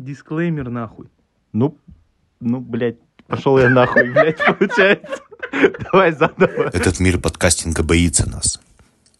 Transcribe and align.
Дисклеймер 0.00 0.70
нахуй. 0.70 1.08
Ну, 1.52 1.76
ну, 2.40 2.60
блядь, 2.60 2.96
пошел 3.26 3.58
я 3.58 3.68
нахуй, 3.68 4.10
блядь, 4.10 4.38
получается. 4.58 5.20
Давай 5.92 6.12
заново. 6.12 6.70
Этот 6.72 7.00
мир 7.00 7.18
подкастинга 7.18 7.82
боится 7.82 8.28
нас. 8.28 8.60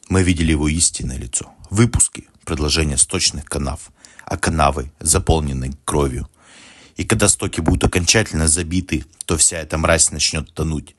Мы 0.09 0.23
видели 0.23 0.53
его 0.53 0.69
истинное 0.69 1.19
лицо. 1.19 1.53
Выпуски, 1.69 2.29
предложения 2.47 2.97
сточных 2.97 3.45
канав, 3.45 3.91
а 4.25 4.39
канавы 4.39 4.91
заполнены 5.01 5.73
кровью. 5.85 6.29
И 6.97 7.05
когда 7.05 7.29
стоки 7.29 7.61
будут 7.61 7.85
окончательно 7.85 8.49
забиты, 8.49 9.05
то 9.27 9.37
вся 9.37 9.59
эта 9.59 9.77
мразь 9.77 10.11
начнет 10.11 10.53
тонуть. 10.55 10.97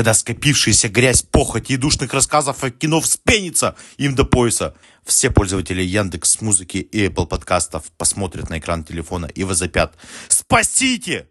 Когда 0.00 0.14
скопившаяся 0.14 0.88
грязь, 0.88 1.20
похоть 1.20 1.70
и 1.70 1.76
душных 1.76 2.14
рассказов 2.14 2.64
о 2.64 2.70
кино 2.70 3.02
вспенится 3.02 3.76
им 3.98 4.14
до 4.14 4.24
пояса, 4.24 4.74
все 5.04 5.30
пользователи 5.30 5.82
Яндекс 5.82 6.40
Музыки 6.40 6.78
и 6.78 7.06
Apple 7.06 7.26
подкастов 7.26 7.92
посмотрят 7.98 8.48
на 8.48 8.58
экран 8.58 8.82
телефона 8.82 9.26
и 9.26 9.44
возопят 9.44 9.92
«Спасите!» 10.28 11.28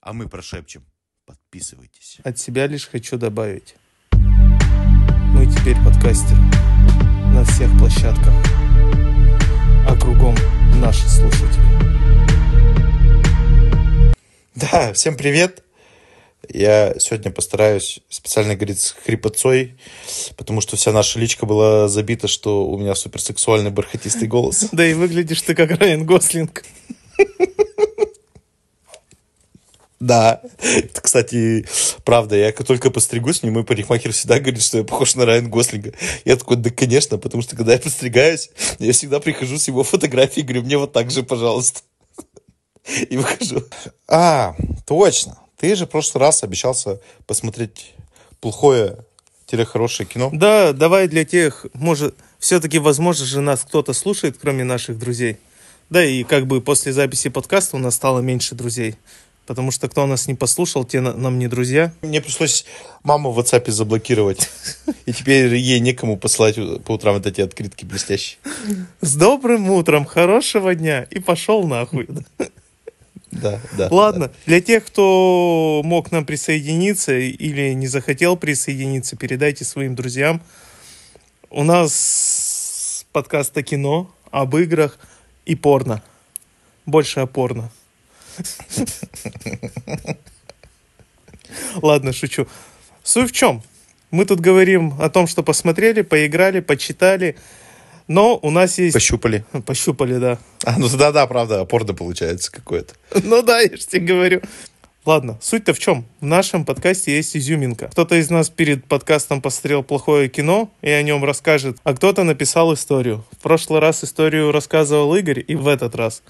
А 0.00 0.12
мы 0.12 0.28
прошепчем 0.28 0.84
«Подписывайтесь». 1.26 2.18
От 2.22 2.38
себя 2.38 2.68
лишь 2.68 2.86
хочу 2.86 3.18
добавить. 3.18 3.74
Мы 4.12 5.52
теперь 5.52 5.76
подкастеры. 5.84 6.40
На 7.34 7.44
всех 7.44 7.76
площадках. 7.76 8.34
А 9.84 9.96
кругом 10.00 10.36
наши 10.76 11.08
слушатели. 11.08 11.60
Да, 14.54 14.92
всем 14.92 15.16
привет. 15.16 15.64
Я 16.48 16.94
сегодня 16.98 17.30
постараюсь 17.30 18.00
специально 18.08 18.56
говорить 18.56 18.80
с 18.80 18.90
хрипотцой, 18.92 19.76
потому 20.36 20.60
что 20.60 20.76
вся 20.76 20.92
наша 20.92 21.18
личка 21.18 21.46
была 21.46 21.88
забита, 21.88 22.26
что 22.26 22.66
у 22.66 22.78
меня 22.78 22.94
суперсексуальный 22.94 23.70
бархатистый 23.70 24.28
голос. 24.28 24.68
Да 24.72 24.86
и 24.86 24.94
выглядишь 24.94 25.42
ты 25.42 25.54
как 25.54 25.70
Райан 25.70 26.04
Гослинг. 26.04 26.64
Да, 30.00 30.42
это, 30.58 31.00
кстати, 31.00 31.64
правда. 32.04 32.34
Я 32.34 32.50
как 32.50 32.66
только 32.66 32.90
постригусь, 32.90 33.44
мне 33.44 33.52
мой 33.52 33.62
парикмахер 33.62 34.10
всегда 34.10 34.40
говорит, 34.40 34.60
что 34.60 34.78
я 34.78 34.84
похож 34.84 35.14
на 35.14 35.24
Райан 35.24 35.48
Гослинга. 35.48 35.92
Я 36.24 36.34
такой, 36.34 36.56
да, 36.56 36.70
конечно, 36.70 37.18
потому 37.18 37.40
что 37.44 37.54
когда 37.54 37.74
я 37.74 37.78
постригаюсь, 37.78 38.50
я 38.80 38.92
всегда 38.92 39.20
прихожу 39.20 39.58
с 39.58 39.68
его 39.68 39.84
фотографией 39.84 40.42
и 40.42 40.46
говорю, 40.46 40.64
мне 40.64 40.76
вот 40.76 40.92
так 40.92 41.12
же, 41.12 41.22
пожалуйста. 41.22 41.82
И 43.10 43.16
выхожу. 43.16 43.62
А, 44.08 44.56
точно. 44.88 45.38
Ты 45.62 45.76
же 45.76 45.86
в 45.86 45.90
прошлый 45.90 46.20
раз 46.22 46.42
обещался 46.42 46.98
посмотреть 47.24 47.94
плохое-хорошее 48.40 50.08
кино. 50.08 50.28
Да, 50.32 50.72
давай 50.72 51.06
для 51.06 51.24
тех, 51.24 51.66
может, 51.72 52.16
все-таки, 52.40 52.80
возможно 52.80 53.24
же, 53.24 53.40
нас 53.40 53.60
кто-то 53.60 53.92
слушает, 53.92 54.36
кроме 54.40 54.64
наших 54.64 54.98
друзей. 54.98 55.36
Да, 55.88 56.04
и 56.04 56.24
как 56.24 56.48
бы 56.48 56.60
после 56.60 56.92
записи 56.92 57.28
подкаста 57.28 57.76
у 57.76 57.78
нас 57.78 57.94
стало 57.94 58.18
меньше 58.18 58.56
друзей. 58.56 58.96
Потому 59.46 59.70
что 59.70 59.88
кто 59.88 60.04
нас 60.06 60.26
не 60.26 60.34
послушал, 60.34 60.84
те 60.84 61.00
на- 61.00 61.12
нам 61.14 61.38
не 61.38 61.46
друзья. 61.46 61.92
Мне 62.02 62.20
пришлось 62.20 62.64
маму 63.04 63.30
в 63.30 63.38
WhatsApp 63.38 63.70
заблокировать. 63.70 64.50
И 65.06 65.12
теперь 65.12 65.54
ей 65.54 65.78
некому 65.78 66.16
послать 66.16 66.56
по 66.82 66.94
утрам 66.94 67.14
вот 67.14 67.26
эти 67.26 67.40
открытки 67.40 67.84
блестящие. 67.84 68.38
С 69.00 69.14
добрым 69.14 69.70
утром, 69.70 70.06
хорошего 70.06 70.74
дня. 70.74 71.04
И 71.04 71.20
пошел 71.20 71.68
нахуй. 71.68 72.08
Да, 73.32 73.58
да. 73.78 73.88
Ладно, 73.90 74.30
для 74.46 74.60
тех, 74.60 74.84
кто 74.84 75.80
мог 75.84 76.12
нам 76.12 76.24
присоединиться 76.26 77.18
или 77.18 77.72
не 77.72 77.86
захотел 77.86 78.36
присоединиться, 78.36 79.16
передайте 79.16 79.64
своим 79.64 79.94
друзьям. 79.94 80.42
У 81.50 81.64
нас 81.64 83.06
подкаст 83.10 83.56
о 83.56 83.62
кино, 83.62 84.14
об 84.30 84.54
играх 84.56 84.98
и 85.46 85.54
порно. 85.54 86.02
Больше 86.84 87.20
о 87.20 87.26
порно. 87.26 87.70
Ладно, 91.76 92.12
шучу. 92.12 92.46
Суть 93.02 93.30
в 93.30 93.32
чем? 93.32 93.62
Мы 94.10 94.26
тут 94.26 94.40
говорим 94.40 94.94
о 95.00 95.08
том, 95.08 95.26
что 95.26 95.42
посмотрели, 95.42 96.02
поиграли, 96.02 96.60
почитали, 96.60 97.36
но 98.08 98.38
у 98.42 98.50
нас 98.50 98.78
есть... 98.78 98.94
Пощупали. 98.94 99.44
Пощупали, 99.66 100.18
да. 100.18 100.38
А, 100.64 100.78
ну 100.78 100.88
да-да, 100.88 101.26
правда, 101.26 101.64
порно 101.64 101.94
получается 101.94 102.50
какое-то. 102.50 102.94
Ну 103.22 103.42
да, 103.42 103.60
я 103.60 103.76
же 103.76 103.86
тебе 103.86 104.06
говорю. 104.06 104.40
Ладно, 105.04 105.36
суть-то 105.42 105.74
в 105.74 105.80
чем? 105.80 106.06
В 106.20 106.26
нашем 106.26 106.64
подкасте 106.64 107.16
есть 107.16 107.36
изюминка. 107.36 107.88
Кто-то 107.88 108.14
из 108.14 108.30
нас 108.30 108.50
перед 108.50 108.84
подкастом 108.84 109.42
посмотрел 109.42 109.82
плохое 109.82 110.28
кино 110.28 110.70
и 110.80 110.90
о 110.90 111.02
нем 111.02 111.24
расскажет, 111.24 111.78
а 111.82 111.94
кто-то 111.94 112.22
написал 112.22 112.72
историю. 112.72 113.24
В 113.32 113.42
прошлый 113.42 113.80
раз 113.80 114.04
историю 114.04 114.52
рассказывал 114.52 115.16
Игорь, 115.16 115.44
и 115.46 115.56
в 115.56 115.66
этот 115.66 115.96
раз. 115.96 116.22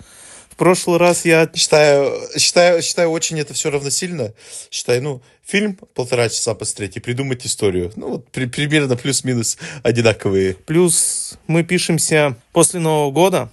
В 0.49 0.57
прошлый 0.57 0.99
раз 0.99 1.27
я... 1.27 1.51
Считаю, 1.55 2.15
считаю, 2.39 2.83
считаю, 2.83 3.11
очень 3.11 3.39
это 3.41 3.53
все 3.53 3.71
равносильно. 3.71 4.33
Считаю, 4.71 5.03
ну, 5.03 5.23
фильм 5.45 5.79
полтора 5.95 6.29
часа 6.29 6.55
посмотреть 6.55 6.97
и 6.97 7.01
придумать 7.01 7.45
историю. 7.45 7.93
Ну, 7.97 8.09
вот 8.11 8.29
при- 8.31 8.47
примерно 8.47 8.97
плюс-минус 8.97 9.59
одинаковые. 9.83 10.55
Плюс 10.55 11.32
мы 11.47 11.63
пишемся 11.65 12.37
после 12.53 12.81
Нового 12.81 13.11
года, 13.11 13.51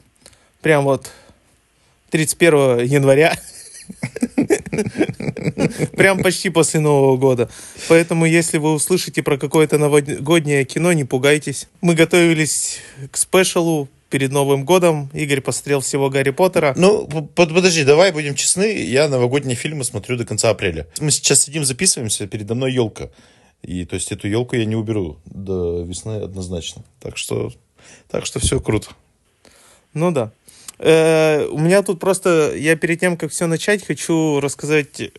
прям 0.61 0.83
вот 0.85 1.09
31 2.11 2.85
января. 2.85 3.37
Прям 5.97 6.21
почти 6.21 6.49
после 6.49 6.79
Нового 6.79 7.17
года. 7.17 7.49
Поэтому, 7.87 8.25
если 8.25 8.57
вы 8.57 8.73
услышите 8.73 9.23
про 9.23 9.37
какое-то 9.37 9.77
новогоднее 9.77 10.63
кино, 10.65 10.93
не 10.93 11.03
пугайтесь. 11.03 11.67
Мы 11.81 11.95
готовились 11.95 12.79
к 13.11 13.17
спешалу 13.17 13.87
перед 14.09 14.31
Новым 14.31 14.65
годом. 14.65 15.09
Игорь 15.13 15.41
посмотрел 15.41 15.81
всего 15.81 16.09
Гарри 16.09 16.31
Поттера. 16.31 16.73
Ну, 16.77 17.07
под- 17.07 17.53
подожди, 17.53 17.83
давай 17.83 18.11
будем 18.11 18.35
честны. 18.35 18.77
Я 18.83 19.07
новогодние 19.07 19.55
фильмы 19.55 19.83
смотрю 19.83 20.17
до 20.17 20.25
конца 20.25 20.49
апреля. 20.49 20.87
Мы 20.99 21.11
сейчас 21.11 21.41
сидим, 21.41 21.63
записываемся, 21.65 22.27
передо 22.27 22.55
мной 22.55 22.73
елка. 22.73 23.09
И 23.61 23.85
то 23.85 23.95
есть 23.95 24.11
эту 24.11 24.27
елку 24.27 24.55
я 24.55 24.65
не 24.65 24.75
уберу 24.75 25.17
до 25.25 25.83
весны 25.83 26.21
однозначно. 26.23 26.83
Так 27.01 27.17
что, 27.17 27.51
так 28.09 28.25
что 28.25 28.39
все 28.39 28.59
круто. 28.59 28.89
Ну 29.93 30.11
да. 30.11 30.31
Э, 30.79 31.45
у 31.45 31.59
меня 31.59 31.81
тут 31.83 31.99
просто, 31.99 32.53
я 32.55 32.75
перед 32.75 32.99
тем, 32.99 33.17
как 33.17 33.31
все 33.31 33.47
начать, 33.47 33.85
хочу 33.85 34.39
рассказать 34.39 35.11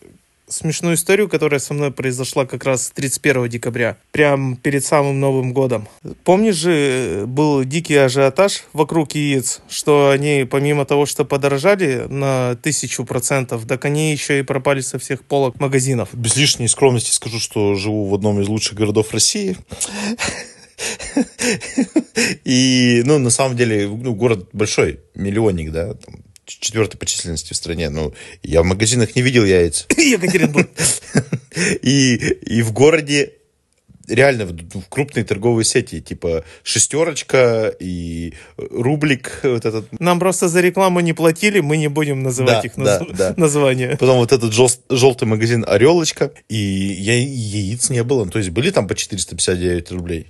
смешную 0.53 0.97
историю, 0.97 1.28
которая 1.28 1.60
со 1.60 1.75
мной 1.75 1.92
произошла 1.92 2.44
как 2.44 2.64
раз 2.64 2.91
31 2.94 3.48
декабря, 3.48 3.97
прям 4.10 4.56
перед 4.56 4.84
самым 4.84 5.20
Новым 5.20 5.53
годом. 5.53 5.88
Помнишь 6.25 6.56
же, 6.56 7.25
был 7.26 7.64
дикий 7.64 7.97
ажиотаж 7.97 8.64
вокруг 8.72 9.12
яиц, 9.12 9.62
что 9.69 10.10
они, 10.10 10.47
помимо 10.50 10.84
того, 10.84 11.06
что 11.06 11.25
подорожали 11.25 12.06
на 12.09 12.56
тысячу 12.56 13.04
процентов, 13.04 13.66
так 13.66 13.84
они 13.84 14.12
еще 14.12 14.41
и 14.41 14.42
пропали 14.42 14.80
со 14.80 14.98
всех 14.98 15.22
полок 15.25 15.60
магазинов. 15.60 16.09
Без 16.12 16.36
лишней 16.36 16.69
скромности 16.69 17.12
скажу, 17.12 17.38
что 17.38 17.75
живу 17.75 18.06
в 18.06 18.14
одном 18.14 18.41
из 18.41 18.48
лучших 18.48 18.75
городов 18.75 19.12
России. 19.12 19.56
И, 22.44 23.02
ну, 23.04 23.18
на 23.18 23.30
самом 23.30 23.56
деле, 23.56 23.86
ну, 23.88 24.14
город 24.14 24.48
большой, 24.52 25.00
миллионник, 25.14 25.70
да, 25.72 25.94
там, 25.94 26.24
четвертый 26.44 26.96
по 26.98 27.06
численности 27.06 27.52
в 27.52 27.56
стране. 27.56 27.91
Ну, 27.91 28.12
я 28.42 28.62
в 28.62 28.64
магазинах 28.66 29.14
не 29.16 29.22
видел 29.22 29.44
яиц. 29.44 29.86
Екатеринбург. 29.96 30.68
И, 31.82 32.14
и 32.14 32.62
в 32.62 32.72
городе 32.72 33.32
реально 34.06 34.46
в, 34.46 34.52
в 34.52 34.88
крупные 34.88 35.24
торговые 35.24 35.64
сети, 35.64 36.00
типа 36.00 36.44
шестерочка 36.62 37.74
и 37.80 38.34
рублик, 38.56 39.41
вот 39.42 39.64
этот. 39.64 39.86
Нам 40.00 40.20
просто 40.20 40.48
за 40.48 40.60
рекламу 40.60 41.00
не 41.00 41.12
платили, 41.12 41.58
мы 41.60 41.76
не 41.76 41.88
будем 41.88 42.22
называть 42.22 42.62
Да, 42.62 42.68
их 42.68 42.76
наз- 42.76 43.12
да, 43.12 43.30
да. 43.30 43.34
названия. 43.36 43.97
Потом 43.98 44.18
вот 44.18 44.32
этот 44.32 44.52
жел- 44.52 44.70
желтый 44.88 45.26
магазин 45.26 45.64
Орелочка. 45.66 46.32
И 46.48 46.56
я, 46.56 47.16
яиц 47.18 47.91
не 47.91 48.04
было. 48.04 48.24
Ну, 48.24 48.30
То 48.30 48.38
есть 48.38 48.50
были 48.50 48.70
там 48.70 48.86
по 48.86 48.94
459 48.94 49.91
рублей. 49.91 50.28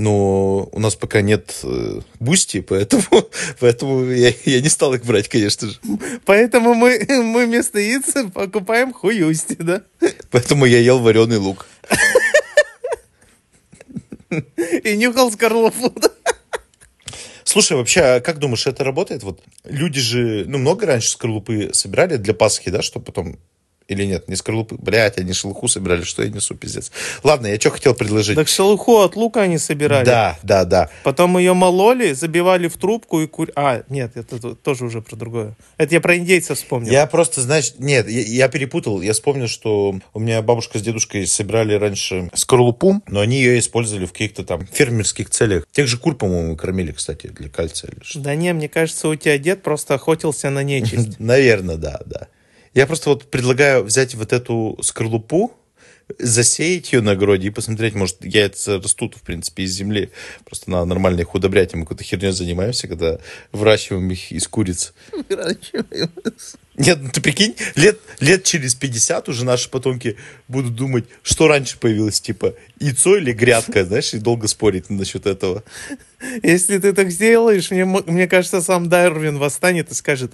Но 0.00 0.68
у 0.70 0.78
нас 0.78 0.94
пока 0.94 1.22
нет 1.22 1.58
э, 1.64 2.02
бусти, 2.20 2.60
поэтому, 2.60 3.02
поэтому 3.58 4.04
я, 4.04 4.32
я 4.44 4.60
не 4.60 4.68
стал 4.68 4.94
их 4.94 5.04
брать, 5.04 5.28
конечно 5.28 5.68
же. 5.68 5.80
Поэтому 6.24 6.74
мы, 6.74 7.04
мы 7.08 7.46
вместо 7.46 7.80
яиц 7.80 8.14
покупаем 8.32 8.92
хуюсти, 8.92 9.56
да? 9.58 9.82
Поэтому 10.30 10.66
я 10.66 10.78
ел 10.78 11.00
вареный 11.00 11.38
лук. 11.38 11.66
И 14.84 14.96
нюхал 14.96 15.32
скорлупу. 15.32 15.90
да? 15.96 16.10
Слушай, 17.42 17.76
вообще, 17.76 18.00
а 18.02 18.20
как 18.20 18.38
думаешь, 18.38 18.68
это 18.68 18.84
работает? 18.84 19.24
Вот 19.24 19.42
люди 19.64 19.98
же, 19.98 20.44
ну, 20.46 20.58
много 20.58 20.86
раньше 20.86 21.08
скорлупы 21.10 21.70
собирали 21.72 22.18
для 22.18 22.34
Пасхи, 22.34 22.70
да, 22.70 22.82
чтобы 22.82 23.06
потом 23.06 23.40
Или 23.88 24.04
нет, 24.04 24.28
не 24.28 24.36
скорлупы. 24.36 24.76
Блять, 24.78 25.16
они 25.16 25.32
шелуху 25.32 25.66
собирали, 25.66 26.02
что 26.02 26.22
я 26.22 26.28
несу, 26.28 26.54
пиздец. 26.54 26.92
Ладно, 27.24 27.46
я 27.46 27.58
что 27.58 27.70
хотел 27.70 27.94
предложить? 27.94 28.36
Так 28.36 28.46
шелуху 28.46 28.98
от 28.98 29.16
лука 29.16 29.40
они 29.40 29.56
собирали. 29.56 30.04
Да, 30.04 30.38
да, 30.42 30.66
да. 30.66 30.90
Потом 31.04 31.38
ее 31.38 31.54
мололи, 31.54 32.12
забивали 32.12 32.68
в 32.68 32.76
трубку 32.76 33.22
и 33.22 33.26
кур... 33.26 33.48
А, 33.56 33.82
нет, 33.88 34.12
это 34.16 34.38
то- 34.38 34.54
тоже 34.54 34.84
уже 34.84 35.00
про 35.00 35.16
другое. 35.16 35.56
Это 35.78 35.94
я 35.94 36.02
про 36.02 36.18
индейцев 36.18 36.58
вспомнил. 36.58 36.92
Я 36.92 37.06
просто, 37.06 37.40
знаешь, 37.40 37.72
нет, 37.78 38.06
я, 38.10 38.20
я 38.20 38.48
перепутал. 38.48 39.00
Я 39.00 39.14
вспомнил, 39.14 39.48
что 39.48 39.98
у 40.12 40.20
меня 40.20 40.42
бабушка 40.42 40.78
с 40.78 40.82
дедушкой 40.82 41.26
собирали 41.26 41.72
раньше 41.72 42.30
скорлупу, 42.34 43.00
но 43.06 43.20
они 43.20 43.38
ее 43.38 43.58
использовали 43.58 44.04
в 44.04 44.12
каких-то 44.12 44.44
там 44.44 44.66
фермерских 44.66 45.30
целях. 45.30 45.66
Тех 45.72 45.86
же 45.86 45.96
кур, 45.96 46.14
по-моему, 46.14 46.56
кормили, 46.56 46.92
кстати, 46.92 47.28
для 47.28 47.48
кальция. 47.48 47.90
Или 47.92 48.00
что. 48.02 48.20
Да 48.20 48.34
не, 48.34 48.52
мне 48.52 48.68
кажется, 48.68 49.08
у 49.08 49.14
тебя 49.14 49.38
дед 49.38 49.62
просто 49.62 49.94
охотился 49.94 50.50
на 50.50 50.62
нечисть. 50.62 51.14
Наверное, 51.18 51.76
да, 51.76 52.02
да. 52.04 52.28
Я 52.78 52.86
просто 52.86 53.10
вот 53.10 53.28
предлагаю 53.28 53.82
взять 53.82 54.14
вот 54.14 54.32
эту 54.32 54.78
скорлупу, 54.82 55.52
засеять 56.16 56.92
ее 56.92 57.00
на 57.00 57.10
огороде 57.10 57.48
и 57.48 57.50
посмотреть, 57.50 57.96
может, 57.96 58.24
яйца 58.24 58.80
растут, 58.80 59.16
в 59.16 59.22
принципе, 59.22 59.64
из 59.64 59.72
земли. 59.72 60.10
Просто 60.44 60.70
надо 60.70 60.84
нормально 60.84 61.22
их 61.22 61.34
удобрять, 61.34 61.74
и 61.74 61.76
мы 61.76 61.82
какой-то 61.82 62.04
херней 62.04 62.30
занимаемся, 62.30 62.86
когда 62.86 63.18
выращиваем 63.50 64.08
их 64.12 64.30
из 64.30 64.46
куриц. 64.46 64.94
Нет, 66.76 66.98
ну 67.02 67.10
ты 67.10 67.20
прикинь, 67.20 67.56
лет, 67.74 67.98
лет 68.20 68.44
через 68.44 68.76
50 68.76 69.28
уже 69.28 69.44
наши 69.44 69.68
потомки 69.68 70.16
будут 70.46 70.76
думать, 70.76 71.06
что 71.24 71.48
раньше 71.48 71.80
появилось, 71.80 72.20
типа, 72.20 72.54
яйцо 72.78 73.16
или 73.16 73.32
грядка, 73.32 73.84
знаешь, 73.86 74.14
и 74.14 74.20
долго 74.20 74.46
спорить 74.46 74.88
насчет 74.88 75.26
этого. 75.26 75.64
Если 76.44 76.78
ты 76.78 76.92
так 76.92 77.10
сделаешь, 77.10 77.72
мне, 77.72 77.84
мне 77.84 78.28
кажется, 78.28 78.62
сам 78.62 78.88
Дарвин 78.88 79.38
восстанет 79.38 79.90
и 79.90 79.94
скажет, 79.94 80.32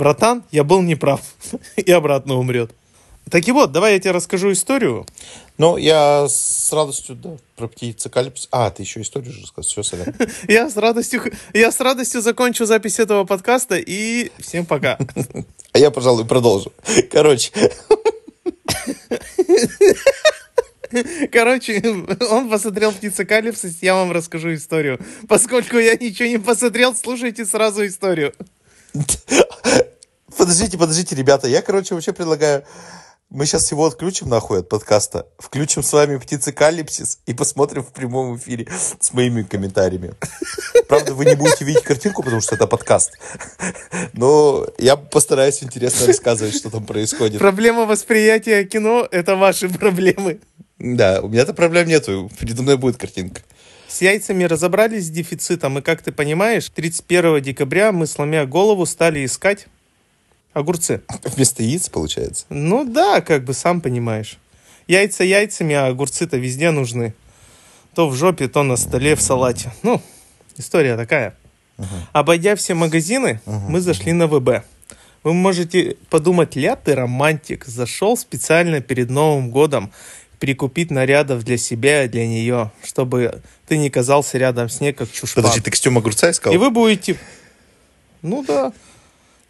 братан, 0.00 0.42
я 0.50 0.64
был 0.64 0.80
неправ, 0.80 1.20
и 1.76 1.92
обратно 1.92 2.36
умрет. 2.36 2.72
Так 3.30 3.46
и 3.46 3.52
вот, 3.52 3.70
давай 3.70 3.92
я 3.92 4.00
тебе 4.00 4.12
расскажу 4.12 4.50
историю. 4.50 5.06
Ну, 5.58 5.76
я 5.76 6.26
с 6.26 6.72
радостью, 6.72 7.14
да, 7.16 7.36
про 7.54 7.68
птицекалипс. 7.68 8.48
А, 8.50 8.70
ты 8.70 8.82
еще 8.82 9.02
историю 9.02 9.32
же 9.32 9.42
рассказал. 9.42 9.68
Все, 9.68 9.82
сорян. 9.82 10.14
Я 10.48 10.70
с 10.70 10.76
радостью, 10.76 11.30
я 11.52 11.70
с 11.70 11.78
радостью 11.80 12.22
закончу 12.22 12.64
запись 12.64 12.98
этого 12.98 13.24
подкаста 13.24 13.76
и 13.76 14.32
всем 14.38 14.66
пока. 14.66 14.98
А 15.72 15.78
я, 15.78 15.92
пожалуй, 15.92 16.24
продолжу. 16.24 16.72
Короче, 17.12 17.52
Короче, 21.30 21.80
он 22.28 22.50
посмотрел 22.50 22.90
птицекалипсис, 22.90 23.78
я 23.80 23.94
вам 23.94 24.10
расскажу 24.10 24.52
историю. 24.54 24.98
Поскольку 25.28 25.78
я 25.78 25.94
ничего 25.94 26.28
не 26.28 26.38
посмотрел, 26.38 26.96
слушайте 26.96 27.44
сразу 27.44 27.86
историю. 27.86 28.34
подождите, 30.36 30.78
подождите, 30.78 31.14
ребята. 31.14 31.48
Я, 31.48 31.62
короче, 31.62 31.94
вообще 31.94 32.12
предлагаю... 32.12 32.64
Мы 33.30 33.46
сейчас 33.46 33.70
его 33.70 33.86
отключим 33.86 34.28
нахуй 34.28 34.58
от 34.58 34.68
подкаста, 34.68 35.28
включим 35.38 35.84
с 35.84 35.92
вами 35.92 36.16
птицекалипсис 36.16 37.20
и 37.26 37.32
посмотрим 37.32 37.84
в 37.84 37.92
прямом 37.92 38.36
эфире 38.36 38.66
с 38.98 39.12
моими 39.12 39.44
комментариями. 39.44 40.14
Правда, 40.88 41.14
вы 41.14 41.26
не 41.26 41.36
будете 41.36 41.64
видеть 41.64 41.84
картинку, 41.84 42.24
потому 42.24 42.40
что 42.40 42.56
это 42.56 42.66
подкаст. 42.66 43.12
Но 44.14 44.66
я 44.78 44.96
постараюсь 44.96 45.62
интересно 45.62 46.08
рассказывать, 46.08 46.56
что 46.56 46.70
там 46.70 46.84
происходит. 46.84 47.38
Проблема 47.38 47.86
восприятия 47.86 48.64
кино— 48.64 49.06
это 49.12 49.36
ваши 49.36 49.68
проблемы. 49.68 50.40
Да, 50.80 51.20
у 51.22 51.28
меня-то 51.28 51.54
проблем 51.54 51.86
нету. 51.86 52.28
Передо 52.40 52.62
мной 52.62 52.78
будет 52.78 52.96
картинка. 52.96 53.42
С 53.90 54.02
яйцами 54.02 54.44
разобрались 54.44 55.06
с 55.06 55.10
дефицитом, 55.10 55.78
и, 55.78 55.82
как 55.82 56.00
ты 56.00 56.12
понимаешь, 56.12 56.68
31 56.68 57.42
декабря 57.42 57.90
мы, 57.90 58.06
сломя 58.06 58.46
голову, 58.46 58.86
стали 58.86 59.24
искать 59.24 59.66
огурцы. 60.52 61.02
Вместо 61.24 61.64
яиц, 61.64 61.88
получается. 61.88 62.46
Ну 62.50 62.84
да, 62.84 63.20
как 63.20 63.42
бы 63.42 63.52
сам 63.52 63.80
понимаешь. 63.80 64.38
Яйца 64.86 65.24
яйцами, 65.24 65.74
а 65.74 65.88
огурцы-то 65.88 66.36
везде 66.36 66.70
нужны. 66.70 67.14
То 67.96 68.08
в 68.08 68.14
жопе, 68.14 68.46
то 68.46 68.62
на 68.62 68.76
столе, 68.76 69.16
в 69.16 69.20
салате. 69.20 69.72
Ну, 69.82 70.00
история 70.56 70.96
такая. 70.96 71.34
Обойдя 72.12 72.54
все 72.54 72.74
магазины, 72.74 73.40
мы 73.44 73.80
зашли 73.80 74.12
на 74.12 74.28
ВБ. 74.28 74.64
Вы 75.24 75.34
можете 75.34 75.96
подумать, 76.10 76.54
ля 76.54 76.76
ты 76.76 76.94
романтик, 76.94 77.66
зашел 77.66 78.16
специально 78.16 78.80
перед 78.80 79.10
Новым 79.10 79.50
годом 79.50 79.92
прикупить 80.40 80.90
нарядов 80.90 81.44
для 81.44 81.56
себя 81.56 82.04
и 82.04 82.08
для 82.08 82.26
нее, 82.26 82.72
чтобы 82.82 83.42
ты 83.68 83.76
не 83.76 83.90
казался 83.90 84.38
рядом 84.38 84.68
с 84.68 84.80
ней, 84.80 84.92
как 84.92 85.12
чушпан. 85.12 85.44
Подожди, 85.44 85.60
ты 85.60 85.70
костюм 85.70 85.98
огурца 85.98 86.30
искал? 86.30 86.52
И 86.52 86.56
вы 86.56 86.70
будете... 86.70 87.16
Ну 88.22 88.42
да. 88.42 88.72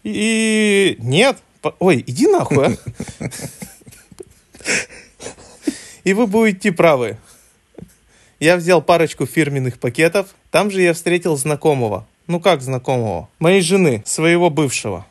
И 0.03 0.97
нет. 0.99 1.39
Ой, 1.79 2.05
иди 2.07 2.27
нахуй, 2.27 2.67
а. 2.67 3.31
И 6.05 6.13
вы 6.13 6.27
будете 6.27 6.73
правы. 6.73 7.19
Я 8.39 8.57
взял 8.57 8.83
парочку 8.83 9.27
фирменных 9.27 9.79
пакетов. 9.79 10.29
Там 10.51 10.71
же 10.71 10.83
я 10.83 10.93
встретил 10.95 11.37
знакомого. 11.37 12.07
Ну 12.27 12.41
как 12.41 12.63
знакомого? 12.63 13.29
Моей 13.39 13.61
жены, 13.61 14.03
своего 14.07 14.51
бывшего 14.51 15.07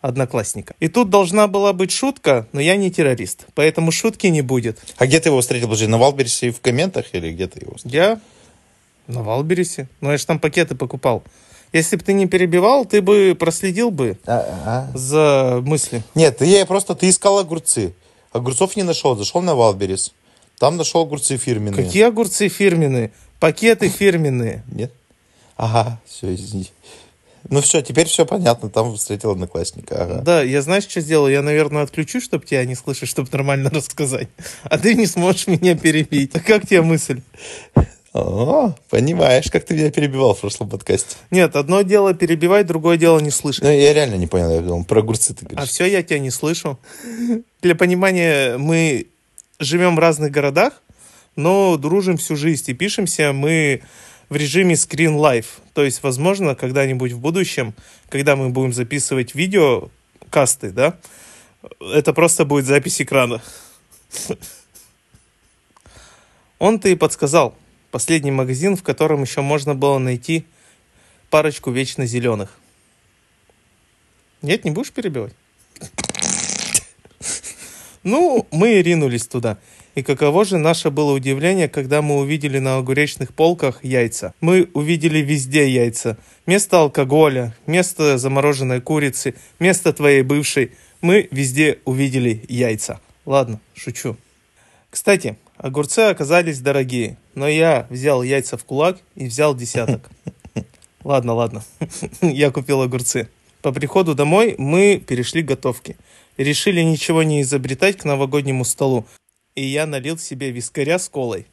одноклассника. 0.00 0.74
И 0.80 0.88
тут 0.88 1.10
должна 1.10 1.48
была 1.48 1.72
быть 1.72 1.90
шутка, 1.90 2.46
но 2.52 2.60
я 2.60 2.76
не 2.76 2.90
террорист, 2.90 3.46
поэтому 3.54 3.90
шутки 3.90 4.26
не 4.28 4.42
будет. 4.42 4.78
А 4.96 5.06
где 5.06 5.20
ты 5.20 5.28
его 5.28 5.40
встретил? 5.40 5.66
Подожди, 5.66 5.86
на 5.86 5.98
Валбересе 5.98 6.50
в 6.50 6.60
комментах 6.60 7.06
или 7.12 7.32
где 7.32 7.46
ты 7.48 7.60
его 7.60 7.76
встретил? 7.76 7.98
Я 7.98 8.20
на 9.06 9.22
Валбересе. 9.22 9.88
Ну, 10.00 10.10
я 10.10 10.18
же 10.18 10.26
там 10.26 10.38
пакеты 10.38 10.74
покупал. 10.74 11.22
Если 11.72 11.96
бы 11.96 12.02
ты 12.02 12.12
не 12.12 12.26
перебивал, 12.26 12.86
ты 12.86 13.02
бы 13.02 13.36
проследил 13.38 13.90
бы 13.90 14.18
за 14.94 15.62
мысли. 15.64 16.02
Нет, 16.14 16.40
я 16.40 16.64
просто 16.64 16.94
ты 16.94 17.08
искал 17.08 17.38
огурцы. 17.38 17.92
Огурцов 18.32 18.76
не 18.76 18.82
нашел, 18.82 19.16
зашел 19.16 19.42
на 19.42 19.54
Валберес. 19.54 20.12
Там 20.58 20.76
нашел 20.76 21.02
огурцы 21.02 21.36
фирменные. 21.36 21.84
Какие 21.84 22.04
огурцы 22.04 22.48
фирменные? 22.48 23.12
Пакеты 23.38 23.88
фирменные. 23.88 24.64
Нет? 24.70 24.92
Ага, 25.56 26.00
все, 26.06 26.34
извини. 26.34 26.70
Ну 27.50 27.60
все, 27.62 27.80
теперь 27.80 28.06
все 28.06 28.26
понятно, 28.26 28.68
там 28.68 28.94
встретил 28.96 29.30
одноклассника. 29.30 30.02
Ага. 30.02 30.20
Да, 30.22 30.42
я 30.42 30.60
знаешь, 30.62 30.84
что 30.84 31.00
сделаю? 31.00 31.32
Я, 31.32 31.42
наверное, 31.42 31.82
отключу, 31.82 32.20
чтобы 32.20 32.44
тебя 32.44 32.64
не 32.64 32.74
слышать, 32.74 33.08
чтобы 33.08 33.28
нормально 33.32 33.70
рассказать. 33.74 34.28
А 34.64 34.78
ты 34.78 34.94
не 34.94 35.06
сможешь 35.06 35.46
меня 35.46 35.74
перебить. 35.76 36.34
А 36.34 36.40
как 36.40 36.66
тебе 36.66 36.82
мысль? 36.82 37.20
О, 38.14 38.74
понимаешь, 38.90 39.50
как 39.50 39.64
ты 39.64 39.74
меня 39.74 39.90
перебивал 39.90 40.34
в 40.34 40.40
прошлом 40.40 40.68
подкасте. 40.70 41.16
Нет, 41.30 41.56
одно 41.56 41.82
дело 41.82 42.14
перебивать, 42.14 42.66
другое 42.66 42.96
дело 42.96 43.18
не 43.20 43.30
слышать. 43.30 43.62
Ну, 43.62 43.70
я 43.70 43.92
реально 43.92 44.14
не 44.16 44.26
понял, 44.26 44.50
я 44.50 44.60
думал, 44.60 44.84
про 44.84 45.00
огурцы 45.00 45.34
ты 45.34 45.44
А 45.44 45.48
говоришь. 45.48 45.70
все, 45.70 45.84
я 45.84 46.02
тебя 46.02 46.18
не 46.18 46.30
слышу. 46.30 46.78
Для 47.62 47.74
понимания, 47.74 48.56
мы 48.56 49.06
живем 49.60 49.94
в 49.94 49.98
разных 49.98 50.32
городах, 50.32 50.82
но 51.36 51.76
дружим 51.76 52.16
всю 52.16 52.34
жизнь 52.34 52.64
и 52.68 52.74
пишемся 52.74 53.32
мы 53.32 53.82
в 54.28 54.36
режиме 54.36 54.74
Screen 54.74 55.16
Live. 55.16 55.46
То 55.74 55.84
есть, 55.84 56.02
возможно, 56.02 56.54
когда-нибудь 56.54 57.12
в 57.12 57.18
будущем, 57.18 57.74
когда 58.08 58.36
мы 58.36 58.50
будем 58.50 58.72
записывать 58.72 59.34
видео, 59.34 59.90
касты, 60.30 60.70
да, 60.70 60.98
это 61.80 62.12
просто 62.12 62.44
будет 62.44 62.66
запись 62.66 63.00
экрана. 63.00 63.42
Он-то 66.58 66.88
и 66.88 66.94
подсказал. 66.94 67.54
Последний 67.90 68.30
магазин, 68.30 68.76
в 68.76 68.82
котором 68.82 69.22
еще 69.22 69.40
можно 69.40 69.74
было 69.74 69.98
найти 69.98 70.44
парочку 71.30 71.70
вечно 71.70 72.04
зеленых. 72.04 72.58
Нет, 74.42 74.64
не 74.64 74.70
будешь 74.70 74.92
перебивать? 74.92 75.32
Ну, 78.08 78.46
мы 78.50 78.80
ринулись 78.80 79.26
туда. 79.26 79.58
И 79.94 80.02
каково 80.02 80.46
же 80.46 80.56
наше 80.56 80.90
было 80.90 81.12
удивление, 81.12 81.68
когда 81.68 82.00
мы 82.00 82.16
увидели 82.16 82.58
на 82.58 82.78
огуречных 82.78 83.34
полках 83.34 83.84
яйца. 83.84 84.32
Мы 84.40 84.70
увидели 84.72 85.18
везде 85.18 85.68
яйца. 85.68 86.16
Место 86.46 86.80
алкоголя, 86.80 87.54
место 87.66 88.16
замороженной 88.16 88.80
курицы, 88.80 89.34
место 89.58 89.92
твоей 89.92 90.22
бывшей. 90.22 90.72
Мы 91.02 91.28
везде 91.30 91.80
увидели 91.84 92.42
яйца. 92.48 92.98
Ладно, 93.26 93.60
шучу. 93.74 94.16
Кстати, 94.88 95.36
огурцы 95.58 96.00
оказались 96.00 96.60
дорогие, 96.60 97.18
но 97.34 97.46
я 97.46 97.86
взял 97.90 98.22
яйца 98.22 98.56
в 98.56 98.64
кулак 98.64 99.00
и 99.16 99.26
взял 99.26 99.54
десяток. 99.54 100.08
Ладно, 101.04 101.34
ладно. 101.34 101.62
Я 102.22 102.50
купил 102.50 102.80
огурцы. 102.80 103.28
По 103.62 103.72
приходу 103.72 104.14
домой 104.14 104.54
мы 104.56 105.02
перешли 105.04 105.42
к 105.42 105.46
готовке. 105.46 105.96
Решили 106.38 106.82
ничего 106.82 107.24
не 107.24 107.42
изобретать 107.42 107.96
к 107.96 108.04
новогоднему 108.04 108.64
столу. 108.64 109.04
И 109.56 109.66
я 109.66 109.86
налил 109.86 110.18
себе 110.18 110.52
вискаря 110.52 111.00
с 111.00 111.08
колой. 111.08 111.46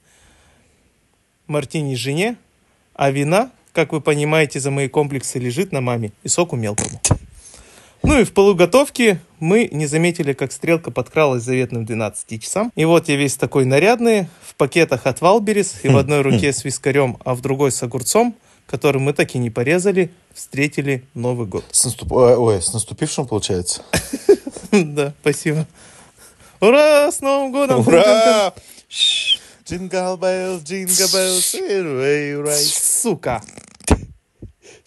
Мартини 1.47 1.95
жене, 1.95 2.37
а 2.93 3.09
вина, 3.09 3.51
как 3.73 3.93
вы 3.93 3.99
понимаете, 3.99 4.59
за 4.59 4.69
мои 4.69 4.87
комплексы 4.87 5.39
лежит 5.39 5.71
на 5.71 5.81
маме 5.81 6.11
и 6.23 6.27
соку 6.27 6.55
мелкому. 6.55 7.01
Ну 8.03 8.19
и 8.19 8.23
в 8.23 8.33
полуготовке 8.33 9.19
мы 9.39 9.67
не 9.71 9.87
заметили, 9.87 10.33
как 10.33 10.51
стрелка 10.51 10.91
подкралась 10.91 11.41
заветным 11.41 11.85
12 11.85 12.43
часам. 12.43 12.71
И 12.75 12.85
вот 12.85 13.09
я 13.09 13.15
весь 13.15 13.35
такой 13.37 13.65
нарядный, 13.65 14.27
в 14.43 14.53
пакетах 14.53 15.07
от 15.07 15.19
Валберис, 15.21 15.79
и 15.81 15.89
в 15.89 15.97
одной 15.97 16.21
руке 16.21 16.53
с 16.53 16.63
вискарем, 16.63 17.17
а 17.25 17.33
в 17.33 17.41
другой 17.41 17.71
с 17.71 17.81
огурцом, 17.81 18.35
который 18.67 19.01
мы 19.01 19.13
так 19.13 19.33
и 19.33 19.39
не 19.39 19.49
порезали, 19.49 20.11
встретили 20.31 21.03
Новый 21.15 21.47
год. 21.47 21.65
С, 21.71 21.85
наступ- 21.85 22.11
ой, 22.11 22.35
ой, 22.35 22.61
с 22.61 22.71
наступившим, 22.71 23.25
получается. 23.25 23.81
Да, 24.95 25.13
спасибо. 25.21 25.65
Ура, 26.59 27.11
с 27.11 27.21
Новым 27.21 27.51
годом! 27.51 27.87
Ура! 27.87 28.53
Jingle 29.67 30.17
bell, 30.17 30.59
jingle 30.59 31.07
bell. 31.13 32.55
Сука. 32.55 33.41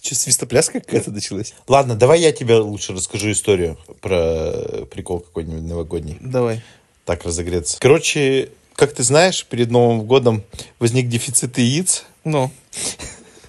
Че, 0.00 0.14
свистопляска 0.14 0.80
какая-то 0.80 1.10
началась? 1.10 1.54
Ладно, 1.66 1.96
давай 1.96 2.20
я 2.20 2.32
тебе 2.32 2.56
лучше 2.56 2.92
расскажу 2.92 3.32
историю 3.32 3.76
про 4.00 4.52
прикол 4.90 5.20
какой-нибудь 5.20 5.64
новогодний. 5.64 6.16
Давай. 6.20 6.62
Так 7.04 7.24
разогреться. 7.24 7.78
Короче, 7.80 8.50
как 8.74 8.92
ты 8.94 9.02
знаешь, 9.02 9.44
перед 9.44 9.70
Новым 9.70 10.02
годом 10.02 10.44
возник 10.78 11.08
дефицит 11.08 11.58
яиц. 11.58 12.04
Ну, 12.24 12.50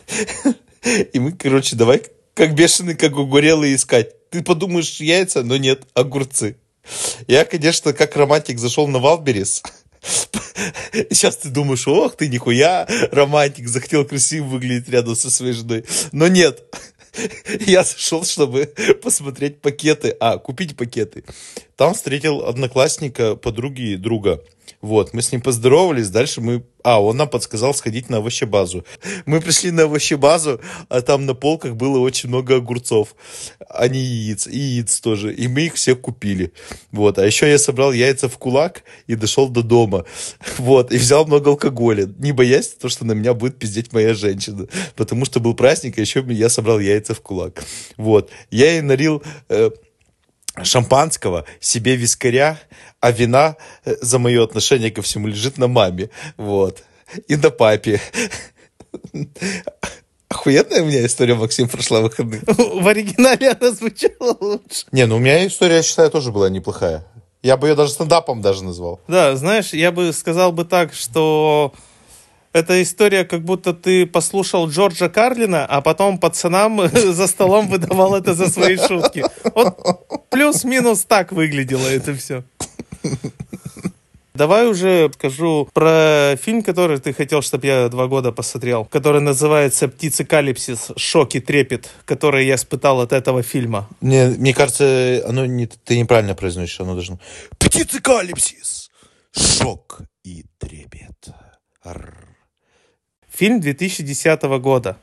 И 1.13 1.19
мы, 1.19 1.33
короче, 1.33 1.75
давай 1.75 2.03
как 2.39 2.55
бешеные, 2.55 2.95
как 2.95 3.17
угорелые 3.17 3.75
искать. 3.75 4.29
Ты 4.29 4.41
подумаешь, 4.41 5.01
яйца, 5.01 5.43
но 5.43 5.57
нет, 5.57 5.83
огурцы. 5.93 6.55
Я, 7.27 7.43
конечно, 7.43 7.91
как 7.91 8.15
романтик 8.15 8.59
зашел 8.59 8.87
на 8.87 8.99
Валберис. 8.99 9.61
Сейчас 11.11 11.35
ты 11.35 11.49
думаешь, 11.49 11.85
ох 11.85 12.15
ты, 12.15 12.29
нихуя, 12.29 12.87
романтик, 13.11 13.67
захотел 13.67 14.05
красиво 14.05 14.45
выглядеть 14.45 14.87
рядом 14.87 15.17
со 15.17 15.29
своей 15.29 15.51
женой. 15.51 15.83
Но 16.13 16.29
нет. 16.29 16.63
Я 17.59 17.83
зашел, 17.83 18.23
чтобы 18.23 18.73
посмотреть 19.03 19.59
пакеты, 19.59 20.15
а, 20.21 20.37
купить 20.37 20.77
пакеты. 20.77 21.25
Там 21.75 21.93
встретил 21.93 22.45
одноклассника, 22.45 23.35
подруги 23.35 23.91
и 23.91 23.95
друга. 23.97 24.41
Вот, 24.81 25.13
мы 25.13 25.21
с 25.21 25.31
ним 25.31 25.41
поздоровались, 25.41 26.09
дальше 26.09 26.41
мы... 26.41 26.63
А, 26.81 27.01
он 27.01 27.17
нам 27.17 27.27
подсказал 27.27 27.73
сходить 27.73 28.09
на 28.09 28.17
овощебазу. 28.17 28.85
Мы 29.25 29.41
пришли 29.41 29.71
на 29.71 29.83
овощебазу, 29.83 30.61
а 30.87 31.01
там 31.01 31.25
на 31.25 31.33
полках 31.33 31.75
было 31.75 31.99
очень 31.99 32.29
много 32.29 32.55
огурцов, 32.55 33.15
а 33.69 33.87
не 33.87 33.99
яиц, 33.99 34.47
и 34.47 34.57
яиц 34.57 35.01
тоже. 35.01 35.33
И 35.33 35.47
мы 35.47 35.63
их 35.63 35.73
все 35.73 35.95
купили. 35.95 36.53
Вот, 36.91 37.19
а 37.19 37.25
еще 37.25 37.49
я 37.49 37.57
собрал 37.57 37.91
яйца 37.91 38.29
в 38.29 38.37
кулак 38.37 38.83
и 39.07 39.15
дошел 39.15 39.49
до 39.49 39.61
дома. 39.61 40.05
Вот, 40.57 40.93
и 40.93 40.97
взял 40.97 41.25
много 41.25 41.49
алкоголя, 41.49 42.09
не 42.17 42.31
боясь 42.31 42.69
то, 42.69 42.87
что 42.87 43.05
на 43.05 43.11
меня 43.11 43.33
будет 43.33 43.59
пиздеть 43.59 43.91
моя 43.91 44.13
женщина. 44.13 44.67
Потому 44.95 45.25
что 45.25 45.39
был 45.39 45.53
праздник, 45.53 45.97
а 45.97 46.01
еще 46.01 46.25
я 46.29 46.49
собрал 46.49 46.79
яйца 46.79 47.13
в 47.13 47.21
кулак. 47.21 47.63
Вот, 47.97 48.29
я 48.51 48.71
ей 48.71 48.81
налил... 48.81 49.21
э, 49.49 49.71
шампанского, 50.63 51.45
себе 51.59 51.95
вискаря, 51.95 52.59
а 52.99 53.11
вина 53.11 53.55
э, 53.85 53.95
за 54.01 54.19
мое 54.19 54.43
отношение 54.43 54.91
ко 54.91 55.01
всему 55.01 55.27
лежит 55.27 55.57
на 55.57 55.67
маме. 55.67 56.09
Вот. 56.37 56.83
И 57.27 57.35
на 57.35 57.49
папе. 57.49 58.01
Охуенная 60.29 60.83
у 60.83 60.85
меня 60.85 61.05
история, 61.05 61.35
Максим, 61.35 61.67
прошла 61.67 62.01
выходных. 62.01 62.43
в 62.47 62.87
оригинале 62.87 63.49
она 63.49 63.71
звучала 63.71 64.37
лучше. 64.39 64.85
Не, 64.91 65.05
ну 65.07 65.15
у 65.15 65.19
меня 65.19 65.45
история, 65.47 65.77
я 65.77 65.83
считаю, 65.83 66.11
тоже 66.11 66.31
была 66.31 66.49
неплохая. 66.49 67.05
Я 67.41 67.57
бы 67.57 67.67
ее 67.67 67.75
даже 67.75 67.93
стендапом 67.93 68.41
даже 68.41 68.63
назвал. 68.63 68.99
Да, 69.07 69.35
знаешь, 69.35 69.73
я 69.73 69.91
бы 69.91 70.11
сказал 70.13 70.51
бы 70.51 70.65
так, 70.65 70.93
что 70.93 71.73
эта 72.53 72.81
история, 72.81 73.25
как 73.25 73.43
будто 73.43 73.73
ты 73.73 74.05
послушал 74.05 74.69
Джорджа 74.69 75.09
Карлина, 75.09 75.65
а 75.65 75.81
потом 75.81 76.17
пацанам 76.17 76.87
за 76.93 77.27
столом 77.27 77.67
выдавал 77.67 78.15
это 78.15 78.33
за 78.33 78.49
свои 78.49 78.77
шутки. 78.77 79.23
Вот 79.55 80.29
плюс-минус 80.29 81.05
так 81.05 81.31
выглядело 81.31 81.87
это 81.87 82.13
все. 82.15 82.43
Давай 84.39 84.67
уже 84.67 85.11
скажу 85.15 85.67
про 85.73 86.37
фильм, 86.41 86.63
который 86.63 86.97
ты 86.99 87.11
хотел, 87.11 87.41
чтобы 87.41 87.67
я 87.67 87.89
два 87.89 88.07
года 88.07 88.31
посмотрел, 88.31 88.85
который 88.85 89.19
называется 89.19 89.89
«Птицекалипсис. 89.89 90.91
Шок 90.95 91.35
и 91.35 91.41
трепет», 91.41 91.89
который 92.05 92.45
я 92.45 92.55
испытал 92.55 93.01
от 93.01 93.11
этого 93.11 93.43
фильма. 93.43 93.89
Мне, 93.99 94.27
мне 94.27 94.53
кажется, 94.53 95.21
оно 95.27 95.45
не, 95.45 95.65
ты 95.65 95.99
неправильно 95.99 96.35
произносишь, 96.35 96.79
оно 96.79 96.93
должно... 96.93 97.19
Птицекалипсис! 97.57 98.89
Шок 99.35 100.03
и 100.23 100.45
трепет. 100.57 101.33
Арр. 101.83 102.18
Фильм 103.39 103.61
2010 103.61 104.41
года. 104.59 104.97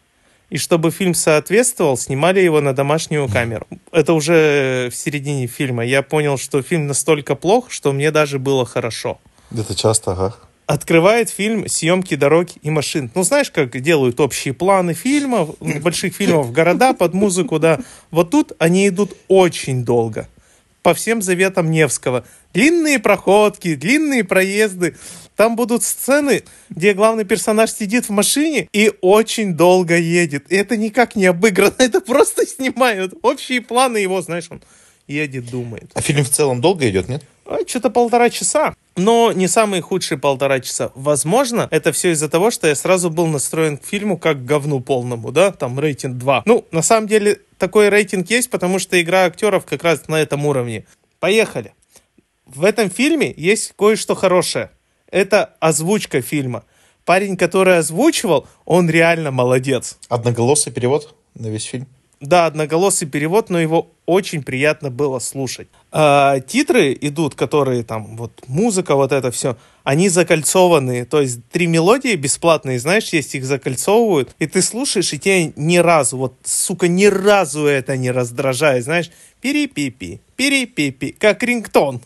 И 0.50 0.58
чтобы 0.58 0.90
фильм 0.90 1.14
соответствовал, 1.14 1.96
снимали 1.96 2.40
его 2.40 2.60
на 2.60 2.74
домашнюю 2.74 3.28
камеру. 3.28 3.66
Это 3.92 4.12
уже 4.12 4.90
в 4.92 4.94
середине 4.94 5.46
фильма. 5.46 5.86
Я 5.86 6.02
понял, 6.02 6.36
что 6.36 6.60
фильм 6.60 6.86
настолько 6.86 7.34
плох, 7.34 7.70
что 7.70 7.94
мне 7.94 8.10
даже 8.10 8.38
было 8.38 8.66
хорошо. 8.66 9.18
Это 9.50 9.74
часто, 9.74 10.12
ага. 10.12 10.36
Открывает 10.66 11.30
фильм 11.30 11.66
съемки 11.66 12.14
дорог 12.14 12.48
и 12.60 12.68
машин. 12.68 13.10
Ну, 13.14 13.22
знаешь, 13.22 13.50
как 13.50 13.80
делают 13.80 14.20
общие 14.20 14.52
планы 14.52 14.92
фильмов, 14.92 15.56
больших 15.58 16.14
фильмов, 16.14 16.52
города 16.52 16.92
под 16.92 17.14
музыку, 17.14 17.58
да. 17.58 17.80
Вот 18.10 18.32
тут 18.32 18.52
они 18.58 18.86
идут 18.86 19.16
очень 19.28 19.82
долго. 19.82 20.28
По 20.82 20.92
всем 20.92 21.22
заветам 21.22 21.70
Невского. 21.70 22.22
Длинные 22.52 22.98
проходки, 22.98 23.74
длинные 23.76 24.24
проезды. 24.24 24.94
Там 25.36 25.54
будут 25.54 25.82
сцены, 25.84 26.42
где 26.70 26.94
главный 26.94 27.24
персонаж 27.24 27.70
сидит 27.70 28.08
в 28.08 28.10
машине 28.10 28.68
и 28.72 28.92
очень 29.02 29.54
долго 29.54 29.96
едет. 29.96 30.50
И 30.50 30.56
это 30.56 30.76
никак 30.76 31.14
не 31.14 31.26
обыграно, 31.26 31.74
это 31.78 32.00
просто 32.00 32.46
снимают. 32.46 33.14
Общие 33.22 33.60
планы 33.60 33.98
его, 33.98 34.22
знаешь, 34.22 34.46
он 34.50 34.62
едет, 35.06 35.50
думает. 35.50 35.90
А 35.94 36.00
фильм 36.00 36.24
в 36.24 36.30
целом 36.30 36.60
долго 36.60 36.88
идет, 36.88 37.08
нет? 37.08 37.22
А, 37.44 37.58
Что-то 37.66 37.90
полтора 37.90 38.30
часа. 38.30 38.74
Но 38.96 39.30
не 39.30 39.46
самые 39.46 39.82
худшие 39.82 40.18
полтора 40.18 40.60
часа. 40.60 40.90
Возможно, 40.94 41.68
это 41.70 41.92
все 41.92 42.12
из-за 42.12 42.28
того, 42.28 42.50
что 42.50 42.66
я 42.66 42.74
сразу 42.74 43.10
был 43.10 43.26
настроен 43.26 43.76
к 43.76 43.84
фильму 43.84 44.16
как 44.16 44.38
к 44.38 44.44
говну 44.44 44.80
полному, 44.80 45.32
да, 45.32 45.52
там 45.52 45.78
рейтинг 45.78 46.16
2. 46.16 46.42
Ну, 46.46 46.64
на 46.72 46.82
самом 46.82 47.06
деле, 47.06 47.40
такой 47.58 47.90
рейтинг 47.90 48.30
есть, 48.30 48.50
потому 48.50 48.78
что 48.78 49.00
игра 49.00 49.26
актеров 49.26 49.66
как 49.66 49.84
раз 49.84 50.08
на 50.08 50.16
этом 50.16 50.46
уровне. 50.46 50.86
Поехали. 51.20 51.74
В 52.46 52.64
этом 52.64 52.90
фильме 52.90 53.32
есть 53.36 53.74
кое-что 53.76 54.14
хорошее. 54.14 54.70
Это 55.10 55.54
озвучка 55.60 56.20
фильма. 56.20 56.64
Парень, 57.04 57.36
который 57.36 57.78
озвучивал, 57.78 58.46
он 58.64 58.90
реально 58.90 59.30
молодец. 59.30 59.98
Одноголосый 60.08 60.72
перевод 60.72 61.14
на 61.34 61.46
весь 61.48 61.64
фильм. 61.64 61.86
Да, 62.20 62.46
одноголосый 62.46 63.06
перевод, 63.06 63.50
но 63.50 63.60
его 63.60 63.90
очень 64.06 64.42
приятно 64.42 64.90
было 64.90 65.18
слушать. 65.18 65.68
А, 65.92 66.40
титры 66.40 66.96
идут, 66.98 67.34
которые 67.34 67.82
там, 67.82 68.16
вот 68.16 68.42
музыка, 68.48 68.94
вот 68.94 69.12
это 69.12 69.30
все, 69.30 69.58
они 69.84 70.08
закольцованные. 70.08 71.04
То 71.04 71.20
есть 71.20 71.46
три 71.50 71.66
мелодии 71.66 72.16
бесплатные, 72.16 72.78
знаешь, 72.78 73.12
есть 73.12 73.34
их 73.34 73.44
закольцовывают, 73.44 74.34
и 74.38 74.46
ты 74.46 74.62
слушаешь, 74.62 75.12
и 75.12 75.18
тебе 75.18 75.52
ни 75.56 75.76
разу, 75.76 76.16
вот, 76.16 76.34
сука, 76.42 76.88
ни 76.88 77.04
разу 77.04 77.66
это 77.66 77.98
не 77.98 78.10
раздражает, 78.10 78.84
знаешь, 78.84 79.10
перепипи, 79.42 80.22
перепипи, 80.36 81.12
как 81.12 81.42
рингтон. 81.42 82.00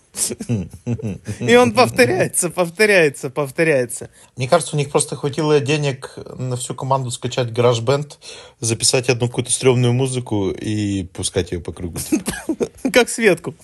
И 1.38 1.56
он 1.56 1.72
повторяется, 1.72 2.50
повторяется, 2.50 3.30
повторяется. 3.30 4.10
Мне 4.36 4.48
кажется, 4.48 4.76
у 4.76 4.78
них 4.78 4.90
просто 4.90 5.16
хватило 5.16 5.60
денег 5.60 6.16
на 6.38 6.56
всю 6.56 6.74
команду 6.74 7.10
скачать 7.10 7.48
GarageBand, 7.48 8.14
записать 8.60 9.08
одну 9.08 9.28
какую-то 9.28 9.52
стрёмную 9.52 9.92
музыку 9.92 10.50
и 10.50 11.04
пускать 11.04 11.52
ее 11.52 11.60
по 11.60 11.72
кругу. 11.72 11.98
Как 12.92 13.08
Светку. 13.08 13.54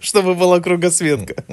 Чтобы 0.00 0.34
была 0.34 0.60
кругосветка. 0.60 1.44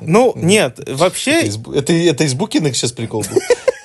Ну, 0.00 0.32
нет, 0.36 0.80
вообще 0.86 1.48
это, 1.74 1.92
это 1.92 2.24
из 2.24 2.34
Букиных 2.34 2.76
сейчас 2.76 2.92
прикол 2.92 3.22
был? 3.22 3.40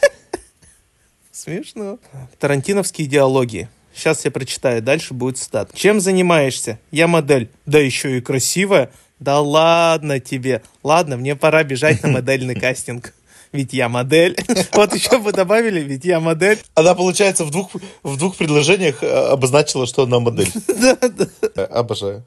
смешно. 1.41 1.99
Тарантиновские 2.39 3.07
диалоги. 3.07 3.69
Сейчас 3.95 4.25
я 4.25 4.31
прочитаю, 4.31 4.81
дальше 4.81 5.13
будет 5.13 5.37
стат. 5.37 5.73
Чем 5.73 5.99
занимаешься? 5.99 6.79
Я 6.91 7.07
модель. 7.07 7.49
Да 7.65 7.79
еще 7.79 8.17
и 8.17 8.21
красивая. 8.21 8.91
Да 9.19 9.39
ладно 9.39 10.19
тебе. 10.19 10.63
Ладно, 10.83 11.17
мне 11.17 11.35
пора 11.35 11.63
бежать 11.63 12.01
на 12.03 12.09
модельный 12.09 12.55
кастинг. 12.59 13.13
Ведь 13.51 13.73
я 13.73 13.89
модель. 13.89 14.37
Вот 14.73 14.95
еще 14.95 15.19
бы 15.19 15.31
добавили, 15.33 15.81
ведь 15.81 16.05
я 16.05 16.19
модель. 16.19 16.59
Она, 16.73 16.95
получается, 16.95 17.43
в 17.43 17.51
двух, 17.51 17.71
в 18.01 18.17
двух 18.17 18.37
предложениях 18.37 19.03
э, 19.03 19.07
обозначила, 19.07 19.85
что 19.85 20.03
она 20.03 20.19
модель. 20.19 20.49
Да, 20.67 20.95
да. 20.95 21.27
Э, 21.55 21.63
Обожаю. 21.65 22.23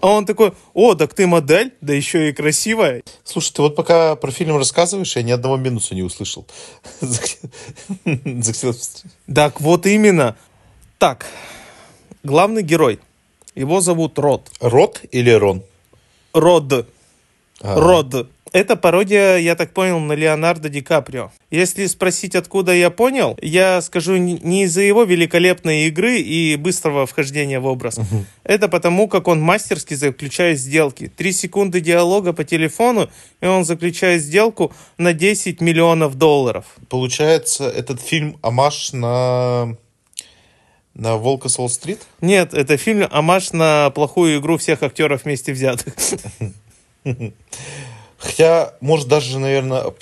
А 0.00 0.08
он 0.08 0.26
такой, 0.26 0.52
о, 0.74 0.94
так 0.94 1.14
ты 1.14 1.26
модель, 1.26 1.72
да 1.80 1.94
еще 1.94 2.28
и 2.28 2.32
красивая. 2.32 3.02
Слушай, 3.24 3.54
ты 3.54 3.62
вот 3.62 3.76
пока 3.76 4.14
про 4.16 4.30
фильм 4.30 4.56
рассказываешь, 4.56 5.16
я 5.16 5.22
ни 5.22 5.32
одного 5.32 5.56
минуса 5.56 5.94
не 5.94 6.02
услышал. 6.02 6.46
Так 9.34 9.60
вот 9.60 9.86
именно. 9.86 10.36
Так, 10.98 11.26
главный 12.24 12.64
герой. 12.64 12.98
Его 13.54 13.80
зовут 13.80 14.18
Род. 14.18 14.50
Рот 14.60 15.00
или 15.12 15.30
Рон? 15.30 15.62
Род. 16.34 16.88
А. 17.60 17.80
Род. 17.80 18.28
Это 18.50 18.74
пародия, 18.74 19.36
я 19.36 19.54
так 19.54 19.72
понял, 19.72 20.00
на 20.00 20.14
Леонардо 20.14 20.68
Ди 20.68 20.80
Каприо. 20.80 21.30
Если 21.52 21.86
спросить, 21.86 22.34
откуда 22.34 22.74
я 22.74 22.90
понял, 22.90 23.38
я 23.40 23.80
скажу 23.80 24.16
не 24.16 24.64
из-за 24.64 24.80
его 24.80 25.04
великолепной 25.04 25.86
игры 25.86 26.18
и 26.18 26.56
быстрого 26.56 27.06
вхождения 27.06 27.60
в 27.60 27.66
образ. 27.66 28.00
Это 28.42 28.68
потому, 28.68 29.06
как 29.06 29.28
он 29.28 29.40
мастерски 29.40 29.94
заключает 29.94 30.58
сделки. 30.58 31.12
Три 31.16 31.30
секунды 31.30 31.80
диалога 31.80 32.32
по 32.32 32.42
телефону, 32.42 33.08
и 33.40 33.46
он 33.46 33.64
заключает 33.64 34.20
сделку 34.20 34.72
на 34.96 35.12
10 35.12 35.60
миллионов 35.60 36.16
долларов. 36.16 36.64
Получается, 36.88 37.68
этот 37.68 38.00
фильм 38.00 38.36
амаш 38.42 38.92
на 38.92 39.76
На 40.98 41.16
Волка 41.16 41.48
Солл-стрит? 41.48 42.00
Нет, 42.20 42.52
это 42.52 42.76
фильм 42.76 43.06
«Амаш 43.12 43.52
на 43.52 43.90
плохую 43.90 44.40
игру 44.40 44.58
всех 44.58 44.82
актеров 44.82 45.24
вместе 45.24 45.52
взятых». 45.52 45.94
Хотя, 48.18 48.74
может, 48.80 49.06
даже, 49.06 49.38
наверное, 49.38 49.94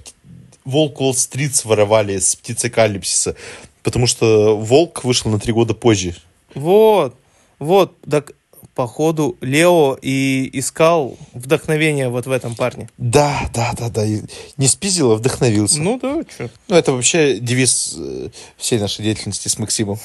Волк 0.65 1.01
Уолл-стрит 1.03 1.55
своровали 1.55 2.17
с 2.19 2.35
Птицекалипсиса. 2.37 3.37
Потому 3.83 4.07
что 4.07 4.57
Волк 4.57 5.05
вышел 5.05 5.31
на 5.31 5.39
три 5.39 5.53
года 5.53 5.75
позже. 5.75 6.17
Вот, 6.55 7.15
вот, 7.59 8.01
так 8.01 8.33
походу 8.77 9.39
Лео 9.41 9.99
и 10.01 10.51
искал 10.53 11.19
вдохновение 11.33 12.11
вот 12.11 12.27
в 12.27 12.31
этом 12.31 12.55
парне. 12.55 12.89
Да, 12.99 13.51
да, 13.53 13.73
да, 13.77 13.89
да. 13.89 14.05
Не 14.05 14.69
спиздил, 14.69 15.13
а 15.13 15.17
вдохновился. 15.17 15.81
Ну 15.81 15.99
да, 15.99 16.23
что. 16.29 16.51
Ну, 16.69 16.77
это 16.77 16.93
вообще 16.93 17.39
девиз 17.39 17.97
э, 17.99 18.29
всей 18.59 18.79
нашей 18.79 19.03
деятельности 19.03 19.49
с 19.49 19.59
Максимом. 19.59 19.99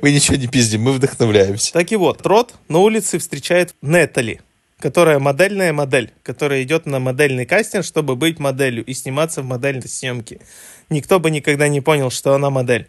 Мы 0.00 0.10
ничего 0.10 0.36
не 0.36 0.46
пиздим, 0.46 0.82
мы 0.82 0.92
вдохновляемся. 0.92 1.72
Так 1.74 1.92
и 1.92 1.96
вот, 1.96 2.26
Рот 2.26 2.54
на 2.68 2.78
улице 2.78 3.18
встречает 3.18 3.74
Нетали, 3.82 4.40
которая 4.78 5.18
модельная 5.18 5.74
модель, 5.74 6.12
которая 6.22 6.62
идет 6.62 6.86
на 6.86 6.98
модельный 6.98 7.44
кастинг, 7.44 7.84
чтобы 7.84 8.16
быть 8.16 8.38
моделью 8.38 8.84
и 8.86 8.94
сниматься 8.94 9.42
в 9.42 9.44
модельной 9.44 9.88
съемке. 9.88 10.40
Никто 10.88 11.20
бы 11.20 11.30
никогда 11.30 11.68
не 11.68 11.82
понял, 11.82 12.10
что 12.10 12.34
она 12.34 12.48
модель. 12.48 12.88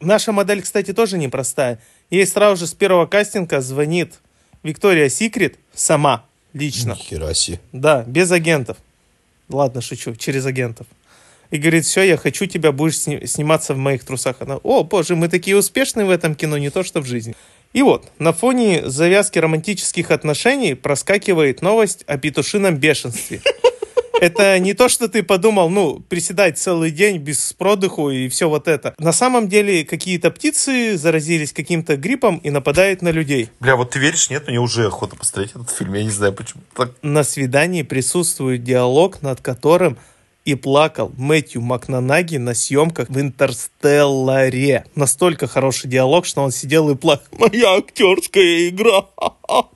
Наша 0.00 0.32
модель, 0.32 0.62
кстати, 0.62 0.92
тоже 0.92 1.16
непростая. 1.16 1.78
Ей 2.10 2.26
сразу 2.26 2.56
же 2.60 2.66
с 2.66 2.74
первого 2.74 3.06
кастинга 3.06 3.60
звонит 3.60 4.14
Виктория 4.62 5.08
Секрет 5.08 5.54
сама, 5.74 6.24
лично. 6.52 6.92
Нихера 6.92 7.32
себе. 7.34 7.60
Да, 7.72 8.04
без 8.06 8.30
агентов. 8.32 8.76
Ладно, 9.48 9.80
шучу, 9.80 10.14
через 10.16 10.44
агентов. 10.46 10.86
И 11.50 11.58
говорит, 11.58 11.84
все, 11.84 12.02
я 12.02 12.16
хочу 12.16 12.46
тебя, 12.46 12.70
будешь 12.70 12.98
сни- 12.98 13.26
сниматься 13.26 13.74
в 13.74 13.78
моих 13.78 14.04
трусах. 14.04 14.36
Она, 14.40 14.56
о, 14.58 14.84
боже, 14.84 15.16
мы 15.16 15.28
такие 15.28 15.56
успешные 15.56 16.06
в 16.06 16.10
этом 16.10 16.34
кино, 16.34 16.58
не 16.58 16.70
то 16.70 16.84
что 16.84 17.00
в 17.00 17.06
жизни. 17.06 17.34
И 17.72 17.82
вот, 17.82 18.08
на 18.18 18.32
фоне 18.32 18.88
завязки 18.88 19.38
романтических 19.38 20.10
отношений 20.10 20.74
проскакивает 20.74 21.62
новость 21.62 22.04
о 22.06 22.18
петушином 22.18 22.76
бешенстве. 22.76 23.40
Это 24.20 24.58
не 24.58 24.74
то, 24.74 24.88
что 24.90 25.08
ты 25.08 25.22
подумал, 25.22 25.70
ну, 25.70 26.00
приседать 26.08 26.58
целый 26.58 26.90
день 26.90 27.16
без 27.16 27.54
продыху 27.54 28.10
и 28.10 28.28
все 28.28 28.50
вот 28.50 28.68
это. 28.68 28.94
На 28.98 29.12
самом 29.12 29.48
деле 29.48 29.84
какие-то 29.84 30.30
птицы 30.30 30.98
заразились 30.98 31.52
каким-то 31.54 31.96
гриппом 31.96 32.36
и 32.38 32.50
нападают 32.50 33.00
на 33.00 33.10
людей. 33.10 33.48
Бля, 33.60 33.76
вот 33.76 33.90
ты 33.90 33.98
веришь, 33.98 34.28
нет? 34.28 34.46
Мне 34.46 34.60
уже 34.60 34.86
охота 34.86 35.16
посмотреть 35.16 35.52
этот 35.52 35.70
фильм. 35.70 35.94
Я 35.94 36.04
не 36.04 36.10
знаю, 36.10 36.34
почему. 36.34 36.62
Так, 36.76 36.90
На 37.00 37.24
свидании 37.24 37.82
присутствует 37.82 38.62
диалог, 38.62 39.22
над 39.22 39.40
которым 39.40 39.96
и 40.44 40.54
плакал 40.54 41.12
Мэтью 41.16 41.62
Макнанаги 41.62 42.36
на 42.36 42.54
съемках 42.54 43.08
в 43.08 43.18
«Интерстелларе». 43.20 44.84
Настолько 44.94 45.46
хороший 45.46 45.88
диалог, 45.88 46.26
что 46.26 46.42
он 46.42 46.50
сидел 46.50 46.90
и 46.90 46.94
плакал. 46.94 47.26
«Моя 47.38 47.76
актерская 47.76 48.68
игра!» 48.68 49.06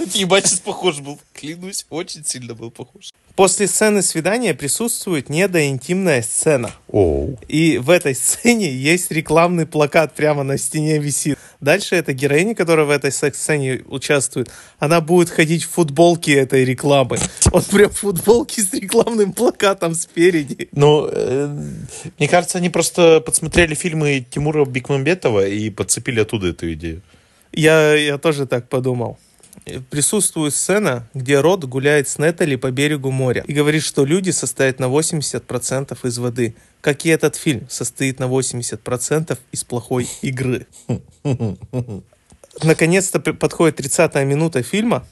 Кстати, 0.00 0.18
ебать, 0.22 0.46
сейчас 0.46 0.60
похож 0.60 1.00
был. 1.00 1.18
Клянусь, 1.34 1.86
очень 1.90 2.24
сильно 2.24 2.54
был 2.54 2.70
похож. 2.70 3.10
После 3.36 3.66
сцены 3.66 4.02
свидания 4.02 4.54
присутствует 4.54 5.28
недоинтимная 5.28 6.22
сцена. 6.22 6.72
Оу. 6.88 7.38
И 7.48 7.78
в 7.78 7.90
этой 7.90 8.14
сцене 8.14 8.70
есть 8.70 9.10
рекламный 9.10 9.66
плакат 9.66 10.14
прямо 10.14 10.42
на 10.42 10.58
стене 10.58 10.98
висит. 10.98 11.38
Дальше 11.60 11.96
эта 11.96 12.12
героиня, 12.12 12.54
которая 12.54 12.86
в 12.86 12.90
этой 12.90 13.12
секс-сцене 13.12 13.82
участвует, 13.86 14.50
она 14.78 15.00
будет 15.00 15.30
ходить 15.30 15.64
в 15.64 15.70
футболке 15.70 16.34
этой 16.34 16.64
рекламы. 16.64 17.18
Вот 17.46 17.66
прям 17.66 17.90
в 17.90 17.98
футболке 17.98 18.62
с 18.62 18.72
рекламным 18.72 19.32
плакатом 19.32 19.94
спереди. 19.94 20.68
Ну, 20.72 21.08
э, 21.10 21.46
мне 22.18 22.28
кажется, 22.28 22.58
они 22.58 22.70
просто 22.70 23.20
подсмотрели 23.20 23.74
фильмы 23.74 24.24
Тимура 24.28 24.64
Бекмамбетова 24.64 25.46
и 25.46 25.70
подцепили 25.70 26.20
оттуда 26.20 26.48
эту 26.48 26.72
идею. 26.72 27.02
Я, 27.52 27.94
я 27.94 28.18
тоже 28.18 28.46
так 28.46 28.68
подумал. 28.68 29.18
Присутствует 29.90 30.54
сцена, 30.54 31.08
где 31.14 31.40
Рот 31.40 31.64
гуляет 31.64 32.08
с 32.08 32.18
Нетали 32.18 32.56
по 32.56 32.70
берегу 32.70 33.10
моря 33.10 33.44
и 33.46 33.52
говорит, 33.52 33.82
что 33.82 34.04
люди 34.04 34.30
состоят 34.30 34.78
на 34.78 34.86
80% 34.86 35.98
из 36.06 36.18
воды, 36.18 36.54
как 36.80 37.04
и 37.04 37.10
этот 37.10 37.36
фильм 37.36 37.68
состоит 37.68 38.18
на 38.18 38.24
80% 38.24 39.38
из 39.52 39.64
плохой 39.64 40.08
игры. 40.22 40.66
Наконец-то 42.62 43.20
подходит 43.20 43.80
30-я 43.80 44.24
минута 44.24 44.62
фильма, 44.62 45.06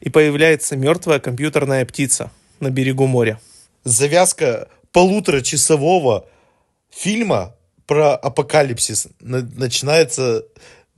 и 0.00 0.08
появляется 0.08 0.76
мертвая 0.76 1.20
компьютерная 1.20 1.84
птица 1.84 2.30
на 2.58 2.70
берегу 2.70 3.06
моря. 3.06 3.40
Завязка 3.84 4.68
полуторачасового 4.92 6.26
фильма 6.90 7.54
про 7.86 8.14
апокалипсис 8.14 9.08
на- 9.20 9.42
начинается 9.42 10.44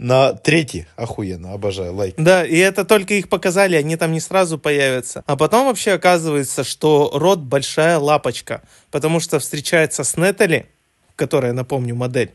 на 0.02 0.34
третий. 0.34 0.86
Охуенно, 0.96 1.52
обожаю, 1.52 1.94
лайк. 1.94 2.14
Да, 2.18 2.44
и 2.44 2.56
это 2.56 2.84
только 2.84 3.14
их 3.14 3.28
показали, 3.28 3.76
они 3.76 3.96
там 3.96 4.12
не 4.12 4.20
сразу 4.20 4.58
появятся. 4.58 5.22
А 5.26 5.36
потом 5.36 5.66
вообще 5.66 5.92
оказывается, 5.92 6.64
что 6.64 7.10
Рот 7.14 7.38
большая 7.38 7.98
лапочка, 7.98 8.62
потому 8.90 9.20
что 9.20 9.38
встречается 9.38 10.04
с 10.04 10.16
Нетали, 10.16 10.66
которая, 11.16 11.52
напомню, 11.52 11.94
модель, 11.94 12.32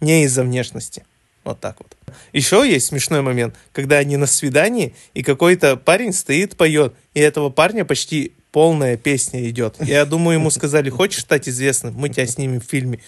не 0.00 0.24
из-за 0.24 0.44
внешности. 0.44 1.04
Вот 1.44 1.60
так 1.60 1.76
вот. 1.78 1.96
Еще 2.32 2.68
есть 2.68 2.86
смешной 2.86 3.22
момент, 3.22 3.54
когда 3.72 3.98
они 3.98 4.16
на 4.16 4.26
свидании, 4.26 4.94
и 5.14 5.22
какой-то 5.22 5.76
парень 5.76 6.12
стоит, 6.12 6.56
поет, 6.56 6.94
и 7.14 7.20
этого 7.20 7.50
парня 7.50 7.84
почти 7.84 8.32
полная 8.52 8.96
песня 8.96 9.48
идет. 9.48 9.76
Я 9.80 10.04
думаю, 10.04 10.38
ему 10.38 10.50
сказали, 10.50 10.90
хочешь 10.90 11.22
стать 11.22 11.48
известным, 11.48 11.94
мы 11.94 12.10
тебя 12.10 12.26
снимем 12.26 12.60
в 12.60 12.64
фильме. 12.64 13.00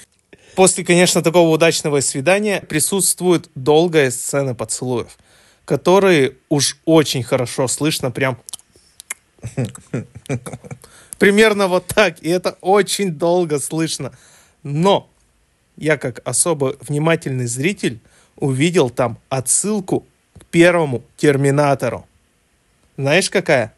После, 0.61 0.85
конечно, 0.85 1.23
такого 1.23 1.49
удачного 1.49 2.01
свидания 2.01 2.61
присутствует 2.61 3.49
долгая 3.55 4.11
сцена 4.11 4.55
поцелуев, 4.55 5.17
которые 5.65 6.37
уж 6.51 6.77
очень 6.85 7.23
хорошо 7.23 7.67
слышно, 7.67 8.11
прям 8.11 8.39
примерно 11.19 11.67
вот 11.67 11.87
так, 11.87 12.23
и 12.23 12.29
это 12.29 12.59
очень 12.61 13.13
долго 13.13 13.59
слышно. 13.59 14.13
Но 14.63 15.09
я 15.79 15.97
как 15.97 16.21
особо 16.29 16.77
внимательный 16.83 17.47
зритель 17.47 17.99
увидел 18.37 18.91
там 18.91 19.17
отсылку 19.31 20.07
к 20.39 20.45
первому 20.45 21.03
Терминатору. 21.17 22.07
Знаешь, 22.99 23.31
какая? 23.31 23.73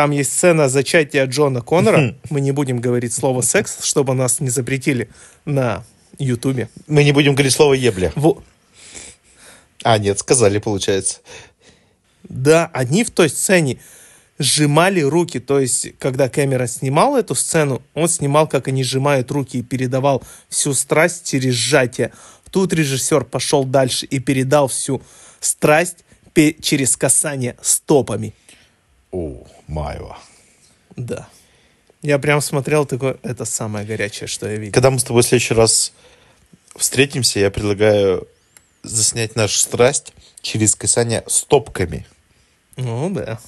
Там 0.00 0.12
есть 0.12 0.32
сцена 0.32 0.70
зачатия 0.70 1.26
Джона 1.26 1.60
Коннора. 1.60 2.16
Мы 2.30 2.40
не 2.40 2.52
будем 2.52 2.80
говорить 2.80 3.12
слово 3.12 3.42
секс, 3.42 3.84
чтобы 3.84 4.14
нас 4.14 4.40
не 4.40 4.48
запретили 4.48 5.10
на 5.44 5.84
Ютубе. 6.18 6.70
Мы 6.86 7.04
не 7.04 7.12
будем 7.12 7.34
говорить 7.34 7.52
слово 7.52 7.74
ебля. 7.74 8.10
Во- 8.16 8.42
А, 9.82 9.98
нет, 9.98 10.18
сказали, 10.18 10.56
получается. 10.56 11.18
Да, 12.22 12.70
они 12.72 13.04
в 13.04 13.10
той 13.10 13.28
сцене 13.28 13.76
сжимали 14.38 15.02
руки. 15.02 15.38
То 15.38 15.60
есть, 15.60 15.88
когда 15.98 16.30
камера 16.30 16.66
снимала 16.66 17.18
эту 17.18 17.34
сцену, 17.34 17.82
он 17.92 18.08
снимал, 18.08 18.48
как 18.48 18.68
они 18.68 18.82
сжимают 18.82 19.30
руки 19.30 19.58
и 19.58 19.62
передавал 19.62 20.22
всю 20.48 20.72
страсть 20.72 21.28
через 21.30 21.52
сжатие. 21.52 22.10
Тут 22.50 22.72
режиссер 22.72 23.24
пошел 23.24 23.64
дальше 23.64 24.06
и 24.06 24.18
передал 24.18 24.68
всю 24.68 25.02
страсть 25.40 26.06
через 26.62 26.96
касание 26.96 27.58
стопами. 27.60 28.32
О, 29.12 29.44
Майва. 29.70 30.18
Да. 30.96 31.28
Я 32.02 32.18
прям 32.18 32.40
смотрел 32.40 32.86
такой, 32.86 33.16
это 33.22 33.44
самое 33.44 33.86
горячее, 33.86 34.26
что 34.26 34.48
я 34.48 34.56
видел. 34.56 34.72
Когда 34.72 34.90
мы 34.90 34.98
с 34.98 35.04
тобой 35.04 35.22
в 35.22 35.26
следующий 35.26 35.54
раз 35.54 35.92
встретимся, 36.76 37.40
я 37.40 37.50
предлагаю 37.50 38.26
заснять 38.82 39.36
нашу 39.36 39.58
страсть 39.58 40.12
через 40.40 40.74
касание 40.74 41.22
стопками. 41.26 42.06
Ну 42.76 43.10
да. 43.10 43.38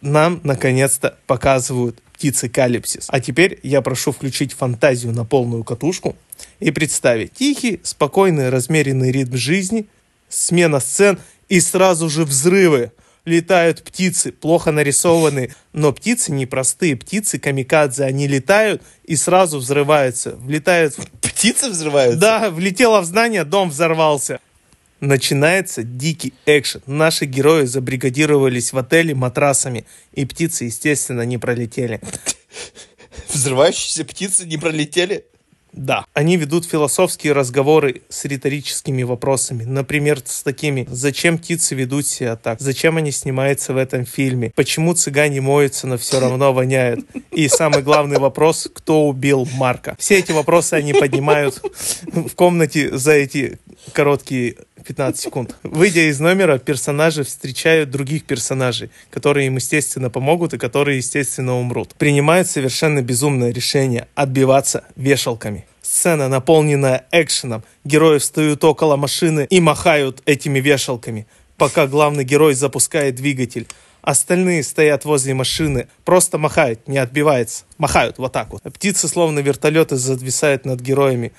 Нам, 0.00 0.40
наконец-то, 0.44 1.16
показывают 1.26 2.00
птицы 2.12 2.48
калипсис. 2.48 3.06
А 3.08 3.20
теперь 3.20 3.58
я 3.62 3.80
прошу 3.82 4.12
включить 4.12 4.52
фантазию 4.52 5.12
на 5.12 5.24
полную 5.24 5.64
катушку 5.64 6.16
и 6.60 6.70
представить 6.70 7.32
тихий, 7.32 7.80
спокойный, 7.82 8.50
размеренный 8.50 9.10
ритм 9.10 9.36
жизни, 9.36 9.86
смена 10.28 10.80
сцен 10.80 11.18
и 11.48 11.60
сразу 11.60 12.08
же 12.08 12.24
взрывы. 12.24 12.92
Летают 13.24 13.82
птицы, 13.82 14.32
плохо 14.32 14.70
нарисованные, 14.70 15.54
но 15.72 15.92
птицы 15.92 16.30
непростые, 16.30 16.94
птицы 16.94 17.38
камикадзе, 17.38 18.04
они 18.04 18.26
летают 18.26 18.82
и 19.04 19.16
сразу 19.16 19.58
взрываются, 19.58 20.36
влетают 20.36 20.96
Птицы 21.22 21.70
взрываются? 21.70 22.20
да, 22.20 22.50
влетело 22.50 23.00
в 23.00 23.06
здание, 23.06 23.44
дом 23.44 23.70
взорвался. 23.70 24.40
Начинается 25.00 25.82
дикий 25.82 26.32
экшен. 26.46 26.82
Наши 26.86 27.24
герои 27.24 27.64
забригадировались 27.64 28.72
в 28.72 28.78
отеле 28.78 29.14
матрасами, 29.14 29.84
и 30.12 30.24
птицы, 30.24 30.64
естественно, 30.64 31.22
не 31.22 31.36
пролетели. 31.38 32.00
Взрывающиеся 33.28 34.04
птицы 34.04 34.46
не 34.46 34.56
пролетели? 34.56 35.24
Да. 35.76 36.06
Они 36.14 36.36
ведут 36.36 36.64
философские 36.64 37.32
разговоры 37.32 38.02
с 38.08 38.24
риторическими 38.24 39.02
вопросами. 39.02 39.64
Например, 39.64 40.20
с 40.24 40.42
такими, 40.42 40.86
зачем 40.88 41.38
птицы 41.38 41.74
ведут 41.74 42.06
себя 42.06 42.36
так? 42.36 42.60
Зачем 42.60 42.96
они 42.96 43.10
снимаются 43.10 43.74
в 43.74 43.76
этом 43.76 44.06
фильме? 44.06 44.52
Почему 44.54 44.94
цыгане 44.94 45.40
моются, 45.40 45.86
но 45.86 45.98
все 45.98 46.20
равно 46.20 46.52
воняют? 46.52 47.00
И 47.32 47.48
самый 47.48 47.82
главный 47.82 48.18
вопрос, 48.18 48.68
кто 48.72 49.08
убил 49.08 49.48
Марка? 49.54 49.96
Все 49.98 50.18
эти 50.18 50.32
вопросы 50.32 50.74
они 50.74 50.92
поднимают 50.92 51.60
в 52.06 52.34
комнате 52.34 52.96
за 52.96 53.12
эти 53.12 53.58
короткие 53.92 54.56
15 54.84 55.20
секунд. 55.20 55.56
Выйдя 55.62 56.08
из 56.10 56.20
номера, 56.20 56.58
персонажи 56.58 57.24
встречают 57.24 57.90
других 57.90 58.24
персонажей, 58.24 58.90
которые 59.10 59.46
им, 59.46 59.56
естественно, 59.56 60.10
помогут 60.10 60.54
и 60.54 60.58
которые, 60.58 60.98
естественно, 60.98 61.58
умрут. 61.58 61.94
Принимают 61.94 62.48
совершенно 62.48 63.02
безумное 63.02 63.52
решение 63.52 64.08
отбиваться 64.14 64.84
вешалками. 64.96 65.66
Сцена, 65.82 66.28
наполненная 66.28 67.06
экшеном. 67.12 67.62
Герои 67.84 68.18
встают 68.18 68.64
около 68.64 68.96
машины 68.96 69.46
и 69.50 69.60
махают 69.60 70.22
этими 70.26 70.58
вешалками, 70.58 71.26
пока 71.56 71.86
главный 71.86 72.24
герой 72.24 72.54
запускает 72.54 73.16
двигатель. 73.16 73.66
Остальные 74.04 74.64
стоят 74.64 75.06
возле 75.06 75.32
машины, 75.32 75.88
просто 76.04 76.36
махают, 76.36 76.86
не 76.86 76.98
отбивается. 76.98 77.64
Махают 77.78 78.18
вот 78.18 78.32
так 78.32 78.52
вот. 78.52 78.62
Птицы, 78.62 79.08
словно 79.08 79.38
вертолеты, 79.38 79.96
зависают 79.96 80.66
над 80.66 80.80
героями. 80.80 81.32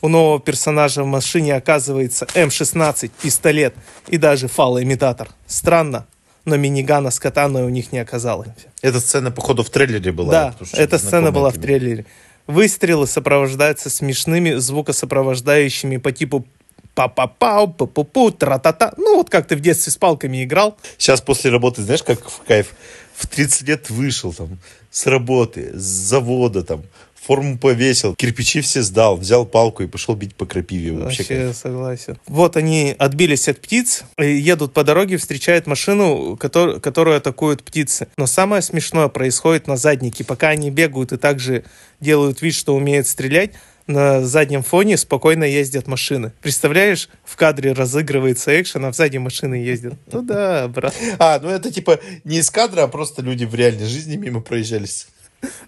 У 0.00 0.08
нового 0.08 0.40
персонажа 0.40 1.02
в 1.02 1.06
машине 1.06 1.56
оказывается 1.56 2.26
М16, 2.34 3.10
пистолет 3.20 3.74
и 4.06 4.16
даже 4.16 4.46
фалоимитатор. 4.46 5.28
Странно, 5.46 6.06
но 6.44 6.56
минигана 6.56 7.10
с 7.10 7.18
катаной 7.18 7.64
у 7.64 7.68
них 7.68 7.92
не 7.92 7.98
оказалось. 7.98 8.48
Эта 8.80 9.00
сцена, 9.00 9.30
походу, 9.30 9.64
в 9.64 9.70
трейлере 9.70 10.12
была. 10.12 10.30
Да, 10.30 10.54
эта 10.72 10.98
сцена 10.98 11.32
была 11.32 11.50
в 11.50 11.58
трейлере. 11.58 12.06
Выстрелы 12.46 13.06
сопровождаются 13.06 13.90
смешными 13.90 14.54
звукосопровождающими 14.54 15.98
по 15.98 16.12
типу 16.12 16.46
па-па-пау, 16.94 17.68
пу-пу-пу, 17.68 18.32
тра-та-та. 18.32 18.92
Ну, 18.96 19.16
вот 19.16 19.30
как 19.30 19.46
ты 19.46 19.54
в 19.54 19.60
детстве 19.60 19.92
с 19.92 19.96
палками 19.96 20.42
играл. 20.42 20.76
Сейчас 20.96 21.20
после 21.20 21.50
работы, 21.50 21.82
знаешь, 21.82 22.02
как 22.02 22.28
в 22.28 22.42
кайф? 22.46 22.74
В 23.14 23.26
30 23.26 23.68
лет 23.68 23.90
вышел 23.90 24.32
там 24.32 24.58
с 24.90 25.06
работы, 25.06 25.70
с 25.74 25.82
завода 25.82 26.62
там, 26.62 26.82
форму 27.24 27.58
повесил, 27.58 28.14
кирпичи 28.14 28.60
все 28.60 28.82
сдал, 28.82 29.16
взял 29.16 29.44
палку 29.44 29.82
и 29.82 29.86
пошел 29.86 30.14
бить 30.14 30.34
по 30.34 30.46
крапиве. 30.46 30.92
Вообще, 30.92 31.22
Вообще 31.22 31.52
согласен. 31.52 32.18
Вот 32.26 32.56
они 32.56 32.94
отбились 32.98 33.48
от 33.48 33.60
птиц, 33.60 34.04
едут 34.18 34.72
по 34.72 34.84
дороге, 34.84 35.16
встречают 35.16 35.66
машину, 35.66 36.36
котор- 36.40 36.80
которую 36.80 37.16
атакуют 37.16 37.62
птицы. 37.62 38.08
Но 38.16 38.26
самое 38.26 38.62
смешное 38.62 39.08
происходит 39.08 39.66
на 39.66 39.76
заднике. 39.76 40.24
Пока 40.24 40.48
они 40.48 40.70
бегают 40.70 41.12
и 41.12 41.16
также 41.16 41.64
делают 42.00 42.42
вид, 42.42 42.54
что 42.54 42.74
умеют 42.74 43.06
стрелять, 43.06 43.52
на 43.88 44.24
заднем 44.24 44.62
фоне 44.62 44.96
спокойно 44.98 45.44
ездят 45.44 45.86
машины. 45.86 46.32
Представляешь, 46.42 47.08
в 47.24 47.36
кадре 47.36 47.72
разыгрывается 47.72 48.60
экшен, 48.60 48.84
а 48.84 48.92
в 48.92 48.94
задней 48.94 49.18
машины 49.18 49.54
ездят. 49.54 49.94
Ну 50.12 50.22
да, 50.22 50.68
брат. 50.68 50.94
А, 51.18 51.40
ну 51.40 51.48
это 51.48 51.72
типа 51.72 51.98
не 52.24 52.38
из 52.38 52.50
кадра, 52.50 52.82
а 52.82 52.88
просто 52.88 53.22
люди 53.22 53.44
в 53.46 53.54
реальной 53.54 53.86
жизни 53.86 54.16
мимо 54.16 54.40
проезжались. 54.42 55.08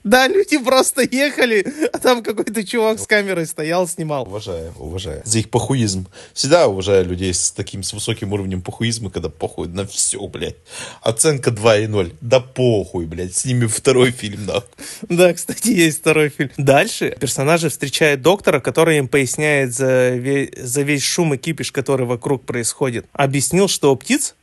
Да, 0.03 0.27
люди 0.29 0.59
просто 0.59 1.03
ехали, 1.03 1.65
а 1.93 1.99
там 1.99 2.23
какой-то 2.23 2.65
чувак 2.67 2.99
с 2.99 3.07
камерой 3.07 3.47
стоял, 3.47 3.87
снимал. 3.87 4.23
Уважаю, 4.27 4.73
уважаю. 4.79 5.23
За 5.25 5.39
их 5.39 5.51
похуизм. 5.51 6.09
Всегда 6.33 6.67
уважаю 6.69 7.07
людей 7.07 7.33
с 7.33 7.53
таким, 7.53 7.83
с 7.83 7.93
высоким 7.93 8.33
уровнем 8.33 8.63
похуизма, 8.63 9.11
когда 9.11 9.29
похуй 9.29 9.69
на 9.69 9.87
все, 9.87 10.27
блядь. 10.27 10.57
Оценка 11.03 11.51
2,0. 11.51 12.15
Да 12.21 12.41
похуй, 12.41 13.07
блядь. 13.07 13.37
С 13.37 13.45
ними 13.45 13.67
второй 13.67 14.11
фильм, 14.11 14.47
нахуй. 14.47 14.69
Да, 15.09 15.33
кстати, 15.33 15.69
есть 15.69 16.01
второй 16.01 16.31
фильм. 16.31 16.51
Дальше 16.57 17.17
персонажи 17.21 17.69
встречают 17.69 18.23
доктора, 18.23 18.61
который 18.61 18.99
им 18.99 19.09
поясняет 19.09 19.75
за, 19.75 20.17
ве- 20.17 20.51
за 20.61 20.83
весь 20.83 21.03
шум 21.03 21.35
и 21.35 21.37
кипиш, 21.37 21.71
который 21.73 22.07
вокруг 22.07 22.45
происходит. 22.45 23.07
Объяснил, 23.13 23.69
что 23.69 23.93
у 23.93 23.97
птиц 23.97 24.35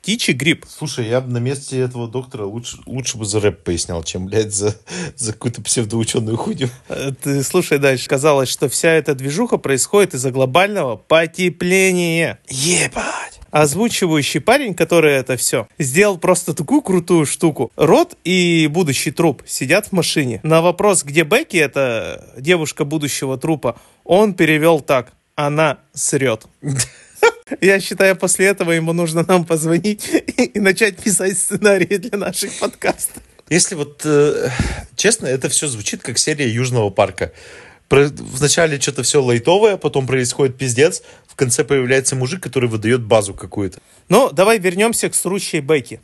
птичий 0.00 0.32
грипп. 0.32 0.64
Слушай, 0.68 1.08
я 1.08 1.20
бы 1.20 1.30
на 1.30 1.38
месте 1.38 1.78
этого 1.78 2.08
доктора 2.08 2.44
лучше, 2.44 2.78
лучше 2.86 3.18
бы 3.18 3.24
за 3.26 3.40
рэп 3.40 3.62
пояснял, 3.64 4.02
чем, 4.02 4.26
блядь, 4.26 4.54
за, 4.54 4.74
за 5.14 5.32
какую-то 5.32 5.60
псевдоученую 5.62 6.36
хуйню. 6.36 6.68
Э, 6.88 7.12
Ты 7.22 7.42
слушай 7.42 7.78
дальше. 7.78 8.08
Казалось, 8.08 8.48
что 8.48 8.68
вся 8.68 8.90
эта 8.90 9.14
движуха 9.14 9.58
происходит 9.58 10.14
из-за 10.14 10.30
глобального 10.30 10.96
потепления. 10.96 12.40
Ебать. 12.48 13.40
Озвучивающий 13.50 14.40
парень, 14.40 14.74
который 14.74 15.12
это 15.12 15.36
все, 15.36 15.66
сделал 15.78 16.18
просто 16.18 16.54
такую 16.54 16.82
крутую 16.82 17.26
штуку. 17.26 17.72
Рот 17.76 18.16
и 18.24 18.68
будущий 18.70 19.10
труп 19.10 19.42
сидят 19.46 19.88
в 19.88 19.92
машине. 19.92 20.40
На 20.44 20.62
вопрос, 20.62 21.02
где 21.02 21.24
Бекки, 21.24 21.56
это 21.56 22.32
девушка 22.38 22.84
будущего 22.84 23.36
трупа, 23.36 23.76
он 24.04 24.34
перевел 24.34 24.80
так. 24.80 25.12
Она 25.34 25.78
срет. 25.92 26.46
Я 27.60 27.80
считаю, 27.80 28.16
после 28.16 28.46
этого 28.46 28.72
ему 28.72 28.92
нужно 28.92 29.24
нам 29.26 29.44
позвонить 29.44 30.08
и, 30.36 30.58
начать 30.58 30.96
писать 30.96 31.38
сценарии 31.38 31.96
для 31.96 32.18
наших 32.18 32.52
подкастов. 32.58 33.22
Если 33.48 33.74
вот, 33.74 34.02
э, 34.04 34.50
честно, 34.96 35.26
это 35.26 35.48
все 35.48 35.66
звучит 35.66 36.02
как 36.02 36.18
серия 36.18 36.48
Южного 36.48 36.90
парка. 36.90 37.32
Про- 37.88 38.08
Вначале 38.08 38.80
что-то 38.80 39.02
все 39.02 39.20
лайтовое, 39.20 39.76
потом 39.76 40.06
происходит 40.06 40.56
пиздец, 40.56 41.02
в 41.26 41.34
конце 41.34 41.64
появляется 41.64 42.14
мужик, 42.14 42.40
который 42.42 42.68
выдает 42.68 43.02
базу 43.02 43.34
какую-то. 43.34 43.80
Ну, 44.10 44.28
давай 44.32 44.58
вернемся 44.58 45.08
к 45.08 45.14
срущей 45.14 45.60
Бекки. 45.60 46.00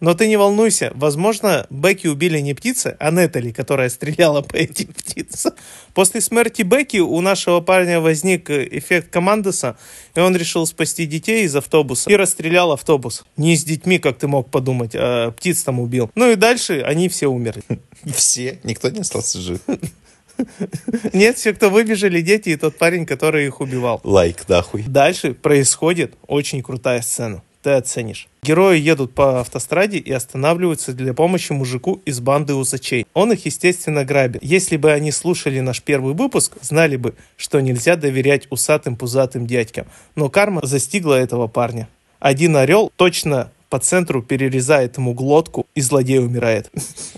Но 0.00 0.14
ты 0.14 0.26
не 0.26 0.36
волнуйся, 0.36 0.90
возможно, 0.94 1.66
Бекки 1.70 2.08
убили 2.08 2.40
не 2.40 2.52
птицы, 2.52 2.96
а 2.98 3.12
Нетали, 3.12 3.52
которая 3.52 3.88
стреляла 3.88 4.42
по 4.42 4.56
этим 4.56 4.88
птицам. 4.88 5.54
После 5.94 6.20
смерти 6.20 6.62
Бекки 6.62 6.98
у 6.98 7.20
нашего 7.20 7.60
парня 7.60 8.00
возник 8.00 8.50
э, 8.50 8.68
эффект 8.70 9.10
командоса, 9.10 9.78
и 10.16 10.20
он 10.20 10.36
решил 10.36 10.66
спасти 10.66 11.06
детей 11.06 11.44
из 11.44 11.54
автобуса 11.54 12.10
и 12.10 12.16
расстрелял 12.16 12.72
автобус. 12.72 13.24
Не 13.36 13.56
с 13.56 13.64
детьми, 13.64 14.00
как 14.00 14.18
ты 14.18 14.26
мог 14.26 14.50
подумать, 14.50 14.90
а 14.94 15.30
птиц 15.30 15.62
там 15.62 15.78
убил. 15.78 16.10
Ну 16.16 16.32
и 16.32 16.34
дальше 16.34 16.82
они 16.84 17.08
все 17.08 17.28
умерли. 17.28 17.62
Все, 18.14 18.58
никто 18.64 18.90
не 18.90 19.00
остался 19.00 19.40
жив. 19.40 19.60
Нет, 21.12 21.36
все, 21.36 21.52
кто 21.52 21.70
выбежали, 21.70 22.20
дети 22.20 22.50
и 22.50 22.56
тот 22.56 22.76
парень, 22.76 23.06
который 23.06 23.46
их 23.46 23.60
убивал. 23.60 24.00
Лайк, 24.04 24.48
нахуй. 24.48 24.82
Дальше 24.86 25.34
происходит 25.34 26.14
очень 26.26 26.62
крутая 26.62 27.00
сцена. 27.02 27.42
Ты 27.62 27.70
оценишь. 27.70 28.28
Герои 28.42 28.78
едут 28.78 29.14
по 29.14 29.40
автостраде 29.40 29.96
и 29.96 30.12
останавливаются 30.12 30.92
для 30.92 31.14
помощи 31.14 31.52
мужику 31.52 32.02
из 32.04 32.20
банды 32.20 32.52
усачей. 32.52 33.06
Он 33.14 33.32
их, 33.32 33.46
естественно, 33.46 34.04
грабит. 34.04 34.42
Если 34.44 34.76
бы 34.76 34.92
они 34.92 35.10
слушали 35.10 35.60
наш 35.60 35.80
первый 35.80 36.14
выпуск, 36.14 36.52
знали 36.60 36.96
бы, 36.96 37.14
что 37.38 37.60
нельзя 37.60 37.96
доверять 37.96 38.46
усатым 38.50 38.96
пузатым 38.96 39.46
дядькам. 39.46 39.86
Но 40.14 40.28
карма 40.28 40.60
застигла 40.62 41.14
этого 41.14 41.46
парня. 41.46 41.88
Один 42.20 42.56
орел 42.56 42.92
точно 42.96 43.50
по 43.74 43.80
центру 43.80 44.22
перерезает 44.22 44.98
ему 44.98 45.14
глотку, 45.14 45.66
и 45.74 45.80
злодей 45.80 46.20
умирает. 46.20 46.70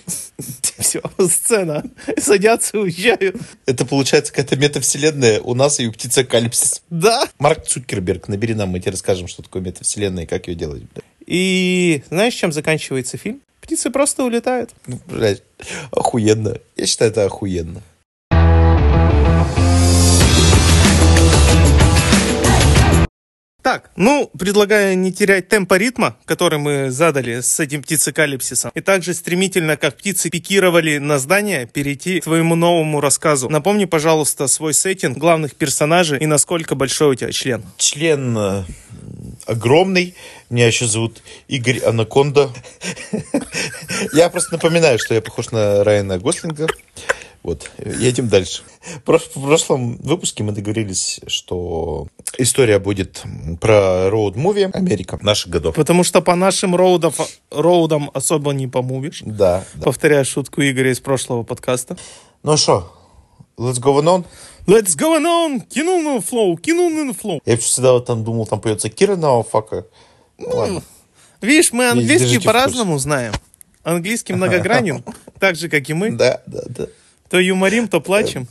Все, 0.78 1.02
сцена. 1.28 1.84
Садятся, 2.16 2.80
уезжают. 2.80 3.36
Это 3.66 3.84
получается 3.84 4.32
какая-то 4.32 4.56
метавселенная 4.56 5.42
у 5.42 5.52
нас 5.52 5.80
и 5.80 5.86
у 5.86 5.92
птицы 5.92 6.24
Калипсис. 6.24 6.82
Да. 6.88 7.28
Марк 7.38 7.66
Цукерберг, 7.66 8.28
набери 8.28 8.54
нам, 8.54 8.70
мы 8.70 8.80
тебе 8.80 8.92
расскажем, 8.92 9.28
что 9.28 9.42
такое 9.42 9.60
метавселенная 9.60 10.22
и 10.22 10.26
как 10.26 10.48
ее 10.48 10.54
делать. 10.54 10.84
И 11.26 12.02
знаешь, 12.08 12.32
чем 12.32 12.52
заканчивается 12.52 13.18
фильм? 13.18 13.42
Птицы 13.60 13.90
просто 13.90 14.24
улетают. 14.24 14.70
Ну, 14.86 14.98
блядь, 15.08 15.42
охуенно. 15.90 16.56
Я 16.74 16.86
считаю, 16.86 17.10
это 17.10 17.26
охуенно. 17.26 17.82
Так, 23.66 23.90
ну, 23.96 24.30
предлагаю 24.38 24.96
не 24.96 25.12
терять 25.12 25.48
темпа 25.48 25.74
ритма, 25.74 26.16
который 26.24 26.60
мы 26.60 26.92
задали 26.92 27.40
с 27.40 27.58
этим 27.58 27.82
птицекалипсисом, 27.82 28.70
и 28.72 28.80
также 28.80 29.12
стремительно, 29.12 29.76
как 29.76 29.96
птицы 29.96 30.30
пикировали 30.30 30.98
на 30.98 31.18
здание, 31.18 31.66
перейти 31.66 32.20
к 32.20 32.22
своему 32.22 32.54
новому 32.54 33.00
рассказу. 33.00 33.48
Напомни, 33.48 33.84
пожалуйста, 33.86 34.46
свой 34.46 34.72
сеттинг, 34.72 35.18
главных 35.18 35.56
персонажей 35.56 36.20
и 36.20 36.26
насколько 36.26 36.76
большой 36.76 37.08
у 37.08 37.14
тебя 37.16 37.32
член. 37.32 37.64
Член 37.76 38.38
э, 38.38 38.62
огромный. 39.46 40.14
Меня 40.48 40.68
еще 40.68 40.86
зовут 40.86 41.20
Игорь 41.48 41.80
Анаконда. 41.80 42.50
Я 44.12 44.28
просто 44.28 44.52
напоминаю, 44.52 45.00
что 45.00 45.12
я 45.12 45.20
похож 45.20 45.50
на 45.50 45.82
Райана 45.82 46.20
Гослинга. 46.20 46.68
Вот, 47.46 47.70
едем 47.78 48.26
дальше. 48.26 48.64
В 48.80 49.08
прош- 49.08 49.30
в 49.32 49.40
прошлом 49.40 49.98
выпуске 49.98 50.42
мы 50.42 50.50
договорились, 50.50 51.20
что 51.28 52.08
история 52.38 52.80
будет 52.80 53.22
про 53.60 54.08
роуд-муви 54.08 54.68
Америка 54.72 55.16
наших 55.22 55.50
годов. 55.50 55.76
Потому 55.76 56.02
что 56.02 56.20
по 56.20 56.34
нашим 56.34 56.74
роудам, 56.74 57.12
роудам 57.52 58.10
особо 58.14 58.50
не 58.52 58.66
помувишь. 58.66 59.22
Да, 59.24 59.62
да. 59.74 59.84
Повторяю 59.84 60.24
шутку 60.24 60.60
Игоря 60.60 60.90
из 60.90 60.98
прошлого 60.98 61.44
подкаста. 61.44 61.96
Ну 62.42 62.56
что, 62.56 62.92
let's 63.56 63.80
go 63.80 64.02
on. 64.02 64.24
Let's 64.66 64.98
go 64.98 65.16
on! 65.16 65.60
Кинул 65.68 66.02
на 66.02 66.20
флоу, 66.20 66.56
кинул 66.56 66.90
на 66.90 67.14
флоу. 67.14 67.40
Я 67.46 67.56
всегда 67.58 67.92
вот 67.92 68.06
там 68.06 68.24
думал, 68.24 68.46
там 68.46 68.60
поется 68.60 68.88
Кира 68.88 69.14
Науфака. 69.14 69.86
Ладно. 70.40 70.82
Видишь, 71.40 71.72
мы 71.72 71.90
английский 71.90 72.40
по-разному 72.40 72.98
знаем. 72.98 73.34
Английский 73.84 74.32
многогранен, 74.32 75.04
так 75.38 75.54
же, 75.54 75.68
как 75.68 75.88
и 75.88 75.94
мы. 75.94 76.10
Да, 76.10 76.42
да, 76.46 76.62
да. 76.66 76.86
То 77.30 77.38
юморим, 77.38 77.88
то 77.88 78.00
плачем. 78.00 78.46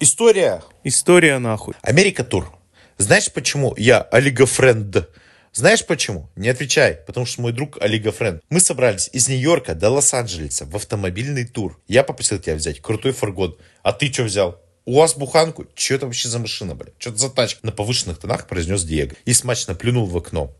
История 0.00 0.62
История 0.84 1.38
нахуй. 1.38 1.74
Америка 1.82 2.24
тур. 2.24 2.52
Знаешь, 2.98 3.32
почему 3.32 3.74
я 3.76 4.00
олигофренд? 4.00 5.08
Знаешь 5.52 5.86
почему? 5.86 6.28
Не 6.36 6.48
отвечай, 6.48 6.98
потому 7.06 7.24
что 7.26 7.42
мой 7.42 7.52
друг 7.52 7.80
олигофренд. 7.80 8.42
Мы 8.50 8.60
собрались 8.60 9.08
из 9.12 9.28
Нью-Йорка 9.28 9.74
до 9.74 9.90
Лос-Анджелеса 9.90 10.66
в 10.66 10.76
автомобильный 10.76 11.46
тур. 11.46 11.80
Я 11.88 12.02
попросил 12.02 12.38
тебя 12.38 12.56
взять 12.56 12.80
крутой 12.80 13.12
фургон. 13.12 13.56
А 13.82 13.92
ты 13.92 14.12
что 14.12 14.24
взял? 14.24 14.60
у 14.86 14.94
вас 14.94 15.16
буханку? 15.16 15.66
Че 15.74 15.96
это 15.96 16.06
вообще 16.06 16.28
за 16.28 16.38
машина, 16.38 16.74
блядь? 16.74 16.94
Что 16.98 17.10
это 17.10 17.18
за 17.18 17.28
тачка? 17.28 17.60
На 17.66 17.72
повышенных 17.72 18.18
тонах 18.18 18.46
произнес 18.46 18.84
Диего. 18.84 19.14
И 19.24 19.32
смачно 19.32 19.74
плюнул 19.74 20.06
в 20.06 20.16
окно. 20.16 20.54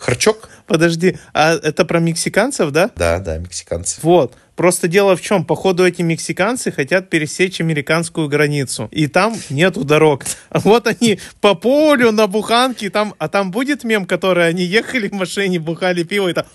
Харчок? 0.00 0.48
Подожди, 0.66 1.18
а 1.34 1.54
это 1.54 1.84
про 1.84 2.00
мексиканцев, 2.00 2.70
да? 2.70 2.90
Да, 2.96 3.18
да, 3.18 3.36
мексиканцы. 3.38 4.00
Вот. 4.02 4.34
Просто 4.56 4.88
дело 4.88 5.14
в 5.16 5.20
чем? 5.20 5.44
Походу, 5.44 5.86
эти 5.86 6.02
мексиканцы 6.02 6.72
хотят 6.72 7.10
пересечь 7.10 7.60
американскую 7.60 8.28
границу. 8.28 8.88
И 8.90 9.06
там 9.06 9.34
нету 9.50 9.84
дорог. 9.84 10.24
А 10.48 10.58
вот 10.64 10.86
они 10.86 11.18
по 11.40 11.54
полю 11.54 12.12
на 12.12 12.26
буханке. 12.26 12.88
Там, 12.90 13.14
а 13.18 13.28
там 13.28 13.50
будет 13.50 13.84
мем, 13.84 14.06
который 14.06 14.48
они 14.48 14.64
ехали 14.64 15.08
в 15.08 15.12
машине, 15.12 15.58
бухали 15.58 16.02
пиво 16.02 16.28
и 16.28 16.32
там... 16.32 16.46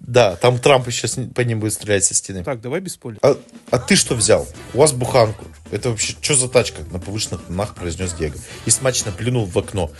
Да, 0.00 0.36
там 0.36 0.58
Трамп 0.58 0.86
еще 0.86 1.08
с- 1.08 1.18
по 1.34 1.40
ним 1.40 1.60
будет 1.60 1.72
стрелять 1.72 2.04
со 2.04 2.14
стены. 2.14 2.44
Так, 2.44 2.60
давай 2.60 2.80
без 2.80 2.96
поля. 2.96 3.16
А, 3.22 3.36
а 3.70 3.78
ты 3.78 3.96
что 3.96 4.14
взял? 4.14 4.46
У 4.74 4.78
вас 4.78 4.92
буханку. 4.92 5.44
Это 5.70 5.90
вообще 5.90 6.14
что 6.20 6.34
за 6.34 6.48
тачка? 6.48 6.82
На 6.92 6.98
повышенных 6.98 7.42
тонах 7.46 7.74
произнес 7.74 8.12
Диего. 8.14 8.36
И 8.64 8.70
смачно 8.70 9.10
плюнул 9.12 9.44
в 9.46 9.58
окно. 9.58 9.90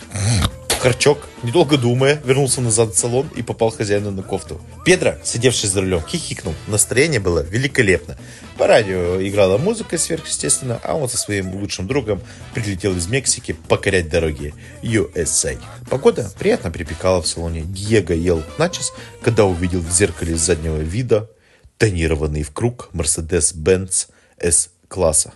Харчок, 0.87 1.27
недолго 1.43 1.77
думая, 1.77 2.21
вернулся 2.23 2.61
назад 2.61 2.93
в 2.93 2.97
салон 2.97 3.29
и 3.35 3.41
попал 3.41 3.71
хозяину 3.71 4.09
на 4.11 4.23
кофту. 4.23 4.61
Педро, 4.85 5.15
сидевший 5.21 5.67
за 5.67 5.81
рулем, 5.81 6.01
хихикнул. 6.07 6.55
Настроение 6.67 7.19
было 7.19 7.41
великолепно. 7.41 8.17
По 8.57 8.67
радио 8.67 9.21
играла 9.21 9.57
музыка 9.57 9.97
сверхъестественно, 9.97 10.79
а 10.85 10.95
он 10.95 11.09
со 11.09 11.17
своим 11.17 11.53
лучшим 11.55 11.87
другом 11.87 12.21
прилетел 12.53 12.95
из 12.95 13.07
Мексики 13.07 13.51
покорять 13.67 14.07
дороги 14.07 14.53
USA. 14.81 15.59
Погода 15.89 16.31
приятно 16.39 16.71
припекала 16.71 17.21
в 17.21 17.27
салоне. 17.27 17.63
Диего 17.63 18.13
ел 18.13 18.41
начес, 18.57 18.93
когда 19.21 19.43
увидел 19.43 19.81
в 19.81 19.91
зеркале 19.91 20.37
заднего 20.37 20.77
вида 20.77 21.29
тонированный 21.77 22.43
в 22.43 22.51
круг 22.51 22.91
Mercedes-Benz 22.93 24.07
S-класса. 24.37 25.33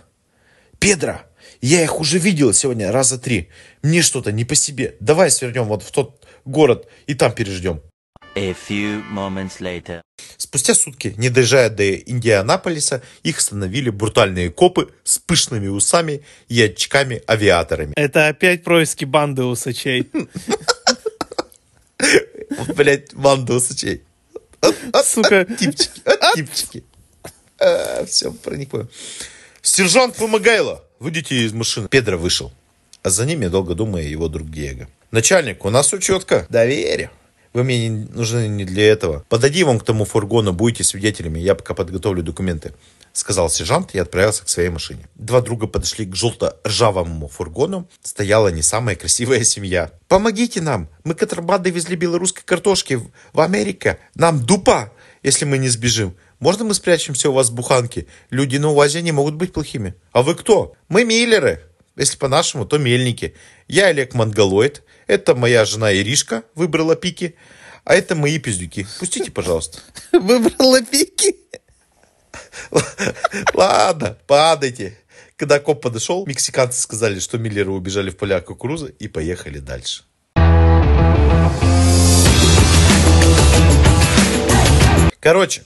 Педро, 0.78 1.20
я 1.60 1.82
их 1.82 2.00
уже 2.00 2.18
видел 2.18 2.52
сегодня 2.52 2.90
раза 2.90 3.18
три. 3.18 3.48
Мне 3.82 4.02
что-то 4.02 4.32
не 4.32 4.44
по 4.44 4.54
себе. 4.54 4.96
Давай 5.00 5.30
свернем 5.30 5.64
вот 5.64 5.82
в 5.82 5.90
тот 5.90 6.24
город 6.44 6.88
и 7.06 7.14
там 7.14 7.32
переждем. 7.32 7.82
A 8.34 8.52
few 8.52 9.02
moments 9.12 9.60
later. 9.60 10.00
Спустя 10.36 10.74
сутки, 10.74 11.14
не 11.18 11.28
доезжая 11.28 11.68
до 11.68 11.94
Индианаполиса, 11.94 13.02
их 13.22 13.38
остановили 13.38 13.90
брутальные 13.90 14.50
копы 14.50 14.92
с 15.04 15.18
пышными 15.18 15.68
усами 15.68 16.22
и 16.48 16.62
очками-авиаторами. 16.62 17.92
Это 17.96 18.28
опять 18.28 18.64
происки 18.64 19.04
банды 19.04 19.42
усачей. 19.42 20.10
Блять, 22.74 23.14
банда 23.14 23.54
усачей. 23.54 24.02
Сука. 25.04 25.44
Типчики, 25.44 26.00
от 26.04 26.34
типчики. 26.34 26.84
Все, 28.06 28.32
про 28.32 28.56
них 28.56 28.70
понял. 28.70 28.88
Сержант 29.60 30.16
Помогайло, 30.16 30.84
выйдите 30.98 31.44
из 31.44 31.52
машины. 31.52 31.88
Педро 31.88 32.16
вышел. 32.16 32.52
А 33.02 33.10
за 33.10 33.26
ними, 33.26 33.48
долго 33.48 33.74
думая, 33.74 34.04
его 34.04 34.28
друг 34.28 34.50
Диего. 34.50 34.86
Начальник, 35.10 35.64
у 35.64 35.70
нас 35.70 35.92
учетка. 35.92 36.46
Доверие. 36.48 37.10
Вы 37.52 37.64
мне 37.64 37.88
не 37.88 38.06
нужны 38.06 38.48
не 38.48 38.64
для 38.64 38.88
этого. 38.88 39.24
Подойди 39.28 39.62
вон 39.64 39.78
к 39.78 39.84
тому 39.84 40.04
фургону, 40.04 40.52
будете 40.52 40.84
свидетелями, 40.84 41.38
я 41.38 41.54
пока 41.54 41.74
подготовлю 41.74 42.22
документы. 42.22 42.72
Сказал 43.12 43.50
сержант 43.50 43.94
и 43.94 43.98
отправился 43.98 44.44
к 44.44 44.48
своей 44.48 44.70
машине. 44.70 45.06
Два 45.16 45.42
друга 45.42 45.66
подошли 45.66 46.06
к 46.06 46.14
желто-ржавому 46.14 47.28
фургону. 47.28 47.86
Стояла 48.02 48.48
не 48.48 48.62
самая 48.62 48.96
красивая 48.96 49.44
семья. 49.44 49.90
«Помогите 50.08 50.62
нам! 50.62 50.88
Мы 51.04 51.14
контрабандой 51.14 51.72
везли 51.72 51.94
белорусской 51.94 52.44
картошки 52.46 52.94
в, 52.94 53.10
в 53.34 53.40
Америку. 53.40 53.98
Нам 54.14 54.46
дупа, 54.46 54.92
если 55.22 55.44
мы 55.44 55.58
не 55.58 55.68
сбежим. 55.68 56.14
Можно 56.40 56.64
мы 56.64 56.72
спрячемся 56.72 57.28
у 57.28 57.34
вас 57.34 57.50
в 57.50 57.54
буханке? 57.54 58.06
Люди 58.30 58.56
на 58.56 58.70
УАЗе 58.70 59.02
не 59.02 59.12
могут 59.12 59.34
быть 59.34 59.52
плохими. 59.52 59.94
А 60.12 60.22
вы 60.22 60.34
кто? 60.34 60.72
Мы 60.88 61.04
миллеры. 61.04 61.60
Если 62.02 62.16
по-нашему, 62.16 62.66
то 62.66 62.78
мельники. 62.78 63.36
Я 63.68 63.86
Олег 63.86 64.12
Монголоид. 64.12 64.82
Это 65.06 65.36
моя 65.36 65.64
жена 65.64 65.94
Иришка 65.94 66.42
выбрала 66.56 66.96
пики. 66.96 67.36
А 67.84 67.94
это 67.94 68.16
мои 68.16 68.40
пиздюки. 68.40 68.88
Пустите, 68.98 69.30
пожалуйста. 69.30 69.78
Выбрала 70.12 70.82
пики. 70.82 71.36
Ладно, 73.54 74.18
падайте. 74.26 74.98
Когда 75.36 75.60
коп 75.60 75.80
подошел, 75.80 76.26
мексиканцы 76.26 76.80
сказали, 76.80 77.20
что 77.20 77.38
миллеры 77.38 77.70
убежали 77.70 78.10
в 78.10 78.16
поля 78.16 78.40
кукурузы 78.40 78.92
и 78.98 79.06
поехали 79.06 79.60
дальше. 79.60 80.02
Короче, 85.20 85.62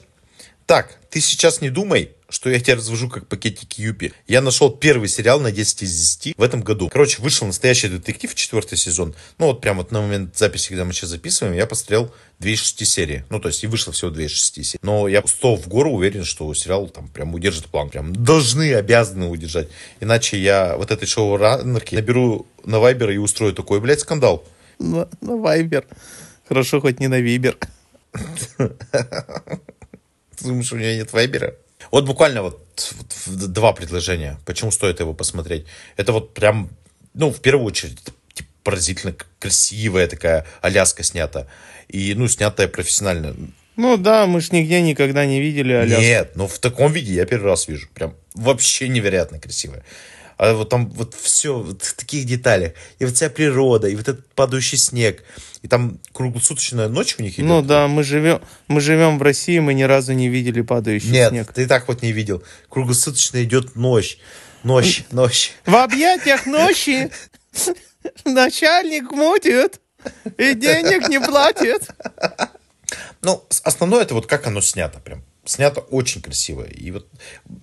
так, 0.66 0.98
ты 1.11 1.20
сейчас 1.20 1.61
не 1.61 1.70
думай, 1.70 2.11
что 2.29 2.50
я 2.50 2.59
тебя 2.59 2.76
развожу 2.76 3.09
как 3.09 3.29
пакетики 3.29 3.81
Юпи. 3.81 4.12
Я 4.26 4.40
нашел 4.40 4.70
первый 4.70 5.09
сериал 5.09 5.38
на 5.40 5.52
10 5.52 5.83
из 5.85 6.16
10 6.18 6.37
в 6.37 6.42
этом 6.42 6.62
году. 6.62 6.88
Короче, 6.88 7.22
вышел 7.22 7.46
настоящий 7.46 7.88
детектив, 7.88 8.35
четвертый 8.35 8.76
сезон. 8.76 9.14
Ну 9.38 9.46
вот 9.46 9.61
прямо 9.61 9.79
вот 9.79 9.92
на 9.92 10.00
момент 10.00 10.37
записи, 10.37 10.68
когда 10.68 10.85
мы 10.85 10.92
сейчас 10.92 11.11
записываем, 11.11 11.55
я 11.55 11.66
посмотрел 11.66 12.12
2 12.40 12.50
из 12.50 12.59
6 12.59 12.87
серии. 12.87 13.24
Ну 13.31 13.38
то 13.38 13.48
есть 13.48 13.62
и 13.62 13.68
вышло 13.68 13.92
всего 13.92 14.11
2 14.11 14.24
из 14.24 14.33
6 14.33 14.64
серий. 14.64 14.81
Но 14.83 15.07
я 15.07 15.22
100 15.24 15.57
в 15.57 15.68
гору 15.68 15.92
уверен, 15.92 16.24
что 16.24 16.52
сериал 16.55 16.88
там 16.88 17.07
прям 17.09 17.33
удержит 17.35 17.66
план. 17.66 17.88
Прям 17.88 18.12
должны, 18.12 18.74
обязаны 18.74 19.29
удержать. 19.29 19.68
Иначе 20.00 20.38
я 20.38 20.76
вот 20.76 20.90
этой 20.90 21.07
шоу-раннерки 21.07 21.94
наберу 21.94 22.46
на 22.64 22.81
Вайбер 22.81 23.11
и 23.11 23.18
устрою 23.18 23.52
такой, 23.52 23.81
блядь, 23.81 24.00
скандал. 24.00 24.44
На, 24.81 25.09
на 25.20 25.37
Вайбер. 25.37 25.87
Хорошо, 26.48 26.81
хоть 26.81 26.98
не 26.98 27.07
на 27.07 27.20
Вибер. 27.20 27.57
Ты 30.37 30.46
думаешь, 30.46 30.72
у 30.72 30.77
меня 30.77 30.94
нет 30.94 31.12
вайбера? 31.12 31.55
Вот 31.90 32.05
буквально 32.05 32.42
вот, 32.42 32.94
вот 33.27 33.53
два 33.53 33.72
предложения. 33.72 34.38
Почему 34.44 34.70
стоит 34.70 35.01
его 35.01 35.14
посмотреть? 35.14 35.66
Это 35.96 36.12
вот 36.12 36.35
прям, 36.35 36.70
ну, 37.14 37.31
в 37.31 37.40
первую 37.40 37.66
очередь, 37.66 37.99
типа, 38.35 38.49
поразительно 38.62 39.14
красивая 39.38 40.07
такая 40.07 40.46
Аляска 40.62 41.03
снята. 41.03 41.46
И, 41.88 42.14
ну, 42.14 42.29
снятая 42.29 42.68
профессионально. 42.68 43.37
Ну 43.77 43.96
да, 43.99 44.27
мы 44.27 44.40
ж 44.40 44.53
нигде 44.53 44.81
никогда 44.81 45.27
не 45.27 45.40
видели 45.40 45.72
Аляску. 45.72 46.03
Нет, 46.03 46.33
ну, 46.35 46.49
в 46.49 46.59
таком 46.59 46.92
виде 46.92 47.12
я 47.12 47.27
первый 47.27 47.46
раз 47.46 47.68
вижу. 47.68 47.88
Прям 47.94 48.14
вообще 48.35 48.88
невероятно 48.88 49.38
красивая. 49.38 49.85
А 50.37 50.53
вот 50.53 50.68
там 50.68 50.90
вот 50.90 51.14
все 51.14 51.59
вот 51.59 51.83
в 51.83 51.94
таких 51.94 52.27
деталях. 52.27 52.72
И 52.99 53.05
вот 53.05 53.14
вся 53.14 53.31
природа, 53.31 53.88
и 53.88 53.96
вот 53.96 54.09
этот 54.09 54.29
падающий 54.35 54.77
снег. 54.77 55.25
И 55.62 55.68
там 55.68 55.99
круглосуточная 56.12 56.88
ночь 56.88 57.16
у 57.18 57.22
них 57.22 57.35
идет. 57.35 57.46
Ну 57.46 57.62
да, 57.62 57.88
мы 57.88 58.03
живем, 58.03 58.40
мы 58.68 58.81
живем 58.81 59.18
в 59.18 59.22
России, 59.22 59.59
мы 59.59 59.72
ни 59.75 59.83
разу 59.83 60.12
не 60.12 60.29
видели 60.29 60.61
падающий 60.61 61.11
Нет, 61.11 61.31
снег. 61.31 61.53
ты 61.53 61.62
и 61.62 61.66
так 61.66 61.88
вот 61.88 62.03
не 62.03 62.12
видел. 62.12 62.42
Круглосуточно 62.68 63.42
идет 63.42 63.77
ночь. 63.77 64.18
Ночь, 64.62 65.05
ночь. 65.11 65.53
В 65.64 65.75
объятиях 65.75 66.44
ночи 66.46 67.11
начальник 68.25 69.11
мутит 69.12 69.81
и 70.37 70.55
денег 70.55 71.09
не 71.09 71.20
платит. 71.20 71.88
Ну, 73.22 73.44
основное 73.62 74.03
это 74.03 74.14
вот 74.14 74.27
как 74.27 74.46
оно 74.46 74.61
снято 74.61 74.99
прям. 75.01 75.25
Снято 75.46 75.80
очень 75.80 76.20
красиво. 76.20 76.64
И 76.64 76.90
вот 76.90 77.06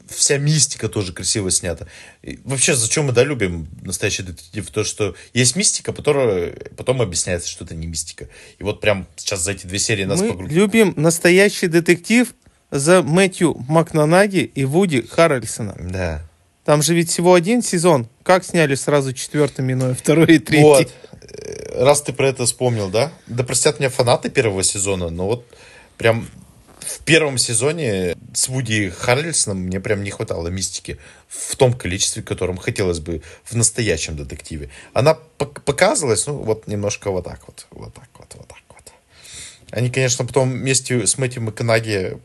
вся 0.07 0.37
мистика 0.37 0.87
тоже 0.87 1.11
красиво 1.11 1.51
снята. 1.51 1.85
И 2.21 2.39
вообще, 2.45 2.75
зачем 2.75 3.05
мы, 3.07 3.11
да, 3.11 3.23
любим 3.25 3.67
настоящий 3.81 4.23
детектив? 4.23 4.69
То, 4.71 4.85
что 4.85 5.15
есть 5.33 5.57
мистика, 5.57 5.91
которая 5.91 6.53
потом 6.77 7.01
объясняется, 7.01 7.49
что 7.49 7.65
это 7.65 7.75
не 7.75 7.85
мистика. 7.87 8.29
И 8.57 8.63
вот 8.63 8.79
прям 8.79 9.05
сейчас 9.17 9.41
за 9.41 9.51
эти 9.51 9.67
две 9.67 9.79
серии 9.79 10.05
нас 10.05 10.21
Мы 10.21 10.29
погрузили. 10.29 10.57
любим 10.59 10.93
настоящий 10.95 11.67
детектив 11.67 12.33
за 12.71 13.03
Мэтью 13.03 13.53
Макнанаги 13.67 14.39
и 14.55 14.63
Вуди 14.63 15.01
Харрельсона. 15.05 15.75
Да. 15.77 16.21
Там 16.63 16.81
же 16.81 16.95
ведь 16.95 17.09
всего 17.09 17.33
один 17.33 17.61
сезон. 17.61 18.07
Как 18.23 18.45
сняли 18.45 18.75
сразу 18.75 19.11
четвертый, 19.11 19.65
минуя 19.65 19.93
второй 19.93 20.35
и 20.35 20.39
третий? 20.39 20.63
Вот. 20.63 20.89
Э, 21.21 21.83
Раз 21.83 22.01
ты 22.01 22.13
про 22.13 22.29
это 22.29 22.45
вспомнил, 22.45 22.89
да? 22.89 23.11
Да 23.27 23.43
простят 23.43 23.79
меня 23.81 23.89
фанаты 23.89 24.29
первого 24.29 24.63
сезона, 24.63 25.09
но 25.09 25.27
вот 25.27 25.45
прям 25.97 26.27
в 26.83 26.99
первом 26.99 27.37
сезоне 27.37 28.15
с 28.33 28.47
Вуди 28.47 28.89
Харрельсоном 28.89 29.63
мне 29.63 29.79
прям 29.79 30.03
не 30.03 30.11
хватало 30.11 30.47
мистики 30.49 30.97
в 31.27 31.55
том 31.55 31.73
количестве, 31.73 32.21
которым 32.23 32.57
хотелось 32.57 32.99
бы 32.99 33.21
в 33.43 33.55
настоящем 33.55 34.15
детективе. 34.15 34.69
Она 34.93 35.17
пок- 35.37 35.61
показывалась, 35.61 36.27
ну, 36.27 36.35
вот 36.35 36.67
немножко 36.67 37.11
вот 37.11 37.25
так 37.25 37.41
вот. 37.47 37.67
Вот 37.71 37.93
так 37.93 38.09
вот, 38.17 38.33
вот 38.35 38.47
так 38.47 38.57
вот. 38.69 38.93
Они, 39.71 39.89
конечно, 39.89 40.23
потом 40.23 40.51
вместе 40.51 41.07
с 41.07 41.17
Мэтью 41.17 41.51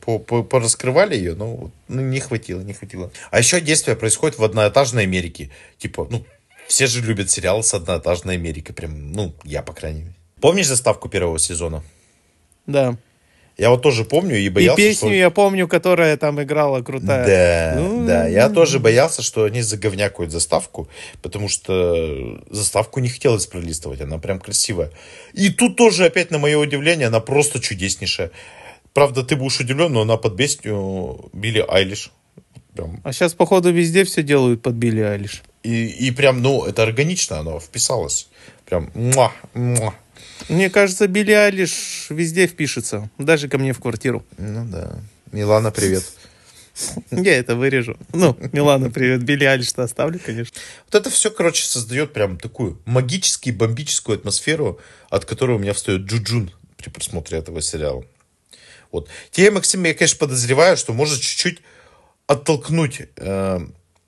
по- 0.01 0.18
пораскрывали 0.18 1.16
ее, 1.16 1.35
но 1.35 1.71
ну, 1.88 2.03
не 2.03 2.21
хватило, 2.21 2.61
не 2.61 2.75
хватило. 2.75 3.11
А 3.31 3.38
еще 3.38 3.61
действие 3.62 3.97
происходит 3.97 4.38
в 4.38 4.44
одноэтажной 4.44 5.05
Америке. 5.05 5.51
Типа, 5.79 6.07
ну, 6.11 6.27
все 6.66 6.87
же 6.87 7.01
любят 7.01 7.31
сериалы 7.31 7.62
с 7.62 7.73
одноэтажной 7.73 8.35
Америкой. 8.35 8.75
Прям, 8.75 9.12
ну, 9.12 9.35
я, 9.44 9.62
по 9.62 9.73
крайней 9.73 10.01
мере. 10.01 10.14
Помнишь 10.42 10.66
заставку 10.66 11.09
первого 11.09 11.38
сезона? 11.38 11.83
Да. 12.66 12.99
Я 13.59 13.71
вот 13.71 13.83
тоже 13.83 14.05
помню 14.05 14.37
и 14.37 14.44
И 14.44 14.49
боялся, 14.49 14.77
песню 14.77 15.09
что... 15.09 15.14
я 15.16 15.31
помню, 15.31 15.66
которая 15.66 16.16
там 16.16 16.40
играла 16.40 16.81
крутая. 16.81 17.75
Да, 17.75 17.81
Ну, 17.81 18.07
да, 18.07 18.29
я 18.29 18.49
тоже 18.51 18.79
боялся, 18.79 19.21
что 19.21 19.44
они 19.44 19.62
заговнякают 19.62 20.31
заставку, 20.31 20.88
потому 21.23 21.49
что 21.49 22.40
заставку 22.51 23.01
не 23.01 23.09
хотелось 23.09 23.47
пролистывать, 23.47 24.01
она 24.01 24.18
прям 24.18 24.38
красивая. 24.38 24.92
И 25.33 25.51
тут 25.51 25.77
тоже, 25.77 26.05
опять 26.05 26.31
на 26.31 26.38
мое 26.38 26.57
удивление, 26.57 27.09
она 27.09 27.18
просто 27.18 27.59
чудеснейшая. 27.59 28.31
Правда, 28.92 29.25
ты 29.25 29.35
будешь 29.35 29.59
удивлен, 29.59 29.92
но 29.92 30.03
она 30.03 30.16
под 30.16 30.37
песню 30.37 31.29
Билли 31.33 31.64
Айлиш. 31.68 32.12
Прям. 32.75 33.01
А 33.03 33.12
сейчас, 33.12 33.35
походу, 33.35 33.73
везде 33.73 34.05
все 34.05 34.23
делают 34.23 34.62
под 34.62 34.75
Билли 34.75 35.01
Айлиш. 35.01 35.42
И, 35.64 35.87
и 35.87 36.11
прям, 36.12 36.42
ну, 36.42 36.64
это 36.64 36.85
органично, 36.85 37.40
оно 37.40 37.59
вписалось. 37.59 38.29
Прям, 38.64 38.90
муа, 38.94 39.33
муа. 39.53 39.94
Мне 40.48 40.70
кажется, 40.70 41.07
Билли 41.09 41.33
Айлиш 41.33 42.07
везде 42.11 42.46
впишется. 42.46 43.11
Даже 43.18 43.48
ко 43.48 43.59
мне 43.59 43.72
в 43.72 43.81
квартиру. 43.81 44.24
Ну 44.38 44.64
да. 44.66 44.98
Милана, 45.33 45.70
привет. 45.70 46.05
Я 47.11 47.37
это 47.37 47.57
вырежу. 47.57 47.96
Ну, 48.12 48.37
Милана, 48.53 48.90
привет. 48.90 49.22
Билли 49.22 49.44
Айлиш-то 49.44 49.83
оставлю, 49.83 50.20
конечно. 50.24 50.57
Вот 50.87 50.94
это 50.94 51.11
все, 51.11 51.31
короче, 51.31 51.64
создает 51.64 52.12
прям 52.12 52.38
такую 52.38 52.81
магически 52.85 53.51
бомбическую 53.51 54.16
атмосферу, 54.18 54.81
от 55.11 55.24
которой 55.24 55.57
у 55.57 55.59
меня 55.59 55.72
встает 55.72 56.03
джуджун 56.03 56.53
при 56.77 56.90
просмотре 56.90 57.38
этого 57.38 57.61
сериала. 57.61 58.05
Вот. 58.90 59.09
Тебе, 59.31 59.51
Максим, 59.51 59.85
я, 59.85 59.94
конечно, 59.94 60.18
подозреваю, 60.18 60.77
что 60.77 60.92
может 60.92 61.20
чуть-чуть 61.20 61.61
оттолкнуть. 62.27 63.03
э, 63.16 63.61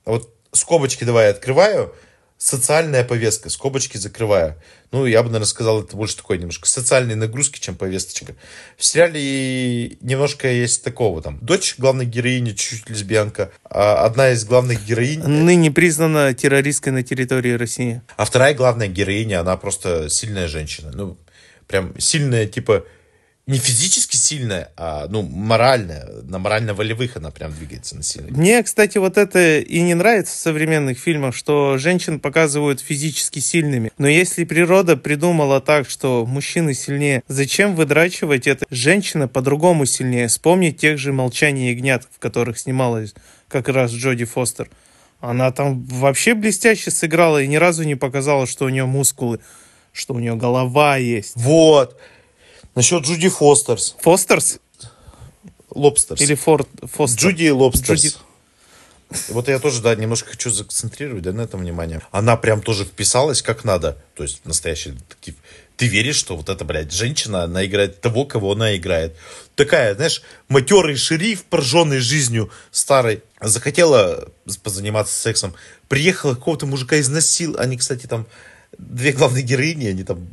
вот 0.05 0.35
скобочки 0.53 1.05
давай 1.05 1.27
я 1.27 1.31
открываю. 1.31 1.95
Социальная 2.43 3.05
повестка, 3.05 3.51
скобочки 3.51 3.99
закрываю. 3.99 4.57
Ну, 4.93 5.05
я 5.05 5.23
бы, 5.23 5.29
наверное, 5.29 5.47
сказал, 5.47 5.83
это 5.83 5.95
больше 5.95 6.17
такой 6.17 6.39
немножко 6.39 6.67
социальной 6.67 7.15
нагрузки, 7.15 7.61
чем 7.61 7.75
повесточка. 7.77 8.35
В 8.79 8.85
сериале 8.85 9.91
немножко 10.01 10.51
есть 10.51 10.83
такого 10.83 11.21
там. 11.21 11.39
Дочь 11.43 11.75
главной 11.77 12.07
героини, 12.07 12.53
чуть-чуть 12.53 12.89
лесбиянка. 12.89 13.53
а 13.63 14.07
одна 14.07 14.31
из 14.31 14.47
главных 14.47 14.87
героинь 14.87 15.21
Ныне 15.21 15.71
признана 15.71 16.33
террористкой 16.33 16.95
на 16.95 17.03
территории 17.03 17.53
России. 17.53 18.01
а 18.17 18.25
вторая 18.25 18.55
главная 18.55 18.89
героиня, 18.89 19.41
она 19.41 19.59
просто 19.59 20.09
сильная 20.09 20.49
женщина. 20.49 20.93
Ну, 20.95 21.19
прям 21.67 21.93
сильная, 22.01 22.47
типа, 22.47 22.87
не 23.47 23.59
физически 23.59 24.10
сильная, 24.31 24.71
а, 24.77 25.09
ну, 25.09 25.23
моральная. 25.23 26.07
На 26.23 26.39
морально-волевых 26.39 27.17
она 27.17 27.33
прям 27.33 27.53
двигается 27.53 27.97
на 27.97 28.05
сильной. 28.05 28.31
Мне, 28.31 28.63
кстати, 28.63 28.97
вот 28.99 29.19
это 29.19 29.59
и 29.59 29.81
не 29.81 29.95
нравится 29.95 30.37
в 30.37 30.39
современных 30.39 30.99
фильмах, 31.01 31.35
что 31.35 31.79
женщин 31.79 32.21
показывают 32.21 32.81
физически 32.81 33.41
сильными. 33.41 33.91
Но 33.99 34.07
если 34.07 34.45
природа 34.45 34.97
придумала 34.97 35.61
так, 35.61 35.91
что 35.91 36.25
мужчины 36.27 36.75
сильнее, 36.75 37.25
зачем 37.27 37.75
выдрачивать 37.75 38.47
это? 38.47 38.67
Женщина 38.71 39.27
по-другому 39.27 39.85
сильнее. 39.85 40.29
Вспомнить 40.29 40.79
тех 40.79 40.97
же 40.97 41.13
«Молчание 41.13 41.73
ягнят», 41.73 42.07
в 42.09 42.21
которых 42.21 42.57
снималась 42.57 43.15
как 43.49 43.69
раз 43.69 43.91
Джоди 43.91 44.27
Фостер. 44.27 44.71
Она 45.21 45.51
там 45.51 45.83
вообще 45.87 46.35
блестяще 46.35 46.93
сыграла 46.93 47.43
и 47.43 47.49
ни 47.49 47.57
разу 47.57 47.83
не 47.83 47.97
показала, 47.97 48.47
что 48.47 48.67
у 48.67 48.69
нее 48.69 48.87
мускулы, 48.87 49.41
что 49.93 50.15
у 50.15 50.21
нее 50.21 50.37
голова 50.37 50.99
есть. 50.99 51.33
Вот. 51.35 51.99
Насчет 52.75 53.03
Джуди 53.05 53.29
Фостерс. 53.29 53.97
Фостерс 54.01 54.59
Лобстерс. 55.75 56.21
или 56.21 56.35
Форд 56.35 56.69
Фостер? 56.83 57.31
Джуди 57.31 57.49
Лобстерс. 57.49 58.01
Джуди- 58.05 58.15
Вот 59.29 59.49
я 59.49 59.59
тоже, 59.59 59.83
да, 59.83 59.95
немножко 59.97 60.31
хочу 60.31 60.51
законцентрировать 60.51 61.23
да, 61.25 61.33
на 61.33 61.43
этом 61.43 61.61
внимание. 61.61 62.01
Она 62.13 62.37
прям 62.37 62.63
тоже 62.63 62.85
вписалась 62.85 63.43
как 63.43 63.65
надо. 63.65 63.97
То 64.15 64.23
есть 64.23 64.45
настоящий 64.45 64.91
детектив. 64.91 65.35
Ты 65.77 65.87
веришь, 65.87 66.17
что 66.17 66.37
вот 66.37 66.49
эта, 66.49 66.65
блядь, 66.65 66.93
женщина, 66.93 67.45
она 67.45 67.65
играет 67.65 68.01
того, 68.01 68.25
кого 68.27 68.53
она 68.53 68.77
играет. 68.77 69.17
Такая, 69.57 69.95
знаешь, 69.95 70.23
матерый 70.49 70.95
шериф, 70.97 71.45
прожженный 71.45 71.99
жизнью 71.99 72.51
старой, 72.71 73.23
захотела 73.41 74.29
позаниматься 74.63 75.15
сексом, 75.19 75.55
приехала 75.89 76.35
какого-то 76.35 76.67
мужика 76.67 77.01
изнасил. 77.01 77.57
Они, 77.59 77.79
кстати, 77.79 78.07
там 78.07 78.27
две 78.79 79.13
главные 79.13 79.43
героини, 79.43 79.87
они 79.87 80.05
там 80.05 80.29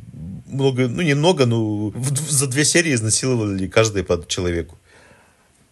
много, 0.48 0.88
ну 0.88 1.02
немного, 1.02 1.46
но 1.46 1.88
в- 1.88 1.92
в- 1.96 2.30
за 2.30 2.46
две 2.46 2.64
серии 2.64 2.94
изнасиловали 2.94 3.66
каждый 3.68 4.02
по 4.04 4.24
человеку. 4.26 4.78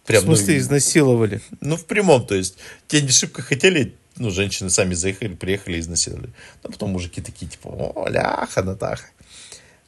В 0.03 0.07
Прям, 0.07 0.25
ну, 0.25 0.35
смысле, 0.35 0.57
изнасиловали? 0.57 1.41
ну, 1.61 1.75
в 1.75 1.85
прямом, 1.85 2.25
то 2.25 2.35
есть, 2.35 2.55
те 2.87 3.01
не 3.01 3.09
шибко 3.09 3.41
хотели, 3.41 3.93
ну, 4.15 4.31
женщины 4.31 4.69
сами 4.69 4.93
заехали, 4.93 5.35
приехали 5.35 5.79
изнасиловали. 5.79 6.29
А 6.63 6.69
потом 6.69 6.91
мужики 6.91 7.21
такие, 7.21 7.47
типа, 7.51 7.67
о, 7.67 8.09
ляха, 8.09 8.63
Натаха. 8.63 9.07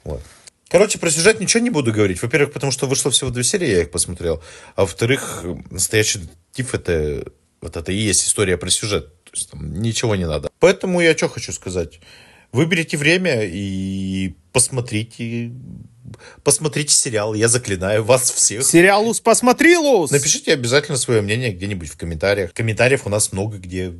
Вот. 0.03 0.21
Короче, 0.67 0.99
про 0.99 1.09
сюжет 1.09 1.39
ничего 1.39 1.63
не 1.63 1.69
буду 1.69 1.91
говорить. 1.93 2.21
Во-первых, 2.21 2.53
потому 2.53 2.71
что 2.71 2.85
вышло 2.85 3.09
всего 3.11 3.29
две 3.31 3.43
серии, 3.43 3.69
я 3.69 3.81
их 3.81 3.91
посмотрел. 3.91 4.43
А 4.75 4.81
во-вторых, 4.81 5.43
настоящий 5.71 6.19
детектив 6.19 6.73
это, 6.75 7.31
вот 7.61 7.75
это 7.77 7.91
и 7.91 7.95
есть 7.95 8.23
история 8.27 8.57
про 8.57 8.69
сюжет. 8.69 9.07
То 9.23 9.31
есть 9.33 9.49
там 9.51 9.81
ничего 9.81 10.15
не 10.15 10.27
надо. 10.27 10.49
Поэтому 10.59 11.01
я 11.01 11.15
что 11.17 11.27
хочу 11.29 11.53
сказать. 11.53 11.99
Выберите 12.51 12.97
время 12.97 13.43
и 13.43 14.33
посмотрите, 14.51 15.51
посмотрите 16.43 16.93
сериал. 16.93 17.35
Я 17.35 17.47
заклинаю 17.47 18.03
вас 18.03 18.31
всех. 18.31 18.63
Сериал 18.63 19.05
Лус, 19.05 19.19
посмотри, 19.19 19.77
Лус! 19.77 20.09
Напишите 20.09 20.53
обязательно 20.53 20.97
свое 20.97 21.21
мнение 21.21 21.51
где-нибудь 21.51 21.89
в 21.89 21.97
комментариях. 21.97 22.53
Комментариев 22.53 23.05
у 23.05 23.09
нас 23.09 23.31
много 23.31 23.57
где. 23.57 23.93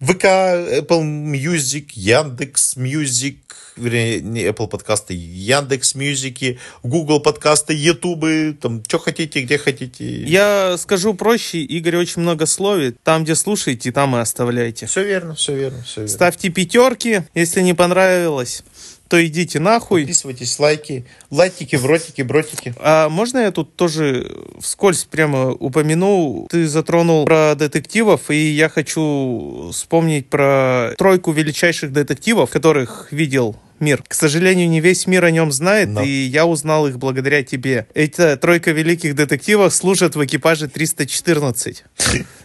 ВК, 0.00 0.24
Apple 0.24 1.02
Music, 1.02 1.90
Яндекс 1.92 2.76
Music, 2.76 3.36
вернее, 3.76 4.20
не 4.20 4.44
Apple 4.44 4.68
подкасты, 4.68 5.14
Яндекс 5.14 5.94
Мьюзики, 5.94 6.58
Google 6.82 7.20
подкасты, 7.20 7.74
Ютубы, 7.74 8.56
там, 8.60 8.82
что 8.86 8.98
хотите, 8.98 9.42
где 9.42 9.58
хотите. 9.58 10.22
Я 10.24 10.76
скажу 10.78 11.14
проще, 11.14 11.58
Игорь 11.58 11.96
очень 11.96 12.22
много 12.22 12.46
словит. 12.46 12.96
Там, 13.02 13.24
где 13.24 13.34
слушаете, 13.34 13.92
там 13.92 14.16
и 14.16 14.20
оставляйте. 14.20 14.86
Все 14.86 15.04
верно, 15.04 15.34
все 15.34 15.54
верно, 15.54 15.82
все 15.82 16.02
верно. 16.02 16.14
Ставьте 16.14 16.48
пятерки, 16.48 17.22
если 17.34 17.60
не 17.60 17.74
понравилось, 17.74 18.62
то 19.10 19.26
идите 19.26 19.58
нахуй. 19.58 20.02
Подписывайтесь, 20.02 20.56
лайки, 20.60 21.04
лайкики, 21.30 21.74
вротики, 21.74 22.22
бротики. 22.22 22.72
А 22.78 23.08
можно 23.08 23.38
я 23.38 23.50
тут 23.50 23.74
тоже 23.74 24.30
вскользь 24.60 25.04
прямо 25.04 25.50
упомяну? 25.50 26.46
Ты 26.48 26.68
затронул 26.68 27.24
про 27.24 27.56
детективов, 27.56 28.30
и 28.30 28.36
я 28.36 28.68
хочу 28.68 29.70
вспомнить 29.72 30.28
про 30.28 30.92
тройку 30.96 31.32
величайших 31.32 31.92
детективов, 31.92 32.50
которых 32.50 33.08
видел 33.10 33.56
мир. 33.80 34.04
К 34.06 34.14
сожалению, 34.14 34.68
не 34.68 34.80
весь 34.80 35.08
мир 35.08 35.24
о 35.24 35.32
нем 35.32 35.50
знает, 35.50 35.88
Но. 35.88 36.02
и 36.02 36.08
я 36.08 36.46
узнал 36.46 36.86
их 36.86 36.98
благодаря 36.98 37.42
тебе. 37.42 37.88
Эта 37.94 38.36
тройка 38.36 38.70
великих 38.70 39.16
детективов 39.16 39.74
служат 39.74 40.14
в 40.14 40.24
экипаже 40.24 40.68
314. 40.68 41.84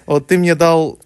Вот 0.07 0.27
ты 0.27 0.39
мне 0.39 0.55
дал, 0.55 0.97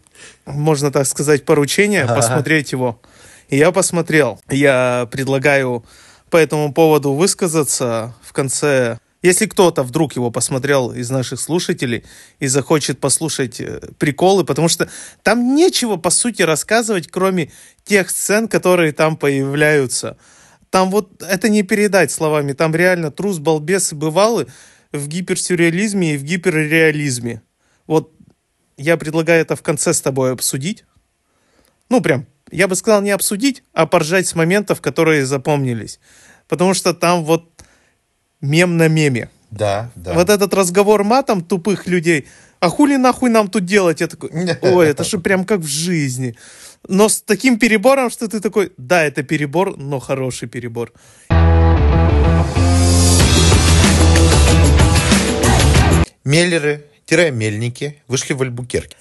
можно 0.46 0.90
так 0.90 1.06
сказать, 1.06 1.44
поручение 1.44 2.06
посмотреть 2.06 2.72
его. 2.72 3.02
Я 3.50 3.72
посмотрел. 3.72 4.40
Я 4.50 5.08
предлагаю 5.12 5.84
по 6.30 6.38
этому 6.38 6.72
поводу 6.72 7.14
высказаться 7.14 8.14
в 8.22 8.32
конце. 8.32 9.00
Если 9.24 9.48
кто-то 9.48 9.82
вдруг 9.82 10.16
его 10.16 10.30
посмотрел 10.30 10.92
из 10.92 11.10
наших 11.10 11.40
слушателей 11.40 12.06
и 12.40 12.48
захочет 12.48 13.00
послушать 13.00 13.60
э, 13.60 13.82
приколы, 13.98 14.46
потому 14.46 14.70
что 14.70 14.88
там 15.24 15.56
нечего, 15.56 15.98
по 15.98 16.12
сути, 16.12 16.44
рассказывать, 16.44 17.08
кроме 17.08 17.52
тех 17.84 18.12
сцен, 18.12 18.48
которые 18.48 18.94
там 18.94 19.18
появляются. 19.18 20.18
Там 20.70 20.92
вот 20.92 21.24
это 21.24 21.50
не 21.50 21.64
передать 21.64 22.12
словами. 22.12 22.54
Там 22.54 22.76
реально 22.76 23.10
трус, 23.10 23.40
балбес 23.40 23.92
и 23.92 23.96
бывалы 23.96 24.46
в 24.92 25.08
гиперсюрреализме 25.08 26.14
и 26.14 26.18
в 26.18 26.24
гиперреализме. 26.24 27.42
Вот 27.88 28.14
я 28.78 28.96
предлагаю 28.96 29.42
это 29.42 29.56
в 29.56 29.64
конце 29.64 29.94
с 29.94 30.02
тобой 30.02 30.32
обсудить. 30.32 30.86
Ну, 31.90 32.02
прям, 32.02 32.28
я 32.52 32.68
бы 32.68 32.76
сказал, 32.76 33.02
не 33.02 33.12
обсудить, 33.12 33.64
а 33.74 33.86
поржать 33.86 34.28
с 34.28 34.36
моментов, 34.36 34.82
которые 34.82 35.26
запомнились. 35.26 36.00
Потому 36.48 36.74
что 36.74 36.94
там 36.94 37.24
вот 37.24 37.50
мем 38.42 38.78
на 38.78 38.88
меме. 38.88 39.30
Да, 39.52 39.92
да. 39.96 40.14
Вот 40.14 40.30
этот 40.30 40.54
разговор 40.54 41.04
матом 41.04 41.44
тупых 41.44 41.88
людей. 41.88 42.28
А 42.60 42.70
хули 42.70 42.98
нахуй 42.98 43.30
нам 43.30 43.48
тут 43.48 43.66
делать? 43.66 44.02
Я 44.02 44.08
такой, 44.08 44.30
ой, 44.62 44.88
это 44.88 45.04
же 45.04 45.20
прям 45.20 45.46
как 45.46 45.62
в 45.62 45.68
жизни. 45.68 46.36
Но 46.88 47.10
с 47.10 47.22
таким 47.22 47.58
перебором, 47.58 48.10
что 48.10 48.28
ты 48.28 48.40
такой, 48.40 48.72
да, 48.78 49.04
это 49.04 49.24
перебор, 49.24 49.78
но 49.78 50.00
хороший 50.00 50.48
перебор. 50.48 50.92
Меллеры-мельники 56.24 58.02
вышли 58.08 58.34
в 58.34 58.42
Альбукерке. 58.42 58.96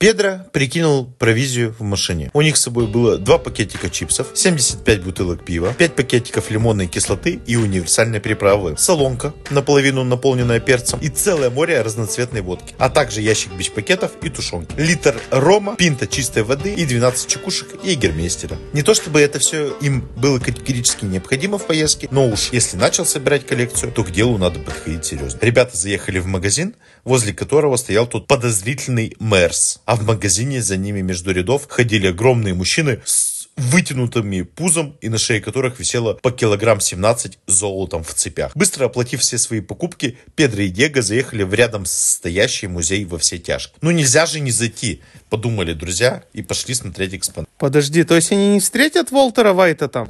Педро 0.00 0.46
прикинул 0.50 1.04
провизию 1.18 1.74
в 1.78 1.82
машине. 1.82 2.30
У 2.32 2.40
них 2.40 2.56
с 2.56 2.62
собой 2.62 2.86
было 2.86 3.18
два 3.18 3.36
пакетика 3.36 3.90
чипсов, 3.90 4.28
75 4.32 5.02
бутылок 5.02 5.44
пива, 5.44 5.74
5 5.76 5.94
пакетиков 5.94 6.50
лимонной 6.50 6.86
кислоты 6.86 7.38
и 7.46 7.56
универсальной 7.56 8.18
приправы, 8.18 8.76
солонка, 8.78 9.34
наполовину 9.50 10.02
наполненная 10.02 10.58
перцем, 10.58 10.98
и 11.00 11.10
целое 11.10 11.50
море 11.50 11.82
разноцветной 11.82 12.40
водки, 12.40 12.74
а 12.78 12.88
также 12.88 13.20
ящик 13.20 13.52
бич-пакетов 13.52 14.12
и 14.22 14.30
тушенки, 14.30 14.74
литр 14.78 15.20
рома, 15.30 15.76
пинта 15.76 16.06
чистой 16.06 16.44
воды 16.44 16.72
и 16.72 16.86
12 16.86 17.28
чекушек 17.28 17.68
и 17.84 17.94
гермейстера. 17.94 18.56
Не 18.72 18.82
то 18.82 18.94
чтобы 18.94 19.20
это 19.20 19.38
все 19.38 19.76
им 19.82 20.08
было 20.16 20.38
категорически 20.38 21.04
необходимо 21.04 21.58
в 21.58 21.66
поездке, 21.66 22.08
но 22.10 22.26
уж 22.26 22.52
если 22.52 22.78
начал 22.78 23.04
собирать 23.04 23.46
коллекцию, 23.46 23.92
то 23.92 24.02
к 24.02 24.10
делу 24.10 24.38
надо 24.38 24.60
подходить 24.60 25.04
серьезно. 25.04 25.40
Ребята 25.42 25.76
заехали 25.76 26.20
в 26.20 26.26
магазин, 26.26 26.74
возле 27.04 27.32
которого 27.32 27.76
стоял 27.76 28.06
тот 28.06 28.26
подозрительный 28.26 29.16
Мерс. 29.20 29.80
А 29.84 29.96
в 29.96 30.04
магазине 30.04 30.62
за 30.62 30.76
ними 30.76 31.00
между 31.00 31.32
рядов 31.32 31.66
ходили 31.68 32.06
огромные 32.08 32.54
мужчины 32.54 33.00
с 33.04 33.30
вытянутыми 33.56 34.42
пузом 34.42 34.96
и 35.00 35.08
на 35.08 35.18
шее 35.18 35.40
которых 35.40 35.78
висело 35.78 36.14
по 36.14 36.30
килограмм 36.30 36.80
17 36.80 37.38
золотом 37.46 38.02
в 38.02 38.14
цепях. 38.14 38.56
Быстро 38.56 38.86
оплатив 38.86 39.20
все 39.20 39.38
свои 39.38 39.60
покупки, 39.60 40.18
Педро 40.34 40.62
и 40.62 40.68
Диего 40.68 41.02
заехали 41.02 41.42
в 41.42 41.52
рядом 41.52 41.84
стоящий 41.84 42.68
музей 42.68 43.04
во 43.04 43.18
все 43.18 43.38
тяжкие. 43.38 43.76
Ну 43.82 43.90
нельзя 43.90 44.26
же 44.26 44.40
не 44.40 44.50
зайти, 44.50 45.02
подумали 45.28 45.74
друзья 45.74 46.24
и 46.32 46.42
пошли 46.42 46.74
смотреть 46.74 47.14
экспонат. 47.14 47.48
Подожди, 47.58 48.04
то 48.04 48.14
есть 48.14 48.32
они 48.32 48.54
не 48.54 48.60
встретят 48.60 49.10
Волтера 49.10 49.52
Вайта 49.52 49.88
там? 49.88 50.08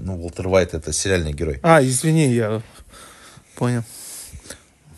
Ну, 0.00 0.20
Уолтер 0.20 0.48
Вайт 0.48 0.74
это 0.74 0.92
сериальный 0.92 1.32
герой. 1.32 1.60
А, 1.62 1.82
извини, 1.82 2.32
я 2.32 2.62
понял. 3.54 3.84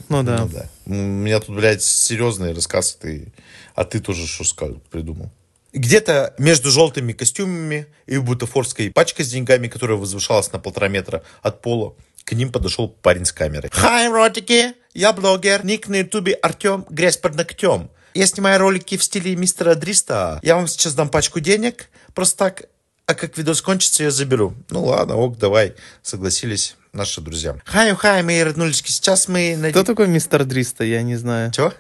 Ну 0.08 0.22
да. 0.22 0.38
Ну 0.38 0.48
да. 0.48 0.68
У 0.86 0.94
меня 0.94 1.40
тут, 1.40 1.56
блядь, 1.56 1.82
серьезный 1.82 2.52
рассказ, 2.52 2.94
ты, 2.94 3.32
а 3.74 3.84
ты 3.84 4.00
тоже 4.00 4.26
что 4.26 4.80
придумал. 4.90 5.30
Где-то 5.72 6.34
между 6.38 6.70
желтыми 6.70 7.12
костюмами 7.12 7.86
и 8.06 8.18
бутафорской 8.18 8.92
пачкой 8.92 9.24
с 9.24 9.30
деньгами, 9.30 9.66
которая 9.66 9.96
возвышалась 9.96 10.52
на 10.52 10.60
полтора 10.60 10.88
метра 10.88 11.24
от 11.42 11.62
пола, 11.62 11.94
к 12.24 12.32
ним 12.32 12.52
подошел 12.52 12.88
парень 12.88 13.24
с 13.24 13.32
камерой. 13.32 13.70
Хай, 13.72 14.08
ротики! 14.08 14.74
Я 14.94 15.12
блогер. 15.12 15.64
Ник 15.64 15.88
на 15.88 15.96
ютубе 15.96 16.34
Артем 16.34 16.86
Грязь 16.88 17.16
под 17.16 17.34
ногтем. 17.34 17.90
Я 18.14 18.26
снимаю 18.26 18.60
ролики 18.60 18.96
в 18.96 19.02
стиле 19.02 19.34
мистера 19.34 19.74
Дриста. 19.74 20.38
Я 20.42 20.54
вам 20.54 20.68
сейчас 20.68 20.94
дам 20.94 21.08
пачку 21.08 21.40
денег. 21.40 21.90
Просто 22.14 22.38
так. 22.38 22.62
А 23.06 23.14
как 23.14 23.36
видос 23.36 23.60
кончится, 23.60 24.04
я 24.04 24.10
заберу. 24.10 24.54
Ну 24.70 24.84
ладно, 24.84 25.16
ок, 25.16 25.38
давай. 25.38 25.74
Согласились 26.02 26.76
наши 26.92 27.20
друзья. 27.20 27.56
Хай, 27.64 27.94
хай, 27.94 28.22
мои 28.22 28.42
роднулечки. 28.42 28.90
Сейчас 28.90 29.28
мы... 29.28 29.58
Кто 29.70 29.84
такой 29.84 30.08
мистер 30.08 30.44
Дриста? 30.44 30.84
Я 30.84 31.02
не 31.02 31.16
знаю. 31.16 31.52
Чего? 31.52 31.72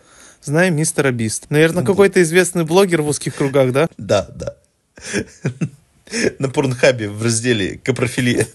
Знаю 0.42 0.74
мистера 0.74 1.10
Бист. 1.10 1.46
Наверное, 1.48 1.82
какой-то 1.82 2.22
известный 2.22 2.64
блогер 2.64 3.00
в 3.00 3.08
узких 3.08 3.34
кругах, 3.36 3.72
да? 3.72 3.88
Да, 3.96 4.28
да. 4.34 4.56
На 6.38 6.50
порнхабе 6.50 7.08
в 7.08 7.22
разделе 7.22 7.78
капрофилия. 7.82 8.46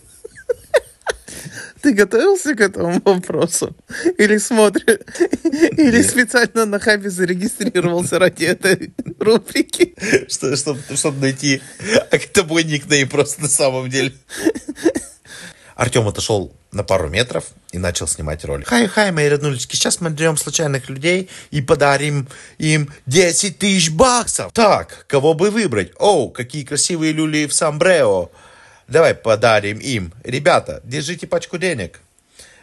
Ты 1.82 1.94
готовился 1.94 2.56
к 2.56 2.62
этому 2.62 3.02
вопросу? 3.04 3.76
Или 4.18 4.38
смотришь? 4.38 5.00
Или 5.44 6.02
специально 6.02 6.66
на 6.66 6.80
хабе 6.80 7.10
зарегистрировался 7.10 8.20
ради 8.20 8.46
этой 8.46 8.94
рубрики? 9.20 9.96
Что, 10.28 10.56
чтобы, 10.56 10.82
чтобы 10.96 11.20
найти, 11.20 11.62
а 12.12 12.16
это 12.16 12.44
мой 12.44 12.64
никнейм 12.64 13.08
просто 13.08 13.42
на 13.42 13.48
самом 13.48 13.90
деле. 13.90 14.14
Артем 15.76 16.06
отошел 16.10 16.52
на 16.74 16.84
пару 16.84 17.08
метров 17.08 17.46
и 17.72 17.78
начал 17.78 18.06
снимать 18.06 18.44
ролик. 18.44 18.68
Хай-хай, 18.68 19.14
мои 19.14 19.30
роднулечки, 19.30 19.78
сейчас 19.78 20.02
мы 20.02 20.10
найдем 20.10 20.36
случайных 20.36 20.90
людей 20.90 21.30
и 21.52 21.62
подарим 21.62 22.28
им 22.58 22.92
10 23.06 23.58
тысяч 23.58 23.90
баксов. 23.90 24.52
Так, 24.52 25.06
кого 25.08 25.34
бы 25.34 25.52
выбрать? 25.52 25.94
О, 25.98 26.28
какие 26.28 26.66
красивые 26.66 27.14
люли 27.14 27.48
в 27.48 27.54
Самбрео. 27.54 28.30
Давай 28.90 29.14
подарим 29.14 29.78
им. 29.78 30.12
Ребята, 30.24 30.82
держите 30.84 31.28
пачку 31.28 31.58
денег. 31.58 32.02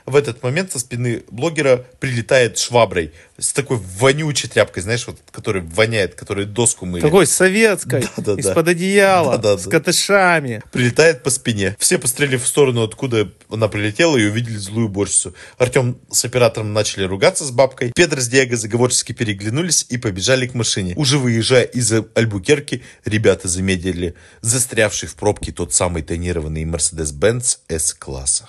В 0.06 0.14
этот 0.14 0.42
момент 0.42 0.70
со 0.72 0.78
спины 0.78 1.24
блогера 1.30 1.84
прилетает 1.98 2.58
шваброй 2.58 3.12
с 3.38 3.52
такой 3.52 3.78
вонючей 3.78 4.48
тряпкой, 4.48 4.82
знаешь, 4.82 5.06
вот, 5.06 5.18
которая 5.32 5.62
воняет, 5.62 6.14
которая 6.14 6.46
доску 6.46 6.86
мыли. 6.86 7.02
Такой 7.02 7.26
советской, 7.26 8.00
Да-да-да. 8.16 8.40
из-под 8.40 8.68
одеяла, 8.68 9.32
Да-да-да. 9.32 9.62
с 9.62 9.66
катышами. 9.66 10.62
прилетает 10.72 11.22
по 11.22 11.30
спине. 11.30 11.76
Все 11.78 11.98
посмотрели 11.98 12.36
в 12.36 12.46
сторону, 12.46 12.82
откуда 12.84 13.30
она 13.50 13.68
прилетела, 13.68 14.16
и 14.16 14.24
увидели 14.26 14.56
злую 14.56 14.86
уборщицу. 14.86 15.34
Артем 15.58 15.98
с 16.10 16.24
оператором 16.24 16.72
начали 16.72 17.04
ругаться 17.04 17.44
с 17.44 17.50
бабкой. 17.50 17.92
Педро 17.94 18.20
с 18.20 18.28
Диего 18.28 18.56
заговорчески 18.56 19.12
переглянулись 19.12 19.86
и 19.88 19.98
побежали 19.98 20.46
к 20.46 20.54
машине. 20.54 20.94
Уже 20.96 21.18
выезжая 21.18 21.64
из 21.64 21.92
Альбукерки, 22.14 22.82
ребята 23.04 23.48
замедлили 23.48 24.14
застрявший 24.40 25.08
в 25.08 25.16
пробке 25.16 25.50
тот 25.52 25.74
самый 25.74 26.02
тонированный 26.02 26.64
Mercedes-Benz 26.64 27.58
S-класса. 27.68 28.46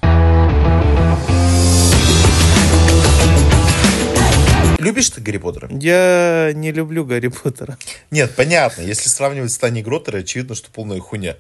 Любишь 4.77 5.09
ты 5.09 5.21
Гарри 5.21 5.37
Поттера? 5.37 5.69
Я 5.71 6.51
не 6.53 6.71
люблю 6.71 7.05
Гарри 7.05 7.29
Поттера. 7.29 7.77
Нет, 8.11 8.35
понятно. 8.35 8.81
Если 8.81 9.09
сравнивать 9.09 9.51
с 9.51 9.57
Тани 9.57 9.81
Гроттера, 9.81 10.19
очевидно, 10.19 10.55
что 10.55 10.69
полная 10.69 10.99
хуйня. 10.99 11.35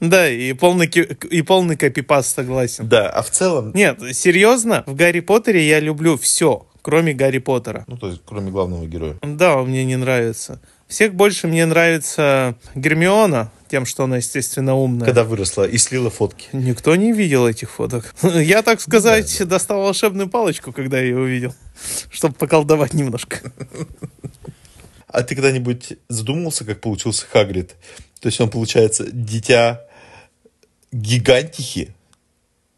Да, 0.00 0.28
и 0.28 0.52
полный, 0.52 0.86
и 0.86 1.42
полный 1.42 1.76
копипаст 1.76 2.34
согласен. 2.34 2.88
Да, 2.88 3.08
а 3.08 3.22
в 3.22 3.30
целом... 3.30 3.72
Нет, 3.74 3.98
серьезно, 4.12 4.84
в 4.86 4.94
Гарри 4.94 5.20
Поттере 5.20 5.66
я 5.66 5.80
люблю 5.80 6.18
все, 6.18 6.66
кроме 6.82 7.14
Гарри 7.14 7.38
Поттера. 7.38 7.84
Ну, 7.86 7.96
то 7.96 8.08
есть, 8.08 8.20
кроме 8.26 8.50
главного 8.50 8.84
героя. 8.86 9.16
Да, 9.22 9.56
он 9.56 9.70
мне 9.70 9.84
не 9.84 9.96
нравится. 9.96 10.60
Всех 10.88 11.14
больше 11.14 11.48
мне 11.48 11.66
нравится 11.66 12.54
Гермиона, 12.76 13.50
тем, 13.68 13.86
что 13.86 14.04
она, 14.04 14.18
естественно, 14.18 14.76
умная. 14.76 15.04
Когда 15.04 15.24
выросла 15.24 15.64
и 15.64 15.78
слила 15.78 16.10
фотки. 16.10 16.48
Никто 16.52 16.94
не 16.94 17.12
видел 17.12 17.46
этих 17.46 17.70
фоток. 17.70 18.14
Я, 18.22 18.62
так 18.62 18.80
сказать, 18.80 19.46
достал 19.48 19.82
волшебную 19.82 20.28
палочку, 20.28 20.72
когда 20.72 20.98
я 20.98 21.04
ее 21.04 21.18
увидел, 21.18 21.54
чтобы 22.10 22.34
поколдовать 22.34 22.94
немножко. 22.94 23.40
А 25.08 25.22
ты 25.22 25.34
когда-нибудь 25.34 25.94
задумывался, 26.08 26.64
как 26.64 26.80
получился 26.80 27.26
Хагрид? 27.26 27.74
То 28.20 28.28
есть 28.28 28.40
он, 28.40 28.48
получается, 28.50 29.06
дитя 29.10 29.82
гигантихи 30.92 31.94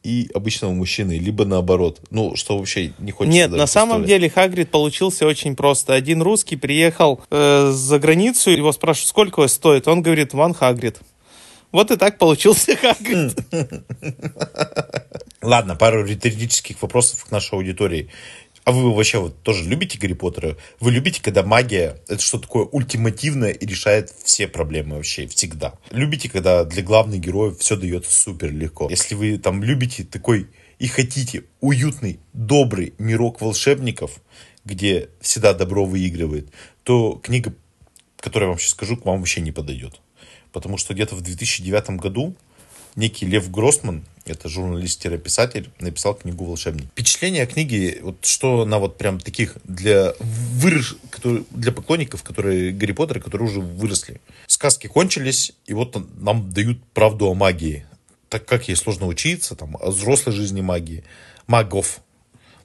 и 0.09 0.30
обычного 0.32 0.72
мужчины, 0.72 1.18
либо 1.18 1.44
наоборот. 1.44 2.00
Ну, 2.11 2.34
что 2.34 2.56
вообще 2.56 2.92
не 2.98 3.12
хочется 3.12 3.36
Нет, 3.36 3.50
на 3.50 3.66
самом 3.66 4.06
деле 4.06 4.30
Хагрид 4.30 4.70
получился 4.70 5.26
очень 5.26 5.54
просто. 5.54 5.92
Один 5.92 6.22
русский 6.22 6.56
приехал 6.56 7.20
э, 7.30 7.70
за 7.72 7.98
границу, 7.98 8.50
его 8.50 8.72
спрашивают, 8.72 9.09
сколько 9.09 9.46
стоит? 9.48 9.86
Он 9.86 10.00
говорит, 10.00 10.32
ван 10.32 10.54
Хагрид. 10.54 10.98
Вот 11.72 11.90
и 11.90 11.96
так 11.96 12.16
получился 12.16 12.74
Хагрид. 12.80 13.36
Ладно, 15.42 15.76
пару 15.76 16.04
риторических 16.04 16.80
вопросов 16.80 17.26
к 17.26 17.30
нашей 17.30 17.54
аудитории. 17.54 18.09
А 18.68 18.70
вы 18.70 18.94
вообще 18.94 19.18
вот 19.18 19.42
тоже 19.42 19.64
любите 19.64 19.98
Гарри 19.98 20.12
Поттера? 20.12 20.58
Вы 20.78 20.92
любите, 20.92 21.22
когда 21.22 21.42
магия 21.42 22.02
это 22.06 22.20
что 22.20 22.38
такое 22.38 22.66
ультимативное 22.66 23.48
и 23.50 23.64
решает 23.64 24.12
все 24.24 24.46
проблемы 24.46 24.96
вообще, 24.96 25.26
всегда? 25.26 25.72
Любите, 25.90 26.28
когда 26.28 26.64
для 26.64 26.82
главных 26.82 27.18
героев 27.18 27.58
все 27.60 27.76
дается 27.76 28.12
супер 28.12 28.52
легко? 28.52 28.90
Если 28.90 29.14
вы 29.14 29.38
там 29.38 29.62
любите 29.62 30.04
такой 30.04 30.48
и 30.78 30.86
хотите 30.86 31.44
уютный, 31.62 32.20
добрый 32.34 32.92
мирок 32.98 33.40
волшебников, 33.40 34.20
где 34.66 35.08
всегда 35.22 35.54
добро 35.54 35.86
выигрывает, 35.86 36.52
то 36.82 37.18
книга, 37.22 37.54
которую 38.20 38.48
я 38.48 38.50
вам 38.50 38.58
сейчас 38.58 38.72
скажу, 38.72 38.98
к 38.98 39.06
вам 39.06 39.20
вообще 39.20 39.40
не 39.40 39.50
подойдет. 39.50 39.98
Потому 40.52 40.76
что 40.76 40.92
где-то 40.92 41.14
в 41.14 41.22
2009 41.22 41.88
году 41.92 42.36
некий 42.99 43.26
Лев 43.26 43.51
Гроссман, 43.51 44.05
это 44.26 44.49
журналист-писатель, 44.49 45.70
написал 45.78 46.14
книгу 46.14 46.44
«Волшебник». 46.44 46.86
Впечатление 46.90 47.44
о 47.44 47.46
книге, 47.46 48.01
вот 48.03 48.24
что 48.26 48.62
она 48.62 48.78
вот 48.78 48.99
прям 48.99 49.20
таких 49.20 49.57
для 49.64 50.14
вырос, 50.20 50.96
для 51.51 51.72
поклонников, 51.72 52.24
которые 52.24 52.72
Гарри 52.72 52.92
Поттера, 52.92 53.20
которые 53.20 53.49
уже 53.49 53.61
выросли. 53.61 54.20
Сказки 54.46 54.88
кончились, 54.88 55.53
и 55.66 55.74
вот 55.74 55.96
нам 56.20 56.51
дают 56.51 56.82
правду 56.92 57.28
о 57.28 57.34
магии. 57.34 57.86
Так 58.28 58.44
как 58.44 58.68
ей 58.68 58.74
сложно 58.74 59.07
учиться, 59.07 59.55
там, 59.55 59.76
о 59.80 59.90
взрослой 59.90 60.32
жизни 60.32 60.61
магии, 60.61 61.05
магов. 61.46 62.01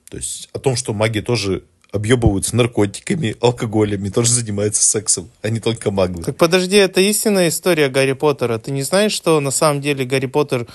То 0.10 0.18
есть 0.18 0.50
о 0.52 0.60
том, 0.60 0.76
что 0.76 0.94
маги 0.94 1.20
тоже 1.22 1.64
объебываются 1.94 2.56
наркотиками, 2.56 3.38
алкоголем, 3.40 4.04
и 4.06 4.10
тоже 4.10 4.32
занимаются 4.32 4.84
сексом, 4.84 5.30
а 5.44 5.50
не 5.50 5.60
только 5.60 5.92
маглы. 5.92 6.24
Так 6.24 6.36
подожди, 6.36 6.76
это 6.76 7.00
истинная 7.00 7.50
история 7.50 7.88
Гарри 7.88 8.14
Поттера. 8.14 8.58
Ты 8.58 8.72
не 8.72 8.82
знаешь, 8.82 9.14
что 9.14 9.40
на 9.40 9.52
самом 9.52 9.80
деле 9.80 10.04
Гарри 10.04 10.26
Поттер 10.26 10.66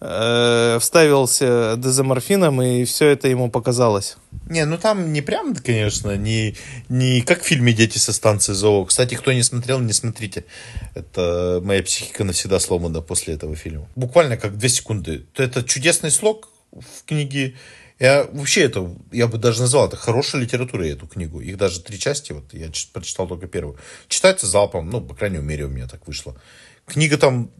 э, 0.00 0.78
вставился 0.78 1.74
дезоморфином, 1.78 2.60
и 2.60 2.84
все 2.84 3.06
это 3.08 3.28
ему 3.28 3.50
показалось? 3.50 4.18
Не, 4.50 4.66
ну 4.66 4.76
там 4.76 5.10
не 5.10 5.22
прям, 5.22 5.54
конечно, 5.56 6.14
не, 6.16 6.54
не 6.90 7.22
как 7.22 7.42
в 7.42 7.46
фильме 7.46 7.72
«Дети 7.72 7.96
со 7.96 8.12
станции 8.12 8.52
ЗОО». 8.52 8.84
Кстати, 8.84 9.14
кто 9.14 9.32
не 9.32 9.42
смотрел, 9.42 9.80
не 9.80 9.94
смотрите. 9.94 10.44
Это 10.94 11.62
моя 11.64 11.82
психика 11.82 12.24
навсегда 12.24 12.60
сломана 12.60 13.00
после 13.00 13.34
этого 13.34 13.56
фильма. 13.56 13.88
Буквально 13.96 14.36
как 14.36 14.58
две 14.58 14.68
секунды. 14.68 15.24
Это 15.34 15.62
чудесный 15.62 16.10
слог 16.10 16.50
в 16.72 17.06
книге. 17.06 17.54
Я 17.98 18.28
вообще 18.32 18.62
это, 18.62 18.94
я 19.10 19.26
бы 19.26 19.38
даже 19.38 19.60
назвал 19.60 19.88
это 19.88 19.96
хорошей 19.96 20.40
литературой, 20.40 20.90
эту 20.90 21.06
книгу. 21.06 21.40
Их 21.40 21.56
даже 21.56 21.80
три 21.80 21.98
части, 21.98 22.32
вот 22.32 22.54
я 22.54 22.70
прочитал 22.92 23.26
только 23.26 23.48
первую. 23.48 23.76
Читается 24.08 24.46
залпом, 24.46 24.88
ну, 24.88 25.00
по 25.00 25.14
крайней 25.14 25.38
мере, 25.38 25.64
у 25.64 25.68
меня 25.68 25.88
так 25.88 26.06
вышло. 26.06 26.40
Книга 26.86 27.18
там, 27.18 27.50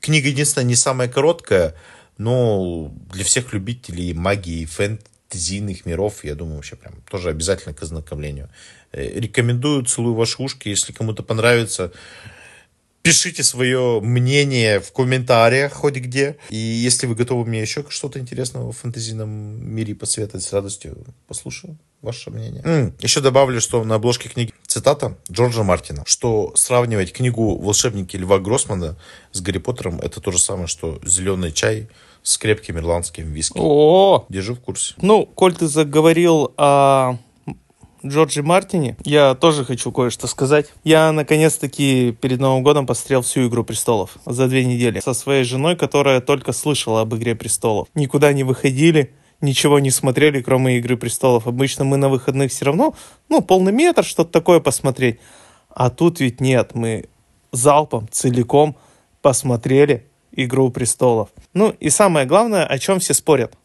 книга 0.00 0.28
единственная 0.28 0.66
не 0.66 0.74
самая 0.74 1.08
короткая, 1.08 1.74
но 2.16 2.92
для 3.12 3.24
всех 3.24 3.52
любителей 3.52 4.14
магии 4.14 4.62
и 4.62 4.66
фэнтезийных 4.66 5.84
миров, 5.84 6.24
я 6.24 6.34
думаю, 6.34 6.56
вообще 6.56 6.76
прям 6.76 7.02
тоже 7.10 7.28
обязательно 7.28 7.74
к 7.74 7.82
ознакомлению. 7.82 8.48
Э, 8.92 9.20
Рекомендую, 9.20 9.84
целую 9.84 10.14
ваши 10.14 10.40
ушки, 10.40 10.68
если 10.68 10.92
кому-то 10.92 11.22
понравится. 11.22 11.92
Пишите 13.04 13.42
свое 13.42 14.00
мнение 14.00 14.80
в 14.80 14.90
комментариях 14.90 15.74
хоть 15.74 15.96
где. 15.96 16.38
И 16.48 16.56
если 16.56 17.06
вы 17.06 17.14
готовы 17.14 17.44
мне 17.44 17.60
еще 17.60 17.84
что-то 17.90 18.18
интересного 18.18 18.72
в 18.72 18.78
фэнтезийном 18.78 19.28
мире 19.28 19.94
посоветовать, 19.94 20.42
с 20.42 20.50
радостью 20.54 20.96
послушаю 21.28 21.76
ваше 22.00 22.30
мнение. 22.30 22.62
М, 22.64 22.94
еще 23.00 23.20
добавлю, 23.20 23.60
что 23.60 23.84
на 23.84 23.96
обложке 23.96 24.30
книги 24.30 24.54
цитата 24.66 25.18
Джорджа 25.30 25.62
Мартина, 25.64 26.02
что 26.06 26.54
сравнивать 26.56 27.12
книгу 27.12 27.58
«Волшебники 27.58 28.16
Льва 28.16 28.38
Гроссмана» 28.38 28.96
с 29.32 29.42
Гарри 29.42 29.58
Поттером 29.58 30.00
это 30.00 30.22
то 30.22 30.30
же 30.32 30.38
самое, 30.38 30.66
что 30.66 30.98
зеленый 31.04 31.52
чай 31.52 31.88
с 32.22 32.38
крепким 32.38 32.78
ирландским 32.78 33.30
виски. 33.30 33.58
О, 33.58 34.24
Держи 34.30 34.54
в 34.54 34.60
курсе. 34.60 34.94
Ну, 34.96 35.26
коль 35.26 35.54
ты 35.54 35.68
заговорил 35.68 36.54
о 36.56 37.18
Джорджи 38.06 38.42
Мартине, 38.42 38.96
я 39.04 39.34
тоже 39.34 39.64
хочу 39.64 39.90
кое-что 39.90 40.26
сказать. 40.26 40.66
Я, 40.84 41.10
наконец-таки, 41.10 42.12
перед 42.12 42.38
Новым 42.38 42.62
годом 42.62 42.86
посмотрел 42.86 43.22
всю 43.22 43.48
«Игру 43.48 43.64
престолов» 43.64 44.18
за 44.26 44.46
две 44.46 44.66
недели 44.66 45.00
со 45.00 45.14
своей 45.14 45.44
женой, 45.44 45.74
которая 45.74 46.20
только 46.20 46.52
слышала 46.52 47.00
об 47.00 47.14
«Игре 47.14 47.34
престолов». 47.34 47.88
Никуда 47.94 48.34
не 48.34 48.44
выходили, 48.44 49.14
ничего 49.40 49.78
не 49.78 49.90
смотрели, 49.90 50.42
кроме 50.42 50.76
«Игры 50.76 50.98
престолов». 50.98 51.46
Обычно 51.46 51.84
мы 51.84 51.96
на 51.96 52.10
выходных 52.10 52.50
все 52.50 52.66
равно, 52.66 52.94
ну, 53.30 53.40
полный 53.40 53.72
метр, 53.72 54.04
что-то 54.04 54.30
такое 54.30 54.60
посмотреть. 54.60 55.18
А 55.70 55.88
тут 55.88 56.20
ведь 56.20 56.42
нет, 56.42 56.74
мы 56.74 57.06
залпом, 57.52 58.06
целиком 58.10 58.76
посмотрели 59.22 60.06
«Игру 60.30 60.70
престолов». 60.70 61.30
Ну, 61.54 61.70
и 61.70 61.88
самое 61.88 62.26
главное, 62.26 62.66
о 62.66 62.78
чем 62.78 63.00
все 63.00 63.14
спорят. 63.14 63.56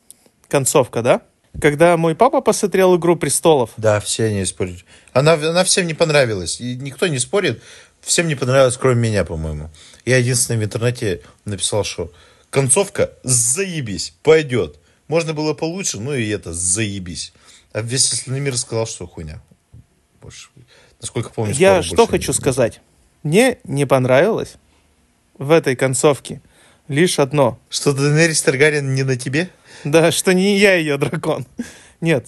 Концовка, 0.47 1.01
да? 1.01 1.23
Когда 1.61 1.97
мой 1.97 2.15
папа 2.15 2.41
посмотрел 2.41 2.95
«Игру 2.97 3.15
престолов», 3.15 3.71
Да, 3.77 3.99
все 3.99 4.25
они 4.25 4.45
спорят. 4.45 4.85
Она, 5.13 5.33
она 5.33 5.63
всем 5.63 5.87
не 5.87 5.93
понравилась. 5.93 6.59
И 6.59 6.75
никто 6.75 7.07
не 7.07 7.19
спорит. 7.19 7.61
Всем 8.01 8.27
не 8.27 8.35
понравилось, 8.35 8.77
кроме 8.77 9.09
меня, 9.09 9.25
по-моему. 9.25 9.69
Я 10.05 10.17
единственный 10.17 10.59
в 10.59 10.63
интернете 10.63 11.21
написал, 11.45 11.83
что 11.83 12.11
концовка 12.49 13.11
заебись, 13.23 14.13
пойдет. 14.23 14.79
Можно 15.07 15.33
было 15.33 15.53
получше, 15.53 15.99
ну 15.99 16.13
и 16.13 16.27
это 16.29 16.53
заебись. 16.53 17.33
А 17.73 17.81
весь 17.81 18.11
остальной 18.11 18.39
мир 18.39 18.57
сказал, 18.57 18.87
что 18.87 19.07
хуйня. 19.07 19.41
Больше. 20.21 20.49
Насколько 21.01 21.29
помню, 21.29 21.53
Я 21.53 21.81
что 21.83 22.07
хочу 22.07 22.33
сказать. 22.33 22.81
Мне 23.23 23.57
не 23.63 23.85
понравилось 23.85 24.55
в 25.37 25.51
этой 25.51 25.75
концовке 25.75 26.41
лишь 26.87 27.19
одно. 27.19 27.59
Что 27.69 27.93
Данерис 27.93 28.41
Таргарин 28.41 28.93
не 28.93 29.03
на 29.03 29.15
тебе? 29.15 29.49
Да, 29.83 30.11
что 30.11 30.33
не 30.33 30.57
я 30.57 30.75
ее 30.75 30.97
дракон. 30.97 31.45
Нет. 32.01 32.27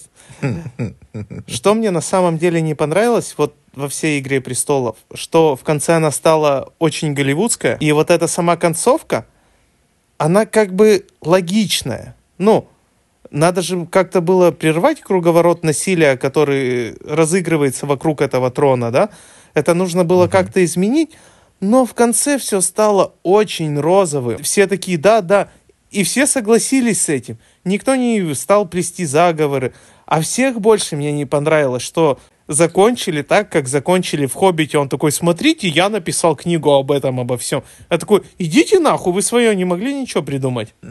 Что 1.47 1.73
мне 1.73 1.91
на 1.91 2.01
самом 2.01 2.37
деле 2.37 2.61
не 2.61 2.75
понравилось 2.75 3.35
вот 3.37 3.55
во 3.73 3.87
всей 3.87 4.19
«Игре 4.19 4.41
престолов», 4.41 4.97
что 5.13 5.55
в 5.55 5.63
конце 5.63 5.95
она 5.95 6.11
стала 6.11 6.73
очень 6.79 7.13
голливудская, 7.13 7.77
и 7.77 7.91
вот 7.91 8.09
эта 8.09 8.27
сама 8.27 8.57
концовка, 8.57 9.25
она 10.17 10.45
как 10.45 10.73
бы 10.73 11.05
логичная. 11.21 12.15
Ну, 12.37 12.67
надо 13.29 13.61
же 13.61 13.85
как-то 13.85 14.19
было 14.19 14.51
прервать 14.51 15.01
круговорот 15.01 15.63
насилия, 15.63 16.17
который 16.17 16.97
разыгрывается 17.05 17.85
вокруг 17.85 18.21
этого 18.21 18.51
трона, 18.51 18.91
да? 18.91 19.09
Это 19.53 19.73
нужно 19.73 20.03
было 20.03 20.27
как-то 20.27 20.63
изменить, 20.65 21.11
но 21.61 21.85
в 21.85 21.93
конце 21.93 22.37
все 22.37 22.59
стало 22.59 23.13
очень 23.23 23.79
розовым. 23.79 24.43
Все 24.43 24.67
такие, 24.67 24.97
да, 24.97 25.21
да, 25.21 25.49
и 25.91 26.03
все 26.03 26.25
согласились 26.25 27.01
с 27.01 27.09
этим. 27.09 27.37
Никто 27.65 27.95
не 27.95 28.33
стал 28.33 28.67
плести 28.67 29.05
заговоры. 29.05 29.73
А 30.05 30.21
всех 30.21 30.59
больше 30.59 30.95
мне 30.95 31.11
не 31.11 31.25
понравилось, 31.25 31.83
что 31.83 32.19
закончили 32.47 33.21
так, 33.21 33.49
как 33.49 33.67
закончили 33.67 34.25
в 34.25 34.33
«Хоббите». 34.33 34.77
Он 34.77 34.89
такой, 34.89 35.11
смотрите, 35.11 35.67
я 35.67 35.89
написал 35.89 36.35
книгу 36.35 36.71
об 36.71 36.91
этом, 36.91 37.19
обо 37.19 37.37
всем. 37.37 37.63
Я 37.89 37.97
такой, 37.97 38.23
идите 38.37 38.79
нахуй, 38.79 39.13
вы 39.13 39.21
свое 39.21 39.55
не 39.55 39.65
могли 39.65 39.93
ничего 39.93 40.23
придумать? 40.23 40.73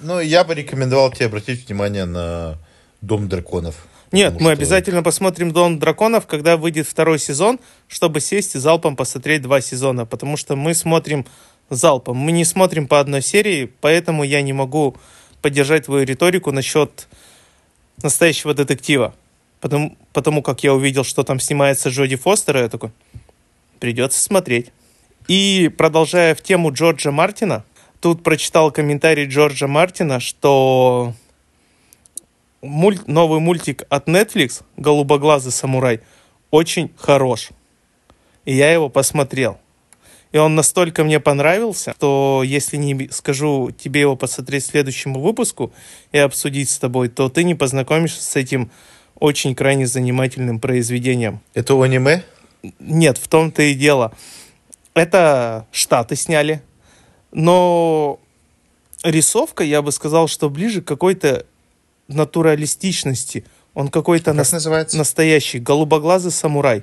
Ну, 0.00 0.20
я 0.20 0.44
бы 0.44 0.54
рекомендовал 0.54 1.10
тебе 1.12 1.26
обратить 1.26 1.66
внимание 1.66 2.04
на 2.04 2.58
Дом 3.00 3.28
драконов. 3.28 3.86
Нет, 4.12 4.34
мы 4.34 4.40
что- 4.40 4.50
обязательно 4.50 5.02
посмотрим 5.02 5.52
«Дом 5.52 5.78
драконов», 5.78 6.26
когда 6.26 6.56
выйдет 6.56 6.86
второй 6.86 7.18
сезон, 7.18 7.58
чтобы 7.88 8.20
сесть 8.20 8.54
и 8.54 8.58
залпом 8.58 8.96
посмотреть 8.96 9.42
два 9.42 9.60
сезона, 9.60 10.04
потому 10.04 10.36
что 10.36 10.56
мы 10.56 10.74
смотрим 10.74 11.26
залпом. 11.70 12.16
Мы 12.16 12.32
не 12.32 12.44
смотрим 12.44 12.86
по 12.86 13.00
одной 13.00 13.22
серии, 13.22 13.72
поэтому 13.80 14.24
я 14.24 14.42
не 14.42 14.52
могу 14.52 14.96
поддержать 15.42 15.86
твою 15.86 16.04
риторику 16.04 16.52
насчет 16.52 17.08
настоящего 18.02 18.54
детектива. 18.54 19.14
Потому, 19.60 19.96
потому 20.12 20.42
как 20.42 20.62
я 20.62 20.74
увидел, 20.74 21.04
что 21.04 21.22
там 21.22 21.40
снимается 21.40 21.88
Джоди 21.88 22.16
Фостер, 22.16 22.56
я 22.58 22.68
такой, 22.68 22.90
придется 23.80 24.20
смотреть. 24.20 24.72
И 25.26 25.70
продолжая 25.76 26.34
в 26.34 26.42
тему 26.42 26.72
Джорджа 26.72 27.10
Мартина, 27.10 27.64
тут 28.00 28.22
прочитал 28.22 28.70
комментарий 28.70 29.26
Джорджа 29.26 29.66
Мартина, 29.66 30.20
что 30.20 31.14
муль- 32.60 33.00
новый 33.06 33.40
мультик 33.40 33.84
от 33.88 34.08
Netflix 34.08 34.62
«Голубоглазый 34.76 35.52
самурай» 35.52 36.00
очень 36.50 36.92
хорош. 36.96 37.48
И 38.44 38.54
я 38.54 38.70
его 38.72 38.90
посмотрел. 38.90 39.58
И 40.34 40.36
он 40.36 40.56
настолько 40.56 41.04
мне 41.04 41.20
понравился, 41.20 41.92
что 41.92 42.42
если 42.44 42.76
не 42.76 43.08
скажу 43.12 43.70
тебе 43.70 44.00
его 44.00 44.16
посмотреть 44.16 44.66
следующему 44.66 45.20
выпуску 45.20 45.72
и 46.10 46.18
обсудить 46.18 46.70
с 46.70 46.78
тобой, 46.80 47.08
то 47.08 47.28
ты 47.28 47.44
не 47.44 47.54
познакомишься 47.54 48.20
с 48.20 48.34
этим 48.34 48.72
очень 49.20 49.54
крайне 49.54 49.86
занимательным 49.86 50.58
произведением. 50.58 51.40
Это 51.54 51.80
аниме? 51.80 52.24
Нет, 52.80 53.16
в 53.18 53.28
том-то 53.28 53.62
и 53.62 53.74
дело. 53.74 54.12
Это 54.94 55.68
Штаты 55.70 56.16
сняли, 56.16 56.62
но 57.30 58.18
рисовка, 59.04 59.62
я 59.62 59.82
бы 59.82 59.92
сказал, 59.92 60.26
что 60.26 60.50
ближе 60.50 60.82
к 60.82 60.88
какой-то 60.88 61.46
натуралистичности. 62.08 63.44
Он 63.72 63.86
какой-то 63.86 64.32
Как 64.32 64.50
нас- 64.50 64.94
настоящий, 64.94 65.60
голубоглазый 65.60 66.32
самурай. 66.32 66.82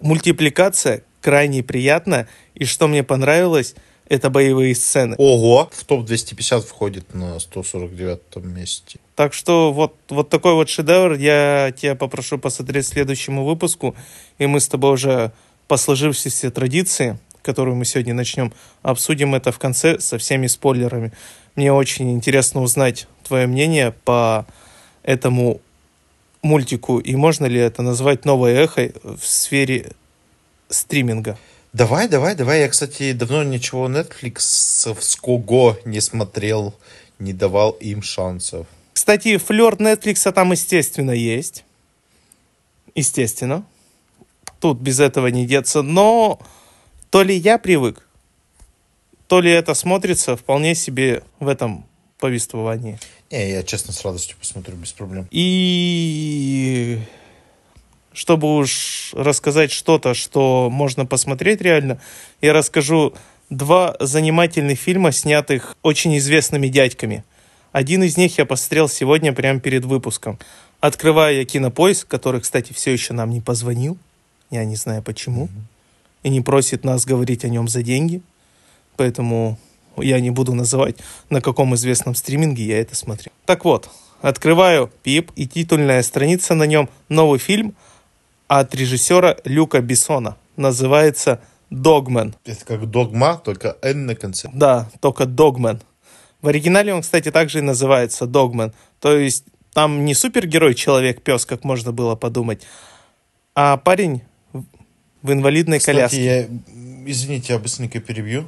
Мультипликация 0.00 1.02
крайне 1.22 1.62
приятная, 1.62 2.28
и 2.54 2.66
что 2.66 2.88
мне 2.88 3.02
понравилось, 3.02 3.74
это 4.08 4.28
боевые 4.28 4.74
сцены. 4.74 5.14
Ого! 5.16 5.70
В 5.72 5.84
топ-250 5.84 6.60
входит 6.66 7.14
на 7.14 7.38
149 7.38 8.36
месте. 8.44 8.98
Так 9.14 9.32
что 9.32 9.72
вот, 9.72 9.94
вот 10.10 10.28
такой 10.28 10.52
вот 10.52 10.68
шедевр 10.68 11.14
я 11.14 11.72
тебя 11.74 11.94
попрошу 11.94 12.36
посмотреть 12.36 12.86
следующему 12.86 13.44
выпуску, 13.44 13.94
и 14.38 14.46
мы 14.46 14.60
с 14.60 14.68
тобой 14.68 14.94
уже 14.94 15.32
по 15.68 15.78
сложившейся 15.78 16.50
традиции, 16.50 17.18
которую 17.40 17.76
мы 17.76 17.84
сегодня 17.84 18.12
начнем, 18.12 18.52
обсудим 18.82 19.34
это 19.34 19.52
в 19.52 19.58
конце 19.58 19.98
со 19.98 20.18
всеми 20.18 20.46
спойлерами. 20.46 21.12
Мне 21.56 21.72
очень 21.72 22.10
интересно 22.12 22.60
узнать 22.60 23.06
твое 23.22 23.46
мнение 23.46 23.94
по 24.04 24.46
этому 25.02 25.60
мультику, 26.42 26.98
и 26.98 27.14
можно 27.14 27.46
ли 27.46 27.58
это 27.58 27.82
назвать 27.82 28.24
новой 28.24 28.52
эхой 28.52 28.94
в 29.02 29.24
сфере 29.24 29.92
стриминга. 30.72 31.38
Давай, 31.72 32.08
давай, 32.08 32.34
давай. 32.34 32.60
Я, 32.60 32.68
кстати, 32.68 33.12
давно 33.12 33.42
ничего 33.44 33.88
Netflix 33.88 34.40
не 35.84 36.00
смотрел, 36.00 36.74
не 37.18 37.32
давал 37.32 37.70
им 37.72 38.02
шансов. 38.02 38.66
Кстати, 38.92 39.38
флер 39.38 39.76
Netflix 39.76 40.30
там, 40.32 40.52
естественно, 40.52 41.12
есть. 41.12 41.64
Естественно. 42.94 43.64
Тут 44.60 44.80
без 44.80 45.00
этого 45.00 45.28
не 45.28 45.46
деться. 45.46 45.82
Но 45.82 46.40
то 47.10 47.22
ли 47.22 47.34
я 47.34 47.58
привык, 47.58 48.06
то 49.26 49.40
ли 49.40 49.50
это 49.50 49.72
смотрится 49.74 50.36
вполне 50.36 50.74
себе 50.74 51.22
в 51.40 51.48
этом 51.48 51.86
повествовании. 52.18 52.98
Не, 53.30 53.50
я 53.50 53.62
честно 53.62 53.94
с 53.94 54.04
радостью 54.04 54.36
посмотрю, 54.38 54.76
без 54.76 54.92
проблем. 54.92 55.26
И 55.30 56.98
чтобы 58.14 58.56
уж 58.56 59.10
рассказать 59.14 59.72
что-то, 59.72 60.14
что 60.14 60.68
можно 60.70 61.06
посмотреть 61.06 61.60
реально, 61.60 62.00
я 62.40 62.52
расскажу 62.52 63.14
два 63.50 63.96
занимательных 64.00 64.78
фильма, 64.78 65.12
снятых 65.12 65.76
очень 65.82 66.16
известными 66.18 66.68
дядьками. 66.68 67.24
Один 67.72 68.02
из 68.02 68.16
них 68.16 68.38
я 68.38 68.44
посмотрел 68.44 68.88
сегодня 68.88 69.32
прямо 69.32 69.60
перед 69.60 69.84
выпуском. 69.84 70.38
Открываю 70.80 71.36
я 71.36 71.44
кинопоиск, 71.44 72.06
который, 72.08 72.40
кстати, 72.40 72.72
все 72.72 72.92
еще 72.92 73.14
нам 73.14 73.30
не 73.30 73.40
позвонил. 73.40 73.96
Я 74.50 74.64
не 74.64 74.76
знаю 74.76 75.02
почему. 75.02 75.48
И 76.22 76.28
не 76.28 76.40
просит 76.40 76.84
нас 76.84 77.06
говорить 77.06 77.44
о 77.44 77.48
нем 77.48 77.68
за 77.68 77.82
деньги. 77.82 78.20
Поэтому 78.96 79.58
я 79.96 80.20
не 80.20 80.30
буду 80.30 80.54
называть, 80.54 80.96
на 81.30 81.40
каком 81.40 81.74
известном 81.74 82.14
стриминге 82.14 82.64
я 82.64 82.80
это 82.80 82.94
смотрел. 82.94 83.32
Так 83.46 83.64
вот, 83.64 83.88
открываю 84.20 84.90
ПИП, 85.02 85.32
и 85.36 85.46
титульная 85.46 86.02
страница 86.02 86.54
на 86.54 86.64
нем 86.64 86.88
новый 87.08 87.38
фильм 87.38 87.74
от 88.60 88.74
режиссера 88.74 89.38
Люка 89.44 89.80
Бессона. 89.80 90.36
Называется 90.56 91.40
«Догмен». 91.70 92.34
Это 92.44 92.64
как 92.66 92.90
догма, 92.90 93.40
только 93.42 93.78
N 93.80 94.04
на 94.04 94.14
конце. 94.14 94.50
Да, 94.52 94.90
только 95.00 95.24
Догмен. 95.24 95.80
В 96.42 96.48
оригинале 96.48 96.92
он, 96.92 97.00
кстати, 97.00 97.30
также 97.30 97.60
и 97.60 97.62
называется 97.62 98.26
Догмен. 98.26 98.74
То 99.00 99.16
есть 99.16 99.44
там 99.72 100.04
не 100.04 100.12
супергерой 100.12 100.74
человек-пес, 100.74 101.46
как 101.46 101.64
можно 101.64 101.92
было 101.92 102.14
подумать, 102.14 102.60
а 103.54 103.78
парень 103.78 104.20
в 105.22 105.32
инвалидной 105.32 105.78
Кстати, 105.78 105.96
коляске. 105.96 106.24
я, 106.24 106.48
извините, 107.06 107.54
я 107.54 107.58
быстренько 107.58 108.00
перебью. 108.00 108.46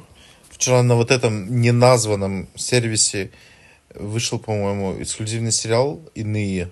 Вчера 0.51 0.83
на 0.83 0.93
вот 0.93 1.09
этом 1.09 1.61
неназванном 1.61 2.47
сервисе 2.55 3.31
вышел, 3.95 4.37
по-моему, 4.37 5.01
эксклюзивный 5.01 5.51
сериал 5.51 5.99
«Иные». 6.13 6.69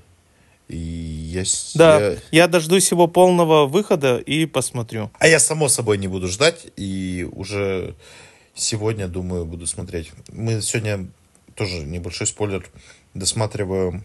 И 0.73 0.77
я, 0.77 1.43
Да, 1.75 1.99
я- 1.99 2.17
я 2.31 2.47
дождусь 2.47 2.91
его 2.91 3.07
полного 3.07 3.67
выхода 3.67 4.17
и 4.17 4.45
посмотрю. 4.45 5.11
А 5.19 5.27
я, 5.27 5.39
само 5.39 5.69
собой, 5.69 5.97
не 5.99 6.07
буду 6.07 6.27
ждать. 6.27 6.65
И 6.75 7.27
уже 7.31 7.93
сегодня, 8.55 9.07
думаю, 9.07 9.45
буду 9.45 9.67
смотреть. 9.67 10.11
Мы 10.31 10.61
сегодня, 10.61 11.07
тоже 11.55 11.79
небольшой 11.85 12.25
спойлер, 12.27 12.67
досматриваем 13.13 14.03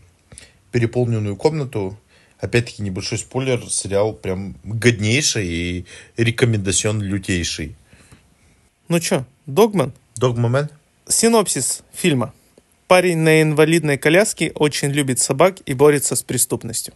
«Переполненную 0.70 1.36
комнату». 1.36 1.98
Опять-таки, 2.40 2.82
небольшой 2.82 3.18
спойлер. 3.18 3.68
Сериал 3.68 4.12
прям 4.12 4.54
годнейший 4.62 5.46
и 5.48 5.86
рекомендацион 6.16 7.02
лютейший. 7.02 7.74
Ну 8.88 9.00
чё, 9.00 9.24
Догман? 9.46 9.92
Догмамен? 10.16 10.68
Синопсис 11.08 11.82
фильма. 11.92 12.32
Парень 12.88 13.18
на 13.18 13.42
инвалидной 13.42 13.98
коляске 13.98 14.50
очень 14.54 14.88
любит 14.88 15.18
собак 15.18 15.56
и 15.66 15.74
борется 15.74 16.16
с 16.16 16.22
преступностью. 16.22 16.94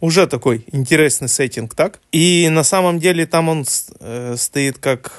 Уже 0.00 0.26
такой 0.26 0.64
интересный 0.72 1.28
сеттинг, 1.28 1.76
так? 1.76 2.00
И 2.10 2.48
на 2.50 2.64
самом 2.64 2.98
деле 2.98 3.24
там 3.24 3.48
он 3.48 3.64
э, 4.00 4.34
стоит 4.36 4.78
как, 4.78 5.12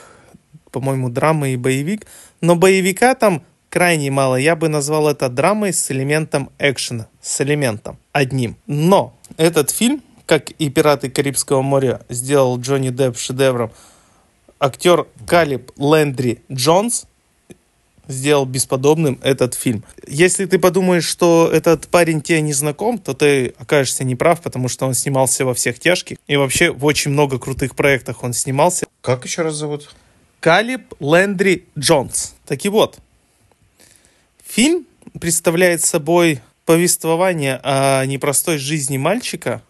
по-моему, 0.72 1.10
драма 1.10 1.50
и 1.52 1.56
боевик. 1.56 2.06
Но 2.42 2.58
боевика 2.58 3.16
там 3.16 3.44
крайне 3.70 4.12
мало. 4.12 4.36
Я 4.36 4.58
бы 4.58 4.68
назвал 4.68 5.08
это 5.08 5.30
драмой 5.30 5.72
с 5.72 5.90
элементом 5.90 6.50
экшена. 6.60 7.08
С 7.22 7.40
элементом 7.40 7.98
одним. 8.12 8.58
Но 8.68 9.18
этот 9.38 9.70
фильм, 9.70 10.04
как 10.26 10.52
и 10.52 10.70
«Пираты 10.70 11.10
Карибского 11.10 11.62
моря», 11.62 12.02
сделал 12.10 12.60
Джонни 12.60 12.90
Депп 12.90 13.18
шедевром. 13.18 13.72
Актер 14.60 15.08
Калиб 15.26 15.72
Лэндри 15.78 16.42
Джонс 16.52 17.06
сделал 18.08 18.46
бесподобным 18.46 19.20
этот 19.24 19.54
фильм. 19.56 19.84
Если 20.08 20.46
ты 20.46 20.60
подумаешь, 20.60 21.06
что 21.06 21.50
этот 21.52 21.88
парень 21.88 22.22
тебе 22.22 22.42
не 22.42 22.54
знаком, 22.54 22.98
то 22.98 23.14
ты 23.14 23.54
окажешься 23.58 24.04
неправ, 24.04 24.42
потому 24.42 24.68
что 24.68 24.86
он 24.86 24.94
снимался 24.94 25.46
во 25.46 25.54
всех 25.54 25.80
тяжких. 25.80 26.18
И 26.28 26.36
вообще 26.36 26.72
в 26.72 26.86
очень 26.86 27.12
много 27.12 27.40
крутых 27.40 27.76
проектах 27.76 28.24
он 28.24 28.34
снимался. 28.34 28.88
Как 29.02 29.26
еще 29.26 29.42
раз 29.44 29.56
зовут? 29.56 29.94
Калиб 30.40 30.94
Лэндри 31.00 31.66
Джонс. 31.78 32.36
Так 32.46 32.66
и 32.66 32.70
вот. 32.70 32.98
Фильм 34.48 34.86
представляет 35.20 35.84
собой 35.84 36.42
повествование 36.66 37.60
о 37.64 38.06
непростой 38.06 38.58
жизни 38.58 38.98
мальчика. 38.98 39.62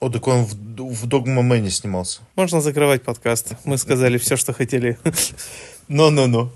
О, 0.00 0.10
так 0.10 0.26
он 0.26 0.44
в, 0.44 0.54
в 0.54 1.06
Догмамене 1.06 1.70
снимался. 1.70 2.20
Можно 2.34 2.60
закрывать 2.60 3.02
подкаст. 3.02 3.52
Мы 3.64 3.78
сказали 3.78 4.18
все, 4.18 4.36
что 4.36 4.52
хотели. 4.52 4.98
Ну-ну-ну. 5.88 6.50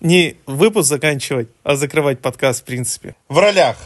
Не 0.00 0.36
выпуск 0.46 0.88
заканчивать, 0.88 1.48
а 1.62 1.76
закрывать 1.76 2.20
подкаст 2.20 2.60
в 2.60 2.64
принципе. 2.64 3.14
В 3.28 3.38
ролях 3.38 3.76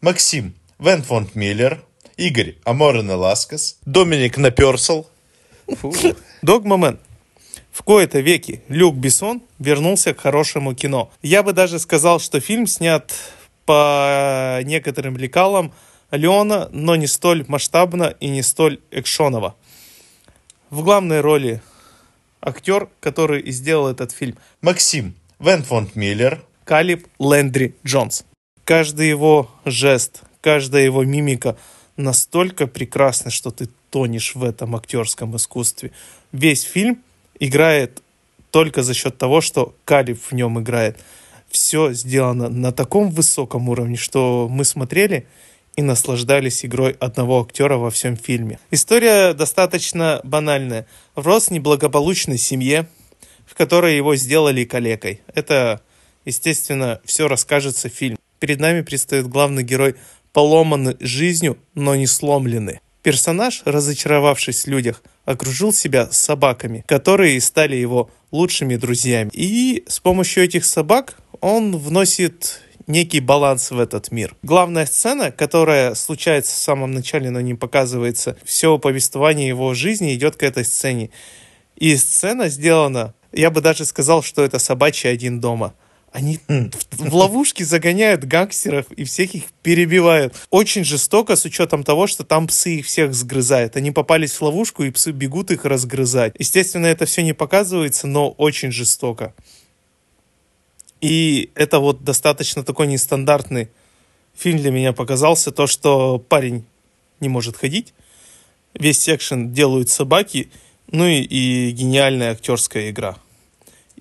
Максим 0.00 0.54
Венфонд 0.78 1.34
Миллер, 1.34 1.82
Игорь 2.16 2.56
Аморен 2.64 3.10
Ласкас, 3.10 3.78
Доминик 3.84 4.36
Наперсел, 4.36 5.08
Догмамен. 6.42 6.98
В 7.72 7.82
кои-то 7.82 8.20
веки 8.20 8.62
Люк 8.68 8.96
Бессон 8.96 9.42
вернулся 9.58 10.14
к 10.14 10.20
хорошему 10.20 10.74
кино. 10.74 11.10
Я 11.22 11.42
бы 11.42 11.52
даже 11.52 11.78
сказал, 11.78 12.18
что 12.18 12.40
фильм 12.40 12.66
снят 12.66 13.12
по 13.66 14.60
некоторым 14.64 15.16
лекалам 15.16 15.72
Леона, 16.10 16.68
но 16.72 16.96
не 16.96 17.06
столь 17.06 17.44
масштабно 17.48 18.14
и 18.18 18.28
не 18.28 18.42
столь 18.42 18.80
экшоново. 18.90 19.54
В 20.70 20.82
главной 20.82 21.20
роли 21.20 21.60
актер, 22.40 22.88
который 23.00 23.40
и 23.42 23.52
сделал 23.52 23.88
этот 23.88 24.12
фильм, 24.12 24.36
Максим 24.60 25.14
Венфонд 25.40 25.94
Миллер, 25.94 26.44
Калиб 26.64 27.06
Лэндри 27.20 27.76
Джонс. 27.86 28.24
Каждый 28.64 29.08
его 29.08 29.48
жест, 29.64 30.22
каждая 30.40 30.82
его 30.84 31.04
мимика 31.04 31.56
настолько 31.96 32.66
прекрасна, 32.66 33.30
что 33.30 33.52
ты 33.52 33.68
тонешь 33.90 34.34
в 34.34 34.42
этом 34.42 34.74
актерском 34.74 35.36
искусстве. 35.36 35.92
Весь 36.32 36.62
фильм 36.62 37.02
играет 37.38 38.02
только 38.50 38.82
за 38.82 38.94
счет 38.94 39.16
того, 39.16 39.40
что 39.40 39.76
Калиб 39.84 40.20
в 40.20 40.32
нем 40.32 40.58
играет. 40.60 40.98
Все 41.48 41.92
сделано 41.92 42.48
на 42.48 42.72
таком 42.72 43.08
высоком 43.10 43.68
уровне, 43.68 43.96
что 43.96 44.48
мы 44.50 44.64
смотрели 44.64 45.28
и 45.76 45.82
наслаждались 45.82 46.64
игрой 46.64 46.96
одного 46.98 47.42
актера 47.42 47.76
во 47.76 47.90
всем 47.92 48.16
фильме. 48.16 48.58
История 48.72 49.32
достаточно 49.34 50.20
банальная. 50.24 50.86
Рос 51.14 51.46
в 51.46 51.50
неблагополучной 51.52 52.38
семье, 52.38 52.88
в 53.58 53.60
которой 53.60 53.96
его 53.96 54.14
сделали 54.14 54.64
калекой. 54.64 55.20
Это, 55.34 55.80
естественно, 56.24 57.00
все 57.04 57.26
расскажется 57.26 57.88
в 57.88 57.92
фильме. 57.92 58.16
Перед 58.38 58.60
нами 58.60 58.82
предстоит 58.82 59.26
главный 59.26 59.64
герой, 59.64 59.96
поломанный 60.32 60.96
жизнью, 61.00 61.58
но 61.74 61.96
не 61.96 62.06
сломленный. 62.06 62.78
Персонаж, 63.02 63.62
разочаровавшись 63.64 64.64
в 64.64 64.68
людях, 64.68 65.02
окружил 65.24 65.72
себя 65.72 66.08
собаками, 66.12 66.84
которые 66.86 67.40
стали 67.40 67.74
его 67.74 68.10
лучшими 68.30 68.76
друзьями. 68.76 69.30
И 69.32 69.82
с 69.88 69.98
помощью 69.98 70.44
этих 70.44 70.64
собак 70.64 71.18
он 71.40 71.76
вносит 71.76 72.62
некий 72.86 73.18
баланс 73.18 73.72
в 73.72 73.80
этот 73.80 74.12
мир. 74.12 74.36
Главная 74.44 74.86
сцена, 74.86 75.32
которая 75.32 75.96
случается 75.96 76.54
в 76.54 76.60
самом 76.60 76.92
начале, 76.92 77.30
но 77.30 77.40
не 77.40 77.54
показывается, 77.54 78.36
все 78.44 78.78
повествование 78.78 79.48
его 79.48 79.74
жизни 79.74 80.14
идет 80.14 80.36
к 80.36 80.44
этой 80.44 80.64
сцене. 80.64 81.10
И 81.74 81.96
сцена 81.96 82.48
сделана, 82.48 83.14
я 83.40 83.50
бы 83.50 83.60
даже 83.60 83.84
сказал, 83.84 84.22
что 84.22 84.42
это 84.42 84.58
собачий 84.58 85.10
один 85.10 85.40
дома. 85.40 85.74
Они 86.10 86.40
в, 86.48 86.70
в 86.90 87.14
ловушки 87.14 87.62
загоняют 87.62 88.24
гангстеров 88.24 88.90
и 88.92 89.04
всех 89.04 89.34
их 89.34 89.44
перебивают. 89.62 90.34
Очень 90.50 90.84
жестоко 90.84 91.36
с 91.36 91.44
учетом 91.44 91.84
того, 91.84 92.06
что 92.06 92.24
там 92.24 92.46
псы 92.46 92.78
их 92.78 92.86
всех 92.86 93.14
сгрызают. 93.14 93.76
Они 93.76 93.90
попались 93.90 94.32
в 94.32 94.42
ловушку, 94.42 94.84
и 94.84 94.90
псы 94.90 95.12
бегут 95.12 95.50
их 95.50 95.64
разгрызать. 95.66 96.34
Естественно, 96.38 96.86
это 96.86 97.04
все 97.04 97.22
не 97.22 97.34
показывается, 97.34 98.06
но 98.06 98.30
очень 98.30 98.72
жестоко. 98.72 99.34
И 101.00 101.50
это 101.54 101.78
вот 101.78 102.02
достаточно 102.02 102.64
такой 102.64 102.86
нестандартный 102.86 103.68
фильм 104.34 104.58
для 104.58 104.70
меня 104.70 104.92
показался. 104.92 105.52
То, 105.52 105.66
что 105.66 106.18
парень 106.18 106.64
не 107.20 107.28
может 107.28 107.56
ходить, 107.56 107.92
весь 108.74 108.98
секшен 108.98 109.52
делают 109.52 109.90
собаки, 109.90 110.50
ну 110.90 111.06
и, 111.06 111.20
и 111.20 111.70
гениальная 111.70 112.32
актерская 112.32 112.90
игра. 112.90 113.18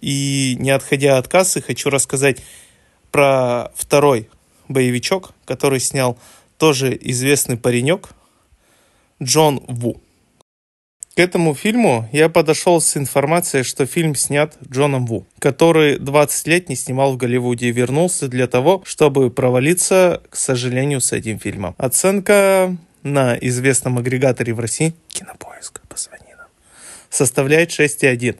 И 0.01 0.55
не 0.59 0.71
отходя 0.71 1.17
от 1.17 1.27
кассы, 1.27 1.61
хочу 1.61 1.89
рассказать 1.89 2.41
про 3.11 3.71
второй 3.75 4.29
боевичок, 4.67 5.31
который 5.45 5.79
снял 5.79 6.17
тоже 6.57 6.97
известный 6.99 7.57
паренек 7.57 8.09
Джон 9.21 9.63
Ву. 9.67 10.01
К 11.15 11.19
этому 11.19 11.55
фильму 11.55 12.07
я 12.11 12.29
подошел 12.29 12.79
с 12.79 12.95
информацией, 12.95 13.63
что 13.63 13.87
фильм 13.87 14.13
снят 14.13 14.55
Джоном 14.69 15.07
Ву, 15.07 15.25
который 15.39 15.97
20 15.97 16.47
лет 16.47 16.69
не 16.69 16.75
снимал 16.75 17.13
в 17.13 17.17
Голливуде 17.17 17.69
и 17.69 17.71
вернулся 17.71 18.27
для 18.27 18.45
того, 18.45 18.83
чтобы 18.85 19.31
провалиться, 19.31 20.21
к 20.29 20.35
сожалению, 20.35 21.01
с 21.01 21.11
этим 21.13 21.39
фильмом. 21.39 21.73
Оценка 21.79 22.77
на 23.01 23.35
известном 23.35 23.97
агрегаторе 23.97 24.53
в 24.53 24.59
России, 24.59 24.93
Кинопоиск, 25.07 25.81
позвони 25.87 26.35
нам, 26.37 26.47
составляет 27.09 27.71
6,1. 27.71 28.37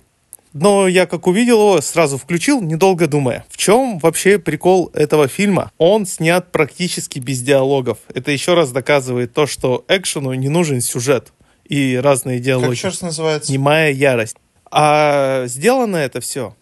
Но 0.54 0.88
я 0.88 1.06
как 1.06 1.28
увидел 1.28 1.60
его, 1.60 1.82
сразу 1.82 2.18
включил, 2.18 2.62
недолго 2.62 3.08
думая. 3.08 3.46
В 3.50 3.58
чем 3.58 4.00
вообще 4.00 4.40
прикол 4.40 4.90
этого 4.94 5.28
фильма? 5.28 5.72
Он 5.78 6.06
снят 6.06 6.52
практически 6.52 7.20
без 7.20 7.42
диалогов. 7.42 8.00
Это 8.14 8.32
еще 8.32 8.54
раз 8.54 8.72
доказывает 8.72 9.34
то, 9.34 9.46
что 9.46 9.86
экшену 9.88 10.34
не 10.34 10.50
нужен 10.50 10.82
сюжет 10.82 11.34
и 11.66 12.00
разные 12.02 12.38
как 12.38 12.46
диалоги. 12.46 12.72
еще 12.72 12.88
раз 12.88 13.02
называется? 13.02 13.52
Немая 13.52 13.92
ярость. 13.92 14.38
А 14.72 15.46
сделано 15.48 15.98
это 15.98 16.22
все 16.22 16.56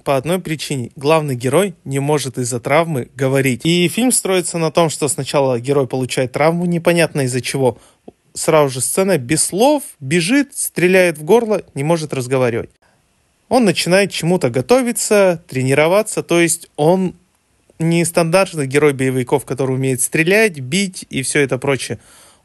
по 0.00 0.16
одной 0.16 0.40
причине. 0.40 0.90
Главный 0.96 1.34
герой 1.34 1.74
не 1.84 1.98
может 1.98 2.38
из-за 2.38 2.60
травмы 2.60 3.08
говорить. 3.14 3.64
И 3.64 3.88
фильм 3.88 4.12
строится 4.12 4.58
на 4.58 4.70
том, 4.70 4.90
что 4.90 5.08
сначала 5.08 5.60
герой 5.60 5.86
получает 5.86 6.32
травму, 6.32 6.64
непонятно 6.66 7.22
из-за 7.22 7.40
чего. 7.40 7.78
Сразу 8.32 8.70
же 8.70 8.80
сцена 8.80 9.18
без 9.18 9.44
слов, 9.44 9.82
бежит, 9.98 10.56
стреляет 10.56 11.18
в 11.18 11.24
горло, 11.24 11.62
не 11.74 11.82
может 11.82 12.14
разговаривать. 12.14 12.70
Он 13.50 13.64
начинает 13.64 14.12
чему-то 14.12 14.48
готовиться, 14.48 15.42
тренироваться, 15.48 16.22
то 16.22 16.40
есть 16.40 16.70
он 16.76 17.14
не 17.80 18.04
стандартный 18.04 18.68
герой 18.68 18.92
боевиков, 18.92 19.44
который 19.44 19.74
умеет 19.74 20.00
стрелять, 20.00 20.60
бить 20.60 21.04
и 21.10 21.22
все 21.22 21.40
это 21.40 21.58
прочее. 21.58 21.98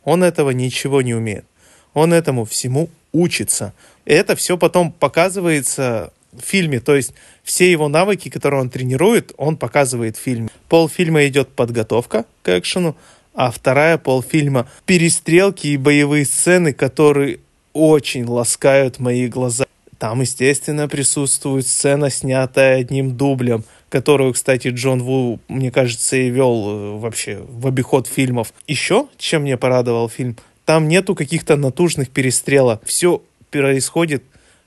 Он 0.04 0.24
этого 0.24 0.50
ничего 0.50 1.04
не 1.04 1.14
умеет. 1.14 1.46
Он 1.94 2.12
этому 2.12 2.44
всему 2.44 2.90
учится. 3.12 3.74
И 4.06 4.14
это 4.14 4.36
все 4.36 4.58
потом 4.58 4.92
показывается 4.92 6.12
в 6.32 6.42
фильме. 6.42 6.80
То 6.80 6.96
есть 6.96 7.14
все 7.44 7.72
его 7.72 7.88
навыки, 7.88 8.30
которые 8.30 8.62
он 8.62 8.72
тренирует, 8.72 9.32
он 9.38 9.58
показывает 9.58 10.18
в 10.18 10.22
фильме. 10.22 10.50
Полфильма 10.70 11.28
идет 11.28 11.50
подготовка 11.50 12.26
к 12.42 12.58
экшену, 12.58 12.98
а 13.36 13.52
вторая 13.52 14.00
полфильма 14.00 14.68
перестрелки 14.88 15.68
и 15.68 15.78
боевые 15.78 16.26
сцены, 16.26 16.74
которые 16.74 17.42
очень 17.74 18.26
ласкают 18.26 18.98
мои 18.98 19.28
глаза. 19.28 19.65
Там, 19.98 20.22
естественно, 20.22 20.88
присутствует 20.88 21.66
сцена, 21.66 22.10
снятая 22.10 22.80
одним 22.80 23.16
дублем, 23.16 23.64
которую, 23.90 24.34
кстати, 24.34 24.70
Джон 24.70 25.02
Ву, 25.02 25.40
мне 25.48 25.72
кажется, 25.72 26.18
и 26.18 26.30
вел 26.30 26.66
э, 26.68 27.00
вообще 27.00 27.40
в 27.48 27.66
обиход 27.68 28.08
фильмов. 28.08 28.54
Еще, 28.68 29.08
чем 29.18 29.44
мне 29.44 29.58
порадовал 29.58 30.10
фильм, 30.10 30.36
там 30.66 30.88
нету 30.88 31.16
каких-то 31.16 31.56
натужных 31.56 32.10
перестрелок. 32.10 32.82
Все 32.86 33.22
происходит 33.52 34.24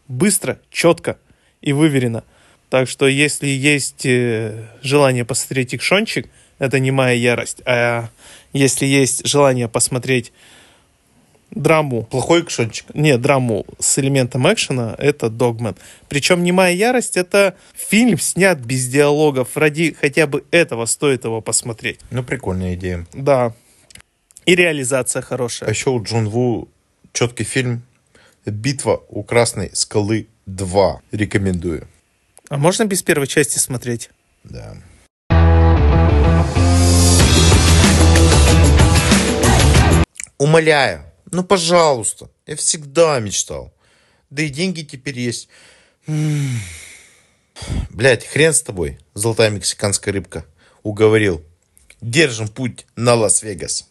быстро, 0.07 0.59
четко 0.71 1.19
и 1.61 1.73
выверено. 1.73 2.25
Так 2.71 2.89
что, 2.89 3.07
если 3.07 3.49
есть 3.49 4.07
э, 4.07 4.69
желание 4.83 5.25
посмотреть 5.25 5.75
«Икшончик», 5.75 6.29
это 6.59 6.79
не 6.79 6.91
моя 6.91 7.13
ярость. 7.13 7.61
А 7.67 8.09
если 8.53 8.87
есть 8.87 9.27
желание 9.27 9.69
посмотреть 9.69 10.33
драму, 11.51 12.05
Плохой 12.05 12.45
кшончик. 12.45 12.87
не, 12.95 13.17
драму 13.19 13.65
с 13.79 13.99
элементом 13.99 14.51
экшена, 14.53 14.95
это 14.99 15.29
«Догман». 15.31 15.77
Причем 16.09 16.43
не 16.43 16.53
моя 16.53 16.75
ярость, 16.75 17.17
это 17.17 17.57
фильм 17.75 18.19
снят 18.19 18.59
без 18.59 18.87
диалогов. 18.89 19.57
Ради 19.57 19.97
хотя 19.99 20.27
бы 20.27 20.45
этого 20.51 20.87
стоит 20.87 21.25
его 21.25 21.41
посмотреть. 21.41 22.01
Ну, 22.11 22.23
прикольная 22.23 22.75
идея. 22.75 23.07
Да. 23.13 23.55
И 24.47 24.55
реализация 24.55 25.21
А 25.21 25.23
хорошая. 25.23 25.69
еще 25.71 25.91
у 25.91 26.03
Джон 26.03 26.29
Ву 26.29 26.69
четкий 27.13 27.45
фильм 27.45 27.83
«Битва 28.47 29.03
у 29.09 29.23
Красной 29.23 29.71
скалы 29.75 30.29
2». 30.49 30.99
Рекомендую. 31.13 31.87
А 32.49 32.57
можно 32.57 32.85
без 32.87 33.03
первой 33.03 33.27
части 33.27 33.59
смотреть? 33.59 34.11
Да. 34.45 34.75
Умоляю, 40.39 41.03
ну 41.33 41.45
пожалуйста, 41.45 42.31
я 42.47 42.57
всегда 42.57 43.19
мечтал. 43.21 43.73
Да 44.31 44.43
и 44.43 44.49
деньги 44.49 44.83
теперь 44.83 45.19
есть. 45.19 45.49
Блять, 47.91 48.27
хрен 48.27 48.53
с 48.53 48.63
тобой, 48.63 48.99
золотая 49.15 49.51
мексиканская 49.51 50.15
рыбка. 50.15 50.45
Уговорил. 50.83 51.43
Держим 52.01 52.49
путь 52.49 52.87
на 52.95 53.15
Лас-Вегас. 53.15 53.89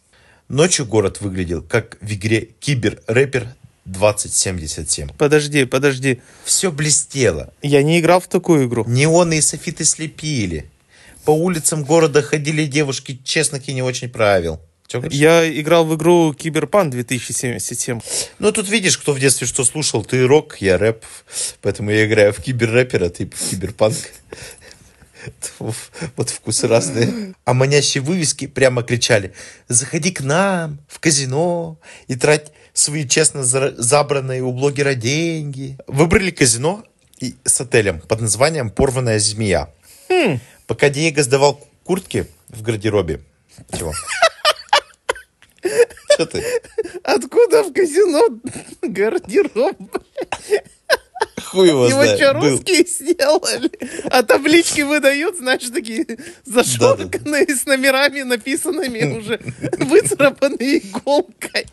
Ночью 0.48 0.86
город 0.86 1.20
выглядел 1.20 1.62
как 1.62 1.98
в 2.00 2.14
игре 2.14 2.50
Кибер-рэпер 2.62 3.48
2077. 3.86 5.10
Подожди, 5.18 5.66
подожди. 5.66 6.22
Все 6.46 6.72
блестело. 6.72 7.54
Я 7.62 7.84
не 7.84 8.00
играл 8.00 8.22
в 8.22 8.28
такую 8.28 8.68
игру. 8.68 8.86
Неоны 8.88 9.40
и 9.40 9.42
софиты 9.42 9.84
слепили. 9.84 10.70
По 11.26 11.32
улицам 11.32 11.84
города 11.84 12.22
ходили 12.22 12.66
девушки 12.66 13.20
честных 13.24 13.68
и 13.68 13.74
не 13.74 13.82
очень 13.82 14.10
правил. 14.10 14.62
Я 15.10 15.60
играл 15.60 15.86
в 15.86 15.96
игру 15.96 16.34
Киберпан 16.34 16.90
2077. 16.90 18.00
Ну, 18.40 18.52
тут 18.52 18.70
видишь, 18.70 18.98
кто 18.98 19.14
в 19.14 19.20
детстве 19.20 19.46
что 19.46 19.66
слушал. 19.66 20.04
Ты 20.04 20.26
рок, 20.26 20.58
я 20.62 20.78
рэп. 20.78 21.04
Поэтому 21.62 21.92
я 21.92 22.06
играю 22.06 22.32
в 22.34 22.42
киберрэпера, 22.42 23.10
ты 23.10 23.26
в 23.26 23.50
киберпанк. 23.50 23.96
Вот 26.16 26.30
вкусы 26.30 26.68
разные. 26.68 27.34
А 27.44 27.54
манящие 27.54 28.02
вывески 28.02 28.48
прямо 28.48 28.82
кричали 28.82 29.34
«Заходи 29.68 30.12
к 30.12 30.22
нам 30.22 30.80
в 30.88 31.00
казино 31.00 31.78
и 32.08 32.16
трать 32.16 32.54
свои 32.74 33.06
честно 33.08 33.44
забранные 33.44 34.42
у 34.42 34.54
блогера 34.54 34.94
деньги». 34.94 35.78
Выбрали 35.88 36.32
казино 36.32 36.86
и 37.20 37.36
с 37.44 37.60
отелем 37.60 38.00
под 38.00 38.22
названием 38.22 38.70
«Порванная 38.70 39.20
змея». 39.20 39.70
Пока 40.66 40.90
Диего 40.90 41.24
сдавал 41.24 41.62
куртки 41.84 42.28
в 42.48 42.62
гардеробе. 42.62 43.20
Что 46.14 46.26
ты? 46.26 46.44
Откуда 47.04 47.64
в 47.64 47.74
казино 47.74 48.28
гардероб? 48.82 49.78
Хуй 51.44 51.68
его 51.70 51.88
Его 51.88 52.04
знает. 52.04 52.20
что, 52.20 52.34
Был. 52.34 52.50
русские 52.52 52.86
сделали? 52.86 53.72
А 54.12 54.22
таблички 54.24 54.82
выдают, 54.82 55.38
значит, 55.38 55.74
такие 55.74 56.06
зашорканные, 56.46 57.48
с 57.56 57.66
номерами 57.66 58.22
написанными 58.24 59.18
уже, 59.18 59.40
выцарапанные 59.80 60.80
иголкой. 60.80 61.66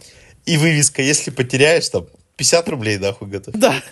И 0.46 0.56
вывеска, 0.56 1.02
если 1.02 1.30
потеряешь, 1.30 1.88
там, 1.88 2.06
50 2.36 2.68
рублей 2.68 2.98
нахуй 2.98 3.28
готов. 3.28 3.54
Да. 3.54 3.82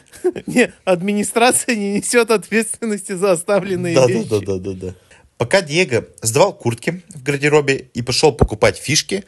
Не, 0.46 0.72
администрация 0.84 1.74
не 1.76 1.94
несет 1.98 2.30
ответственности 2.30 3.12
за 3.12 3.32
оставленные 3.32 3.94
Да, 3.94 4.06
да, 4.06 4.12
вещи. 4.12 4.28
да, 4.28 4.38
да, 4.40 4.56
да, 4.58 4.72
да. 4.72 4.94
Пока 5.38 5.60
Диего 5.62 6.06
сдавал 6.22 6.52
куртки 6.52 7.02
в 7.14 7.22
гардеробе 7.22 7.88
и 7.94 8.02
пошел 8.02 8.32
покупать 8.32 8.76
фишки, 8.76 9.24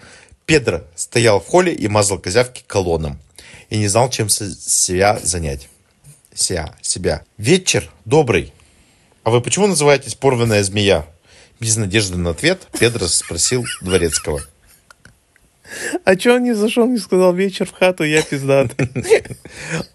Педро 0.46 0.82
стоял 0.94 1.40
в 1.40 1.46
холле 1.46 1.72
и 1.72 1.88
мазал 1.88 2.18
козявки 2.18 2.64
колонном. 2.66 3.18
И 3.70 3.78
не 3.78 3.88
знал, 3.88 4.10
чем 4.10 4.28
себя 4.28 5.18
занять. 5.22 5.68
Ся, 6.34 6.74
себя. 6.82 7.24
Вечер 7.38 7.90
добрый. 8.04 8.52
А 9.22 9.30
вы 9.30 9.40
почему 9.40 9.66
называетесь 9.66 10.14
порванная 10.14 10.62
змея? 10.62 11.06
Без 11.60 11.76
надежды 11.76 12.18
на 12.18 12.30
ответ 12.30 12.66
Педро 12.78 13.06
спросил 13.06 13.64
дворецкого. 13.80 14.42
А 16.04 16.14
че 16.16 16.34
он 16.34 16.44
не 16.44 16.54
зашел, 16.54 16.86
не 16.86 16.98
сказал 16.98 17.32
вечер 17.32 17.66
в 17.66 17.72
хату, 17.72 18.04
я 18.04 18.22
пиздатый. 18.22 18.88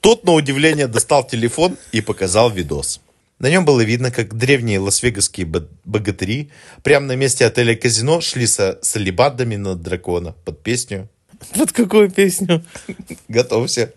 Тот, 0.02 0.24
на 0.24 0.34
удивление, 0.34 0.88
достал 0.88 1.26
телефон 1.28 1.78
и 1.92 2.02
показал 2.02 2.50
видос. 2.50 3.02
На 3.40 3.50
нем 3.50 3.64
было 3.66 3.82
видно, 3.82 4.12
как 4.12 4.36
древние 4.36 4.80
лас-вегасские 4.80 5.46
бо- 5.46 5.68
богатыри 5.86 6.52
прямо 6.84 7.08
на 7.08 7.16
месте 7.16 7.46
отеля 7.46 7.76
казино 7.76 8.20
шли 8.22 8.46
со 8.46 8.78
салибадами 8.82 9.56
на 9.56 9.76
дракона 9.76 10.34
под 10.46 10.62
песню 10.62 11.08
Под 11.58 11.72
какую 11.72 12.12
песню? 12.12 12.66
«Готовься». 13.28 13.94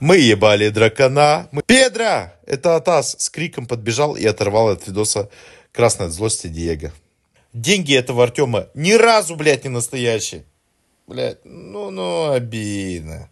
Мы 0.00 0.18
ебали 0.18 0.68
дракона. 0.68 1.48
Мы... 1.52 1.62
Педро! 1.62 2.32
Это 2.46 2.76
Атас 2.76 3.16
с 3.18 3.30
криком 3.30 3.66
подбежал 3.66 4.16
и 4.16 4.26
оторвал 4.26 4.68
от 4.68 4.86
видоса 4.86 5.30
красной 5.72 6.08
от 6.08 6.12
злости 6.12 6.48
Диего. 6.48 6.92
Деньги 7.54 7.94
этого 7.94 8.24
Артема 8.24 8.66
ни 8.74 8.92
разу, 8.92 9.36
блядь, 9.36 9.64
не 9.64 9.70
настоящие. 9.70 10.44
Блядь, 11.06 11.38
ну, 11.44 11.90
ну, 11.90 12.32
обидно. 12.32 13.28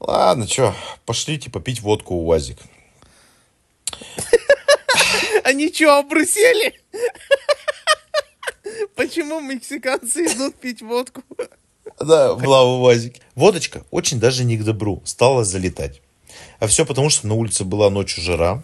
Ладно, 0.00 0.46
чё, 0.46 0.74
пошлите 1.06 1.48
попить 1.48 1.80
водку 1.80 2.14
у 2.16 2.26
УАЗик. 2.26 2.58
Они 5.44 5.72
что, 5.72 5.98
обрусели? 5.98 6.80
Почему 8.94 9.40
мексиканцы 9.40 10.26
идут 10.26 10.56
пить 10.56 10.82
водку? 10.82 11.22
Да, 11.98 12.34
в 12.34 12.82
УАЗике. 12.82 13.20
Водочка 13.34 13.84
очень 13.90 14.20
даже 14.20 14.44
не 14.44 14.56
к 14.56 14.64
добру 14.64 15.02
стала 15.04 15.44
залетать. 15.44 16.00
А 16.60 16.66
все 16.66 16.84
потому, 16.84 17.10
что 17.10 17.26
на 17.26 17.34
улице 17.34 17.64
была 17.64 17.90
ночью 17.90 18.22
жара, 18.22 18.62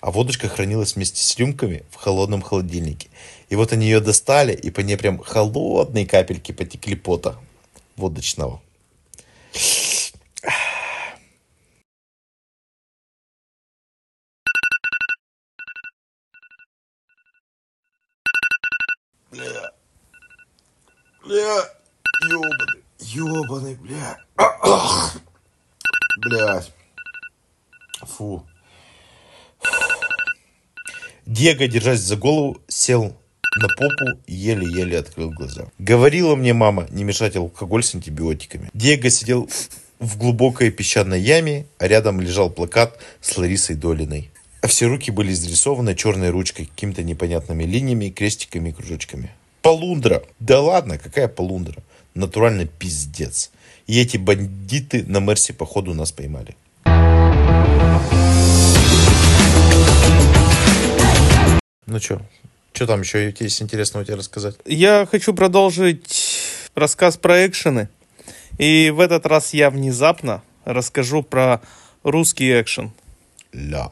а 0.00 0.10
водочка 0.10 0.48
хранилась 0.48 0.94
вместе 0.94 1.22
с 1.22 1.36
рюмками 1.38 1.84
в 1.90 1.96
холодном 1.96 2.42
холодильнике. 2.42 3.08
И 3.48 3.56
вот 3.56 3.72
они 3.72 3.86
ее 3.86 4.00
достали, 4.00 4.52
и 4.52 4.70
по 4.70 4.80
ней 4.80 4.96
прям 4.96 5.18
холодные 5.18 6.06
капельки 6.06 6.52
потекли 6.52 6.96
пота 6.96 7.36
водочного. 7.96 8.60
Бля. 21.24 21.68
Ёбаный. 22.28 22.82
Ёбаный, 23.00 23.74
бля. 23.76 24.18
Блядь. 26.18 26.72
Фу. 28.02 28.44
Диего, 31.26 31.68
держась 31.68 32.00
за 32.00 32.16
голову, 32.16 32.60
сел 32.66 33.16
на 33.56 33.68
попу 33.68 34.20
и 34.26 34.34
еле-еле 34.34 34.98
открыл 34.98 35.30
глаза. 35.30 35.68
Говорила 35.78 36.34
мне 36.34 36.52
мама 36.52 36.86
не 36.90 37.04
мешать 37.04 37.36
алкоголь 37.36 37.84
с 37.84 37.94
антибиотиками. 37.94 38.70
Диего 38.74 39.08
сидел 39.08 39.48
в 40.00 40.18
глубокой 40.18 40.72
песчаной 40.72 41.20
яме, 41.20 41.66
а 41.78 41.86
рядом 41.86 42.20
лежал 42.20 42.50
плакат 42.50 42.98
с 43.20 43.36
Ларисой 43.38 43.76
Долиной. 43.76 44.30
А 44.60 44.66
все 44.66 44.86
руки 44.86 45.10
были 45.12 45.32
изрисованы 45.32 45.94
черной 45.94 46.30
ручкой, 46.30 46.66
какими-то 46.66 47.04
непонятными 47.04 47.64
линиями, 47.64 48.10
крестиками 48.10 48.70
и 48.70 48.72
кружочками. 48.72 49.30
Полундра. 49.62 50.24
Да 50.40 50.60
ладно, 50.60 50.98
какая 50.98 51.28
полундра? 51.28 51.80
Натуральный 52.14 52.66
пиздец. 52.66 53.52
И 53.86 54.00
эти 54.00 54.16
бандиты 54.16 55.04
на 55.04 55.20
Мерсе, 55.20 55.52
походу, 55.52 55.94
нас 55.94 56.10
поймали. 56.10 56.56
Ну 61.86 62.00
что, 62.00 62.22
что 62.72 62.86
там 62.86 63.02
еще 63.02 63.32
есть 63.38 63.62
интересного 63.62 64.04
тебе 64.04 64.16
рассказать? 64.16 64.56
Я 64.64 65.06
хочу 65.08 65.32
продолжить 65.32 66.38
рассказ 66.74 67.16
про 67.16 67.46
экшены. 67.46 67.88
И 68.58 68.90
в 68.90 68.98
этот 68.98 69.26
раз 69.26 69.54
я 69.54 69.70
внезапно 69.70 70.42
расскажу 70.64 71.22
про 71.22 71.60
русский 72.02 72.60
экшен. 72.60 72.92
Ля. 73.52 73.90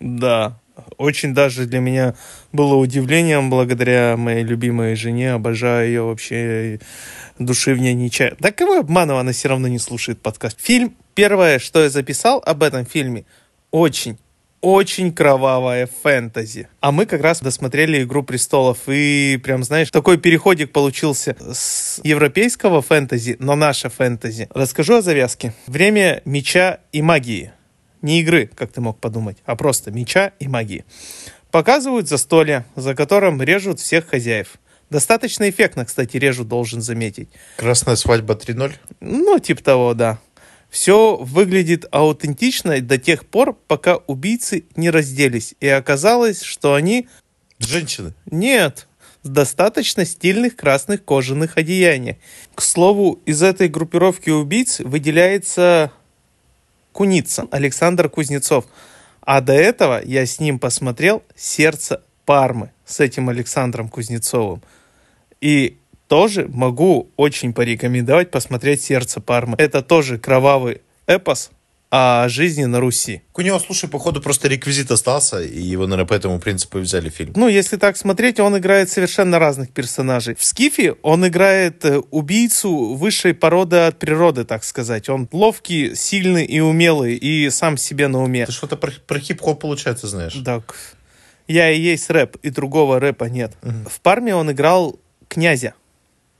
Да, 0.00 0.58
очень 0.96 1.34
даже 1.34 1.66
для 1.66 1.80
меня 1.80 2.14
было 2.52 2.74
удивлением 2.76 3.50
благодаря 3.50 4.16
моей 4.16 4.44
любимой 4.44 4.94
жене. 4.96 5.32
Обожаю 5.32 5.86
ее 5.86 6.02
вообще. 6.02 6.80
Души 7.38 7.74
в 7.74 7.78
ней 7.78 7.94
не 7.94 8.10
чаю. 8.10 8.36
Да 8.40 8.50
кого 8.50 8.78
обманываю, 8.78 9.20
она 9.20 9.32
все 9.32 9.48
равно 9.48 9.68
не 9.68 9.78
слушает 9.78 10.20
подкаст. 10.20 10.58
Фильм, 10.60 10.96
первое, 11.14 11.58
что 11.58 11.82
я 11.82 11.90
записал 11.90 12.42
об 12.44 12.62
этом 12.62 12.84
фильме, 12.84 13.24
очень 13.70 14.18
очень 14.60 15.12
кровавая 15.12 15.88
фэнтези. 16.02 16.68
А 16.80 16.92
мы 16.92 17.06
как 17.06 17.22
раз 17.22 17.40
досмотрели 17.40 18.02
«Игру 18.02 18.22
престолов», 18.22 18.78
и 18.88 19.38
прям, 19.42 19.62
знаешь, 19.62 19.90
такой 19.90 20.18
переходик 20.18 20.72
получился 20.72 21.36
с 21.52 22.00
европейского 22.02 22.82
фэнтези 22.82 23.36
на 23.38 23.54
наше 23.54 23.88
фэнтези. 23.88 24.48
Расскажу 24.52 24.96
о 24.96 25.02
завязке. 25.02 25.54
Время 25.66 26.22
меча 26.24 26.80
и 26.92 27.02
магии. 27.02 27.52
Не 28.02 28.20
игры, 28.20 28.50
как 28.54 28.72
ты 28.72 28.80
мог 28.80 29.00
подумать, 29.00 29.38
а 29.44 29.56
просто 29.56 29.90
меча 29.90 30.32
и 30.38 30.48
магии. 30.48 30.84
Показывают 31.50 32.08
застолье, 32.08 32.66
за 32.76 32.94
которым 32.94 33.42
режут 33.42 33.80
всех 33.80 34.08
хозяев. 34.08 34.58
Достаточно 34.90 35.48
эффектно, 35.48 35.84
кстати, 35.84 36.16
режут, 36.16 36.48
должен 36.48 36.80
заметить. 36.80 37.28
Красная 37.56 37.96
свадьба 37.96 38.34
3.0. 38.34 38.72
Ну, 39.00 39.38
типа 39.38 39.62
того, 39.62 39.94
да. 39.94 40.18
Все 40.70 41.16
выглядит 41.16 41.86
аутентично 41.90 42.80
до 42.80 42.98
тех 42.98 43.26
пор, 43.26 43.54
пока 43.66 43.96
убийцы 43.96 44.64
не 44.76 44.90
разделись. 44.90 45.54
И 45.60 45.68
оказалось, 45.68 46.42
что 46.42 46.74
они... 46.74 47.08
Женщины. 47.58 48.14
Нет, 48.30 48.86
в 49.22 49.28
достаточно 49.28 50.04
стильных 50.04 50.56
красных 50.56 51.04
кожаных 51.04 51.56
одеяниях. 51.56 52.16
К 52.54 52.62
слову, 52.62 53.20
из 53.26 53.42
этой 53.42 53.68
группировки 53.68 54.30
убийц 54.30 54.80
выделяется 54.80 55.92
Куница, 56.98 57.46
Александр 57.52 58.08
Кузнецов. 58.08 58.64
А 59.20 59.40
до 59.40 59.52
этого 59.52 60.02
я 60.04 60.26
с 60.26 60.40
ним 60.40 60.58
посмотрел 60.58 61.22
«Сердце 61.36 62.02
Пармы» 62.24 62.72
с 62.84 62.98
этим 62.98 63.28
Александром 63.28 63.88
Кузнецовым. 63.88 64.64
И 65.40 65.78
тоже 66.08 66.48
могу 66.48 67.08
очень 67.14 67.52
порекомендовать 67.52 68.32
посмотреть 68.32 68.82
«Сердце 68.82 69.20
Пармы». 69.20 69.54
Это 69.58 69.80
тоже 69.80 70.18
кровавый 70.18 70.80
эпос 71.06 71.52
о 71.90 72.28
жизни 72.28 72.64
на 72.64 72.80
Руси. 72.80 73.22
У 73.34 73.40
него, 73.40 73.58
слушай, 73.58 73.88
походу 73.88 74.20
просто 74.20 74.48
реквизит 74.48 74.90
остался, 74.90 75.40
и 75.40 75.60
его, 75.60 75.86
наверное, 75.86 76.06
по 76.06 76.14
этому 76.14 76.38
принципу 76.38 76.78
взяли 76.78 77.08
фильм. 77.08 77.32
Ну, 77.34 77.48
если 77.48 77.76
так 77.76 77.96
смотреть, 77.96 78.40
он 78.40 78.58
играет 78.58 78.90
совершенно 78.90 79.38
разных 79.38 79.70
персонажей. 79.70 80.34
В 80.34 80.44
Скифе 80.44 80.96
он 81.02 81.26
играет 81.26 81.84
э, 81.84 81.98
убийцу 82.10 82.94
высшей 82.94 83.32
породы 83.32 83.76
от 83.76 83.98
природы, 83.98 84.44
так 84.44 84.64
сказать. 84.64 85.08
Он 85.08 85.28
ловкий, 85.32 85.94
сильный 85.94 86.44
и 86.44 86.60
умелый, 86.60 87.14
и 87.14 87.48
сам 87.48 87.78
себе 87.78 88.08
на 88.08 88.22
уме. 88.22 88.44
Ты 88.44 88.52
что-то 88.52 88.76
про, 88.76 88.92
про 89.06 89.18
хип-хоп, 89.18 89.60
получается, 89.60 90.08
знаешь. 90.08 90.36
Так, 90.44 90.74
я 91.46 91.70
и 91.70 91.80
есть 91.80 92.10
рэп, 92.10 92.36
и 92.42 92.50
другого 92.50 93.00
рэпа 93.00 93.24
нет. 93.24 93.54
В 93.62 94.00
Парме 94.02 94.34
он 94.34 94.52
играл 94.52 94.98
князя, 95.28 95.72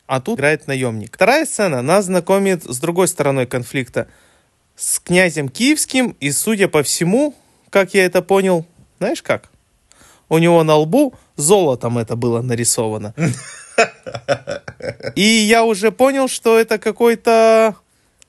а 0.07 0.21
тут 0.21 0.39
играет 0.39 0.67
наемник. 0.67 1.15
Вторая 1.15 1.47
сцена 1.47 1.81
нас 1.81 2.05
знакомит 2.05 2.65
с 2.65 2.79
другой 2.79 3.09
стороной 3.09 3.47
конфликта. 3.47 4.09
С 4.79 5.01
князем 5.01 5.49
киевским, 5.49 6.17
и, 6.21 6.31
судя 6.31 6.69
по 6.69 6.85
всему, 6.85 7.35
как 7.69 7.95
я 7.95 8.05
это 8.05 8.23
понял, 8.23 8.65
знаешь 9.01 9.23
как? 9.23 9.51
У 10.29 10.39
него 10.39 10.63
на 10.63 10.77
лбу 10.77 11.15
золотом 11.35 11.99
это 11.99 12.15
было 12.15 12.43
нарисовано. 12.43 13.13
И 15.17 15.23
я 15.23 15.65
уже 15.65 15.91
понял, 15.91 16.29
что 16.29 16.57
это 16.57 16.79
какой-то 16.79 17.75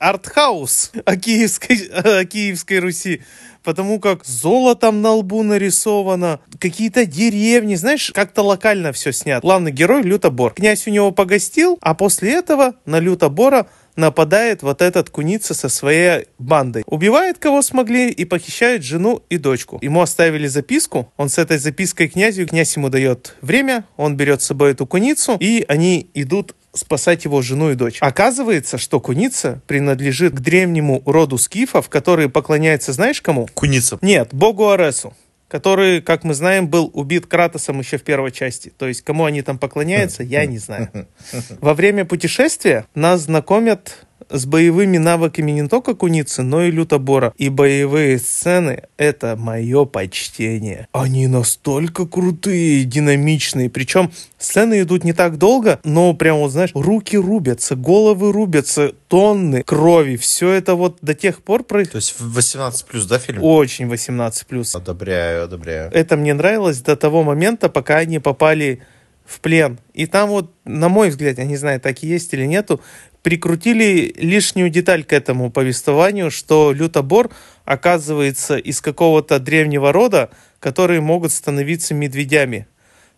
артхаус 0.00 0.90
о 1.04 1.16
киевской, 1.16 1.86
о 1.86 2.24
киевской 2.24 2.80
Руси. 2.80 3.22
Потому 3.62 4.00
как 4.00 4.24
золотом 4.24 5.02
на 5.02 5.12
лбу 5.12 5.44
нарисовано, 5.44 6.40
какие-то 6.58 7.06
деревни, 7.06 7.76
знаешь, 7.76 8.10
как-то 8.12 8.42
локально 8.42 8.92
все 8.92 9.12
снято. 9.12 9.42
Главный 9.42 9.70
герой 9.70 10.02
Лютобор. 10.02 10.54
Князь 10.54 10.88
у 10.88 10.90
него 10.90 11.12
погостил, 11.12 11.78
а 11.80 11.94
после 11.94 12.32
этого 12.32 12.74
на 12.86 12.98
Лютобора 12.98 13.68
нападает 13.96 14.62
вот 14.62 14.82
этот 14.82 15.10
куница 15.10 15.54
со 15.54 15.68
своей 15.68 16.26
бандой. 16.38 16.82
Убивает 16.86 17.38
кого 17.38 17.62
смогли 17.62 18.10
и 18.10 18.24
похищает 18.24 18.82
жену 18.82 19.22
и 19.28 19.38
дочку. 19.38 19.78
Ему 19.82 20.00
оставили 20.00 20.46
записку, 20.46 21.12
он 21.16 21.28
с 21.28 21.38
этой 21.38 21.58
запиской 21.58 22.08
князю, 22.08 22.46
князь 22.46 22.76
ему 22.76 22.88
дает 22.88 23.36
время, 23.40 23.84
он 23.96 24.16
берет 24.16 24.42
с 24.42 24.46
собой 24.46 24.72
эту 24.72 24.86
куницу, 24.86 25.36
и 25.40 25.64
они 25.68 26.10
идут 26.14 26.54
спасать 26.72 27.24
его 27.24 27.42
жену 27.42 27.70
и 27.70 27.74
дочь. 27.74 27.98
Оказывается, 28.00 28.78
что 28.78 29.00
куница 29.00 29.60
принадлежит 29.66 30.34
к 30.34 30.40
древнему 30.40 31.02
роду 31.04 31.38
скифов, 31.38 31.88
которые 31.88 32.28
поклоняются, 32.28 32.92
знаешь 32.92 33.20
кому? 33.20 33.48
Куница. 33.54 33.98
Нет, 34.02 34.28
богу 34.32 34.70
Аресу 34.70 35.14
который, 35.50 36.00
как 36.00 36.22
мы 36.22 36.32
знаем, 36.32 36.68
был 36.68 36.88
убит 36.94 37.26
Кратосом 37.26 37.80
еще 37.80 37.98
в 37.98 38.04
первой 38.04 38.30
части. 38.30 38.72
То 38.78 38.86
есть, 38.86 39.02
кому 39.02 39.24
они 39.24 39.42
там 39.42 39.58
поклоняются, 39.58 40.22
я 40.22 40.46
не 40.46 40.58
знаю. 40.58 41.08
Во 41.60 41.74
время 41.74 42.04
путешествия 42.04 42.86
нас 42.94 43.22
знакомят 43.22 44.06
с 44.30 44.46
боевыми 44.46 44.98
навыками 44.98 45.50
не 45.50 45.68
только 45.68 45.94
куницы, 45.94 46.42
но 46.42 46.62
и 46.62 46.70
лютобора. 46.70 47.34
И 47.36 47.48
боевые 47.48 48.18
сцены— 48.18 48.84
это 48.96 49.36
мое 49.36 49.84
почтение. 49.84 50.88
Они 50.92 51.26
настолько 51.26 52.06
крутые, 52.06 52.84
динамичные. 52.84 53.68
Причем 53.68 54.12
сцены 54.38 54.82
идут 54.82 55.04
не 55.04 55.12
так 55.12 55.36
долго, 55.36 55.80
но 55.84 56.14
прям 56.14 56.38
вот, 56.38 56.52
знаешь, 56.52 56.70
руки 56.74 57.16
рубятся, 57.16 57.76
головы 57.76 58.32
рубятся, 58.32 58.92
тонны 59.08 59.62
крови. 59.64 60.16
Все 60.16 60.52
это 60.52 60.74
вот 60.74 60.98
до 61.02 61.14
тех 61.14 61.42
пор 61.42 61.64
происходит. 61.64 61.92
То 61.92 61.96
есть 61.96 62.14
18 62.18 62.86
плюс, 62.86 63.06
да, 63.06 63.18
фильм? 63.18 63.42
Очень 63.42 63.88
18 63.88 64.46
плюс. 64.46 64.74
Одобряю, 64.74 65.44
одобряю. 65.44 65.90
Это 65.92 66.16
мне 66.16 66.34
нравилось 66.34 66.80
до 66.80 66.96
того 66.96 67.24
момента, 67.24 67.68
пока 67.68 67.98
они 67.98 68.18
попали 68.18 68.82
в 69.30 69.40
плен. 69.40 69.78
И 69.94 70.06
там 70.06 70.30
вот, 70.30 70.52
на 70.64 70.88
мой 70.88 71.10
взгляд, 71.10 71.38
я 71.38 71.44
не 71.44 71.56
знаю, 71.56 71.80
так 71.80 72.02
и 72.02 72.08
есть 72.08 72.32
или 72.34 72.46
нету, 72.46 72.80
прикрутили 73.22 74.14
лишнюю 74.16 74.70
деталь 74.70 75.04
к 75.04 75.12
этому 75.12 75.50
повествованию, 75.50 76.30
что 76.30 76.72
лютобор 76.72 77.30
оказывается 77.64 78.56
из 78.56 78.80
какого-то 78.80 79.38
древнего 79.38 79.92
рода, 79.92 80.30
которые 80.58 81.00
могут 81.00 81.32
становиться 81.32 81.94
медведями. 81.94 82.66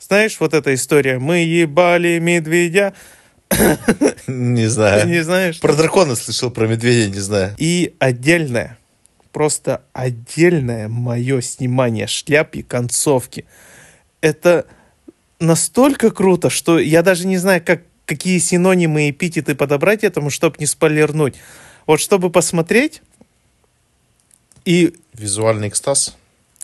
Знаешь, 0.00 0.38
вот 0.40 0.55
эта 0.55 0.74
история. 0.74 1.18
Мы 1.18 1.38
ебали 1.38 2.18
медведя. 2.18 2.94
Не 4.26 4.66
знаю. 4.66 5.07
Не 5.07 5.22
знаешь? 5.22 5.61
Про 5.61 5.74
дракона 5.74 6.16
слышал, 6.16 6.50
про 6.50 6.66
медведя 6.66 7.11
не 7.11 7.20
знаю. 7.20 7.55
И 7.59 7.94
отдельное, 7.98 8.78
просто 9.30 9.82
отдельное 9.92 10.88
мое 10.88 11.40
снимание 11.40 12.07
шляп 12.07 12.57
и 12.57 12.62
концовки. 12.62 13.44
Это 14.20 14.66
настолько 15.38 16.11
круто, 16.11 16.50
что 16.50 16.78
я 16.78 17.03
даже 17.03 17.26
не 17.26 17.36
знаю, 17.36 17.62
как, 17.64 17.82
какие 18.12 18.38
синонимы 18.38 19.08
и 19.08 19.10
эпитеты 19.10 19.54
подобрать 19.54 20.04
этому, 20.04 20.28
чтобы 20.28 20.56
не 20.58 20.66
спойлернуть. 20.66 21.36
Вот 21.86 21.98
чтобы 21.98 22.30
посмотреть 22.30 23.00
и... 24.66 24.94
Визуальный 25.14 25.68
экстаз. 25.68 26.16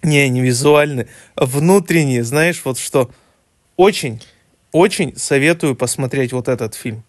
Не, 0.03 0.29
не 0.29 0.43
визуальный, 0.43 1.07
а 1.35 1.47
внутренний, 1.47 2.21
знаешь, 2.21 2.61
вот 2.65 2.79
что... 2.79 3.11
Очень, 3.77 4.21
очень 4.73 5.17
советую 5.17 5.75
посмотреть 5.75 6.33
вот 6.33 6.49
этот 6.49 6.75
фильм. 6.75 7.03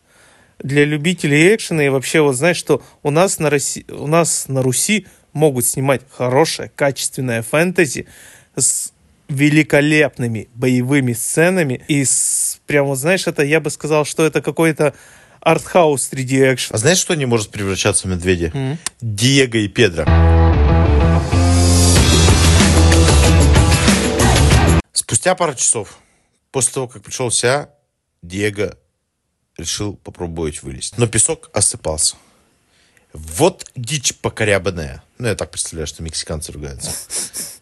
Для 0.60 0.86
любителей 0.86 1.54
экшена 1.56 1.84
и 1.84 1.90
вообще, 1.90 2.22
вот 2.22 2.36
знаешь, 2.36 2.58
что 2.58 2.82
у 3.04 3.12
нас 3.12 3.40
на, 3.40 3.50
Руси, 3.50 3.86
у 3.90 4.08
нас 4.08 4.48
на 4.48 4.62
Руси 4.62 5.08
могут 5.34 5.66
снимать 5.66 6.02
хорошее, 6.10 6.72
качественное 6.76 7.42
фэнтези 7.42 8.08
с 8.56 8.94
великолепными 9.30 10.50
боевыми 10.56 11.14
сценами 11.14 11.82
и 11.88 12.04
с, 12.04 12.60
прям 12.66 12.88
вот 12.88 12.98
знаешь, 12.98 13.28
это 13.28 13.44
я 13.44 13.60
бы 13.60 13.70
сказал, 13.70 14.04
что 14.06 14.26
это 14.26 14.42
какой-то 14.42 14.94
артхаус 15.40 16.04
среди 16.04 16.38
экшена. 16.40 16.76
А 16.76 16.78
знаешь, 16.78 16.98
что 16.98 17.16
не 17.16 17.26
может 17.26 17.52
превращаться 17.52 18.08
в 18.08 18.12
медведя? 18.12 18.78
Диего 19.02 19.58
и 19.58 19.68
Педро. 19.68 20.06
Спустя 24.92 25.36
пару 25.36 25.56
часов, 25.56 25.98
после 26.52 26.74
того, 26.74 26.88
как 26.88 27.04
пришел 27.04 27.30
в 27.30 27.36
себя, 27.36 27.70
Диего 28.22 28.78
решил 29.58 29.96
попробовать 29.96 30.62
вылезть. 30.64 30.98
Но 30.98 31.08
песок 31.08 31.50
осыпался. 31.54 32.16
Вот 33.14 33.70
дичь 33.76 34.16
покорябанная. 34.16 35.04
Ну, 35.18 35.28
я 35.28 35.36
так 35.36 35.52
представляю, 35.52 35.88
что 35.88 36.04
мексиканцы 36.04 36.52
ругаются. 36.52 36.92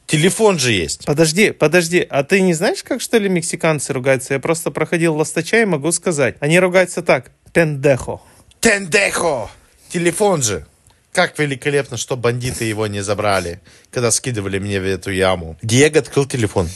Телефон 0.08 0.58
же 0.58 0.72
есть. 0.72 1.06
Подожди, 1.06 1.52
подожди, 1.52 2.00
а 2.10 2.24
ты 2.24 2.40
не 2.40 2.54
знаешь, 2.54 2.82
как 2.82 3.02
что 3.02 3.18
ли 3.18 3.28
мексиканцы 3.28 3.92
ругаются? 3.92 4.34
Я 4.34 4.40
просто 4.40 4.72
проходил 4.72 5.16
ластача 5.16 5.62
и 5.62 5.66
могу 5.66 5.92
сказать. 5.92 6.38
Они 6.40 6.60
ругаются 6.60 7.02
так. 7.02 7.32
Пендехо. 7.52 8.22
Тендехо! 8.62 9.50
Телефон 9.90 10.42
же! 10.42 10.66
Как 11.12 11.38
великолепно, 11.40 11.98
что 11.98 12.16
бандиты 12.16 12.64
его 12.64 12.88
не 12.88 13.02
забрали, 13.02 13.60
когда 13.92 14.12
скидывали 14.12 14.60
мне 14.60 14.80
в 14.80 14.86
эту 14.86 15.12
яму. 15.12 15.58
Диего 15.62 16.00
открыл 16.00 16.26
телефон. 16.26 16.70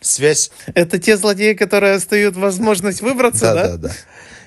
Связь. 0.00 0.50
Это 0.74 0.98
те 0.98 1.16
злодеи, 1.16 1.54
которые 1.54 1.94
остают 1.94 2.34
возможность 2.34 3.02
выбраться, 3.02 3.54
да? 3.54 3.68
да, 3.68 3.76
да. 3.76 3.92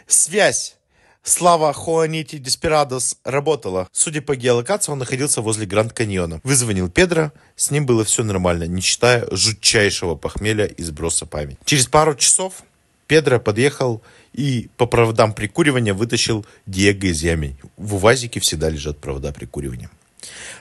Связь. 0.08 0.77
Слава 1.24 1.74
Хуанити 1.74 2.38
Деспирадос 2.38 3.18
работала. 3.26 3.88
Судя 3.92 4.22
по 4.22 4.36
геолокации, 4.36 4.92
он 4.92 5.00
находился 5.00 5.42
возле 5.42 5.66
Гранд 5.66 5.92
Каньона. 5.94 6.40
Вызвонил 6.44 6.90
Педро, 6.90 7.32
с 7.56 7.70
ним 7.70 7.86
было 7.86 8.06
все 8.06 8.24
нормально, 8.24 8.64
не 8.64 8.82
считая 8.82 9.28
жутчайшего 9.32 10.16
похмелья 10.16 10.66
и 10.66 10.82
сброса 10.84 11.26
памяти. 11.26 11.58
Через 11.66 11.88
пару 11.88 12.16
часов 12.16 12.64
Педро 13.08 13.40
подъехал 13.40 14.02
и 14.34 14.70
по 14.78 14.86
проводам 14.86 15.34
прикуривания 15.34 15.94
вытащил 15.94 16.46
Диего 16.66 17.08
из 17.08 17.22
ямы. 17.24 17.56
В 17.76 17.96
УВАЗике 17.96 18.40
всегда 18.40 18.70
лежат 18.70 18.98
провода 19.00 19.32
прикуривания. 19.34 19.90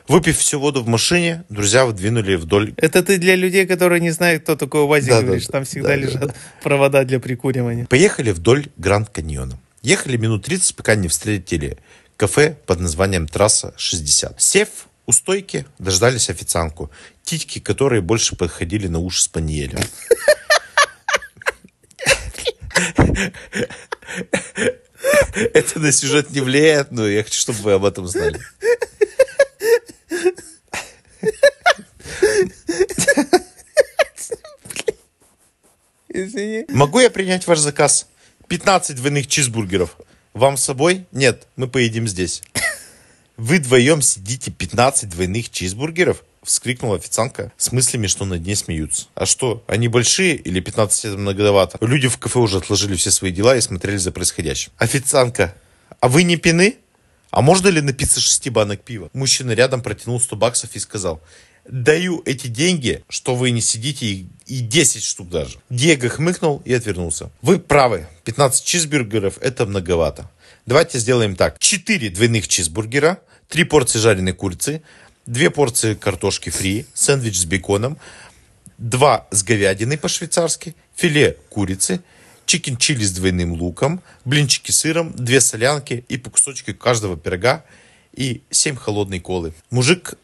Выпив 0.09 0.39
всю 0.39 0.61
воду 0.61 0.83
в 0.83 0.89
машине, 0.89 1.45
друзья 1.49 1.85
выдвинули 1.87 2.37
вдоль... 2.37 2.73
Это 2.77 3.03
ты 3.03 3.19
для 3.19 3.35
людей, 3.35 3.67
которые 3.67 4.01
не 4.01 4.11
знают, 4.11 4.45
кто 4.45 4.55
такой 4.55 4.83
УАЗик, 4.83 5.09
Да, 5.11 5.21
да, 5.21 5.27
говоришь, 5.27 5.47
да. 5.47 5.53
там 5.53 5.65
всегда 5.65 5.89
Да, 5.89 5.95
да, 5.95 6.01
лежат 6.01 6.37
провода 6.63 7.05
для 7.05 7.19
прикуривания. 7.19 7.87
Поехали 7.87 8.31
вдоль 8.31 8.67
Гранд 8.77 9.09
Каньона. 9.11 9.59
Ехали 9.87 10.17
минут 10.17 10.45
30, 10.47 10.75
пока 10.75 10.97
не 10.97 11.07
встретили 11.07 11.79
кафе 12.17 12.57
под 12.67 12.81
названием 12.81 13.29
«Трасса 13.29 13.73
60». 13.79 14.35
Сев 14.37 14.89
у 15.07 15.13
стойки, 15.13 15.65
дождались 15.79 16.29
официантку, 16.29 16.91
титьки, 17.23 17.61
которые 17.61 18.03
больше 18.03 18.35
подходили 18.35 18.89
на 18.89 18.99
уши 18.99 19.23
спаниеля. 19.23 19.79
Это 25.55 25.79
на 25.79 25.93
сюжет 25.93 26.33
не 26.33 26.41
влияет, 26.41 26.91
но 26.91 27.07
я 27.07 27.23
хочу, 27.23 27.39
чтобы 27.39 27.61
вы 27.61 27.75
об 27.75 27.85
этом 27.85 28.09
знали. 28.09 28.41
Могу 36.71 36.99
я 36.99 37.09
принять 37.09 37.47
ваш 37.47 37.61
заказ? 37.61 38.09
15 38.49 38.95
двойных 38.97 39.27
чизбургеров. 39.27 39.97
Вам 40.33 40.57
с 40.57 40.65
собой? 40.65 41.07
Нет, 41.11 41.49
мы 41.57 41.67
поедим 41.67 42.07
здесь. 42.07 42.43
Вы 43.37 43.57
вдвоем 43.57 44.01
сидите 44.03 44.53
15 44.53 45.09
двойных 45.09 45.51
чизбургеров? 45.51 46.23
Вскрикнула 46.45 46.97
официантка 46.97 47.53
с 47.57 47.73
мыслями, 47.73 48.07
что 48.07 48.25
над 48.25 48.47
ней 48.47 48.55
смеются. 48.55 49.09
А 49.17 49.27
что, 49.27 49.65
они 49.67 49.89
большие 49.89 50.37
или 50.37 50.61
15 50.61 51.05
это 51.07 51.17
многовато? 51.19 51.77
Люди 51.85 52.07
в 52.07 52.19
кафе 52.19 52.39
уже 52.39 52.59
отложили 52.59 52.95
все 52.95 53.11
свои 53.11 53.33
дела 53.33 53.57
и 53.57 53.61
смотрели 53.61 53.97
за 53.97 54.13
происходящим. 54.13 54.71
Официантка, 54.79 55.57
а 55.99 56.09
вы 56.09 56.23
не 56.23 56.37
пины? 56.37 56.77
А 57.31 57.43
можно 57.43 57.67
ли 57.67 57.81
напиться 57.81 58.21
шести 58.21 58.49
банок 58.49 58.83
пива? 58.83 59.11
Мужчина 59.13 59.53
рядом 59.53 59.83
протянул 59.83 60.21
100 60.21 60.37
баксов 60.37 60.77
и 60.77 60.79
сказал, 60.79 61.21
даю 61.69 62.23
эти 62.25 62.47
деньги, 62.47 63.05
что 63.09 63.35
вы 63.35 63.51
не 63.51 63.61
сидите 63.61 64.07
и, 64.07 64.27
и 64.47 64.61
10 64.61 65.03
штук 65.03 65.29
даже. 65.29 65.59
Диего 65.71 66.09
хмыкнул 66.09 66.63
и 66.65 66.73
отвернулся. 66.73 67.31
Вы 67.43 67.59
правы, 67.59 68.07
15 68.25 68.65
чизбургеров 68.65 69.39
это 69.39 69.67
многовато. 69.67 70.31
Давайте 70.67 70.99
сделаем 70.99 71.37
так. 71.37 71.59
4 71.59 72.11
двойных 72.11 72.49
чизбургера, 72.49 73.21
3 73.49 73.65
порции 73.65 73.99
жареной 73.99 74.33
курицы, 74.33 74.83
2 75.27 75.51
порции 75.51 75.95
картошки 75.95 76.51
фри, 76.51 76.87
сэндвич 76.95 77.39
с 77.39 77.45
беконом, 77.45 77.99
2 78.79 79.29
с 79.31 79.43
говядиной 79.43 79.99
по-швейцарски, 79.99 80.75
филе 80.95 81.37
курицы, 81.49 82.01
чикен 82.47 82.77
чили 82.77 83.05
с 83.05 83.13
двойным 83.13 83.53
луком, 83.53 84.03
блинчики 84.25 84.71
с 84.71 84.79
сыром, 84.79 85.13
2 85.17 85.41
солянки 85.41 86.05
и 86.09 86.17
по 86.17 86.31
кусочку 86.31 86.75
каждого 86.75 87.17
пирога 87.17 87.65
и 88.13 88.43
7 88.51 88.77
холодной 88.77 89.21
колы. 89.21 89.53
Мужик 89.71 90.15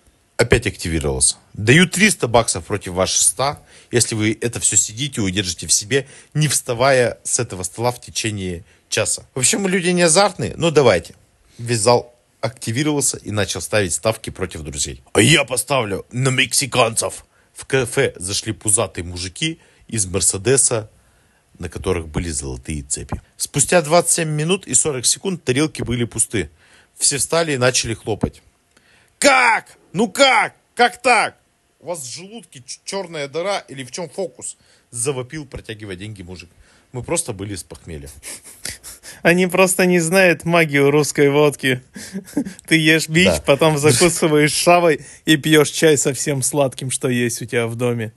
опять 0.42 0.66
активировался. 0.66 1.36
Даю 1.54 1.88
300 1.88 2.28
баксов 2.28 2.66
против 2.66 2.92
ваших 2.92 3.22
100, 3.22 3.58
если 3.90 4.14
вы 4.14 4.38
это 4.40 4.60
все 4.60 4.76
сидите 4.76 5.20
и 5.20 5.24
удержите 5.24 5.66
в 5.66 5.72
себе, 5.72 6.06
не 6.34 6.48
вставая 6.48 7.18
с 7.24 7.38
этого 7.40 7.62
стола 7.62 7.92
в 7.92 8.00
течение 8.00 8.64
часа. 8.88 9.24
В 9.34 9.38
общем, 9.38 9.66
люди 9.66 9.88
не 9.88 10.02
азартные, 10.02 10.54
но 10.56 10.70
давайте. 10.70 11.14
Весь 11.58 11.80
зал 11.80 12.14
активировался 12.40 13.18
и 13.18 13.30
начал 13.30 13.60
ставить 13.60 13.94
ставки 13.94 14.30
против 14.30 14.62
друзей. 14.62 15.02
А 15.12 15.20
я 15.20 15.44
поставлю 15.44 16.04
на 16.12 16.28
мексиканцев. 16.28 17.24
В 17.54 17.66
кафе 17.66 18.12
зашли 18.16 18.52
пузатые 18.52 19.04
мужики 19.04 19.60
из 19.86 20.06
Мерседеса, 20.06 20.90
на 21.58 21.68
которых 21.68 22.08
были 22.08 22.30
золотые 22.30 22.82
цепи. 22.82 23.20
Спустя 23.36 23.82
27 23.82 24.28
минут 24.28 24.66
и 24.66 24.74
40 24.74 25.06
секунд 25.06 25.44
тарелки 25.44 25.82
были 25.82 26.04
пусты. 26.04 26.50
Все 26.98 27.18
встали 27.18 27.52
и 27.52 27.58
начали 27.58 27.94
хлопать. 27.94 28.42
Как? 29.18 29.76
Ну 29.92 30.08
как? 30.10 30.54
Как 30.74 31.00
так? 31.02 31.36
У 31.80 31.86
вас 31.86 32.00
в 32.00 32.12
желудке 32.14 32.62
черная 32.84 33.28
дыра 33.28 33.58
или 33.68 33.84
в 33.84 33.90
чем 33.90 34.08
фокус? 34.08 34.56
Завопил, 34.90 35.46
протягивая 35.46 35.96
деньги 35.96 36.22
мужик. 36.22 36.48
Мы 36.92 37.02
просто 37.02 37.32
были 37.32 37.54
с 37.54 37.62
похмелья. 37.62 38.08
Они 39.22 39.46
просто 39.46 39.86
не 39.86 39.98
знают 40.00 40.44
магию 40.44 40.90
русской 40.90 41.30
водки. 41.30 41.82
Ты 42.66 42.76
ешь 42.76 43.08
бич, 43.08 43.26
Да. 43.28 43.42
потом 43.46 43.78
закусываешь 43.78 44.52
шавой 44.52 45.00
и 45.24 45.36
пьешь 45.36 45.70
чай 45.70 45.96
со 45.96 46.12
всем 46.12 46.42
сладким, 46.42 46.90
что 46.90 47.08
есть 47.08 47.40
у 47.42 47.46
тебя 47.46 47.66
в 47.66 47.76
доме. 47.76 48.12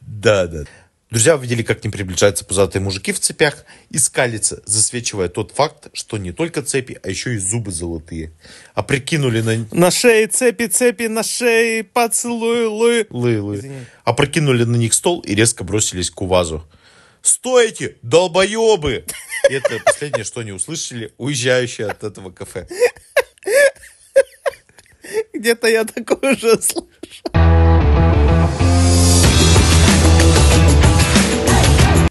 Да, 0.00 0.46
да. 0.46 0.64
Друзья 1.08 1.36
увидели, 1.36 1.62
как 1.62 1.80
к 1.80 1.84
ним 1.84 1.92
приближаются 1.92 2.44
пузатые 2.44 2.82
мужики 2.82 3.12
в 3.12 3.20
цепях 3.20 3.64
и 3.90 3.98
скалятся, 3.98 4.60
засвечивая 4.66 5.28
тот 5.28 5.52
факт, 5.52 5.86
что 5.92 6.18
не 6.18 6.32
только 6.32 6.62
цепи, 6.62 6.98
а 7.00 7.08
еще 7.08 7.34
и 7.34 7.38
зубы 7.38 7.70
золотые. 7.70 8.32
А 8.74 8.82
прикинули 8.82 9.40
на... 9.40 9.68
На 9.70 9.92
шее 9.92 10.26
цепи, 10.26 10.66
цепи, 10.66 11.04
на 11.04 11.22
шее 11.22 11.84
поцелуй, 11.84 12.66
лы. 12.66 13.06
Лы, 13.10 13.40
лы. 13.40 13.56
Извини. 13.56 13.86
А 14.02 14.12
прокинули 14.14 14.64
на 14.64 14.74
них 14.74 14.94
стол 14.94 15.20
и 15.20 15.36
резко 15.36 15.62
бросились 15.62 16.10
к 16.10 16.20
увазу. 16.20 16.68
«Стойте, 17.22 17.96
долбоебы!» 18.02 19.04
И 19.48 19.52
это 19.54 19.80
последнее, 19.84 20.24
что 20.24 20.40
они 20.40 20.52
услышали, 20.52 21.12
уезжающие 21.18 21.86
от 21.86 22.02
этого 22.02 22.30
кафе. 22.30 22.68
Где-то 25.32 25.68
я 25.68 25.84
такое 25.84 26.34
уже 26.34 26.60
слышал. 26.60 27.75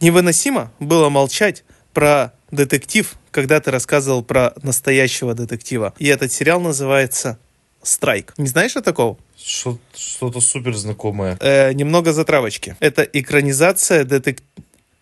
Невыносимо 0.01 0.71
было 0.79 1.09
молчать 1.09 1.63
про 1.93 2.33
детектив, 2.51 3.13
когда 3.31 3.59
ты 3.59 3.71
рассказывал 3.71 4.23
про 4.23 4.53
настоящего 4.61 5.33
детектива. 5.33 5.93
И 5.97 6.07
этот 6.07 6.31
сериал 6.31 6.59
называется 6.61 7.37
«Страйк». 7.81 8.33
Не 8.37 8.47
знаешь 8.47 8.75
о 8.75 8.81
такого? 8.81 9.17
Что- 9.37 9.77
Что-то 9.95 10.41
супер 10.41 10.75
знакомое. 10.75 11.37
Э, 11.39 11.71
немного 11.73 12.13
затравочки. 12.13 12.75
Это 12.79 13.03
экранизация 13.03 14.03
детек- 14.03 14.43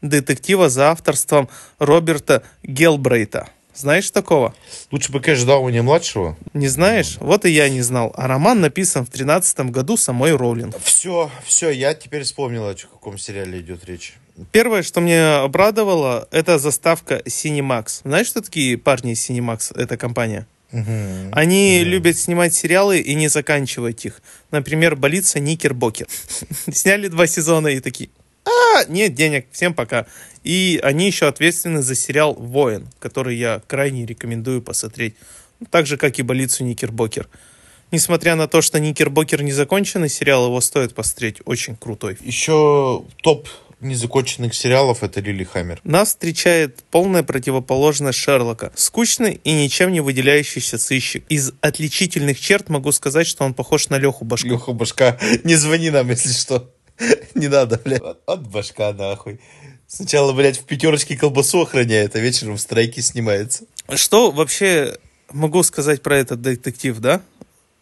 детектива 0.02 0.70
за 0.70 0.92
авторством 0.92 1.50
Роберта 1.80 2.44
Гелбрейта. 2.64 3.50
Знаешь 3.76 4.12
такого? 4.12 4.54
Лучше 4.92 5.12
бы, 5.12 5.20
конечно, 5.20 5.48
Дауни 5.48 5.80
младшего. 5.80 6.38
Не 6.54 6.68
знаешь? 6.68 7.18
Вот 7.20 7.46
и 7.46 7.50
я 7.50 7.70
не 7.70 7.82
знал. 7.82 8.14
А 8.16 8.28
роман 8.28 8.62
написан 8.62 9.04
в 9.06 9.10
13 9.10 9.72
году 9.72 9.98
самой 9.98 10.36
Роулинг. 10.36 10.76
Все, 10.84 11.32
все, 11.46 11.72
я 11.72 11.96
теперь 11.96 12.22
вспомнил, 12.24 12.68
о 12.68 12.76
каком 12.76 13.18
сериале 13.18 13.62
идет 13.62 13.86
речь. 13.86 14.14
Первое, 14.52 14.82
что 14.82 15.00
мне 15.00 15.36
обрадовало, 15.36 16.28
это 16.32 16.58
заставка 16.58 17.18
Cinemax. 17.26 18.02
Знаешь, 18.04 18.28
что 18.28 18.42
такие 18.42 18.78
парни 18.78 19.14
из 19.14 19.30
Cinemax? 19.30 19.80
Это 19.80 19.98
компания. 19.98 20.48
Они 21.32 21.84
любят 21.84 22.18
снимать 22.18 22.56
сериалы 22.56 23.00
и 23.00 23.14
не 23.14 23.28
заканчивать 23.28 24.06
их. 24.06 24.22
Например, 24.50 24.96
«Больница 24.96 25.40
Никербокер». 25.40 26.08
Сняли 26.72 27.10
два 27.10 27.28
сезона 27.28 27.68
и 27.68 27.80
такие, 27.80 28.10
а, 28.46 28.86
нет 28.86 29.14
денег, 29.14 29.46
всем 29.52 29.76
пока. 29.76 30.08
И 30.44 30.80
они 30.84 31.06
еще 31.06 31.28
ответственны 31.28 31.84
за 31.84 31.94
сериал 31.94 32.34
«Воин», 32.34 32.88
который 33.00 33.38
я 33.38 33.62
крайне 33.68 34.06
рекомендую 34.06 34.64
посмотреть. 34.64 35.16
Ну, 35.60 35.68
Так 35.70 35.86
же, 35.86 35.98
как 35.98 36.18
и 36.18 36.24
«Больницу 36.24 36.64
Никербокер». 36.64 37.30
Несмотря 37.92 38.34
на 38.34 38.48
то, 38.48 38.64
что 38.64 38.80
Никербокер 38.80 39.44
не 39.44 39.52
законченный 39.52 40.10
сериал, 40.10 40.48
его 40.48 40.60
стоит 40.62 40.96
посмотреть. 40.96 41.42
Очень 41.46 41.76
крутой. 41.76 42.18
Еще 42.22 43.04
топ 43.22 43.48
незаконченных 43.84 44.54
сериалов 44.54 45.04
это 45.04 45.20
Лили 45.20 45.44
Хаммер. 45.44 45.80
Нас 45.84 46.10
встречает 46.10 46.84
полная 46.92 47.24
противоположность 47.24 48.20
Шерлока. 48.20 48.72
Скучный 48.76 49.40
и 49.44 49.54
ничем 49.54 49.92
не 49.92 50.02
выделяющийся 50.02 50.78
сыщик. 50.78 51.26
Из 51.30 51.54
отличительных 51.62 52.40
черт 52.40 52.70
могу 52.70 52.92
сказать, 52.92 53.28
что 53.28 53.44
он 53.44 53.54
похож 53.54 53.90
на 53.90 53.98
Леху 53.98 54.26
Башку. 54.26 54.48
Леха 54.48 54.72
Башка, 54.74 55.18
не 55.44 55.56
звони 55.56 55.90
нам, 55.90 56.10
если 56.10 56.32
что. 56.32 56.74
Не 57.36 57.48
надо, 57.48 57.80
блядь. 57.84 58.02
От, 58.02 58.22
от 58.26 58.48
башка 58.48 58.94
нахуй. 58.94 59.40
Сначала, 59.88 60.34
блядь, 60.34 60.60
в 60.60 60.66
пятерочке 60.66 61.16
колбасу 61.16 61.62
охраняет, 61.62 62.16
а 62.16 62.20
вечером 62.20 62.58
в 62.58 62.62
страйке 62.62 63.02
снимается. 63.02 63.66
Что 63.94 64.32
вообще 64.32 64.98
могу 65.32 65.64
сказать 65.64 66.02
про 66.02 66.18
этот 66.18 66.42
детектив, 66.42 66.98
да? 67.00 67.22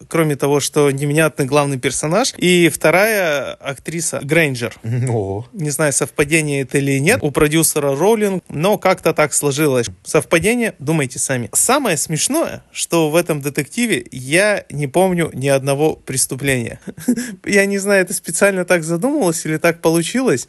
Кроме 0.07 0.35
того, 0.35 0.59
что 0.59 0.89
невнятный 0.91 1.45
главный 1.45 1.79
персонаж. 1.79 2.33
И 2.37 2.69
вторая 2.69 3.53
актриса 3.53 4.19
Грейнджер. 4.23 4.75
О, 5.09 5.45
Не 5.53 5.69
знаю, 5.69 5.93
совпадение 5.93 6.61
это 6.61 6.77
или 6.77 6.99
нет, 6.99 7.19
у 7.21 7.31
продюсера 7.31 7.95
Роулинг, 7.95 8.43
но 8.49 8.77
как-то 8.77 9.13
так 9.13 9.33
сложилось. 9.33 9.87
Совпадение, 10.03 10.75
думайте 10.79 11.19
сами. 11.19 11.49
Самое 11.53 11.97
смешное, 11.97 12.63
что 12.71 13.09
в 13.09 13.15
этом 13.15 13.41
детективе 13.41 14.05
я 14.11 14.65
не 14.69 14.87
помню 14.87 15.29
ни 15.33 15.47
одного 15.47 15.95
преступления. 15.95 16.79
Я 17.45 17.65
не 17.65 17.77
знаю, 17.77 18.01
это 18.01 18.13
специально 18.13 18.65
так 18.65 18.83
задумалось 18.83 19.45
или 19.45 19.57
так 19.57 19.81
получилось, 19.81 20.47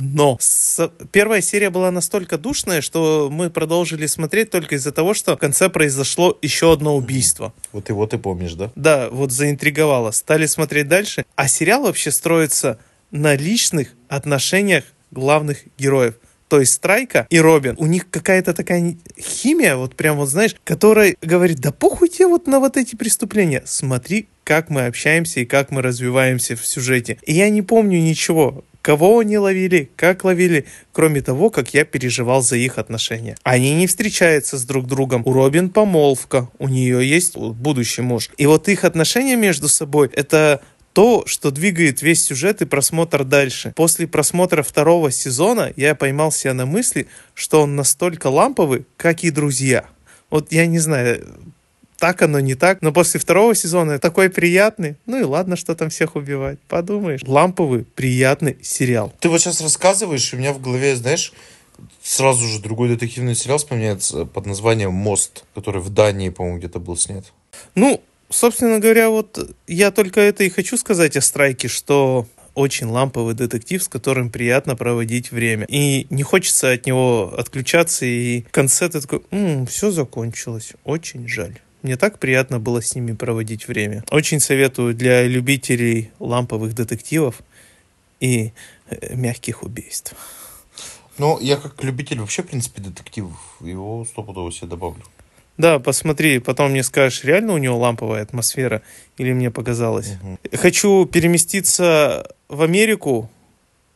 Но 0.00 0.36
с- 0.40 0.90
первая 1.10 1.40
серия 1.40 1.70
была 1.70 1.90
настолько 1.90 2.38
душная, 2.38 2.80
что 2.80 3.28
мы 3.30 3.50
продолжили 3.50 4.06
смотреть 4.06 4.50
только 4.50 4.76
из-за 4.76 4.92
того, 4.92 5.12
что 5.12 5.34
в 5.36 5.38
конце 5.38 5.68
произошло 5.68 6.38
еще 6.40 6.72
одно 6.72 6.96
убийство. 6.96 7.52
Вот 7.72 7.88
его 7.88 8.06
ты 8.06 8.16
помнишь, 8.18 8.54
да? 8.54 8.70
Да, 8.76 9.08
вот 9.10 9.32
заинтриговало. 9.32 10.12
Стали 10.12 10.46
смотреть 10.46 10.88
дальше. 10.88 11.24
А 11.34 11.48
сериал 11.48 11.82
вообще 11.82 12.10
строится 12.12 12.78
на 13.10 13.34
личных 13.34 13.94
отношениях 14.08 14.84
главных 15.10 15.58
героев. 15.78 16.14
То 16.48 16.60
есть 16.60 16.72
Страйка 16.72 17.26
и 17.30 17.38
Робин. 17.40 17.74
У 17.78 17.86
них 17.86 18.10
какая-то 18.10 18.54
такая 18.54 18.96
химия, 19.18 19.76
вот 19.76 19.94
прям 19.94 20.16
вот 20.16 20.28
знаешь, 20.28 20.56
которая 20.64 21.14
говорит, 21.22 21.60
да 21.60 21.72
похуй 21.72 22.08
тебе 22.08 22.26
вот 22.26 22.46
на 22.46 22.58
вот 22.58 22.76
эти 22.76 22.96
преступления. 22.96 23.62
Смотри, 23.66 24.28
как 24.44 24.70
мы 24.70 24.86
общаемся 24.86 25.40
и 25.40 25.44
как 25.44 25.70
мы 25.70 25.82
развиваемся 25.82 26.56
в 26.56 26.66
сюжете. 26.66 27.18
И 27.26 27.34
я 27.34 27.50
не 27.50 27.60
помню 27.60 28.00
ничего, 28.00 28.64
кого 28.80 29.18
они 29.18 29.36
ловили, 29.36 29.90
как 29.96 30.24
ловили, 30.24 30.64
кроме 30.92 31.20
того, 31.20 31.50
как 31.50 31.74
я 31.74 31.84
переживал 31.84 32.40
за 32.40 32.56
их 32.56 32.78
отношения. 32.78 33.36
Они 33.42 33.74
не 33.74 33.86
встречаются 33.86 34.56
с 34.56 34.64
друг 34.64 34.86
другом. 34.86 35.22
У 35.26 35.34
Робин 35.34 35.68
помолвка, 35.68 36.48
у 36.58 36.68
нее 36.68 37.06
есть 37.06 37.36
будущий 37.36 38.00
муж. 38.00 38.30
И 38.38 38.46
вот 38.46 38.68
их 38.70 38.84
отношения 38.84 39.36
между 39.36 39.68
собой, 39.68 40.10
это 40.14 40.62
то, 40.98 41.22
что 41.26 41.52
двигает 41.52 42.02
весь 42.02 42.24
сюжет 42.24 42.60
и 42.60 42.64
просмотр 42.64 43.22
дальше. 43.22 43.72
После 43.76 44.08
просмотра 44.08 44.64
второго 44.64 45.12
сезона 45.12 45.72
я 45.76 45.94
поймал 45.94 46.32
себя 46.32 46.54
на 46.54 46.66
мысли, 46.66 47.06
что 47.34 47.62
он 47.62 47.76
настолько 47.76 48.26
ламповый, 48.26 48.84
как 48.96 49.22
и 49.22 49.30
друзья. 49.30 49.84
Вот 50.28 50.50
я 50.50 50.66
не 50.66 50.80
знаю, 50.80 51.24
так 51.98 52.20
оно 52.22 52.40
не 52.40 52.56
так, 52.56 52.82
но 52.82 52.90
после 52.90 53.20
второго 53.20 53.54
сезона 53.54 54.00
такой 54.00 54.28
приятный. 54.28 54.96
Ну 55.06 55.20
и 55.20 55.22
ладно, 55.22 55.54
что 55.54 55.76
там 55.76 55.88
всех 55.88 56.16
убивать. 56.16 56.58
Подумаешь, 56.66 57.20
ламповый, 57.24 57.84
приятный 57.84 58.58
сериал. 58.60 59.12
Ты 59.20 59.28
вот 59.28 59.40
сейчас 59.40 59.60
рассказываешь, 59.60 60.32
и 60.32 60.36
у 60.36 60.40
меня 60.40 60.52
в 60.52 60.60
голове, 60.60 60.96
знаешь, 60.96 61.32
сразу 62.02 62.44
же 62.44 62.58
другой 62.58 62.88
детективный 62.88 63.36
сериал 63.36 63.58
вспоминается 63.58 64.24
под 64.24 64.46
названием 64.46 64.94
«Мост», 64.94 65.44
который 65.54 65.80
в 65.80 65.90
Дании, 65.90 66.30
по-моему, 66.30 66.58
где-то 66.58 66.80
был 66.80 66.96
снят. 66.96 67.24
Ну, 67.76 68.02
собственно 68.30 68.78
говоря, 68.78 69.10
вот 69.10 69.56
я 69.66 69.90
только 69.90 70.20
это 70.20 70.44
и 70.44 70.48
хочу 70.48 70.76
сказать 70.76 71.16
о 71.16 71.20
Страйке, 71.20 71.68
что 71.68 72.26
очень 72.54 72.86
ламповый 72.86 73.34
детектив, 73.34 73.82
с 73.82 73.88
которым 73.88 74.30
приятно 74.30 74.74
проводить 74.74 75.30
время. 75.30 75.64
И 75.68 76.06
не 76.10 76.24
хочется 76.24 76.72
от 76.72 76.86
него 76.86 77.32
отключаться, 77.38 78.04
и 78.04 78.42
в 78.42 78.50
конце 78.50 78.88
ты 78.88 79.00
такой, 79.00 79.20
все 79.66 79.90
закончилось, 79.90 80.72
очень 80.84 81.28
жаль. 81.28 81.58
Мне 81.82 81.96
так 81.96 82.18
приятно 82.18 82.58
было 82.58 82.82
с 82.82 82.94
ними 82.96 83.12
проводить 83.12 83.68
время. 83.68 84.02
Очень 84.10 84.40
советую 84.40 84.94
для 84.94 85.24
любителей 85.28 86.10
ламповых 86.18 86.74
детективов 86.74 87.40
и 88.18 88.52
э, 88.90 89.14
мягких 89.14 89.62
убийств. 89.62 90.14
Ну, 91.18 91.38
я 91.40 91.56
как 91.56 91.82
любитель 91.84 92.18
вообще, 92.18 92.42
в 92.42 92.48
принципе, 92.48 92.82
детективов, 92.82 93.38
его 93.60 94.04
стопудово 94.04 94.50
себе 94.50 94.66
добавлю. 94.66 95.04
Да, 95.58 95.80
посмотри, 95.80 96.38
потом 96.38 96.70
мне 96.70 96.84
скажешь, 96.84 97.24
реально 97.24 97.52
у 97.52 97.58
него 97.58 97.76
ламповая 97.76 98.22
атмосфера 98.22 98.82
или 99.18 99.32
мне 99.32 99.50
показалось. 99.50 100.14
Хочу 100.52 101.04
переместиться 101.04 102.32
в 102.48 102.62
Америку, 102.62 103.28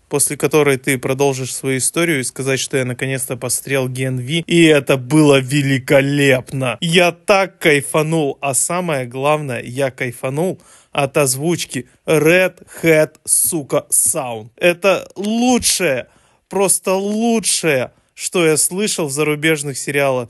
после 0.08 0.36
которой 0.36 0.76
ты 0.76 0.98
продолжишь 0.98 1.54
свою 1.54 1.78
историю 1.78 2.20
и 2.20 2.24
сказать, 2.24 2.60
что 2.60 2.76
я 2.76 2.84
наконец-то 2.84 3.36
посмотрел 3.36 3.88
Ген 3.88 4.18
Ви, 4.18 4.44
и 4.46 4.64
это 4.64 4.96
было 4.96 5.40
великолепно. 5.40 6.76
Я 6.80 7.12
так 7.12 7.58
кайфанул, 7.58 8.36
а 8.40 8.54
самое 8.54 9.06
главное, 9.06 9.62
я 9.62 9.90
кайфанул 9.90 10.60
от 10.90 11.16
озвучки 11.16 11.88
Red 12.06 12.66
Hat, 12.82 13.14
сука, 13.24 13.86
Sound. 13.88 14.48
Это 14.56 15.08
лучшее, 15.16 16.08
просто 16.48 16.92
лучшее, 16.92 17.92
что 18.14 18.44
я 18.44 18.56
слышал 18.56 19.06
в 19.06 19.12
зарубежных 19.12 19.78
сериалах. 19.78 20.28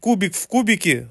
Кубик 0.00 0.34
в 0.34 0.46
кубике 0.46 1.08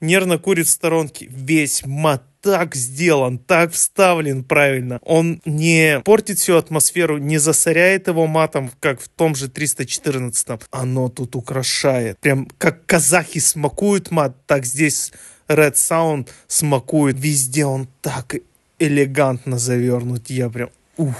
нервно 0.00 0.38
курит 0.38 0.66
в 0.66 0.70
сторонке. 0.70 1.26
Весь 1.30 1.84
мат 1.84 2.22
так 2.40 2.74
сделан, 2.74 3.38
так 3.38 3.72
вставлен 3.72 4.44
правильно. 4.44 4.98
Он 5.02 5.40
не 5.46 6.00
портит 6.04 6.38
всю 6.38 6.56
атмосферу, 6.56 7.16
не 7.16 7.38
засоряет 7.38 8.06
его 8.06 8.26
матом, 8.26 8.70
как 8.80 9.00
в 9.00 9.08
том 9.08 9.34
же 9.34 9.48
314. 9.48 10.60
Оно 10.70 11.08
тут 11.08 11.36
украшает. 11.36 12.18
Прям 12.18 12.46
как 12.58 12.84
казахи 12.84 13.38
смакуют 13.38 14.10
мат, 14.10 14.36
так 14.46 14.66
здесь 14.66 15.12
Red 15.48 15.74
Sound 15.74 16.28
смакует. 16.46 17.16
Везде 17.18 17.64
он 17.64 17.88
так 18.02 18.34
элегантно 18.78 19.58
завернут. 19.58 20.28
Я 20.28 20.50
прям... 20.50 20.68
Ух. 20.98 21.14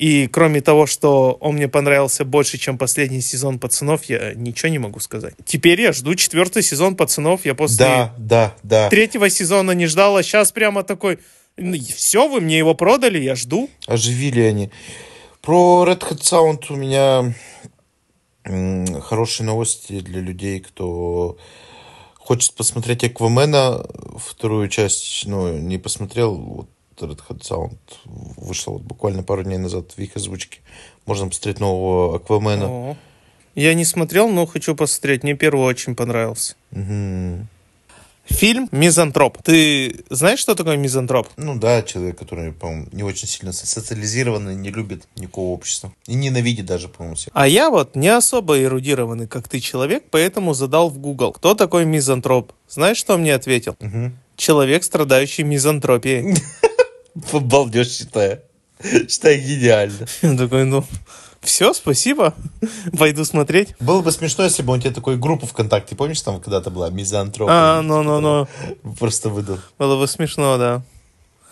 И 0.00 0.28
кроме 0.28 0.62
того, 0.62 0.86
что 0.86 1.36
он 1.40 1.56
мне 1.56 1.68
понравился 1.68 2.24
больше, 2.24 2.56
чем 2.56 2.78
последний 2.78 3.20
сезон 3.20 3.58
«Пацанов», 3.58 4.04
я 4.04 4.32
ничего 4.32 4.70
не 4.70 4.78
могу 4.78 4.98
сказать. 4.98 5.34
Теперь 5.44 5.78
я 5.78 5.92
жду 5.92 6.14
четвертый 6.14 6.62
сезон 6.62 6.96
«Пацанов». 6.96 7.44
Я 7.44 7.54
после 7.54 7.84
Да, 7.84 8.14
да, 8.16 8.54
да. 8.62 8.88
третьего 8.88 9.28
сезона 9.28 9.72
не 9.72 9.84
ждал, 9.84 10.16
а 10.16 10.22
сейчас 10.22 10.52
прямо 10.52 10.84
такой... 10.84 11.18
Все, 11.94 12.26
вы 12.30 12.40
мне 12.40 12.56
его 12.56 12.74
продали, 12.74 13.18
я 13.18 13.34
жду. 13.34 13.68
Оживили 13.86 14.40
они. 14.40 14.70
Про 15.42 15.84
Red 15.86 16.00
Hat 16.00 16.22
Sound 16.22 16.64
у 16.70 16.76
меня 16.76 17.34
хорошие 19.02 19.46
новости 19.46 20.00
для 20.00 20.22
людей, 20.22 20.60
кто 20.60 21.36
хочет 22.14 22.54
посмотреть 22.54 23.04
Аквамена, 23.04 23.84
вторую 24.16 24.70
часть, 24.70 25.26
ну, 25.26 25.58
не 25.58 25.76
посмотрел, 25.76 26.36
вот 26.36 26.70
Hat 27.08 27.40
Sound 27.40 27.76
вышла 28.04 28.72
вот 28.72 28.82
буквально 28.82 29.22
пару 29.22 29.42
дней 29.42 29.58
назад 29.58 29.92
в 29.96 29.98
их 29.98 30.16
озвучке. 30.16 30.60
Можно 31.06 31.28
посмотреть 31.28 31.60
нового 31.60 32.16
Аквамена. 32.16 32.96
Я 33.54 33.74
не 33.74 33.84
смотрел, 33.84 34.28
но 34.30 34.46
хочу 34.46 34.74
посмотреть. 34.76 35.22
Мне 35.24 35.34
первый 35.34 35.64
очень 35.66 35.94
понравился. 35.94 36.54
Фильм 38.26 38.68
«Мизантроп». 38.70 39.42
Ты 39.42 40.04
знаешь, 40.08 40.38
что 40.38 40.54
такое 40.54 40.76
мизантроп? 40.76 41.26
Ну 41.36 41.56
да, 41.58 41.82
человек, 41.82 42.16
который, 42.16 42.52
по-моему, 42.52 42.86
не 42.92 43.02
очень 43.02 43.26
сильно 43.26 43.52
со- 43.52 43.66
социализированный, 43.66 44.54
не 44.54 44.70
любит 44.70 45.02
никакого 45.16 45.48
общества. 45.52 45.92
И 46.06 46.14
ненавидит 46.14 46.64
даже, 46.64 46.86
по-моему, 46.88 47.16
всех. 47.16 47.32
А 47.34 47.48
я 47.48 47.70
вот 47.70 47.96
не 47.96 48.06
особо 48.06 48.62
эрудированный, 48.62 49.26
как 49.26 49.48
ты 49.48 49.58
человек, 49.58 50.04
поэтому 50.12 50.54
задал 50.54 50.90
в 50.90 50.98
Google, 50.98 51.32
кто 51.32 51.54
такой 51.56 51.84
мизантроп. 51.86 52.52
Знаешь, 52.68 52.98
что 52.98 53.14
он 53.14 53.22
мне 53.22 53.34
ответил? 53.34 53.74
Мгм. 53.80 54.16
Человек, 54.36 54.84
страдающий 54.84 55.42
мизантропией. 55.42 56.36
Балдеж, 57.14 57.88
считаю. 57.88 58.42
Считаю 59.08 59.40
гениально. 59.40 60.06
Я 60.22 60.36
такой, 60.36 60.64
ну, 60.64 60.84
все, 61.40 61.72
спасибо. 61.72 62.34
Пойду 62.98 63.24
смотреть. 63.24 63.74
Было 63.80 64.02
бы 64.02 64.12
смешно, 64.12 64.44
если 64.44 64.62
бы 64.62 64.72
он 64.72 64.80
тебе 64.80 64.90
такую 64.90 65.18
группу 65.18 65.46
ВКонтакте, 65.46 65.96
помнишь, 65.96 66.20
там 66.20 66.40
когда-то 66.40 66.70
была 66.70 66.90
мизантроп. 66.90 67.48
А, 67.50 67.82
ну-ну-ну. 67.82 68.46
Просто 68.98 69.30
выдал. 69.30 69.58
Было 69.78 69.98
бы 69.98 70.06
смешно, 70.06 70.58
да. 70.58 70.82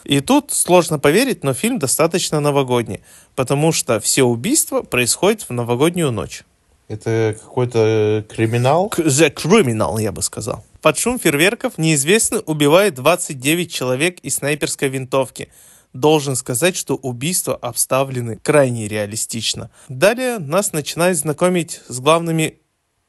И 0.05 0.21
тут 0.21 0.53
сложно 0.53 0.99
поверить, 0.99 1.45
но 1.45 1.53
фильм 1.55 1.79
достаточно 1.79 2.41
новогодний, 2.41 3.01
потому 3.35 3.73
что 3.73 4.01
все 4.01 4.23
убийства 4.23 4.83
происходят 4.83 5.43
в 5.43 5.51
новогоднюю 5.53 6.13
ночь. 6.13 6.45
Это 6.89 7.37
какой-то 7.41 8.25
криминал? 8.29 8.89
К- 8.89 9.01
The 9.01 9.33
Criminal, 9.33 10.01
я 10.01 10.11
бы 10.11 10.23
сказал. 10.23 10.65
Под 10.81 10.97
шум 10.99 11.19
фейерверков 11.19 11.77
неизвестный 11.77 12.43
убивает 12.47 12.95
29 12.95 13.71
человек 13.73 14.19
из 14.21 14.37
снайперской 14.37 14.89
винтовки. 14.89 15.51
Должен 15.93 16.35
сказать, 16.37 16.77
что 16.77 16.95
убийства 16.97 17.57
обставлены 17.57 18.37
крайне 18.37 18.89
реалистично. 18.89 19.71
Далее 19.89 20.39
нас 20.39 20.73
начинают 20.73 21.19
знакомить 21.19 21.81
с 21.89 22.01
главными 22.01 22.59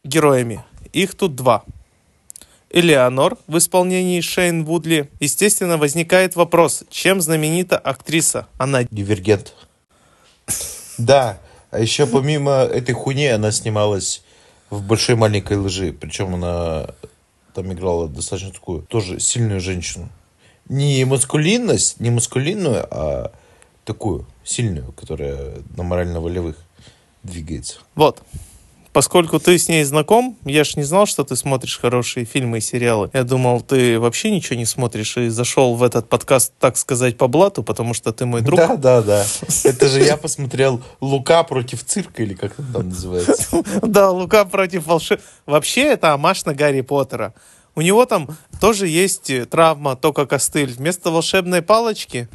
героями. 0.03 0.63
Их 0.91 1.15
тут 1.15 1.35
два. 1.35 1.63
Элеонор 2.71 3.37
в 3.47 3.57
исполнении 3.57 4.21
Шейн 4.21 4.63
Вудли. 4.65 5.09
Естественно, 5.19 5.77
возникает 5.77 6.35
вопрос, 6.35 6.83
чем 6.89 7.21
знаменита 7.21 7.77
актриса? 7.77 8.47
Она 8.57 8.83
Дивергент. 8.83 9.53
Да, 10.97 11.39
а 11.71 11.79
еще 11.79 12.07
помимо 12.07 12.51
этой 12.51 12.93
хуйни 12.93 13.27
она 13.27 13.51
снималась 13.51 14.23
в 14.69 14.81
«Большой 14.81 15.15
маленькой 15.15 15.57
лжи». 15.57 15.93
Причем 15.93 16.35
она 16.35 16.87
там 17.53 17.71
играла 17.73 18.07
достаточно 18.07 18.51
такую, 18.51 18.83
тоже 18.83 19.19
сильную 19.19 19.59
женщину. 19.59 20.09
Не 20.67 21.03
маскулинность, 21.05 21.99
не 21.99 22.09
маскулинную, 22.09 22.87
а 22.91 23.31
такую 23.85 24.25
сильную, 24.43 24.91
которая 24.93 25.63
на 25.75 25.83
морально-волевых 25.83 26.55
двигается. 27.23 27.79
Вот. 27.95 28.21
Поскольку 28.91 29.39
ты 29.39 29.57
с 29.57 29.67
ней 29.67 29.83
знаком, 29.83 30.37
я 30.45 30.63
ж 30.63 30.75
не 30.75 30.83
знал, 30.83 31.05
что 31.05 31.23
ты 31.23 31.35
смотришь 31.35 31.77
хорошие 31.79 32.25
фильмы 32.25 32.57
и 32.57 32.61
сериалы. 32.61 33.09
Я 33.13 33.23
думал, 33.23 33.61
ты 33.61 33.99
вообще 33.99 34.31
ничего 34.31 34.55
не 34.57 34.65
смотришь 34.65 35.15
и 35.17 35.29
зашел 35.29 35.75
в 35.75 35.83
этот 35.83 36.09
подкаст, 36.09 36.53
так 36.59 36.75
сказать, 36.75 37.17
по 37.17 37.27
блату, 37.27 37.61
потому 37.61 37.93
что 37.93 38.11
ты 38.11 38.25
мой 38.25 38.41
друг. 38.41 38.57
Да, 38.57 38.75
да, 38.75 39.01
да. 39.01 39.25
Это 39.63 39.87
же 39.87 40.01
я 40.01 40.17
посмотрел 40.17 40.81
Лука 41.01 41.43
против 41.43 41.85
цирка, 41.85 42.23
или 42.23 42.33
как 42.33 42.53
это 42.53 42.73
там 42.73 42.89
называется. 42.89 43.63
Да, 43.81 44.09
Лука 44.09 44.45
против 44.45 44.87
волшеб... 44.87 45.21
Вообще 45.45 45.83
это 45.83 46.13
амаш 46.13 46.45
на 46.45 46.53
Гарри 46.53 46.81
Поттера. 46.81 47.33
У 47.75 47.81
него 47.81 48.05
там 48.05 48.27
тоже 48.59 48.87
есть 48.87 49.29
э, 49.29 49.45
травма, 49.45 49.95
только 49.95 50.25
костыль. 50.25 50.73
Вместо 50.73 51.11
волшебной 51.11 51.61
палочки 51.61 52.27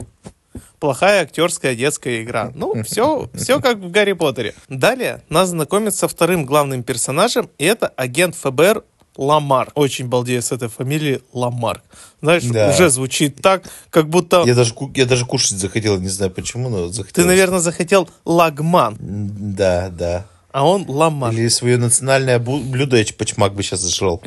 Плохая 0.80 1.22
актерская 1.22 1.74
детская 1.74 2.22
игра. 2.22 2.52
Ну, 2.54 2.82
все, 2.84 3.28
все 3.34 3.60
как 3.60 3.78
в 3.78 3.90
Гарри 3.90 4.12
Поттере. 4.12 4.54
Далее 4.68 5.22
нас 5.28 5.50
знакомят 5.50 5.94
со 5.94 6.08
вторым 6.08 6.44
главным 6.44 6.82
персонажем, 6.82 7.48
и 7.58 7.64
это 7.64 7.88
агент 7.88 8.34
ФБР 8.36 8.84
Ламар. 9.16 9.70
Очень 9.76 10.08
балдею 10.08 10.42
с 10.42 10.50
этой 10.50 10.68
фамилией 10.68 11.20
Ламар. 11.32 11.82
Знаешь, 12.20 12.42
Да. 12.44 12.70
уже 12.70 12.90
звучит 12.90 13.40
так, 13.40 13.62
как 13.90 14.08
будто 14.08 14.42
Я 14.44 14.54
даже, 14.56 14.74
я 14.96 15.06
даже 15.06 15.24
кушать 15.24 15.58
захотел, 15.58 15.98
не 16.00 16.08
знаю 16.08 16.32
почему, 16.32 16.68
но 16.68 16.88
захотел. 16.88 17.22
ты, 17.22 17.28
наверное, 17.28 17.60
захотел 17.60 18.08
Лагман, 18.24 18.96
Да, 18.98 19.88
да. 19.90 20.26
а 20.50 20.66
он 20.66 20.84
Ламар. 20.88 21.32
Или 21.32 21.46
свое 21.46 21.76
национальное 21.76 22.40
блюдо 22.40 22.96
я 22.96 23.04
чпачмак 23.04 23.54
бы 23.54 23.62
сейчас 23.62 23.80
зажрал. 23.80 24.20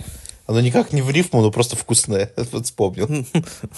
Оно 0.48 0.61
никак 0.61 0.94
не 0.94 1.02
в 1.02 1.10
рифму, 1.11 1.41
но 1.41 1.52
просто 1.52 1.76
вкусное. 1.76 2.32
Вот 2.52 2.65
вспомнил. 2.65 3.26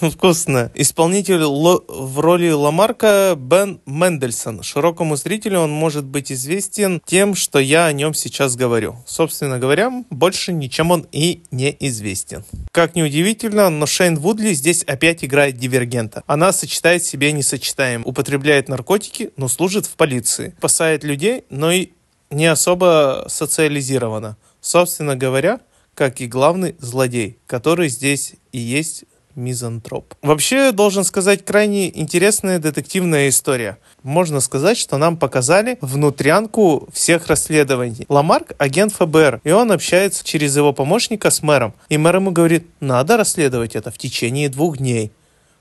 Вкусно. 0.00 0.70
Исполнитель 0.74 1.42
в 1.42 2.20
роли 2.20 2.50
Ламарка 2.50 3.34
Бен 3.36 3.80
Мендельсон. 3.84 4.62
Широкому 4.62 5.16
зрителю 5.16 5.60
он 5.60 5.72
может 5.72 6.04
быть 6.04 6.30
известен 6.30 7.02
тем, 7.04 7.34
что 7.34 7.58
я 7.58 7.86
о 7.86 7.92
нем 7.92 8.14
сейчас 8.14 8.54
говорю. 8.54 8.96
Собственно 9.06 9.58
говоря, 9.58 10.04
больше 10.10 10.52
ничем 10.52 10.92
он 10.92 11.06
и 11.10 11.42
не 11.50 11.76
известен. 11.80 12.44
Как 12.70 12.94
ни 12.94 13.02
удивительно, 13.02 13.68
но 13.70 13.86
Шейн 13.86 14.16
Вудли 14.16 14.52
здесь 14.54 14.84
опять 14.84 15.24
играет 15.24 15.56
дивергента. 15.56 16.22
Она 16.26 16.52
сочетает 16.52 17.02
себе 17.02 17.32
несочетаем. 17.32 18.02
Употребляет 18.06 18.68
наркотики, 18.68 19.32
но 19.36 19.48
служит 19.48 19.86
в 19.86 19.96
полиции. 19.96 20.54
Спасает 20.58 21.02
людей, 21.02 21.42
но 21.50 21.72
и 21.72 21.90
не 22.30 22.46
особо 22.46 23.24
социализирована. 23.28 24.36
Собственно 24.60 25.16
говоря, 25.16 25.60
как 25.94 26.20
и 26.20 26.26
главный 26.26 26.76
злодей, 26.78 27.38
который 27.46 27.88
здесь 27.88 28.34
и 28.52 28.58
есть 28.58 29.04
мизантроп. 29.34 30.14
Вообще, 30.22 30.72
должен 30.72 31.04
сказать, 31.04 31.44
крайне 31.44 31.96
интересная 31.98 32.58
детективная 32.58 33.28
история. 33.28 33.78
Можно 34.02 34.40
сказать, 34.40 34.76
что 34.76 34.98
нам 34.98 35.16
показали 35.16 35.78
внутрянку 35.80 36.88
всех 36.92 37.26
расследований. 37.26 38.06
Ламарк– 38.08 38.52
агент 38.58 38.92
ФБР, 38.92 39.40
и 39.44 39.50
он 39.50 39.72
общается 39.72 40.24
через 40.24 40.56
его 40.56 40.72
помощника 40.72 41.30
с 41.30 41.42
мэром. 41.42 41.74
И 41.88 41.98
мэр 41.98 42.16
ему 42.16 42.30
говорит, 42.30 42.66
надо 42.80 43.16
расследовать 43.16 43.76
это 43.76 43.90
в 43.90 43.98
течение 43.98 44.48
двух 44.48 44.78
дней. 44.78 45.12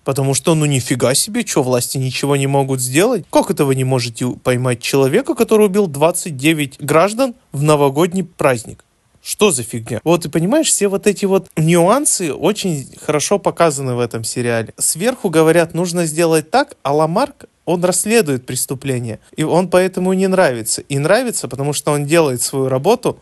Потому 0.04 0.34
что, 0.34 0.56
ну 0.56 0.66
нифига 0.66 1.14
себе, 1.14 1.46
что 1.46 1.62
власти 1.62 1.98
ничего 1.98 2.36
не 2.36 2.48
могут 2.48 2.80
сделать? 2.80 3.26
Как 3.30 3.52
это 3.52 3.66
вы 3.66 3.76
не 3.76 3.84
можете 3.84 4.28
поймать 4.30 4.82
человека, 4.82 5.36
который 5.36 5.68
убил 5.68 5.88
29 5.88 6.78
граждан 6.80 7.36
в 7.52 7.62
новогодний 7.62 8.24
праздник? 8.24 8.84
Что 9.22 9.52
за 9.52 9.64
фигня? 9.64 10.00
Вот 10.04 10.24
ты 10.24 10.30
понимаешь, 10.30 10.68
все 10.68 10.88
вот 10.88 11.08
эти 11.08 11.26
вот 11.26 11.50
нюансы 11.58 12.34
очень 12.34 12.88
хорошо 13.02 13.38
показаны 13.38 13.96
в 13.96 14.00
этом 14.00 14.24
сериале. 14.24 14.74
Сверху 14.78 15.30
говорят, 15.30 15.74
нужно 15.74 16.06
сделать 16.06 16.50
так, 16.50 16.76
а 16.84 16.94
Ламарк, 16.94 17.46
он 17.66 17.84
расследует 17.84 18.46
преступление. 18.46 19.20
И 19.36 19.44
он 19.44 19.70
поэтому 19.70 20.14
не 20.14 20.28
нравится. 20.28 20.82
И 20.82 20.98
нравится, 20.98 21.48
потому 21.48 21.74
что 21.74 21.92
он 21.92 22.06
делает 22.06 22.42
свою 22.42 22.68
работу 22.68 23.20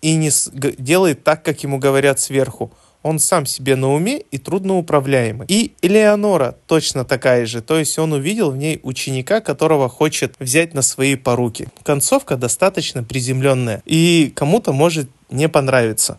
и 0.00 0.14
не 0.16 0.30
делает 0.54 1.24
так, 1.24 1.42
как 1.44 1.62
ему 1.62 1.78
говорят 1.78 2.18
сверху. 2.18 2.72
Он 3.02 3.18
сам 3.18 3.46
себе 3.46 3.76
на 3.76 3.92
уме 3.92 4.20
и 4.30 4.38
трудноуправляемый. 4.38 5.46
И 5.48 5.72
Элеонора 5.80 6.56
точно 6.66 7.04
такая 7.04 7.46
же. 7.46 7.62
То 7.62 7.78
есть 7.78 7.98
он 7.98 8.12
увидел 8.12 8.50
в 8.50 8.56
ней 8.56 8.78
ученика, 8.82 9.40
которого 9.40 9.88
хочет 9.88 10.34
взять 10.38 10.74
на 10.74 10.82
свои 10.82 11.16
поруки. 11.16 11.68
Концовка 11.82 12.36
достаточно 12.36 13.02
приземленная. 13.02 13.82
И 13.86 14.32
кому-то 14.34 14.72
может 14.72 15.08
не 15.30 15.48
понравиться. 15.48 16.18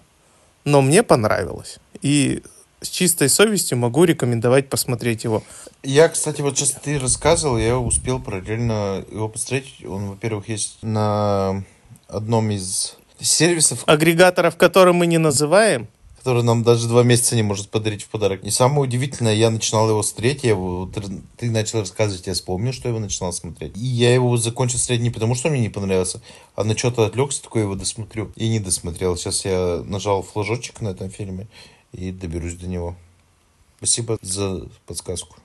Но 0.64 0.82
мне 0.82 1.04
понравилось. 1.04 1.80
И 2.02 2.44
с 2.82 2.90
чистой 2.90 3.30
совестью 3.30 3.78
могу 3.78 4.04
рекомендовать 4.04 4.70
посмотреть 4.70 5.24
его. 5.24 5.44
Я, 5.84 6.10
кстати, 6.10 6.42
вот 6.42 6.58
сейчас 6.58 6.72
ты 6.72 7.00
рассказывал, 7.00 7.58
я 7.58 7.78
успел 7.78 8.20
параллельно 8.20 9.06
его 9.12 9.30
посмотреть. 9.30 9.86
Он, 9.86 10.10
во-первых, 10.10 10.50
есть 10.50 10.80
на 10.82 11.64
одном 12.08 12.50
из 12.52 12.98
сервисов, 13.20 13.84
Агрегаторов, 13.86 14.58
которые 14.58 14.94
мы 14.94 15.06
не 15.06 15.20
называем, 15.20 15.88
который 16.22 16.44
нам 16.44 16.62
даже 16.62 16.88
два 16.88 17.02
месяца 17.02 17.36
не 17.36 17.42
может 17.42 17.70
подарить 17.70 18.04
в 18.04 18.08
подарок. 18.08 18.44
И 18.44 18.52
самое 18.52 18.82
удивительное, 18.82 19.34
я 19.34 19.50
начинал 19.50 19.90
его 19.90 20.04
смотреть, 20.04 20.44
я 20.44 20.52
его, 20.52 20.88
ты 21.38 21.50
начал 21.50 21.80
рассказывать, 21.80 22.28
я 22.28 22.36
вспомнил, 22.36 22.74
что 22.74 22.88
я 22.88 22.90
его 22.92 23.00
начинал 23.00 23.34
смотреть. 23.34 23.76
И 23.76 23.80
я 23.80 24.14
его 24.14 24.38
закончил 24.38 24.78
смотреть 24.78 25.02
не 25.02 25.10
потому, 25.10 25.34
что 25.34 25.50
мне 25.50 25.62
не 25.62 25.70
понравился, 25.70 26.22
а 26.56 26.64
на 26.64 26.78
что-то 26.78 27.08
отвлекся, 27.08 27.42
такой 27.42 27.64
его 27.64 27.74
досмотрю. 27.74 28.32
И 28.36 28.50
не 28.50 28.60
досмотрел. 28.60 29.18
Сейчас 29.18 29.46
я 29.46 29.82
нажал 29.84 30.22
флажочек 30.22 30.80
на 30.80 30.90
этом 30.90 31.10
фильме 31.10 31.48
и 31.92 32.12
доберусь 32.12 32.54
до 32.54 32.68
него. 32.68 32.96
Спасибо 33.78 34.20
за 34.22 34.68
подсказку. 34.86 35.38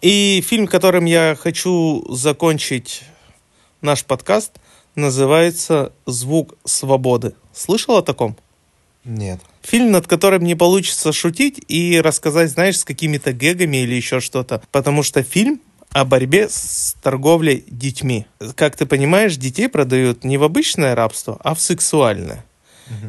И 0.00 0.42
фильм, 0.46 0.66
которым 0.66 1.04
я 1.04 1.36
хочу 1.38 2.06
закончить 2.08 3.02
наш 3.82 4.02
подкаст, 4.02 4.52
называется 4.94 5.92
«Звук 6.06 6.54
свободы». 6.64 7.34
Слышал 7.52 7.98
о 7.98 8.02
таком? 8.02 8.34
Нет. 9.04 9.42
Фильм, 9.66 9.90
над 9.90 10.06
которым 10.06 10.44
не 10.44 10.54
получится 10.54 11.12
шутить 11.12 11.60
и 11.66 12.00
рассказать, 12.00 12.50
знаешь, 12.50 12.78
с 12.78 12.84
какими-то 12.84 13.32
гэгами 13.32 13.78
или 13.78 13.94
еще 13.94 14.20
что-то. 14.20 14.62
Потому 14.70 15.02
что 15.02 15.24
фильм 15.24 15.60
о 15.90 16.04
борьбе 16.04 16.48
с 16.48 16.94
торговлей 17.02 17.64
детьми. 17.66 18.26
Как 18.54 18.76
ты 18.76 18.86
понимаешь, 18.86 19.36
детей 19.36 19.68
продают 19.68 20.22
не 20.22 20.38
в 20.38 20.44
обычное 20.44 20.94
рабство, 20.94 21.38
а 21.42 21.54
в 21.54 21.60
сексуальное. 21.60 22.44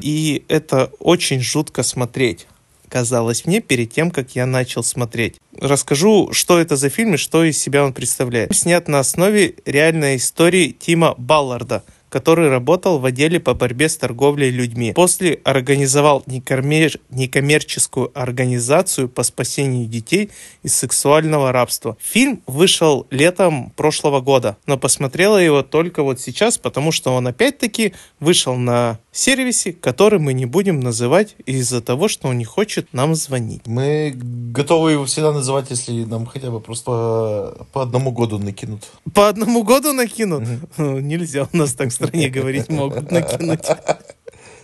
И 0.02 0.44
это 0.48 0.92
очень 0.98 1.42
жутко 1.42 1.84
смотреть. 1.84 2.48
Казалось 2.90 3.46
мне 3.46 3.60
перед 3.60 3.92
тем, 3.92 4.10
как 4.10 4.36
я 4.36 4.46
начал 4.46 4.82
смотреть. 4.82 5.36
Расскажу, 5.60 6.30
что 6.32 6.58
это 6.58 6.76
за 6.76 6.90
фильм 6.90 7.16
и 7.16 7.18
что 7.18 7.44
из 7.44 7.60
себя 7.60 7.84
он 7.84 7.94
представляет. 7.94 8.56
Снят 8.56 8.88
на 8.88 9.00
основе 9.00 9.56
реальной 9.66 10.16
истории 10.16 10.70
Тима 10.72 11.14
Балларда, 11.18 11.84
который 12.18 12.50
работал 12.50 12.98
в 12.98 13.06
отделе 13.06 13.40
по 13.40 13.54
борьбе 13.54 13.88
с 13.88 13.96
торговлей 13.96 14.50
людьми. 14.50 14.92
После 14.94 15.40
организовал 15.44 16.24
некоммер- 16.26 17.00
некоммерческую 17.12 18.12
организацию 18.16 19.08
по 19.08 19.22
спасению 19.22 19.86
детей 19.86 20.32
из 20.64 20.74
сексуального 20.74 21.52
рабства. 21.52 21.96
Фильм 22.02 22.42
вышел 22.48 23.06
летом 23.12 23.72
прошлого 23.76 24.20
года, 24.20 24.58
но 24.66 24.80
посмотрела 24.80 25.38
его 25.38 25.62
только 25.62 26.02
вот 26.02 26.20
сейчас, 26.20 26.58
потому 26.58 26.92
что 26.92 27.14
он 27.14 27.28
опять-таки 27.28 27.94
вышел 28.20 28.56
на 28.56 28.98
сервисе, 29.12 29.74
который 29.74 30.18
мы 30.18 30.34
не 30.34 30.48
будем 30.48 30.80
называть 30.80 31.36
из-за 31.46 31.82
того, 31.82 32.08
что 32.08 32.30
он 32.30 32.40
не 32.40 32.46
хочет 32.46 32.94
нам 32.94 33.14
звонить. 33.14 33.62
Мы 33.68 34.14
готовы 34.16 34.94
его 34.94 35.06
всегда 35.06 35.32
называть, 35.32 35.70
если 35.70 36.04
нам 36.04 36.26
хотя 36.26 36.50
бы 36.50 36.62
просто 36.62 36.88
по, 36.90 37.68
по 37.74 37.82
одному 37.84 38.12
году 38.12 38.40
накинут. 38.40 38.86
По 39.14 39.30
одному 39.30 39.64
году 39.64 39.94
накинут? 39.94 40.44
Ну, 40.78 41.00
Нельзя 41.00 41.48
у 41.54 41.58
нас 41.58 41.74
так 41.74 41.92
в 41.92 41.98
стране 42.08 42.30
говорить, 42.30 42.70
могут 42.70 43.12
накинуть. 43.12 43.66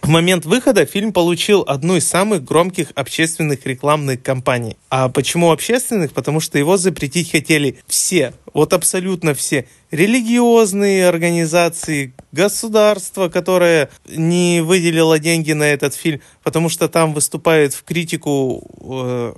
В 0.04 0.10
момент 0.10 0.46
выхода 0.46 0.86
фильм 0.86 1.14
получил 1.14 1.64
одну 1.66 1.96
из 1.96 2.06
самых 2.06 2.44
громких 2.44 2.90
общественных 2.94 3.66
рекламных 3.66 4.22
кампаний. 4.22 4.76
А 4.90 5.08
почему 5.08 5.50
общественных? 5.50 6.12
Потому 6.12 6.42
что 6.42 6.60
его 6.60 6.76
запретить 6.76 7.32
хотели 7.32 7.78
все, 7.88 8.34
вот 8.54 8.74
абсолютно 8.74 9.34
все. 9.34 9.66
Религиозные 9.92 11.08
организации, 11.08 12.14
государство, 12.34 13.30
которое 13.30 13.90
не 14.06 14.60
выделило 14.60 15.20
деньги 15.20 15.54
на 15.54 15.64
этот 15.64 15.96
фильм, 15.96 16.20
потому 16.44 16.68
что 16.68 16.90
там 16.90 17.14
выступают 17.14 17.74
в 17.74 17.84
критику 17.84 18.62
э, 18.82 19.34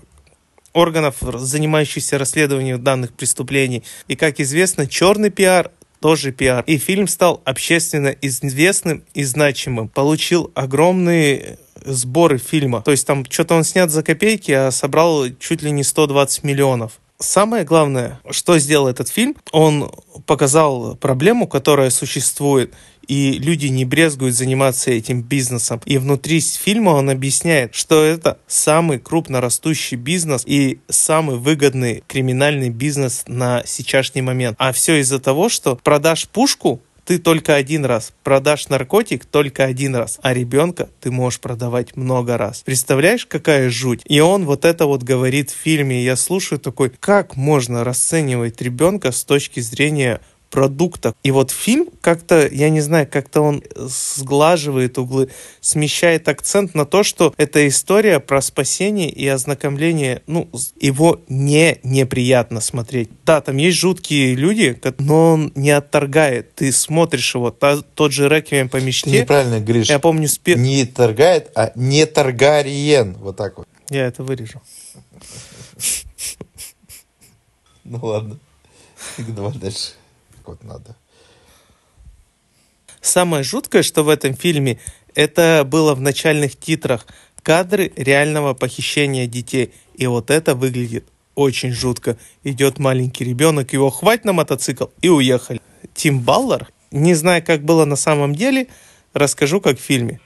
органов, 0.74 1.18
занимающихся 1.22 2.18
расследованием 2.18 2.84
данных 2.84 3.14
преступлений. 3.14 3.84
И, 4.08 4.16
как 4.16 4.40
известно, 4.40 4.88
черный 4.88 5.30
пиар 5.30 5.70
тоже 6.00 6.32
пиар. 6.32 6.64
И 6.68 6.78
фильм 6.78 7.08
стал 7.08 7.42
общественно 7.46 8.16
известным 8.22 9.04
и 9.14 9.24
значимым. 9.24 9.90
Получил 9.90 10.52
огромные 10.56 11.58
сборы 11.86 12.38
фильма. 12.38 12.82
То 12.82 12.92
есть 12.92 13.06
там 13.06 13.26
что-то 13.30 13.56
он 13.56 13.64
снят 13.64 13.90
за 13.92 14.04
копейки, 14.04 14.52
а 14.52 14.72
собрал 14.72 15.26
чуть 15.40 15.62
ли 15.62 15.72
не 15.72 15.84
120 15.84 16.44
миллионов. 16.44 17.00
Самое 17.18 17.64
главное, 17.64 18.20
что 18.30 18.60
сделал 18.60 18.90
этот 18.90 19.08
фильм, 19.08 19.38
он 19.54 19.90
показал 20.26 20.96
проблему, 20.96 21.48
которая 21.48 21.90
существует, 21.90 22.74
и 23.08 23.40
люди 23.40 23.68
не 23.68 23.86
брезгуют 23.86 24.36
заниматься 24.36 24.92
этим 24.92 25.22
бизнесом. 25.22 25.82
И 25.86 25.98
внутри 25.98 26.40
фильма 26.40 26.92
он 26.92 27.10
объясняет, 27.10 27.74
что 27.76 28.04
это 28.04 28.40
самый 28.48 29.00
крупно 29.00 29.42
растущий 29.42 29.98
бизнес 29.98 30.44
и 30.46 30.80
самый 30.90 31.38
выгодный 31.38 32.04
криминальный 32.08 32.70
бизнес 32.70 33.24
на 33.28 33.64
сейчасшний 33.66 34.22
момент. 34.22 34.56
А 34.60 34.72
все 34.72 34.96
из-за 35.02 35.20
того, 35.20 35.50
что 35.50 35.76
продашь 35.76 36.28
пушку, 36.28 36.82
ты 37.06 37.20
только 37.20 37.56
один 37.56 37.86
раз. 37.86 38.14
Продашь 38.24 38.68
наркотик 38.68 39.26
только 39.26 39.64
один 39.64 39.96
раз. 39.96 40.20
А 40.24 40.34
ребенка 40.34 40.90
ты 41.00 41.12
можешь 41.12 41.40
продавать 41.40 41.96
много 41.96 42.38
раз. 42.38 42.64
Представляешь, 42.66 43.26
какая 43.26 43.70
жуть? 43.70 44.02
И 44.06 44.20
он 44.20 44.46
вот 44.46 44.66
это 44.66 44.88
вот 44.88 45.04
говорит 45.04 45.52
в 45.52 45.56
фильме. 45.56 46.04
Я 46.04 46.16
слушаю 46.16 46.60
такой, 46.60 46.90
как 46.90 47.36
можно 47.36 47.84
расценивать 47.84 48.60
ребенка 48.62 49.12
с 49.12 49.24
точки 49.24 49.60
зрения 49.60 50.20
продуктах. 50.56 51.16
И 51.22 51.32
вот 51.32 51.52
фильм 51.52 51.90
как-то, 52.00 52.48
я 52.48 52.70
не 52.70 52.80
знаю, 52.80 53.08
как-то 53.12 53.42
он 53.42 53.62
сглаживает 53.76 54.98
углы, 54.98 55.30
смещает 55.60 56.30
акцент 56.30 56.74
на 56.76 56.86
то, 56.86 57.04
что 57.04 57.34
это 57.36 57.68
история 57.68 58.22
про 58.22 58.42
спасение 58.42 59.10
и 59.10 59.28
ознакомление. 59.28 60.22
Ну, 60.28 60.50
его 60.80 61.20
не 61.28 61.80
неприятно 61.84 62.62
смотреть. 62.62 63.10
Да, 63.26 63.42
там 63.42 63.58
есть 63.58 63.78
жуткие 63.78 64.34
люди, 64.36 64.80
но 64.98 65.34
он 65.34 65.52
не 65.56 65.72
отторгает. 65.72 66.56
Ты 66.56 66.72
смотришь 66.72 67.36
его. 67.36 67.52
Та- 67.52 67.82
тот 67.82 68.14
же 68.14 68.30
«Реквием 68.30 68.70
по 68.70 68.78
мечте». 68.78 69.12
неправильно 69.12 69.60
говоришь. 69.60 69.90
Я 69.90 70.00
помню, 70.00 70.30
спе... 70.30 70.56
Не 70.56 70.86
торгает, 70.86 71.52
а 71.54 71.74
не 71.76 72.06
торгариен. 72.06 73.18
Вот 73.20 73.36
так 73.36 73.58
вот. 73.58 73.68
Я 73.90 74.08
это 74.08 74.24
вырежу. 74.24 74.62
Ну 77.84 78.00
ладно. 78.02 78.40
Давай 79.18 79.54
дальше. 79.54 79.92
Вот 80.46 80.64
надо. 80.64 80.96
Самое 83.02 83.44
жуткое, 83.44 83.84
что 83.84 84.04
в 84.04 84.10
этом 84.10 84.34
фильме, 84.34 84.80
это 85.14 85.64
было 85.66 85.94
в 85.94 86.02
начальных 86.02 86.58
титрах 86.58 87.06
кадры 87.44 87.94
реального 87.96 88.54
похищения 88.54 89.28
детей. 89.28 89.74
И 89.94 90.08
вот 90.08 90.32
это 90.32 90.56
выглядит 90.56 91.08
очень 91.36 91.72
жутко. 91.72 92.18
Идет 92.44 92.80
маленький 92.80 93.24
ребенок, 93.24 93.74
его 93.74 93.90
хватит 93.90 94.26
на 94.26 94.34
мотоцикл 94.34 94.86
и 95.02 95.10
уехали. 95.10 95.62
Тим 95.94 96.20
Баллар, 96.22 96.70
не 96.92 97.14
знаю, 97.14 97.44
как 97.44 97.64
было 97.64 97.86
на 97.86 97.96
самом 97.96 98.34
деле, 98.34 98.68
расскажу, 99.14 99.62
как 99.62 99.78
в 99.80 99.84
фильме. 99.84 100.20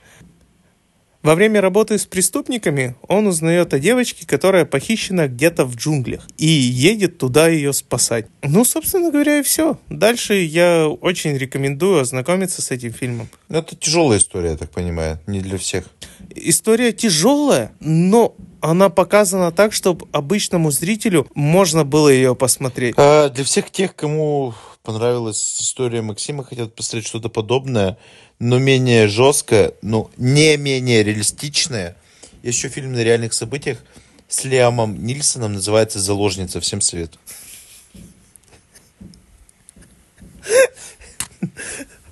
Во 1.22 1.36
время 1.36 1.60
работы 1.60 1.98
с 1.98 2.06
преступниками 2.06 2.96
он 3.08 3.28
узнает 3.28 3.74
о 3.74 3.80
девочке, 3.80 4.26
которая 4.26 4.64
похищена 4.64 5.28
где-то 5.28 5.66
в 5.66 5.76
джунглях, 5.76 6.26
и 6.38 6.48
едет 6.48 7.18
туда 7.18 7.50
ее 7.50 7.74
спасать. 7.74 8.28
Ну, 8.42 8.64
собственно 8.64 9.12
говоря, 9.12 9.40
и 9.40 9.44
все. 9.44 9.78
Дальше 9.90 10.36
я 10.36 10.88
очень 10.88 11.38
рекомендую 11.38 12.00
ознакомиться 12.00 12.62
с 12.62 12.72
этим 12.72 12.94
фильмом. 12.94 13.28
Ну, 13.50 13.60
это 13.60 13.76
тяжелая 13.76 14.20
история, 14.20 14.52
я 14.52 14.58
так 14.58 14.70
понимаю. 14.70 15.20
Не 15.28 15.42
для 15.42 15.58
всех. 15.58 15.86
История 16.34 16.94
тяжелая, 16.94 17.74
но 17.82 18.36
она 18.62 18.90
показана 18.90 19.52
так, 19.52 19.74
чтобы 19.74 20.08
обычному 20.14 20.72
зрителю 20.72 21.28
можно 21.36 21.84
было 21.84 22.08
ее 22.08 22.34
посмотреть. 22.34 22.96
А, 22.98 23.28
для 23.30 23.44
всех 23.44 23.72
тех, 23.72 23.94
кому 23.94 24.54
понравилась 24.84 25.62
история 25.62 26.02
Максима, 26.02 26.44
хотят 26.44 26.76
посмотреть 26.76 27.08
что-то 27.08 27.30
подобное, 27.30 27.98
но 28.40 28.58
менее 28.58 29.08
жесткое, 29.08 29.74
но 29.82 30.10
не 30.18 30.58
менее 30.58 31.04
реалистичное. 31.04 31.96
Есть 32.44 32.58
еще 32.58 32.70
фильм 32.70 32.94
на 32.94 33.04
реальных 33.04 33.34
событиях 33.34 33.80
с 34.28 34.46
Лиамом 34.46 35.04
Нильсоном, 35.04 35.54
называется 35.54 36.00
«Заложница». 36.00 36.62
Всем 36.62 36.82
совет. 36.82 37.12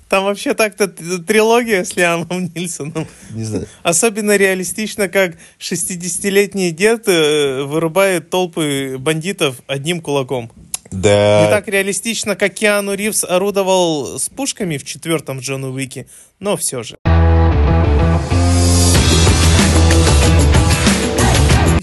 Там 0.08 0.24
вообще 0.24 0.54
так-то 0.54 0.88
трилогия 0.88 1.84
с 1.84 1.94
Лиамом 1.94 2.50
Нильсоном. 2.54 3.06
Не 3.30 3.44
знаю. 3.44 3.68
Особенно 3.82 4.36
реалистично, 4.36 5.08
как 5.08 5.36
60-летний 5.60 6.70
дед 6.70 7.08
э, 7.08 7.62
вырубает 7.64 8.30
толпы 8.30 8.96
бандитов 8.98 9.60
одним 9.66 10.00
кулаком. 10.00 10.50
Да. 10.90 11.44
Не 11.44 11.50
так 11.50 11.68
реалистично, 11.68 12.36
как 12.36 12.54
Киану 12.54 12.94
Ривз 12.94 13.24
орудовал 13.24 14.18
с 14.18 14.28
пушками 14.28 14.78
в 14.78 14.84
четвертом 14.84 15.40
Джону 15.40 15.72
Уике, 15.72 16.06
но 16.38 16.56
все 16.56 16.82
же. 16.82 16.96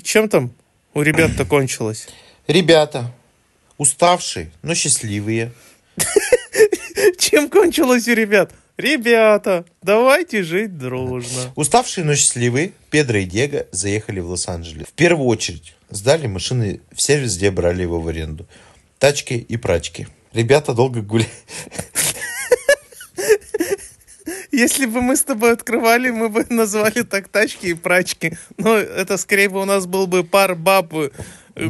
Чем 0.04 0.30
там 0.30 0.52
у 0.94 1.02
ребят-то 1.02 1.46
кончилось? 1.46 2.08
Ребята, 2.48 3.12
уставшие, 3.78 4.52
но 4.62 4.74
счастливые. 4.76 5.52
Чем 7.20 7.50
кончилось 7.50 8.08
у 8.08 8.14
ребят? 8.14 8.54
Ребята, 8.78 9.66
давайте 9.82 10.44
жить 10.44 10.78
дружно. 10.78 11.52
Уставшие, 11.56 12.04
но 12.04 12.16
счастливые, 12.16 12.74
Педро 12.90 13.18
и 13.20 13.26
Диего 13.26 13.66
заехали 13.72 14.20
в 14.20 14.30
Лос-Анджелес. 14.30 14.88
В 14.88 14.92
первую 14.92 15.28
очередь 15.28 15.76
сдали 15.90 16.28
машины 16.28 16.82
в 16.94 17.02
сервис, 17.02 17.38
где 17.38 17.52
брали 17.52 17.84
его 17.84 18.02
в 18.02 18.08
аренду. 18.08 18.46
Тачки 19.00 19.34
и 19.34 19.58
прачки. 19.58 20.08
Ребята 20.34 20.74
долго 20.74 21.02
гуляли. 21.02 21.30
Если 24.52 24.86
бы 24.86 25.02
мы 25.02 25.18
с 25.18 25.24
тобой 25.24 25.52
открывали, 25.52 26.10
мы 26.12 26.30
бы 26.30 26.46
назвали 26.50 27.02
так 27.04 27.28
тачки 27.28 27.68
и 27.68 27.74
прачки. 27.74 28.38
Но 28.58 28.76
это 28.78 29.18
скорее 29.18 29.50
бы 29.50 29.62
у 29.62 29.66
нас 29.66 29.86
был 29.86 30.08
бы 30.08 30.24
пар 30.24 30.56
баб 30.56 30.94
э, 30.94 31.10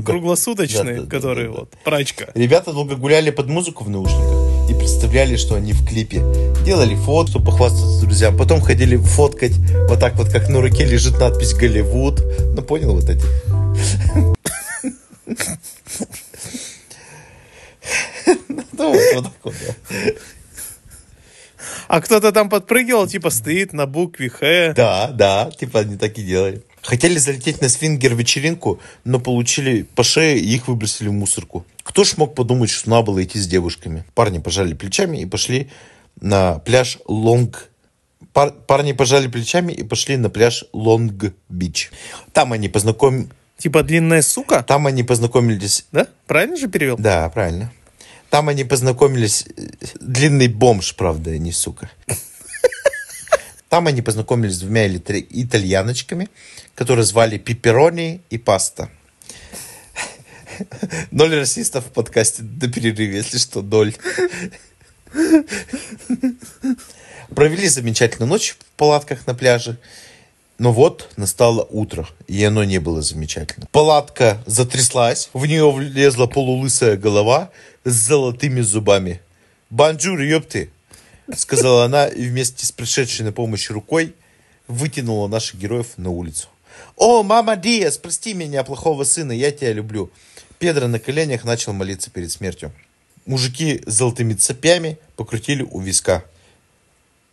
круглосуточный, 0.06 1.00
Да, 1.06 1.20
да. 1.20 1.50
вот 1.50 1.72
прачка. 1.84 2.28
Ребята 2.36 2.74
долго 2.74 2.96
гуляли 2.96 3.32
под 3.32 3.48
музыку 3.48 3.84
в 3.84 3.90
наушниках 3.90 4.70
и 4.70 4.74
представляли, 4.76 5.36
что 5.36 5.56
они 5.56 5.74
в 5.74 5.84
клипе. 5.88 6.22
Делали 6.64 6.96
фото, 6.96 7.32
чтобы 7.32 7.46
похвастаться 7.48 8.02
друзьям. 8.02 8.38
Потом 8.38 8.62
ходили 8.62 8.98
фоткать 8.98 9.54
вот 9.90 10.00
так 10.00 10.16
вот, 10.16 10.30
как 10.30 10.48
на 10.50 10.62
руке 10.62 10.86
лежит 10.86 11.20
надпись 11.20 11.54
«Голливуд». 11.56 12.22
Ну, 12.56 12.62
понял 12.62 12.94
вот 12.96 13.10
эти? 13.10 13.24
Ну, 18.78 18.92
вот 18.92 19.02
вот 19.14 19.24
так 19.24 19.34
вот, 19.44 19.56
да. 19.68 20.12
А 21.88 22.02
кто-то 22.02 22.32
там 22.32 22.50
подпрыгивал, 22.50 23.08
типа 23.08 23.30
стоит 23.30 23.74
на 23.74 23.86
букве 23.86 24.30
Х. 24.30 24.74
Да, 24.74 25.08
да, 25.12 25.52
типа 25.52 25.82
они 25.82 25.98
так 25.98 26.18
и 26.18 26.24
делали. 26.24 26.64
Хотели 26.82 27.18
залететь 27.18 27.62
на 27.62 27.70
свингер-вечеринку, 27.70 28.80
но 29.04 29.20
получили 29.20 29.84
по 29.84 30.04
шее 30.04 30.38
и 30.38 30.54
их 30.54 30.68
выбросили 30.68 31.08
в 31.08 31.14
мусорку. 31.14 31.66
Кто 31.84 32.04
ж 32.04 32.18
мог 32.18 32.36
подумать, 32.36 32.70
что 32.70 32.90
надо 32.90 33.04
было 33.08 33.24
идти 33.24 33.40
с 33.40 33.48
девушками? 33.48 34.06
Парни 34.14 34.40
пожали 34.40 34.74
плечами 34.74 35.18
и 35.18 35.26
пошли 35.26 35.70
на 36.22 36.60
пляж 36.60 37.00
Лонг... 37.08 37.70
Пар- 38.34 38.52
Парни 38.52 38.94
пожали 38.94 39.28
плечами 39.28 39.72
и 39.74 39.84
пошли 39.84 40.18
на 40.18 40.30
пляж 40.30 40.66
Лонг-Бич. 40.74 41.90
Там 42.34 42.54
они 42.54 42.70
познаком... 42.70 43.30
Типа 43.58 43.84
длинная 43.84 44.22
сука, 44.22 44.64
Там 44.64 44.86
они 44.86 45.04
познакомились... 45.04 45.86
да? 45.92 46.08
Правильно 46.28 46.58
же 46.58 46.68
перевел? 46.68 46.98
Да, 46.98 47.30
правильно. 47.30 47.72
Там 48.36 48.50
они 48.50 48.66
познакомились... 48.66 49.46
э, 49.56 49.68
Длинный 50.02 50.50
бомж, 50.50 50.96
правда, 50.96 51.38
не 51.38 51.54
сука. 51.54 51.90
Там 53.70 53.88
они 53.88 54.02
познакомились 54.02 54.56
с 54.56 54.60
двумя 54.60 54.88
итали- 54.88 55.26
итальяночками, 55.30 56.28
которые 56.76 57.06
звали 57.06 57.38
Пепперони 57.38 58.20
и 58.30 58.38
Паста. 58.38 58.90
Ноль 61.12 61.34
расистов 61.34 61.86
в 61.86 61.92
подкасте 61.92 62.44
до 62.44 62.68
перерыва, 62.68 63.14
если 63.14 63.38
что, 63.38 63.62
ноль. 63.62 63.96
Провели 67.34 67.70
замечательную 67.70 68.28
ночь 68.30 68.58
в 68.60 68.78
палатках 68.78 69.28
на 69.28 69.34
пляже. 69.34 69.78
Но 70.58 70.74
вот 70.74 71.10
настало 71.16 71.64
утро, 71.64 72.06
и 72.28 72.44
оно 72.44 72.66
не 72.66 72.80
было 72.80 73.02
замечательно. 73.02 73.68
Палатка 73.72 74.44
затряслась, 74.46 75.30
в 75.32 75.46
нее 75.46 75.72
влезла 75.72 76.28
полулысая 76.28 76.98
голова 76.98 77.52
с 77.86 77.94
золотыми 77.94 78.60
зубами. 78.62 79.22
«Бонжур, 79.70 80.20
ёпты!» 80.20 80.70
сказала 81.34 81.86
она 81.86 82.08
и 82.08 82.28
вместе 82.28 82.66
с 82.66 82.72
пришедшей 82.72 83.26
на 83.26 83.32
помощь 83.32 83.70
рукой 83.70 84.14
вытянула 84.68 85.28
наших 85.28 85.60
героев 85.60 85.98
на 85.98 86.10
улицу. 86.10 86.50
«О, 86.98 87.24
мама 87.24 87.56
Dios, 87.56 87.98
прости 87.98 88.34
меня, 88.34 88.64
плохого 88.64 89.04
сына, 89.06 89.32
я 89.32 89.52
тебя 89.52 89.72
люблю!» 89.74 90.12
Педро 90.60 90.88
на 90.88 91.00
коленях 91.00 91.44
начал 91.44 91.74
молиться 91.74 92.10
перед 92.10 92.32
смертью. 92.32 92.72
Мужики 93.26 93.82
с 93.86 93.94
золотыми 93.94 94.34
цепями 94.34 94.98
покрутили 95.16 95.64
у 95.64 95.80
виска. 95.80 96.24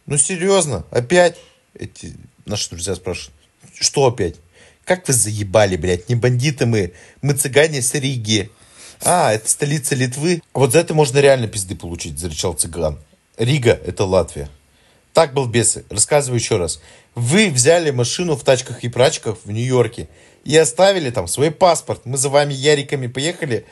Ну, 0.07 0.17
серьезно, 0.17 0.85
опять? 0.91 1.37
Эти 1.75 2.15
наши 2.45 2.71
друзья 2.71 2.95
спрашивают, 2.97 3.35
что 3.79 4.07
опять? 4.07 4.37
Как 4.85 5.07
вы 5.07 5.15
заебали, 5.15 5.77
блядь, 5.77 6.09
не 6.09 6.17
бандиты 6.17 6.67
мы, 6.67 6.93
мы 7.21 7.35
цыгане 7.35 7.83
с 7.83 7.95
Риги. 7.95 8.51
А, 9.05 9.33
это 9.33 9.49
столица 9.49 9.95
Литвы. 9.95 10.43
Вот 10.55 10.73
за 10.73 10.79
это 10.79 10.95
можно 10.95 11.19
реально 11.19 11.49
пизды 11.49 11.75
получить, 11.75 12.19
зарычал 12.19 12.55
цыган. 12.55 12.99
Рига– 13.37 13.79
это 13.87 14.05
Латвия. 14.05 14.49
Так, 15.13 15.35
балбесы, 15.35 15.85
рассказываю 15.91 16.39
еще 16.39 16.57
раз. 16.57 16.81
Вы 17.15 17.51
взяли 17.51 17.91
машину 17.91 18.37
в 18.37 18.45
тачках 18.45 18.85
и 18.85 18.89
прачках 18.89 19.37
в 19.45 19.51
Нью-Йорке 19.51 20.09
и 20.45 20.57
оставили 20.57 21.11
там 21.11 21.27
свой 21.27 21.51
паспорт. 21.51 22.03
Мы 22.05 22.17
за 22.17 22.29
вами 22.29 22.55
яриками 22.55 23.09
поехали, 23.09 23.67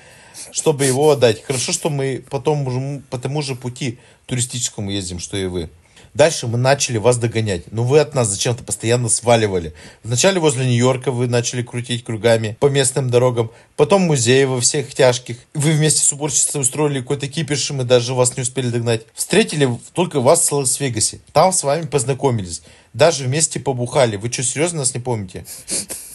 чтобы 0.50 0.84
его 0.84 1.10
отдать. 1.10 1.42
Хорошо, 1.44 1.72
что 1.72 1.90
мы 1.90 2.22
потом 2.28 3.02
по 3.08 3.18
тому 3.18 3.40
же 3.42 3.54
пути 3.54 3.98
туристическому 4.26 4.90
ездим, 4.90 5.18
что 5.18 5.36
и 5.36 5.46
вы. 5.46 5.70
Дальше 6.14 6.48
мы 6.48 6.58
начали 6.58 6.98
вас 6.98 7.18
догонять. 7.18 7.70
Но 7.70 7.84
вы 7.84 8.00
от 8.00 8.14
нас 8.14 8.28
зачем-то 8.28 8.64
постоянно 8.64 9.08
сваливали. 9.08 9.74
Вначале 10.02 10.40
возле 10.40 10.66
Нью-Йорка 10.66 11.12
вы 11.12 11.28
начали 11.28 11.62
крутить 11.62 12.04
кругами 12.04 12.56
по 12.58 12.66
местным 12.66 13.10
дорогам. 13.10 13.50
Потом 13.76 14.02
музеи 14.02 14.44
во 14.44 14.60
всех 14.60 14.92
тяжких. 14.92 15.38
Вы 15.54 15.72
вместе 15.72 16.02
с 16.02 16.12
уборщицей 16.12 16.60
устроили 16.60 17.00
какой-то 17.00 17.28
кипиш, 17.28 17.70
и 17.70 17.74
мы 17.74 17.84
даже 17.84 18.14
вас 18.14 18.36
не 18.36 18.42
успели 18.42 18.70
догнать. 18.70 19.02
Встретили 19.14 19.68
только 19.94 20.20
вас 20.20 20.50
в 20.50 20.52
Лас-Вегасе. 20.52 21.20
Там 21.32 21.52
с 21.52 21.62
вами 21.62 21.86
познакомились. 21.86 22.62
Даже 22.92 23.24
вместе 23.24 23.60
побухали. 23.60 24.16
Вы 24.16 24.32
что, 24.32 24.42
серьезно 24.42 24.80
нас 24.80 24.94
не 24.94 25.00
помните? 25.00 25.46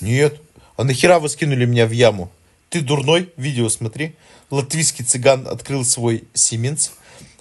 Нет. 0.02 0.42
А 0.76 0.84
нахера 0.84 1.20
вы 1.20 1.30
скинули 1.30 1.66
меня 1.66 1.88
в 1.88 1.92
яму? 1.92 2.30
Ты 2.70 2.82
дурной? 2.82 3.30
Видео 3.38 3.70
смотри. 3.70 4.16
Латвийский 4.52 5.06
цыган 5.06 5.48
открыл 5.48 5.86
свой 5.86 6.26
Сименс, 6.34 6.92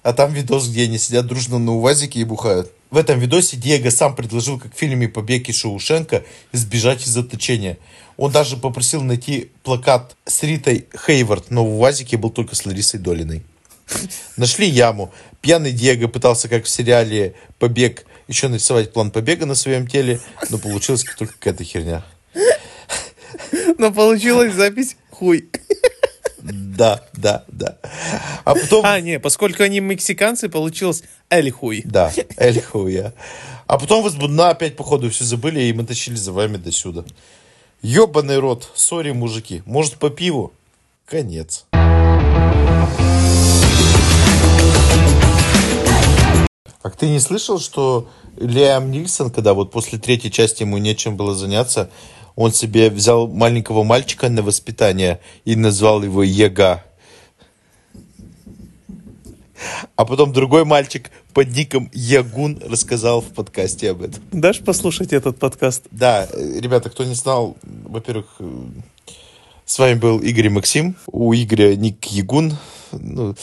а 0.04 0.12
там 0.12 0.32
видос, 0.32 0.68
где 0.68 0.84
они 0.84 0.98
сидят 0.98 1.26
дружно 1.26 1.58
на 1.58 1.74
УАЗике 1.74 2.20
и 2.20 2.24
бухают. 2.24 2.70
В 2.90 2.98
этом 2.98 3.18
видосе 3.18 3.56
Диего 3.56 3.88
сам 3.88 4.14
предложил, 4.14 4.60
как 4.60 4.74
в 4.74 4.78
фильме 4.78 5.08
«Побег 5.08 5.48
из 5.48 5.56
Шоушенка», 5.56 6.24
сбежать 6.52 7.02
из 7.02 7.08
заточения. 7.08 7.78
Он 8.18 8.30
даже 8.30 8.58
попросил 8.58 9.00
найти 9.00 9.50
плакат 9.62 10.14
с 10.26 10.42
Ритой 10.42 10.86
Хейвард, 10.94 11.50
но 11.50 11.64
в 11.64 11.80
УАЗике 11.80 12.18
был 12.18 12.28
только 12.28 12.54
с 12.54 12.66
Ларисой 12.66 13.00
Долиной. 13.00 13.42
Нашли 14.36 14.68
яму. 14.68 15.12
Пьяный 15.40 15.72
Диего 15.72 16.06
пытался, 16.06 16.48
как 16.48 16.64
в 16.64 16.68
сериале 16.68 17.34
«Побег», 17.58 18.04
еще 18.28 18.48
нарисовать 18.48 18.92
план 18.92 19.10
побега 19.10 19.46
на 19.46 19.54
своем 19.54 19.86
теле, 19.86 20.20
но 20.50 20.58
получилась 20.58 21.04
только 21.18 21.32
какая-то 21.32 21.64
херня. 21.64 22.04
Но 23.78 23.90
получилась 23.90 24.54
запись 24.54 24.96
хуй. 25.10 25.48
Да, 26.74 27.00
да, 27.14 27.44
да. 27.48 27.78
А 28.44 28.54
потом... 28.54 28.84
А, 28.84 29.00
не, 29.00 29.18
поскольку 29.18 29.62
они 29.62 29.80
мексиканцы, 29.80 30.48
получилось 30.48 31.02
эль 31.30 31.50
хуй. 31.50 31.82
Да, 31.84 32.12
эль 32.36 32.60
хуя. 32.60 33.14
А 33.66 33.78
потом 33.78 34.02
вы 34.02 34.10
с 34.10 34.14
Будна 34.14 34.50
опять, 34.50 34.76
походу, 34.76 35.08
все 35.08 35.24
забыли, 35.24 35.60
и 35.62 35.72
мы 35.72 35.84
тащили 35.84 36.16
за 36.16 36.32
вами 36.32 36.58
до 36.58 36.70
сюда. 36.70 37.04
Ёбаный 37.80 38.38
рот, 38.38 38.70
сори, 38.74 39.12
мужики. 39.12 39.62
Может, 39.64 39.94
по 39.94 40.10
пиву? 40.10 40.52
Конец. 41.06 41.64
А 46.82 46.90
ты 46.90 47.08
не 47.08 47.20
слышал, 47.20 47.58
что 47.58 48.10
Лиам 48.36 48.90
Нильсон, 48.90 49.30
когда 49.30 49.54
вот 49.54 49.70
после 49.70 49.98
третьей 49.98 50.30
части 50.30 50.64
ему 50.64 50.76
нечем 50.76 51.16
было 51.16 51.34
заняться, 51.34 51.88
он 52.36 52.52
себе 52.52 52.90
взял 52.90 53.28
маленького 53.28 53.84
мальчика 53.84 54.28
на 54.28 54.42
воспитание 54.42 55.20
и 55.44 55.56
назвал 55.56 56.02
его 56.02 56.22
Ега. 56.22 56.84
А 59.96 60.04
потом 60.04 60.32
другой 60.32 60.64
мальчик 60.64 61.10
под 61.32 61.48
ником 61.48 61.90
Ягун 61.92 62.60
рассказал 62.64 63.20
в 63.20 63.32
подкасте 63.32 63.90
об 63.90 64.02
этом. 64.02 64.22
Дашь 64.32 64.60
послушать 64.60 65.12
этот 65.12 65.38
подкаст? 65.38 65.84
Да, 65.90 66.28
э, 66.30 66.60
ребята, 66.60 66.90
кто 66.90 67.04
не 67.04 67.14
знал, 67.14 67.56
во-первых, 67.62 68.26
э, 68.40 68.66
с 69.66 69.78
вами 69.78 69.94
был 69.94 70.18
Игорь 70.18 70.50
Максим. 70.50 70.96
У 71.06 71.32
Игоря 71.32 71.74
ник 71.76 72.04
Ягун. 72.06 72.56
Ну, 72.92 73.34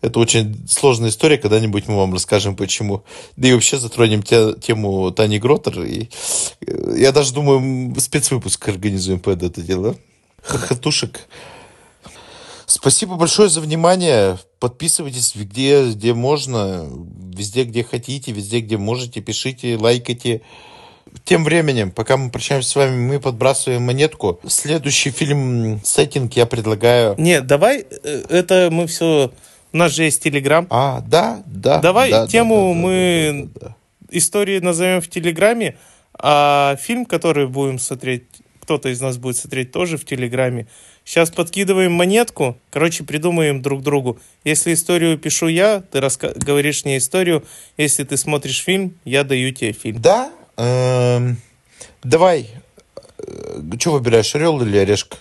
это 0.00 0.18
очень 0.20 0.66
сложная 0.68 1.10
история, 1.10 1.36
когда-нибудь 1.36 1.88
мы 1.88 1.96
вам 1.96 2.12
расскажем, 2.12 2.56
почему. 2.56 3.04
Да 3.36 3.48
и 3.48 3.52
вообще 3.52 3.78
затронем 3.78 4.22
те, 4.22 4.54
тему 4.54 5.10
Тани 5.10 5.38
Гротер. 5.38 5.82
И, 5.82 6.08
э, 6.66 6.94
я 6.96 7.12
даже 7.12 7.34
думаю, 7.34 7.94
спецвыпуск 7.98 8.68
организуем 8.68 9.20
под 9.20 9.42
это 9.42 9.60
дело. 9.60 9.96
Хохотушек. 10.42 11.28
Спасибо 12.66 13.16
большое 13.16 13.50
за 13.50 13.60
внимание. 13.60 14.38
Подписывайтесь 14.58 15.34
где, 15.34 15.90
где 15.90 16.14
можно, 16.14 16.88
везде, 17.36 17.64
где 17.64 17.84
хотите, 17.84 18.32
везде, 18.32 18.60
где 18.60 18.78
можете. 18.78 19.20
Пишите, 19.20 19.76
лайкайте. 19.76 20.42
Тем 21.24 21.44
временем, 21.44 21.90
пока 21.90 22.16
мы 22.16 22.30
прощаемся 22.30 22.68
с 22.68 22.76
вами, 22.76 22.96
мы 22.96 23.20
подбрасываем 23.20 23.82
монетку. 23.82 24.40
Следующий 24.46 25.10
фильм 25.10 25.80
сеттинг 25.84 26.34
я 26.34 26.46
предлагаю. 26.46 27.14
Нет, 27.18 27.46
давай, 27.46 27.86
э, 28.02 28.22
это 28.28 28.68
мы 28.70 28.86
все... 28.86 29.32
У 29.72 29.76
нас 29.76 29.92
же 29.92 30.04
есть 30.04 30.22
Телеграм. 30.22 30.66
А, 30.70 31.00
да, 31.00 31.42
да. 31.46 31.80
Давай 31.80 32.10
да, 32.10 32.26
тему 32.26 32.54
да, 32.54 32.62
да, 32.62 32.68
да, 32.68 32.80
мы 32.80 33.50
да, 33.54 33.60
да, 33.60 33.66
да. 33.68 34.16
истории 34.16 34.58
назовем 34.60 35.00
в 35.00 35.08
Телеграме, 35.08 35.76
а 36.18 36.76
фильм, 36.80 37.06
который 37.06 37.48
будем 37.48 37.78
смотреть, 37.78 38.24
кто-то 38.60 38.88
из 38.88 39.00
нас 39.00 39.16
будет 39.16 39.36
смотреть 39.36 39.72
тоже 39.72 39.96
в 39.96 40.04
Телеграме. 40.04 40.68
Сейчас 41.04 41.30
подкидываем 41.30 41.92
монетку, 41.92 42.56
короче, 42.70 43.04
придумаем 43.04 43.60
друг 43.62 43.82
другу. 43.82 44.18
Если 44.44 44.72
историю 44.72 45.18
пишу 45.18 45.48
я, 45.48 45.80
ты 45.80 45.98
раска- 45.98 46.38
говоришь 46.38 46.84
мне 46.84 46.96
историю. 46.96 47.44
Если 47.76 48.04
ты 48.04 48.16
смотришь 48.16 48.62
фильм, 48.62 48.94
я 49.04 49.22
даю 49.24 49.52
тебе 49.52 49.72
фильм. 49.72 50.00
Да? 50.00 50.30
Эм, 50.56 51.36
давай. 52.02 52.50
Что 53.78 53.92
выбираешь, 53.92 54.34
орел 54.34 54.60
или 54.62 54.76
орешка? 54.78 55.16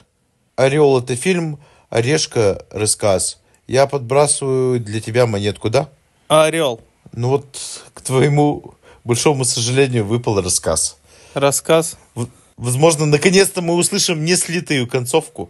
Орел 0.55 0.99
это 0.99 1.15
фильм, 1.15 1.59
орешка 1.89 2.65
рассказ. 2.71 3.39
Я 3.67 3.87
подбрасываю 3.87 4.79
для 4.79 4.99
тебя 5.01 5.25
монетку, 5.25 5.69
да? 5.69 5.89
Орел. 6.27 6.81
Ну 7.13 7.29
вот, 7.29 7.57
к 7.93 8.01
твоему 8.01 8.73
большому 9.03 9.45
сожалению, 9.45 10.05
выпал 10.05 10.41
рассказ. 10.41 10.97
Рассказ. 11.33 11.97
В- 12.15 12.27
Возможно, 12.57 13.05
наконец-то 13.07 13.61
мы 13.63 13.73
услышим 13.73 14.23
не 14.23 14.35
слитую 14.35 14.87
концовку. 14.87 15.49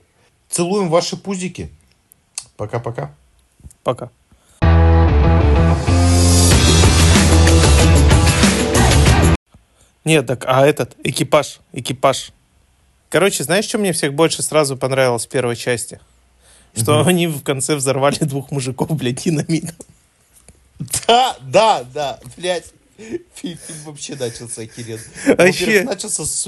Целуем 0.50 0.90
ваши 0.90 1.18
пузики. 1.18 1.70
Пока-пока. 2.56 3.14
Пока. 3.84 4.10
Нет, 10.06 10.26
так, 10.28 10.46
а 10.48 10.66
этот, 10.66 10.96
экипаж, 11.04 11.60
экипаж. 11.72 12.32
Короче, 13.10 13.44
знаешь, 13.44 13.66
что 13.66 13.78
мне 13.78 13.94
всех 13.94 14.14
больше 14.14 14.42
сразу 14.42 14.76
понравилось 14.76 15.26
в 15.26 15.30
первой 15.30 15.56
части? 15.56 16.00
Что 16.76 17.06
они 17.06 17.28
в 17.28 17.44
конце 17.44 17.76
взорвали 17.76 18.18
двух 18.22 18.52
мужиков, 18.52 18.90
блядь, 18.96 19.24
динамитом. 19.24 19.76
Да, 21.08 21.38
да, 21.42 21.84
да, 21.94 22.20
блядь. 22.36 22.74
Фильм, 23.36 23.58
вообще 23.86 24.16
начался 24.16 24.64
охеренно. 24.64 25.02
Вообще. 25.38 25.84
Начался 25.84 26.26
с, 26.26 26.48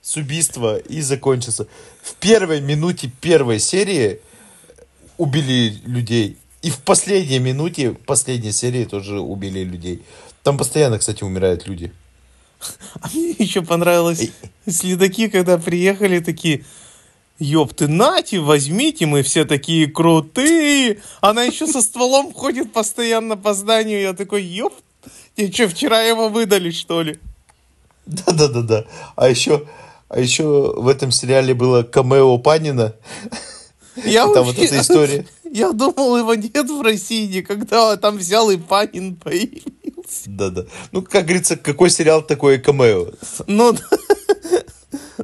с 0.00 0.16
убийства 0.16 0.78
и 0.78 1.00
закончился. 1.00 1.66
В 2.02 2.14
первой 2.14 2.60
минуте 2.60 3.10
первой 3.20 3.58
серии 3.58 4.20
убили 5.16 5.80
людей. 5.84 6.36
И 6.62 6.70
в 6.70 6.78
последней 6.78 7.38
минуте 7.38 7.92
последней 7.92 8.52
серии 8.52 8.84
тоже 8.84 9.20
убили 9.20 9.60
людей. 9.60 10.02
Там 10.42 10.58
постоянно, 10.58 10.98
кстати, 10.98 11.24
умирают 11.24 11.66
люди. 11.66 11.92
А 13.00 13.08
мне 13.12 13.34
еще 13.38 13.62
понравилось 13.62 14.30
следаки, 14.68 15.28
когда 15.28 15.58
приехали 15.58 16.20
такие, 16.20 16.64
ёб 17.38 17.74
ты, 17.74 17.88
нате, 17.88 18.38
возьмите, 18.40 19.06
мы 19.06 19.22
все 19.22 19.44
такие 19.44 19.86
крутые. 19.86 21.02
Она 21.20 21.42
еще 21.44 21.66
со 21.66 21.82
стволом 21.82 22.32
ходит 22.32 22.72
постоянно 22.72 23.36
по 23.36 23.54
зданию. 23.54 24.00
Я 24.00 24.12
такой, 24.12 24.42
ёб, 24.44 24.74
тебе 25.36 25.52
что, 25.52 25.68
вчера 25.68 26.02
его 26.02 26.28
выдали, 26.28 26.70
что 26.70 27.02
ли? 27.02 27.18
Да-да-да-да. 28.06 28.84
А 29.16 29.28
еще, 29.28 29.66
а 30.08 30.20
еще 30.20 30.74
в 30.76 30.88
этом 30.88 31.10
сериале 31.10 31.54
было 31.54 31.82
камео 31.82 32.38
Панина. 32.38 32.94
Я 34.04 34.22
Там 34.24 34.44
вот 34.44 34.56
вообще- 34.56 34.64
эта 34.64 34.80
история. 34.80 35.26
Я 35.52 35.72
думал, 35.72 36.16
его 36.16 36.34
нет 36.34 36.70
в 36.70 36.80
России 36.80 37.26
никогда, 37.26 37.92
а 37.92 37.96
там 37.98 38.16
взял 38.16 38.50
и 38.50 38.56
Панин 38.56 39.16
появился. 39.16 39.68
Да-да. 40.26 40.64
Ну, 40.92 41.02
как 41.02 41.24
говорится, 41.24 41.56
какой 41.56 41.90
сериал 41.90 42.22
такое 42.22 42.58
камео? 42.58 43.12
Ну, 43.46 43.74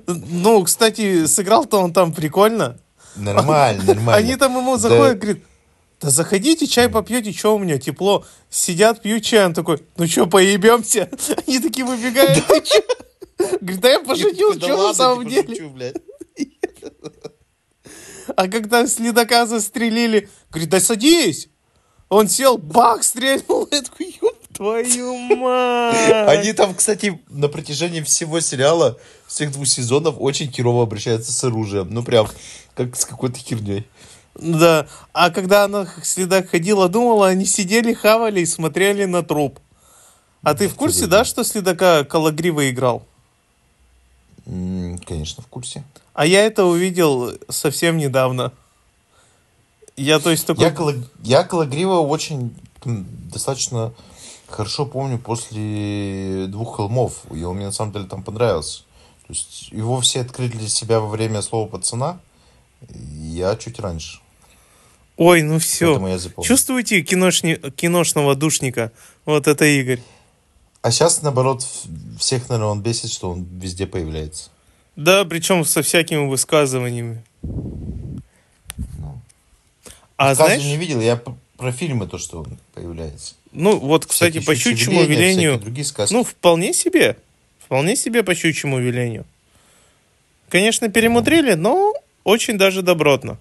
ну, 0.07 0.63
кстати, 0.65 1.27
сыграл-то 1.27 1.79
он 1.79 1.93
там 1.93 2.13
прикольно. 2.13 2.79
Нормально, 3.17 3.83
нормально. 3.85 4.15
Они 4.15 4.37
там 4.37 4.57
ему 4.57 4.77
Да. 4.77 4.89
заходят, 4.89 5.19
говорит, 5.19 5.45
да 6.01 6.11
заходите, 6.11 6.67
чай 6.67 6.89
попьете, 6.89 7.33
что 7.33 7.57
у 7.57 7.59
меня 7.59 7.79
тепло. 7.79 8.25
Сидят, 8.51 9.03
пьют 9.03 9.25
чай, 9.25 9.47
он 9.47 9.55
такой, 9.55 9.83
ну 9.97 10.07
что, 10.07 10.27
поебемся? 10.27 11.11
Они 11.47 11.59
такие 11.59 11.85
выбегают, 11.85 12.45
ты? 12.47 12.83
Говорит, 13.61 13.81
да 13.81 13.89
я 13.91 14.01
пошутил, 14.01 14.55
Да 14.55 14.61
что 14.67 14.89
на 14.89 14.95
самом 14.95 15.29
деле? 15.29 15.95
А 18.37 18.47
когда 18.47 18.87
следака 18.87 19.47
застрелили, 19.47 20.29
говорит, 20.51 20.69
да 20.69 20.81
садись. 20.81 21.49
Он 22.09 22.29
сел, 22.29 22.57
бах, 22.59 23.03
стрельнул. 23.03 23.69
Я 23.71 23.83
такой, 23.83 24.17
ёб 24.23 24.37
твою 24.59 25.17
мать. 25.37 26.29
Они 26.29 26.53
там, 26.53 26.75
кстати, 26.75 27.21
на 27.29 27.49
протяжении 27.49 28.03
всего 28.03 28.41
сериала, 28.41 28.99
всех 29.27 29.53
двух 29.53 29.67
сезонов, 29.67 30.17
очень 30.19 30.51
херово 30.53 30.83
обращаются 30.83 31.33
с 31.33 31.45
оружием. 31.45 31.89
Ну, 31.91 32.03
прям, 32.03 32.29
как 32.75 32.97
с 32.97 33.05
какой-то 33.05 33.39
херней. 33.39 33.87
Да. 34.35 34.87
А 35.13 35.31
когда 35.31 35.65
она 35.65 35.89
следак 36.03 36.51
ходила, 36.51 36.89
думала, 36.89 37.29
они 37.29 37.47
сидели, 37.47 37.95
хавали 37.95 38.41
и 38.41 38.47
смотрели 38.47 39.05
на 39.05 39.23
труп. 39.23 39.59
А 40.43 40.55
ты 40.55 40.69
в 40.69 40.75
курсе, 40.75 41.07
да, 41.07 41.25
что 41.25 41.45
следака 41.45 42.05
Калагрива 42.05 42.69
играл? 42.71 43.05
Конечно, 44.45 45.43
в 45.43 45.47
курсе. 45.47 45.85
А 46.15 46.27
я 46.27 46.45
это 46.45 46.65
увидел 46.65 47.33
совсем 47.49 47.97
недавно. 47.97 48.53
Я, 49.97 50.21
то 50.21 50.31
есть, 50.31 50.47
такой... 50.47 50.65
Я, 50.65 50.71
Кала- 50.71 50.95
я 51.23 51.43
Калагрива 51.43 51.99
очень 51.99 52.55
достаточно 52.85 53.93
хорошо 54.49 54.87
помню 54.87 55.19
после 55.19 56.47
«Двух 56.49 56.77
холмов». 56.77 57.25
И 57.33 57.43
он 57.43 57.57
мне 57.57 57.67
на 57.67 57.73
самом 57.73 57.93
деле 57.93 58.07
там 58.07 58.23
понравился. 58.23 58.83
То 59.27 59.33
есть 59.33 59.69
его 59.73 60.01
все 60.01 60.21
открыли 60.23 60.53
для 60.53 60.69
себя 60.69 61.01
во 61.01 61.09
время 61.09 61.43
слова 61.43 61.69
«пацана». 61.69 62.21
Я 62.91 63.57
чуть 63.57 63.79
раньше. 63.81 64.21
Ой, 65.17 65.43
ну 65.43 65.59
все. 65.59 66.01
Чувствуете 66.43 67.03
киношни... 67.03 67.55
киношного 67.55 68.37
душника? 68.37 68.93
Вот 69.25 69.49
это 69.49 69.65
Игорь. 69.65 70.01
А 70.81 70.93
сейчас, 70.93 71.23
наоборот, 71.23 71.67
всех, 72.19 72.49
наверное, 72.49 72.71
он 72.71 72.83
бесит, 72.83 73.11
что 73.11 73.31
он 73.31 73.45
везде 73.59 73.87
появляется. 73.87 74.51
Да, 74.95 75.25
причем 75.25 75.65
со 75.65 75.83
всякими 75.83 76.29
высказываниями. 76.29 77.25
А 80.17 80.35
Сказу 80.35 80.49
знаешь... 80.49 80.63
не 80.63 80.77
видел, 80.77 81.01
я 81.01 81.21
про 81.57 81.73
фильмы 81.73 82.07
то, 82.07 82.19
что 82.19 82.41
он 82.41 82.59
появляется. 82.75 83.35
Ну, 83.53 83.79
вот, 83.79 84.07
кстати, 84.07 84.41
по 84.41 84.55
щучьему 84.55 85.05
велению... 85.05 85.61
Ну, 86.11 86.25
вполне 86.25 86.73
себе. 86.73 87.17
Вполне 87.65 87.97
себе 87.97 88.23
по 88.23 88.35
щучьему 88.35 88.79
велению. 88.79 89.25
Конечно, 90.49 90.89
перемудрили, 90.89 91.55
но 91.55 91.93
очень 92.25 92.57
даже 92.59 92.83
добротно. 92.83 93.39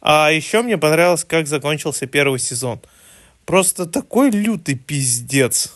А 0.00 0.30
еще 0.30 0.62
мне 0.62 0.78
понравилось, 0.78 1.24
как 1.24 1.46
закончился 1.46 2.06
первый 2.06 2.38
сезон. 2.38 2.80
Просто 3.44 3.86
такой 3.86 4.30
лютый 4.30 4.74
пиздец. 4.74 5.72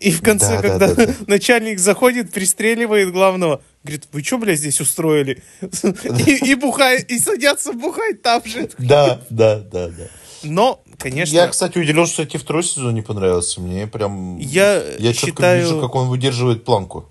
И 0.00 0.10
в 0.10 0.22
конце, 0.22 0.56
Да, 0.56 0.62
да, 0.62 0.68
когда 0.68 0.94
да, 0.94 1.06
да. 1.06 1.14
начальник 1.26 1.78
заходит, 1.78 2.32
пристреливает 2.32 3.12
главного, 3.12 3.62
говорит, 3.82 4.06
вы 4.12 4.22
что, 4.22 4.38
блядь, 4.38 4.58
здесь 4.58 4.80
устроили? 4.80 5.42
И, 5.60 6.50
и 6.50 6.54
бухает, 6.54 7.10
и 7.10 7.18
садятся 7.18 7.72
бухать 7.72 8.20
там 8.22 8.44
же. 8.44 8.68
Да, 8.78 9.20
да, 9.30 9.58
да, 9.60 9.88
да. 9.88 10.08
Но, 10.42 10.82
конечно, 10.98 11.34
Я, 11.34 11.48
кстати, 11.48 11.78
удивлен, 11.78 12.06
что 12.06 12.24
тебе 12.26 12.38
второй 12.38 12.62
сезон 12.64 12.94
не 12.94 13.02
понравился. 13.02 13.60
Мне 13.60 13.86
прям... 13.86 14.38
Я 14.38 14.82
я 14.98 15.12
четко 15.12 15.26
считаю- 15.42 15.62
вижу, 15.62 15.80
как 15.80 15.94
он 15.94 16.08
выдерживает 16.08 16.64
планку. 16.64 17.08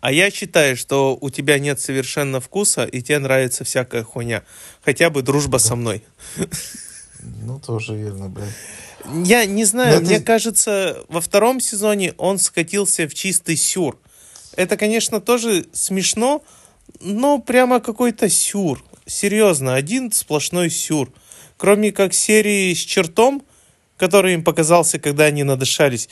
А 0.00 0.12
я 0.12 0.30
считаю, 0.30 0.76
что 0.76 1.16
у 1.20 1.30
тебя 1.30 1.58
нет 1.58 1.80
совершенно 1.80 2.40
вкуса, 2.40 2.84
и 2.84 3.02
тебе 3.02 3.18
нравится 3.18 3.64
всякая 3.64 4.04
хуйня. 4.04 4.44
Хотя 4.84 5.10
бы 5.10 5.22
дружба 5.22 5.56
со 5.58 5.74
мной. 5.74 6.04
Ну, 7.42 7.58
тоже 7.58 7.96
верно, 7.96 8.28
блядь. 8.28 8.52
Я 9.26 9.46
не 9.46 9.64
знаю, 9.64 9.96
Но 9.96 10.00
мне 10.02 10.18
ты- 10.18 10.24
кажется, 10.24 11.04
во 11.08 11.20
втором 11.20 11.60
сезоне 11.60 12.14
он 12.18 12.38
скатился 12.38 13.08
в 13.08 13.14
чистый 13.14 13.56
сюр. 13.56 13.98
Это, 14.54 14.76
конечно, 14.76 15.20
тоже 15.20 15.66
смешно, 15.72 16.42
но 17.00 17.38
прямо 17.38 17.80
какой-то 17.80 18.28
сюр. 18.28 18.82
Серьезно, 19.06 19.74
один 19.74 20.12
сплошной 20.12 20.70
сюр. 20.70 21.12
Кроме 21.56 21.92
как 21.92 22.14
серии 22.14 22.74
с 22.74 22.78
чертом, 22.78 23.42
который 23.96 24.34
им 24.34 24.44
показался, 24.44 24.98
когда 24.98 25.24
они 25.24 25.42
надышались, 25.42 26.08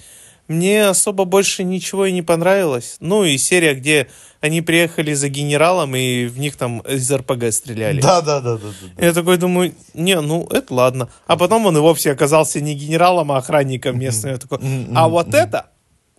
мне 0.48 0.88
особо 0.88 1.24
больше 1.24 1.64
ничего 1.64 2.06
и 2.06 2.12
не 2.12 2.22
понравилось. 2.22 2.96
Ну 3.00 3.24
и 3.24 3.38
серия, 3.38 3.74
где 3.74 4.08
они 4.40 4.60
приехали 4.60 5.14
за 5.14 5.28
генералом 5.30 5.96
и 5.96 6.26
в 6.26 6.38
них 6.38 6.56
там 6.56 6.80
из 6.80 7.10
РПГ 7.10 7.50
стреляли. 7.50 8.00
Да, 8.00 8.20
да, 8.20 8.40
да, 8.40 8.58
да, 8.58 8.68
да. 8.96 9.06
Я 9.06 9.14
такой 9.14 9.38
думаю, 9.38 9.74
не, 9.94 10.20
ну 10.20 10.46
это 10.50 10.74
ладно. 10.74 11.08
А 11.26 11.36
потом 11.36 11.64
он 11.66 11.76
и 11.76 11.80
вовсе 11.80 12.12
оказался 12.12 12.60
не 12.60 12.74
генералом, 12.74 13.32
а 13.32 13.38
охранником 13.38 13.98
местным. 13.98 14.32
Я 14.32 14.38
такой, 14.38 14.58
а 14.94 15.08
вот 15.08 15.32
это 15.32 15.70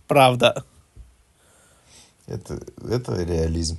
правда. 0.07 0.63
Это, 2.25 2.59
это 2.89 3.21
реализм. 3.21 3.77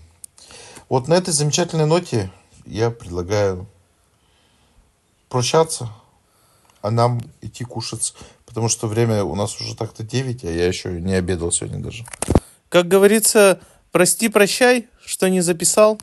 Вот 0.89 1.09
на 1.09 1.15
этой 1.15 1.33
замечательной 1.33 1.87
ноте 1.87 2.31
я 2.65 2.91
предлагаю 2.91 3.67
прощаться, 5.29 5.91
а 6.83 6.91
нам 6.91 7.21
идти 7.41 7.65
кушать, 7.65 8.15
потому 8.45 8.69
что 8.69 8.87
время 8.87 9.25
у 9.25 9.35
нас 9.35 9.61
уже 9.61 9.77
так-то 9.77 10.03
9, 10.03 10.45
а 10.45 10.51
я 10.51 10.67
еще 10.67 11.01
не 11.01 11.15
обедал 11.15 11.53
сегодня 11.53 11.81
даже. 11.81 12.05
Как 12.69 12.89
говорится, 12.89 13.61
прости, 13.93 14.29
прощай, 14.29 14.89
что 15.05 15.29
не 15.29 15.41
записал. 15.41 16.01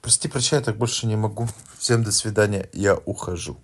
Прости, 0.00 0.28
прощай, 0.28 0.58
я 0.58 0.64
так 0.64 0.76
больше 0.76 1.06
не 1.06 1.16
могу. 1.16 1.48
Всем 1.78 2.02
до 2.02 2.12
свидания, 2.12 2.68
я 2.72 2.96
ухожу. 2.96 3.56